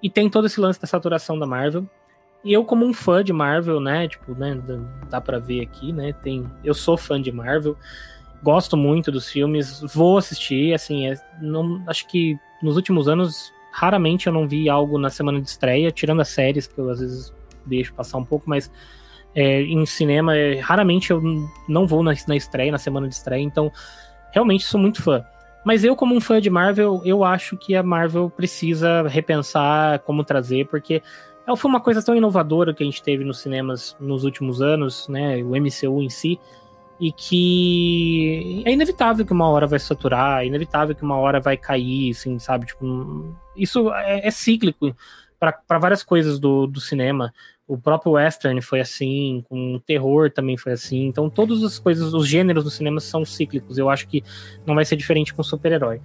E 0.02 0.10
tem 0.10 0.28
todo 0.28 0.46
esse 0.46 0.60
lance 0.60 0.80
da 0.80 0.86
saturação 0.86 1.38
da 1.38 1.46
Marvel. 1.46 1.86
E 2.44 2.52
eu, 2.52 2.64
como 2.64 2.84
um 2.84 2.92
fã 2.92 3.22
de 3.22 3.32
Marvel, 3.32 3.78
né? 3.78 4.08
Tipo, 4.08 4.34
né? 4.34 4.60
Dá 5.08 5.20
pra 5.20 5.38
ver 5.38 5.60
aqui, 5.60 5.92
né? 5.92 6.12
Tem, 6.12 6.44
eu 6.64 6.74
sou 6.74 6.96
fã 6.96 7.20
de 7.20 7.30
Marvel 7.30 7.76
gosto 8.42 8.76
muito 8.76 9.12
dos 9.12 9.30
filmes, 9.30 9.80
vou 9.94 10.18
assistir, 10.18 10.74
assim, 10.74 11.08
é, 11.08 11.14
não, 11.40 11.82
acho 11.86 12.06
que 12.08 12.36
nos 12.62 12.76
últimos 12.76 13.08
anos, 13.08 13.52
raramente 13.70 14.26
eu 14.26 14.32
não 14.32 14.48
vi 14.48 14.68
algo 14.68 14.98
na 14.98 15.08
semana 15.08 15.40
de 15.40 15.48
estreia, 15.48 15.90
tirando 15.90 16.20
as 16.20 16.28
séries, 16.28 16.66
que 16.66 16.78
eu 16.78 16.90
às 16.90 17.00
vezes 17.00 17.32
deixo 17.64 17.94
passar 17.94 18.18
um 18.18 18.24
pouco, 18.24 18.50
mas 18.50 18.70
é, 19.34 19.62
em 19.62 19.86
cinema, 19.86 20.36
é, 20.36 20.58
raramente 20.58 21.10
eu 21.10 21.22
não 21.68 21.86
vou 21.86 22.02
na, 22.02 22.12
na 22.26 22.36
estreia, 22.36 22.72
na 22.72 22.78
semana 22.78 23.08
de 23.08 23.14
estreia, 23.14 23.42
então 23.42 23.70
realmente 24.32 24.64
sou 24.64 24.80
muito 24.80 25.00
fã. 25.00 25.24
Mas 25.64 25.84
eu, 25.84 25.94
como 25.94 26.14
um 26.14 26.20
fã 26.20 26.40
de 26.40 26.50
Marvel, 26.50 27.00
eu 27.04 27.24
acho 27.24 27.56
que 27.56 27.74
a 27.74 27.82
Marvel 27.82 28.28
precisa 28.28 29.06
repensar 29.06 30.00
como 30.00 30.24
trazer, 30.24 30.66
porque 30.66 31.02
foi 31.56 31.68
uma 31.70 31.80
coisa 31.80 32.02
tão 32.02 32.14
inovadora 32.16 32.74
que 32.74 32.82
a 32.82 32.86
gente 32.86 33.02
teve 33.02 33.24
nos 33.24 33.40
cinemas 33.40 33.96
nos 34.00 34.24
últimos 34.24 34.60
anos, 34.60 35.08
né? 35.08 35.42
O 35.42 35.56
MCU 35.56 36.02
em 36.02 36.10
si 36.10 36.38
e 37.02 37.10
que 37.10 38.62
é 38.64 38.72
inevitável 38.72 39.26
que 39.26 39.32
uma 39.32 39.48
hora 39.48 39.66
vai 39.66 39.80
saturar, 39.80 40.42
é 40.42 40.46
inevitável 40.46 40.94
que 40.94 41.02
uma 41.02 41.16
hora 41.16 41.40
vai 41.40 41.56
cair, 41.56 42.12
assim, 42.12 42.38
sabe? 42.38 42.66
Tipo, 42.66 43.36
isso 43.56 43.92
é, 43.92 44.28
é 44.28 44.30
cíclico 44.30 44.94
para 45.40 45.78
várias 45.80 46.04
coisas 46.04 46.38
do, 46.38 46.68
do 46.68 46.80
cinema. 46.80 47.34
O 47.72 47.78
próprio 47.78 48.12
western 48.12 48.60
foi 48.60 48.80
assim, 48.80 49.42
com 49.48 49.76
o 49.76 49.80
terror 49.80 50.30
também 50.30 50.58
foi 50.58 50.72
assim. 50.72 51.06
Então, 51.06 51.30
todas 51.30 51.62
as 51.64 51.78
coisas, 51.78 52.12
os 52.12 52.28
gêneros 52.28 52.64
do 52.64 52.70
cinema 52.70 53.00
são 53.00 53.24
cíclicos. 53.24 53.78
Eu 53.78 53.88
acho 53.88 54.06
que 54.06 54.22
não 54.66 54.74
vai 54.74 54.84
ser 54.84 54.94
diferente 54.94 55.32
com 55.32 55.42
super-herói. 55.42 55.98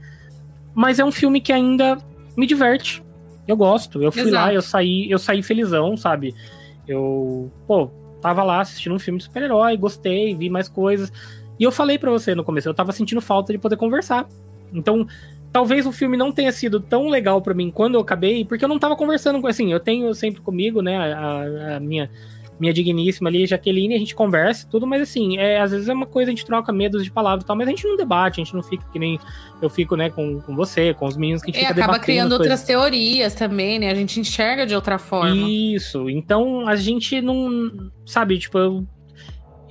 Mas 0.74 0.98
é 0.98 1.04
um 1.04 1.12
filme 1.12 1.42
que 1.42 1.52
ainda 1.52 1.98
me 2.38 2.48
diverte. 2.48 3.04
Eu 3.46 3.58
gosto. 3.58 4.02
Eu 4.02 4.14
fui 4.14 4.22
Exato. 4.22 4.36
lá, 4.36 4.54
eu 4.54 4.62
saí, 4.62 5.12
eu 5.12 5.20
saí 5.20 5.44
felizão, 5.44 5.98
sabe? 5.98 6.34
Eu, 6.88 7.52
pô, 7.68 7.92
tava 8.22 8.44
lá 8.44 8.62
assistindo 8.62 8.96
um 8.96 9.00
filme 9.00 9.18
de 9.18 9.26
super-herói, 9.26 9.76
gostei, 9.76 10.34
vi 10.34 10.50
mais 10.50 10.70
coisas. 10.70 11.12
E 11.60 11.66
eu 11.66 11.72
falei 11.72 11.98
para 11.98 12.10
você 12.10 12.34
no 12.34 12.46
começo, 12.46 12.70
eu 12.70 12.74
tava 12.74 12.94
sentindo 12.94 13.20
falta 13.20 13.52
de 13.52 13.60
poder 13.60 13.76
conversar. 13.76 14.26
Então, 14.72 15.06
talvez 15.58 15.88
o 15.88 15.92
filme 15.92 16.16
não 16.16 16.32
tenha 16.32 16.52
sido 16.52 16.80
tão 16.80 17.10
legal 17.10 17.42
para 17.42 17.52
mim 17.52 17.72
quando 17.72 17.96
eu 17.96 18.02
acabei, 18.02 18.46
porque 18.46 18.64
eu 18.64 18.70
não 18.70 18.78
tava 18.78 18.96
conversando 18.96 19.42
com 19.42 19.48
assim, 19.48 19.72
eu 19.72 19.80
tenho 19.80 20.14
sempre 20.14 20.40
comigo, 20.40 20.84
né, 20.84 20.96
a, 20.96 21.78
a 21.78 21.80
minha 21.80 22.12
minha 22.60 22.72
digníssima 22.72 23.30
ali, 23.30 23.46
Jaqueline, 23.46 23.96
a 23.96 23.98
gente 23.98 24.14
conversa 24.14 24.68
tudo, 24.70 24.86
mas 24.86 25.02
assim, 25.02 25.38
é, 25.38 25.60
às 25.60 25.72
vezes 25.72 25.90
é 25.90 25.94
uma 25.94 26.06
coisa, 26.06 26.30
a 26.30 26.34
gente 26.34 26.46
troca 26.46 26.72
medos 26.72 27.04
de 27.04 27.12
palavras 27.12 27.44
e 27.44 27.48
tal, 27.48 27.56
mas 27.56 27.68
a 27.68 27.72
gente 27.72 27.88
não 27.88 27.96
debate, 27.96 28.40
a 28.40 28.44
gente 28.44 28.54
não 28.54 28.62
fica 28.62 28.84
que 28.92 29.00
nem 29.00 29.20
eu 29.60 29.70
fico, 29.70 29.96
né, 29.96 30.12
com, 30.12 30.40
com 30.42 30.56
você, 30.56 30.94
com 30.94 31.06
os 31.08 31.18
meninos 31.18 31.42
que 31.42 31.50
a 31.50 31.54
gente 31.54 31.66
é, 31.66 31.70
fica 31.70 31.84
acaba 31.84 32.00
criando 32.00 32.34
outras 32.34 32.64
teorias 32.64 33.34
também, 33.34 33.80
né? 33.80 33.92
A 33.92 33.96
gente 33.96 34.20
enxerga 34.20 34.66
de 34.66 34.76
outra 34.76 35.00
forma. 35.00 35.36
Isso, 35.36 36.08
então 36.08 36.68
a 36.68 36.76
gente 36.76 37.20
não, 37.22 37.92
sabe, 38.06 38.40
tipo, 38.40 38.58
eu, 38.58 38.88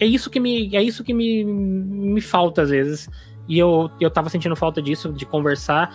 é 0.00 0.06
isso 0.06 0.30
que 0.30 0.38
me 0.38 0.74
é 0.76 0.82
isso 0.82 1.02
que 1.02 1.14
me, 1.14 1.44
me 1.44 2.20
falta 2.20 2.62
às 2.62 2.70
vezes. 2.70 3.08
E 3.48 3.58
eu, 3.58 3.90
eu 4.00 4.10
tava 4.10 4.28
sentindo 4.28 4.56
falta 4.56 4.82
disso, 4.82 5.12
de 5.12 5.24
conversar. 5.24 5.94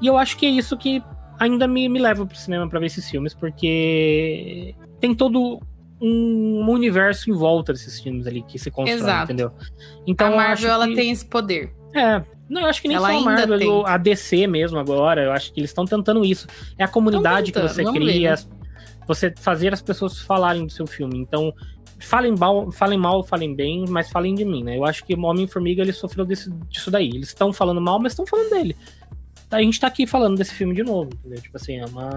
E 0.00 0.06
eu 0.06 0.16
acho 0.16 0.36
que 0.36 0.46
é 0.46 0.50
isso 0.50 0.76
que 0.76 1.02
ainda 1.38 1.66
me, 1.66 1.88
me 1.88 1.98
leva 1.98 2.26
pro 2.26 2.36
cinema 2.36 2.68
para 2.68 2.78
ver 2.78 2.86
esses 2.86 3.08
filmes, 3.08 3.32
porque 3.32 4.74
tem 5.00 5.14
todo 5.14 5.60
um 6.00 6.66
universo 6.70 7.30
em 7.30 7.34
volta 7.34 7.72
desses 7.72 8.00
filmes 8.00 8.26
ali 8.26 8.42
que 8.42 8.58
se 8.58 8.70
constrói, 8.70 9.00
Exato. 9.00 9.24
entendeu? 9.24 9.52
Então, 10.06 10.32
a 10.32 10.36
Marvel, 10.36 10.70
ela 10.70 10.86
tem 10.86 11.10
esse 11.10 11.24
poder. 11.26 11.74
É, 11.94 12.22
não, 12.48 12.62
eu 12.62 12.66
acho 12.66 12.80
que 12.80 12.88
nem 12.88 12.96
ela 12.96 13.08
só 13.08 13.18
a 13.18 13.20
Marvel, 13.20 13.58
tem. 13.58 13.82
a 13.86 13.96
DC 13.96 14.46
mesmo 14.46 14.78
agora, 14.78 15.22
eu 15.22 15.32
acho 15.32 15.52
que 15.52 15.60
eles 15.60 15.70
estão 15.70 15.84
tentando 15.84 16.24
isso. 16.24 16.46
É 16.78 16.84
a 16.84 16.88
comunidade 16.88 17.52
tentando, 17.52 17.68
que 17.68 17.74
você 17.74 17.84
cria, 17.84 18.36
ver, 18.36 18.46
né? 18.46 18.60
você 19.06 19.32
fazer 19.36 19.72
as 19.72 19.82
pessoas 19.82 20.18
falarem 20.20 20.66
do 20.66 20.72
seu 20.72 20.86
filme. 20.86 21.18
Então, 21.18 21.52
falem 22.00 22.34
mal, 22.36 22.70
falem 22.72 22.98
mal, 22.98 23.22
falem 23.22 23.54
bem, 23.54 23.84
mas 23.88 24.10
falem 24.10 24.34
de 24.34 24.44
mim, 24.44 24.62
né? 24.62 24.76
Eu 24.76 24.84
acho 24.84 25.04
que 25.04 25.14
o 25.14 25.22
Homem-Formiga, 25.22 25.82
ele 25.82 25.92
sofreu 25.92 26.24
desse, 26.24 26.50
disso 26.68 26.90
daí. 26.90 27.08
Eles 27.08 27.28
estão 27.28 27.52
falando 27.52 27.80
mal, 27.80 27.98
mas 28.00 28.12
estão 28.12 28.26
falando 28.26 28.50
dele. 28.50 28.76
A 29.50 29.60
gente 29.60 29.80
tá 29.80 29.86
aqui 29.86 30.06
falando 30.06 30.36
desse 30.36 30.54
filme 30.54 30.74
de 30.74 30.82
novo, 30.82 31.10
entendeu? 31.12 31.40
Tipo 31.42 31.56
assim, 31.56 31.76
é 31.76 31.84
uma, 31.84 32.10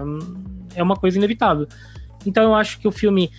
é 0.74 0.82
uma 0.82 0.96
coisa 0.96 1.18
inevitável. 1.18 1.66
Então 2.24 2.44
eu 2.44 2.54
acho 2.54 2.78
que 2.78 2.88
o 2.88 2.92
filme 2.92 3.30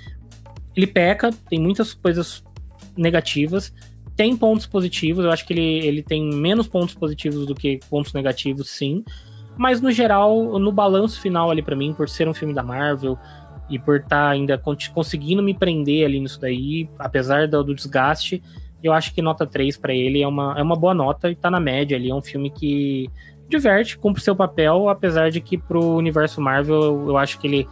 ele 0.76 0.88
peca, 0.88 1.32
tem 1.50 1.60
muitas 1.60 1.94
coisas 1.94 2.44
negativas, 2.98 3.74
tem 4.16 4.36
pontos 4.36 4.66
positivos, 4.66 5.26
eu 5.26 5.32
acho 5.32 5.46
que 5.46 5.54
ele, 5.54 5.86
ele 5.86 6.04
tem 6.04 6.34
menos 6.34 6.68
pontos 6.68 6.94
positivos 6.94 7.46
do 7.46 7.56
que 7.56 7.80
pontos 7.90 8.14
negativos, 8.14 8.70
sim. 8.70 9.04
Mas 9.58 9.80
no 9.80 9.92
geral, 9.92 10.60
no 10.60 10.72
balanço 10.72 11.22
final 11.22 11.50
ali 11.50 11.62
para 11.62 11.76
mim, 11.76 11.94
por 11.94 12.10
ser 12.10 12.28
um 12.28 12.34
filme 12.34 12.54
da 12.54 12.62
Marvel 12.62 13.18
e 13.70 13.80
por 13.80 13.98
estar 13.98 14.10
tá 14.10 14.30
ainda 14.30 14.62
conseguindo 14.94 15.42
me 15.42 15.54
prender 15.54 16.06
ali 16.06 16.20
nisso 16.20 16.40
daí, 16.40 16.90
apesar 17.00 17.48
do, 17.48 17.64
do 17.64 17.76
desgaste, 17.76 18.42
eu 18.84 18.94
acho 18.94 19.14
que 19.14 19.22
nota 19.22 19.48
3 19.48 19.78
para 19.78 19.94
ele 19.94 20.22
é 20.22 20.28
uma, 20.28 20.56
é 20.58 20.62
uma 20.62 20.76
boa 20.76 20.94
nota 20.94 21.32
e 21.32 21.36
tá 21.36 21.50
na 21.50 21.60
média 21.60 21.98
ali. 21.98 22.10
É 22.10 22.16
um 22.16 22.22
filme 22.22 22.52
que 22.52 23.10
diverte, 23.50 23.98
cumpre 23.98 24.22
seu 24.22 24.36
papel, 24.36 24.90
apesar 24.90 25.32
de 25.32 25.42
que 25.42 25.58
pro 25.58 25.96
universo 25.96 26.40
Marvel 26.40 27.08
eu 27.08 27.18
acho 27.18 27.40
que 27.40 27.48
ele 27.48 27.68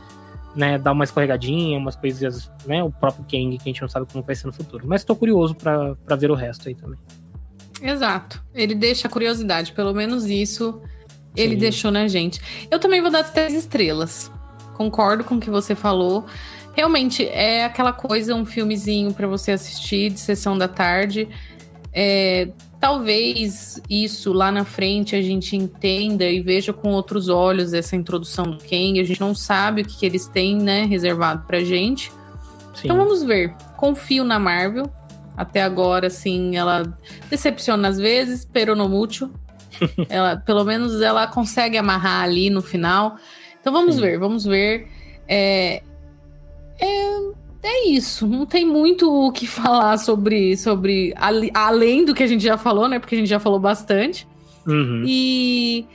né, 0.55 0.77
dar 0.77 0.91
uma 0.91 1.03
escorregadinha, 1.03 1.77
umas 1.77 1.95
coisas, 1.95 2.51
né, 2.65 2.83
o 2.83 2.91
próprio 2.91 3.25
Kang, 3.25 3.57
que 3.57 3.63
a 3.63 3.71
gente 3.71 3.81
não 3.81 3.89
sabe 3.89 4.05
como 4.11 4.23
vai 4.23 4.35
ser 4.35 4.47
no 4.47 4.53
futuro. 4.53 4.87
Mas 4.87 5.03
tô 5.03 5.15
curioso 5.15 5.55
para 5.55 6.15
ver 6.15 6.31
o 6.31 6.35
resto 6.35 6.67
aí 6.67 6.75
também. 6.75 6.99
Exato. 7.81 8.43
Ele 8.53 8.75
deixa 8.75 9.07
a 9.07 9.11
curiosidade, 9.11 9.73
pelo 9.73 9.93
menos 9.93 10.25
isso 10.25 10.81
Ele 11.35 11.53
Sim. 11.53 11.59
deixou 11.59 11.91
na 11.91 12.07
gente. 12.07 12.39
Eu 12.69 12.79
também 12.79 13.01
vou 13.01 13.11
dar 13.11 13.23
três 13.23 13.53
estrelas. 13.53 14.31
Concordo 14.73 15.23
com 15.23 15.35
o 15.35 15.39
que 15.39 15.49
você 15.49 15.75
falou. 15.75 16.25
Realmente 16.73 17.27
é 17.27 17.65
aquela 17.65 17.93
coisa, 17.93 18.33
um 18.33 18.45
filmezinho 18.45 19.13
para 19.13 19.27
você 19.27 19.51
assistir 19.51 20.11
de 20.11 20.19
sessão 20.19 20.57
da 20.57 20.67
tarde. 20.67 21.29
É, 21.93 22.49
talvez 22.79 23.79
isso 23.87 24.33
lá 24.33 24.51
na 24.51 24.65
frente 24.65 25.15
a 25.15 25.21
gente 25.21 25.55
entenda 25.55 26.25
e 26.25 26.41
veja 26.41 26.73
com 26.73 26.89
outros 26.89 27.29
olhos 27.29 27.73
essa 27.73 27.95
introdução 27.95 28.45
do 28.45 28.57
Kang. 28.57 28.99
A 28.99 29.03
gente 29.03 29.21
não 29.21 29.35
sabe 29.35 29.83
o 29.83 29.85
que, 29.85 29.99
que 29.99 30.05
eles 30.05 30.27
têm, 30.27 30.57
né, 30.57 30.85
reservado 30.85 31.45
pra 31.45 31.59
gente. 31.63 32.11
Sim. 32.73 32.85
Então 32.85 32.97
vamos 32.97 33.23
ver. 33.23 33.55
Confio 33.77 34.23
na 34.23 34.39
Marvel. 34.39 34.91
Até 35.37 35.63
agora, 35.63 36.07
assim, 36.07 36.55
ela 36.55 36.97
decepciona 37.29 37.87
às 37.87 37.97
vezes, 37.97 38.47
pero 38.51 38.75
no 38.75 38.89
mútil. 38.89 39.31
ela, 40.09 40.37
pelo 40.37 40.63
menos 40.63 41.01
ela 41.01 41.27
consegue 41.27 41.77
amarrar 41.77 42.23
ali 42.23 42.49
no 42.49 42.61
final. 42.61 43.17
Então 43.63 43.71
vamos 43.71 43.95
Sim. 43.95 44.01
ver, 44.01 44.19
vamos 44.19 44.43
ver. 44.43 44.89
É, 45.25 45.81
é, 46.77 47.19
é 47.63 47.87
isso. 47.87 48.27
Não 48.27 48.45
tem 48.45 48.65
muito 48.65 49.09
o 49.09 49.31
que 49.31 49.47
falar 49.47 49.97
sobre, 49.97 50.57
sobre 50.57 51.13
além 51.53 52.03
do 52.03 52.13
que 52.13 52.21
a 52.21 52.27
gente 52.27 52.43
já 52.43 52.57
falou, 52.57 52.89
né? 52.89 52.99
Porque 52.99 53.15
a 53.15 53.17
gente 53.17 53.29
já 53.29 53.39
falou 53.39 53.59
bastante. 53.59 54.27
Uhum. 54.67 55.05
E 55.07 55.85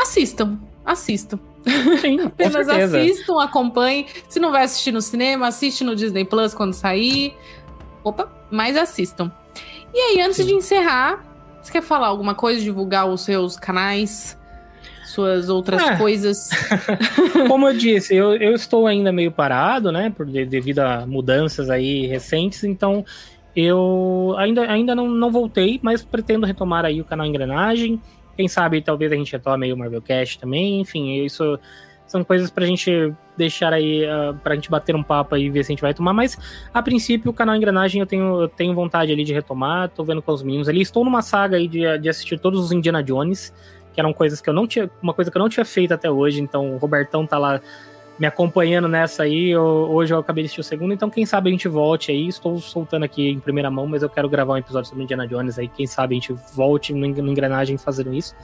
assistam, 0.00 0.58
assistam. 0.82 1.38
Sim, 2.00 2.22
Apenas 2.24 2.66
assistam, 2.66 3.38
acompanhem. 3.38 4.06
Se 4.30 4.40
não 4.40 4.50
vai 4.50 4.64
assistir 4.64 4.92
no 4.92 5.02
cinema, 5.02 5.48
assiste 5.48 5.84
no 5.84 5.94
Disney 5.94 6.24
Plus 6.24 6.54
quando 6.54 6.72
sair. 6.72 7.34
Opa, 8.02 8.32
mas 8.50 8.78
assistam. 8.78 9.30
E 9.92 9.98
aí, 9.98 10.22
antes 10.22 10.38
Sim. 10.38 10.46
de 10.46 10.54
encerrar, 10.54 11.22
você 11.62 11.70
quer 11.70 11.82
falar 11.82 12.06
alguma 12.06 12.34
coisa, 12.34 12.62
divulgar 12.62 13.06
os 13.06 13.20
seus 13.20 13.58
canais? 13.58 14.38
Suas 15.12 15.48
outras 15.48 15.82
é. 15.82 15.96
coisas. 15.96 16.50
Como 17.48 17.68
eu 17.68 17.76
disse, 17.76 18.14
eu, 18.14 18.34
eu 18.36 18.54
estou 18.54 18.86
ainda 18.86 19.12
meio 19.12 19.30
parado, 19.30 19.92
né? 19.92 20.10
Por, 20.10 20.26
devido 20.26 20.80
a 20.80 21.06
mudanças 21.06 21.70
aí 21.70 22.06
recentes, 22.06 22.64
então 22.64 23.04
eu 23.54 24.34
ainda, 24.38 24.70
ainda 24.70 24.94
não, 24.94 25.08
não 25.08 25.30
voltei, 25.30 25.78
mas 25.82 26.02
pretendo 26.02 26.46
retomar 26.46 26.84
aí 26.84 27.00
o 27.00 27.04
canal 27.04 27.26
Engrenagem. 27.26 28.00
Quem 28.36 28.48
sabe 28.48 28.80
talvez 28.80 29.12
a 29.12 29.14
gente 29.14 29.32
retome 29.32 29.66
aí 29.66 29.72
o 29.72 29.76
Marvelcast 29.76 30.38
também, 30.38 30.80
enfim, 30.80 31.22
isso 31.22 31.58
são 32.06 32.22
coisas 32.22 32.50
pra 32.50 32.66
gente 32.66 33.12
deixar 33.36 33.72
aí, 33.72 34.04
uh, 34.04 34.34
pra 34.42 34.54
gente 34.54 34.70
bater 34.70 34.94
um 34.94 35.02
papo 35.02 35.34
aí 35.34 35.44
e 35.44 35.50
ver 35.50 35.64
se 35.64 35.72
a 35.72 35.72
gente 35.72 35.80
vai 35.80 35.94
tomar, 35.94 36.12
mas 36.12 36.38
a 36.72 36.82
princípio 36.82 37.30
o 37.30 37.34
canal 37.34 37.56
Engrenagem 37.56 38.00
eu 38.00 38.06
tenho, 38.06 38.42
eu 38.42 38.48
tenho 38.48 38.74
vontade 38.74 39.10
ali 39.10 39.24
de 39.24 39.32
retomar, 39.32 39.88
tô 39.88 40.04
vendo 40.04 40.20
com 40.20 40.32
os 40.32 40.42
meninos 40.42 40.68
ali, 40.68 40.82
estou 40.82 41.04
numa 41.04 41.22
saga 41.22 41.56
aí 41.56 41.66
de, 41.66 41.98
de 41.98 42.08
assistir 42.08 42.38
todos 42.38 42.62
os 42.62 42.72
Indiana 42.72 43.02
Jones, 43.02 43.52
que 43.92 44.00
eram 44.00 44.12
coisas 44.12 44.40
que 44.40 44.48
eu 44.48 44.54
não 44.54 44.66
tinha, 44.66 44.90
uma 45.02 45.14
coisa 45.14 45.30
que 45.30 45.36
eu 45.36 45.40
não 45.40 45.48
tinha 45.48 45.64
feito 45.64 45.92
até 45.92 46.10
hoje, 46.10 46.40
então 46.40 46.74
o 46.74 46.78
Robertão 46.78 47.26
tá 47.26 47.38
lá 47.38 47.60
me 48.18 48.26
acompanhando 48.26 48.88
nessa 48.88 49.24
aí, 49.24 49.50
eu, 49.50 49.62
hoje 49.62 50.12
eu 50.12 50.18
acabei 50.18 50.42
de 50.42 50.46
assistir 50.46 50.60
o 50.60 50.64
segundo, 50.64 50.92
então 50.92 51.10
quem 51.10 51.26
sabe 51.26 51.48
a 51.48 51.52
gente 51.52 51.66
volte 51.66 52.10
aí, 52.10 52.28
estou 52.28 52.60
soltando 52.60 53.04
aqui 53.04 53.30
em 53.30 53.40
primeira 53.40 53.70
mão, 53.70 53.86
mas 53.86 54.02
eu 54.02 54.08
quero 54.08 54.28
gravar 54.28 54.54
um 54.54 54.58
episódio 54.58 54.88
sobre 54.88 55.04
Indiana 55.04 55.26
Jones 55.26 55.58
aí, 55.58 55.68
quem 55.68 55.86
sabe 55.86 56.14
a 56.14 56.20
gente 56.20 56.32
volte 56.54 56.92
no, 56.92 57.06
Engrenagem 57.06 57.76
fazendo 57.78 58.12
isso. 58.14 58.34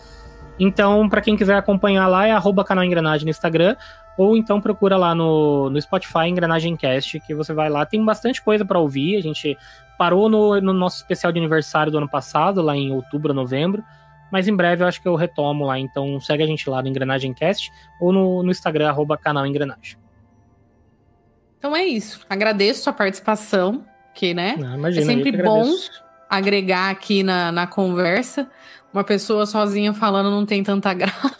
Então, 0.58 1.08
para 1.08 1.20
quem 1.20 1.36
quiser 1.36 1.54
acompanhar 1.54 2.08
lá, 2.08 2.26
é 2.26 2.32
arroba 2.32 2.64
canal 2.64 2.82
Engrenagem 2.82 3.24
no 3.24 3.30
Instagram, 3.30 3.76
ou 4.16 4.36
então 4.36 4.60
procura 4.60 4.96
lá 4.96 5.14
no, 5.14 5.70
no 5.70 5.80
Spotify 5.80 6.26
Engrenagem 6.26 6.76
Cast, 6.76 7.20
que 7.20 7.34
você 7.34 7.52
vai 7.52 7.68
lá, 7.68 7.86
tem 7.86 8.04
bastante 8.04 8.42
coisa 8.42 8.64
para 8.64 8.80
ouvir, 8.80 9.16
a 9.16 9.22
gente 9.22 9.56
parou 9.96 10.28
no, 10.28 10.60
no 10.60 10.72
nosso 10.72 10.96
especial 10.96 11.30
de 11.30 11.38
aniversário 11.38 11.92
do 11.92 11.98
ano 11.98 12.08
passado, 12.08 12.62
lá 12.62 12.76
em 12.76 12.90
outubro, 12.90 13.32
novembro, 13.32 13.84
mas 14.32 14.48
em 14.48 14.54
breve 14.54 14.82
eu 14.82 14.88
acho 14.88 15.00
que 15.00 15.08
eu 15.08 15.14
retomo 15.14 15.64
lá. 15.64 15.78
Então 15.78 16.18
segue 16.20 16.42
a 16.42 16.46
gente 16.46 16.68
lá 16.68 16.82
no 16.82 16.88
Engrenagem 16.88 17.32
Cast 17.32 17.70
ou 18.00 18.12
no, 18.12 18.42
no 18.42 18.50
Instagram, 18.50 18.88
arroba 18.88 19.16
canal 19.16 19.46
Engrenagem. 19.46 19.98
Então 21.58 21.74
é 21.74 21.84
isso. 21.84 22.20
Agradeço 22.28 22.84
sua 22.84 22.92
participação, 22.92 23.84
que, 24.14 24.32
né? 24.32 24.56
Não, 24.58 24.76
imagina, 24.76 25.02
é 25.02 25.14
sempre 25.14 25.42
bom 25.42 25.64
agregar 26.28 26.90
aqui 26.90 27.22
na, 27.22 27.50
na 27.50 27.66
conversa. 27.66 28.48
Uma 28.92 29.04
pessoa 29.04 29.44
sozinha 29.44 29.92
falando 29.92 30.30
não 30.30 30.46
tem 30.46 30.62
tanta 30.62 30.92
graça. 30.94 31.36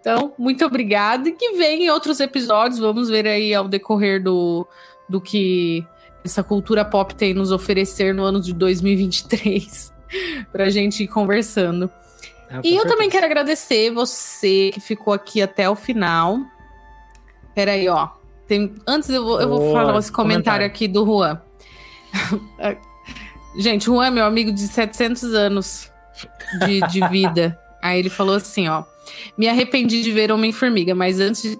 então, 0.00 0.34
muito 0.38 0.64
obrigada. 0.64 1.28
E 1.28 1.32
que 1.32 1.52
venham 1.52 1.94
outros 1.94 2.20
episódios. 2.20 2.78
Vamos 2.78 3.08
ver 3.08 3.26
aí 3.26 3.54
ao 3.54 3.66
decorrer 3.66 4.22
do, 4.22 4.66
do 5.08 5.20
que 5.20 5.86
essa 6.24 6.42
cultura 6.42 6.84
pop 6.84 7.14
tem 7.14 7.32
nos 7.32 7.50
oferecer 7.50 8.14
no 8.14 8.22
ano 8.22 8.40
de 8.40 8.52
2023. 8.52 9.97
pra 10.52 10.68
gente 10.70 11.04
ir 11.04 11.08
conversando. 11.08 11.90
Ah, 12.50 12.60
e 12.64 12.68
eu 12.68 12.80
certeza. 12.80 12.88
também 12.88 13.10
quero 13.10 13.26
agradecer 13.26 13.90
você 13.90 14.70
que 14.72 14.80
ficou 14.80 15.12
aqui 15.12 15.42
até 15.42 15.68
o 15.68 15.74
final. 15.74 16.40
Peraí, 17.54 17.88
ó. 17.88 18.08
Tem, 18.46 18.74
antes 18.86 19.10
eu 19.10 19.22
vou, 19.22 19.40
eu 19.40 19.48
vou 19.48 19.72
falar 19.72 19.98
esse 19.98 20.10
comentário, 20.10 20.14
comentário 20.14 20.66
aqui 20.66 20.88
do 20.88 21.04
Juan. 21.04 21.40
gente, 23.58 23.84
Juan 23.84 24.06
é 24.06 24.10
meu 24.10 24.24
amigo 24.24 24.50
de 24.50 24.62
700 24.62 25.34
anos 25.34 25.92
de, 26.64 26.80
de 26.88 27.06
vida. 27.08 27.58
Aí 27.82 27.98
ele 27.98 28.08
falou 28.08 28.36
assim, 28.36 28.68
ó. 28.68 28.84
Me 29.36 29.48
arrependi 29.48 30.02
de 30.02 30.10
ver 30.10 30.32
Homem-Formiga, 30.32 30.94
mas 30.94 31.20
antes, 31.20 31.58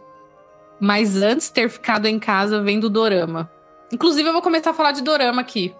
mas 0.80 1.16
antes 1.16 1.50
ter 1.50 1.68
ficado 1.68 2.06
em 2.06 2.18
casa 2.18 2.62
vendo 2.62 2.88
Dorama. 2.88 3.50
Inclusive, 3.92 4.28
eu 4.28 4.32
vou 4.32 4.42
começar 4.42 4.70
a 4.70 4.74
falar 4.74 4.92
de 4.92 5.02
Dorama 5.02 5.40
aqui. 5.40 5.74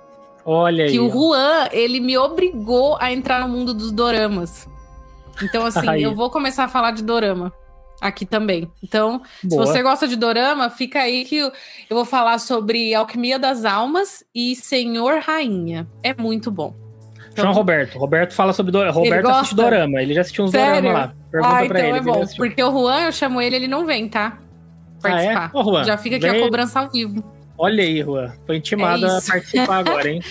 Olha 0.50 0.86
que 0.86 0.92
aí. 0.92 0.92
Que 0.92 0.98
o 0.98 1.10
Juan, 1.10 1.68
ele 1.72 2.00
me 2.00 2.16
obrigou 2.16 2.96
a 2.98 3.12
entrar 3.12 3.38
no 3.40 3.48
mundo 3.48 3.74
dos 3.74 3.92
doramas. 3.92 4.66
Então, 5.42 5.66
assim, 5.66 5.86
aí. 5.90 6.02
eu 6.02 6.14
vou 6.14 6.30
começar 6.30 6.64
a 6.64 6.68
falar 6.68 6.92
de 6.92 7.02
dorama 7.02 7.52
aqui 8.00 8.24
também. 8.24 8.70
Então, 8.82 9.20
Boa. 9.44 9.66
se 9.66 9.72
você 9.72 9.82
gosta 9.82 10.08
de 10.08 10.16
dorama, 10.16 10.70
fica 10.70 11.00
aí 11.00 11.26
que 11.26 11.36
eu, 11.36 11.52
vou 11.90 12.06
falar 12.06 12.38
sobre 12.38 12.94
Alquimia 12.94 13.38
das 13.38 13.66
Almas 13.66 14.24
e 14.34 14.56
Senhor 14.56 15.20
Rainha. 15.20 15.86
É 16.02 16.14
muito 16.14 16.50
bom. 16.50 16.74
Então, 17.30 17.44
João 17.44 17.54
Roberto. 17.54 17.98
Roberto 17.98 18.32
fala 18.32 18.54
sobre 18.54 18.72
do... 18.72 18.90
Roberto 18.90 19.28
assiste 19.28 19.54
dorama. 19.54 20.00
Ele 20.00 20.14
já 20.14 20.22
assistiu 20.22 20.44
uns 20.44 20.52
Sério? 20.52 20.80
dorama 20.80 20.98
lá. 20.98 21.14
Pergunta 21.30 21.54
ah, 21.54 21.66
pra 21.66 21.78
então 21.78 21.88
ele. 21.90 21.98
É 21.98 22.00
bom, 22.00 22.24
porque 22.38 22.62
o 22.62 22.72
Juan, 22.72 23.00
eu 23.02 23.12
chamo 23.12 23.42
ele, 23.42 23.54
ele 23.54 23.68
não 23.68 23.84
vem, 23.84 24.08
tá? 24.08 24.38
Participar. 25.02 25.50
Ah, 25.52 25.58
é? 25.58 25.58
Ô, 25.58 25.62
Juan, 25.62 25.84
já 25.84 25.98
fica 25.98 26.16
aqui 26.16 26.30
vem... 26.30 26.40
a 26.40 26.44
cobrança 26.44 26.80
ao 26.80 26.88
vivo. 26.88 27.37
Olha 27.60 27.82
aí, 27.82 28.00
Rua. 28.00 28.34
Foi 28.46 28.56
intimada 28.56 29.06
é 29.08 29.18
a 29.18 29.20
participar 29.20 29.78
agora, 29.78 30.08
hein? 30.08 30.22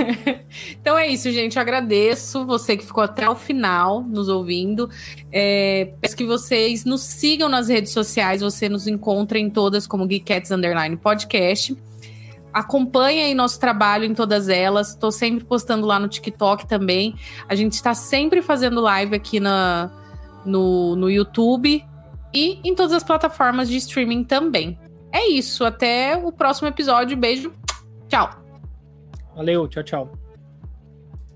então 0.80 0.96
é 0.96 1.06
isso, 1.06 1.30
gente. 1.30 1.56
Eu 1.56 1.60
agradeço 1.60 2.46
você 2.46 2.78
que 2.78 2.86
ficou 2.86 3.04
até 3.04 3.28
o 3.28 3.36
final 3.36 4.02
nos 4.02 4.30
ouvindo. 4.30 4.88
É, 5.30 5.92
peço 6.00 6.16
que 6.16 6.24
vocês 6.24 6.86
nos 6.86 7.02
sigam 7.02 7.46
nas 7.46 7.68
redes 7.68 7.92
sociais. 7.92 8.40
Você 8.40 8.70
nos 8.70 8.86
encontra 8.86 9.38
em 9.38 9.50
todas 9.50 9.86
como 9.86 10.08
Geekettes 10.08 10.50
Underline 10.50 10.96
Podcast. 10.96 11.76
Acompanhe 12.54 13.22
aí 13.22 13.34
nosso 13.34 13.60
trabalho 13.60 14.06
em 14.06 14.14
todas 14.14 14.48
elas. 14.48 14.90
Estou 14.90 15.12
sempre 15.12 15.44
postando 15.44 15.86
lá 15.86 16.00
no 16.00 16.08
TikTok 16.08 16.66
também. 16.66 17.14
A 17.46 17.54
gente 17.54 17.74
está 17.74 17.92
sempre 17.92 18.40
fazendo 18.40 18.80
live 18.80 19.14
aqui 19.14 19.38
na, 19.38 19.90
no, 20.42 20.96
no 20.96 21.10
YouTube 21.10 21.84
e 22.32 22.58
em 22.64 22.74
todas 22.74 22.94
as 22.94 23.04
plataformas 23.04 23.68
de 23.68 23.76
streaming 23.76 24.24
também. 24.24 24.78
É 25.12 25.28
isso. 25.28 25.64
Até 25.64 26.16
o 26.16 26.32
próximo 26.32 26.68
episódio. 26.68 27.16
Beijo. 27.16 27.52
Tchau. 28.08 28.30
Valeu. 29.34 29.68
Tchau, 29.68 29.82
tchau. 29.82 30.21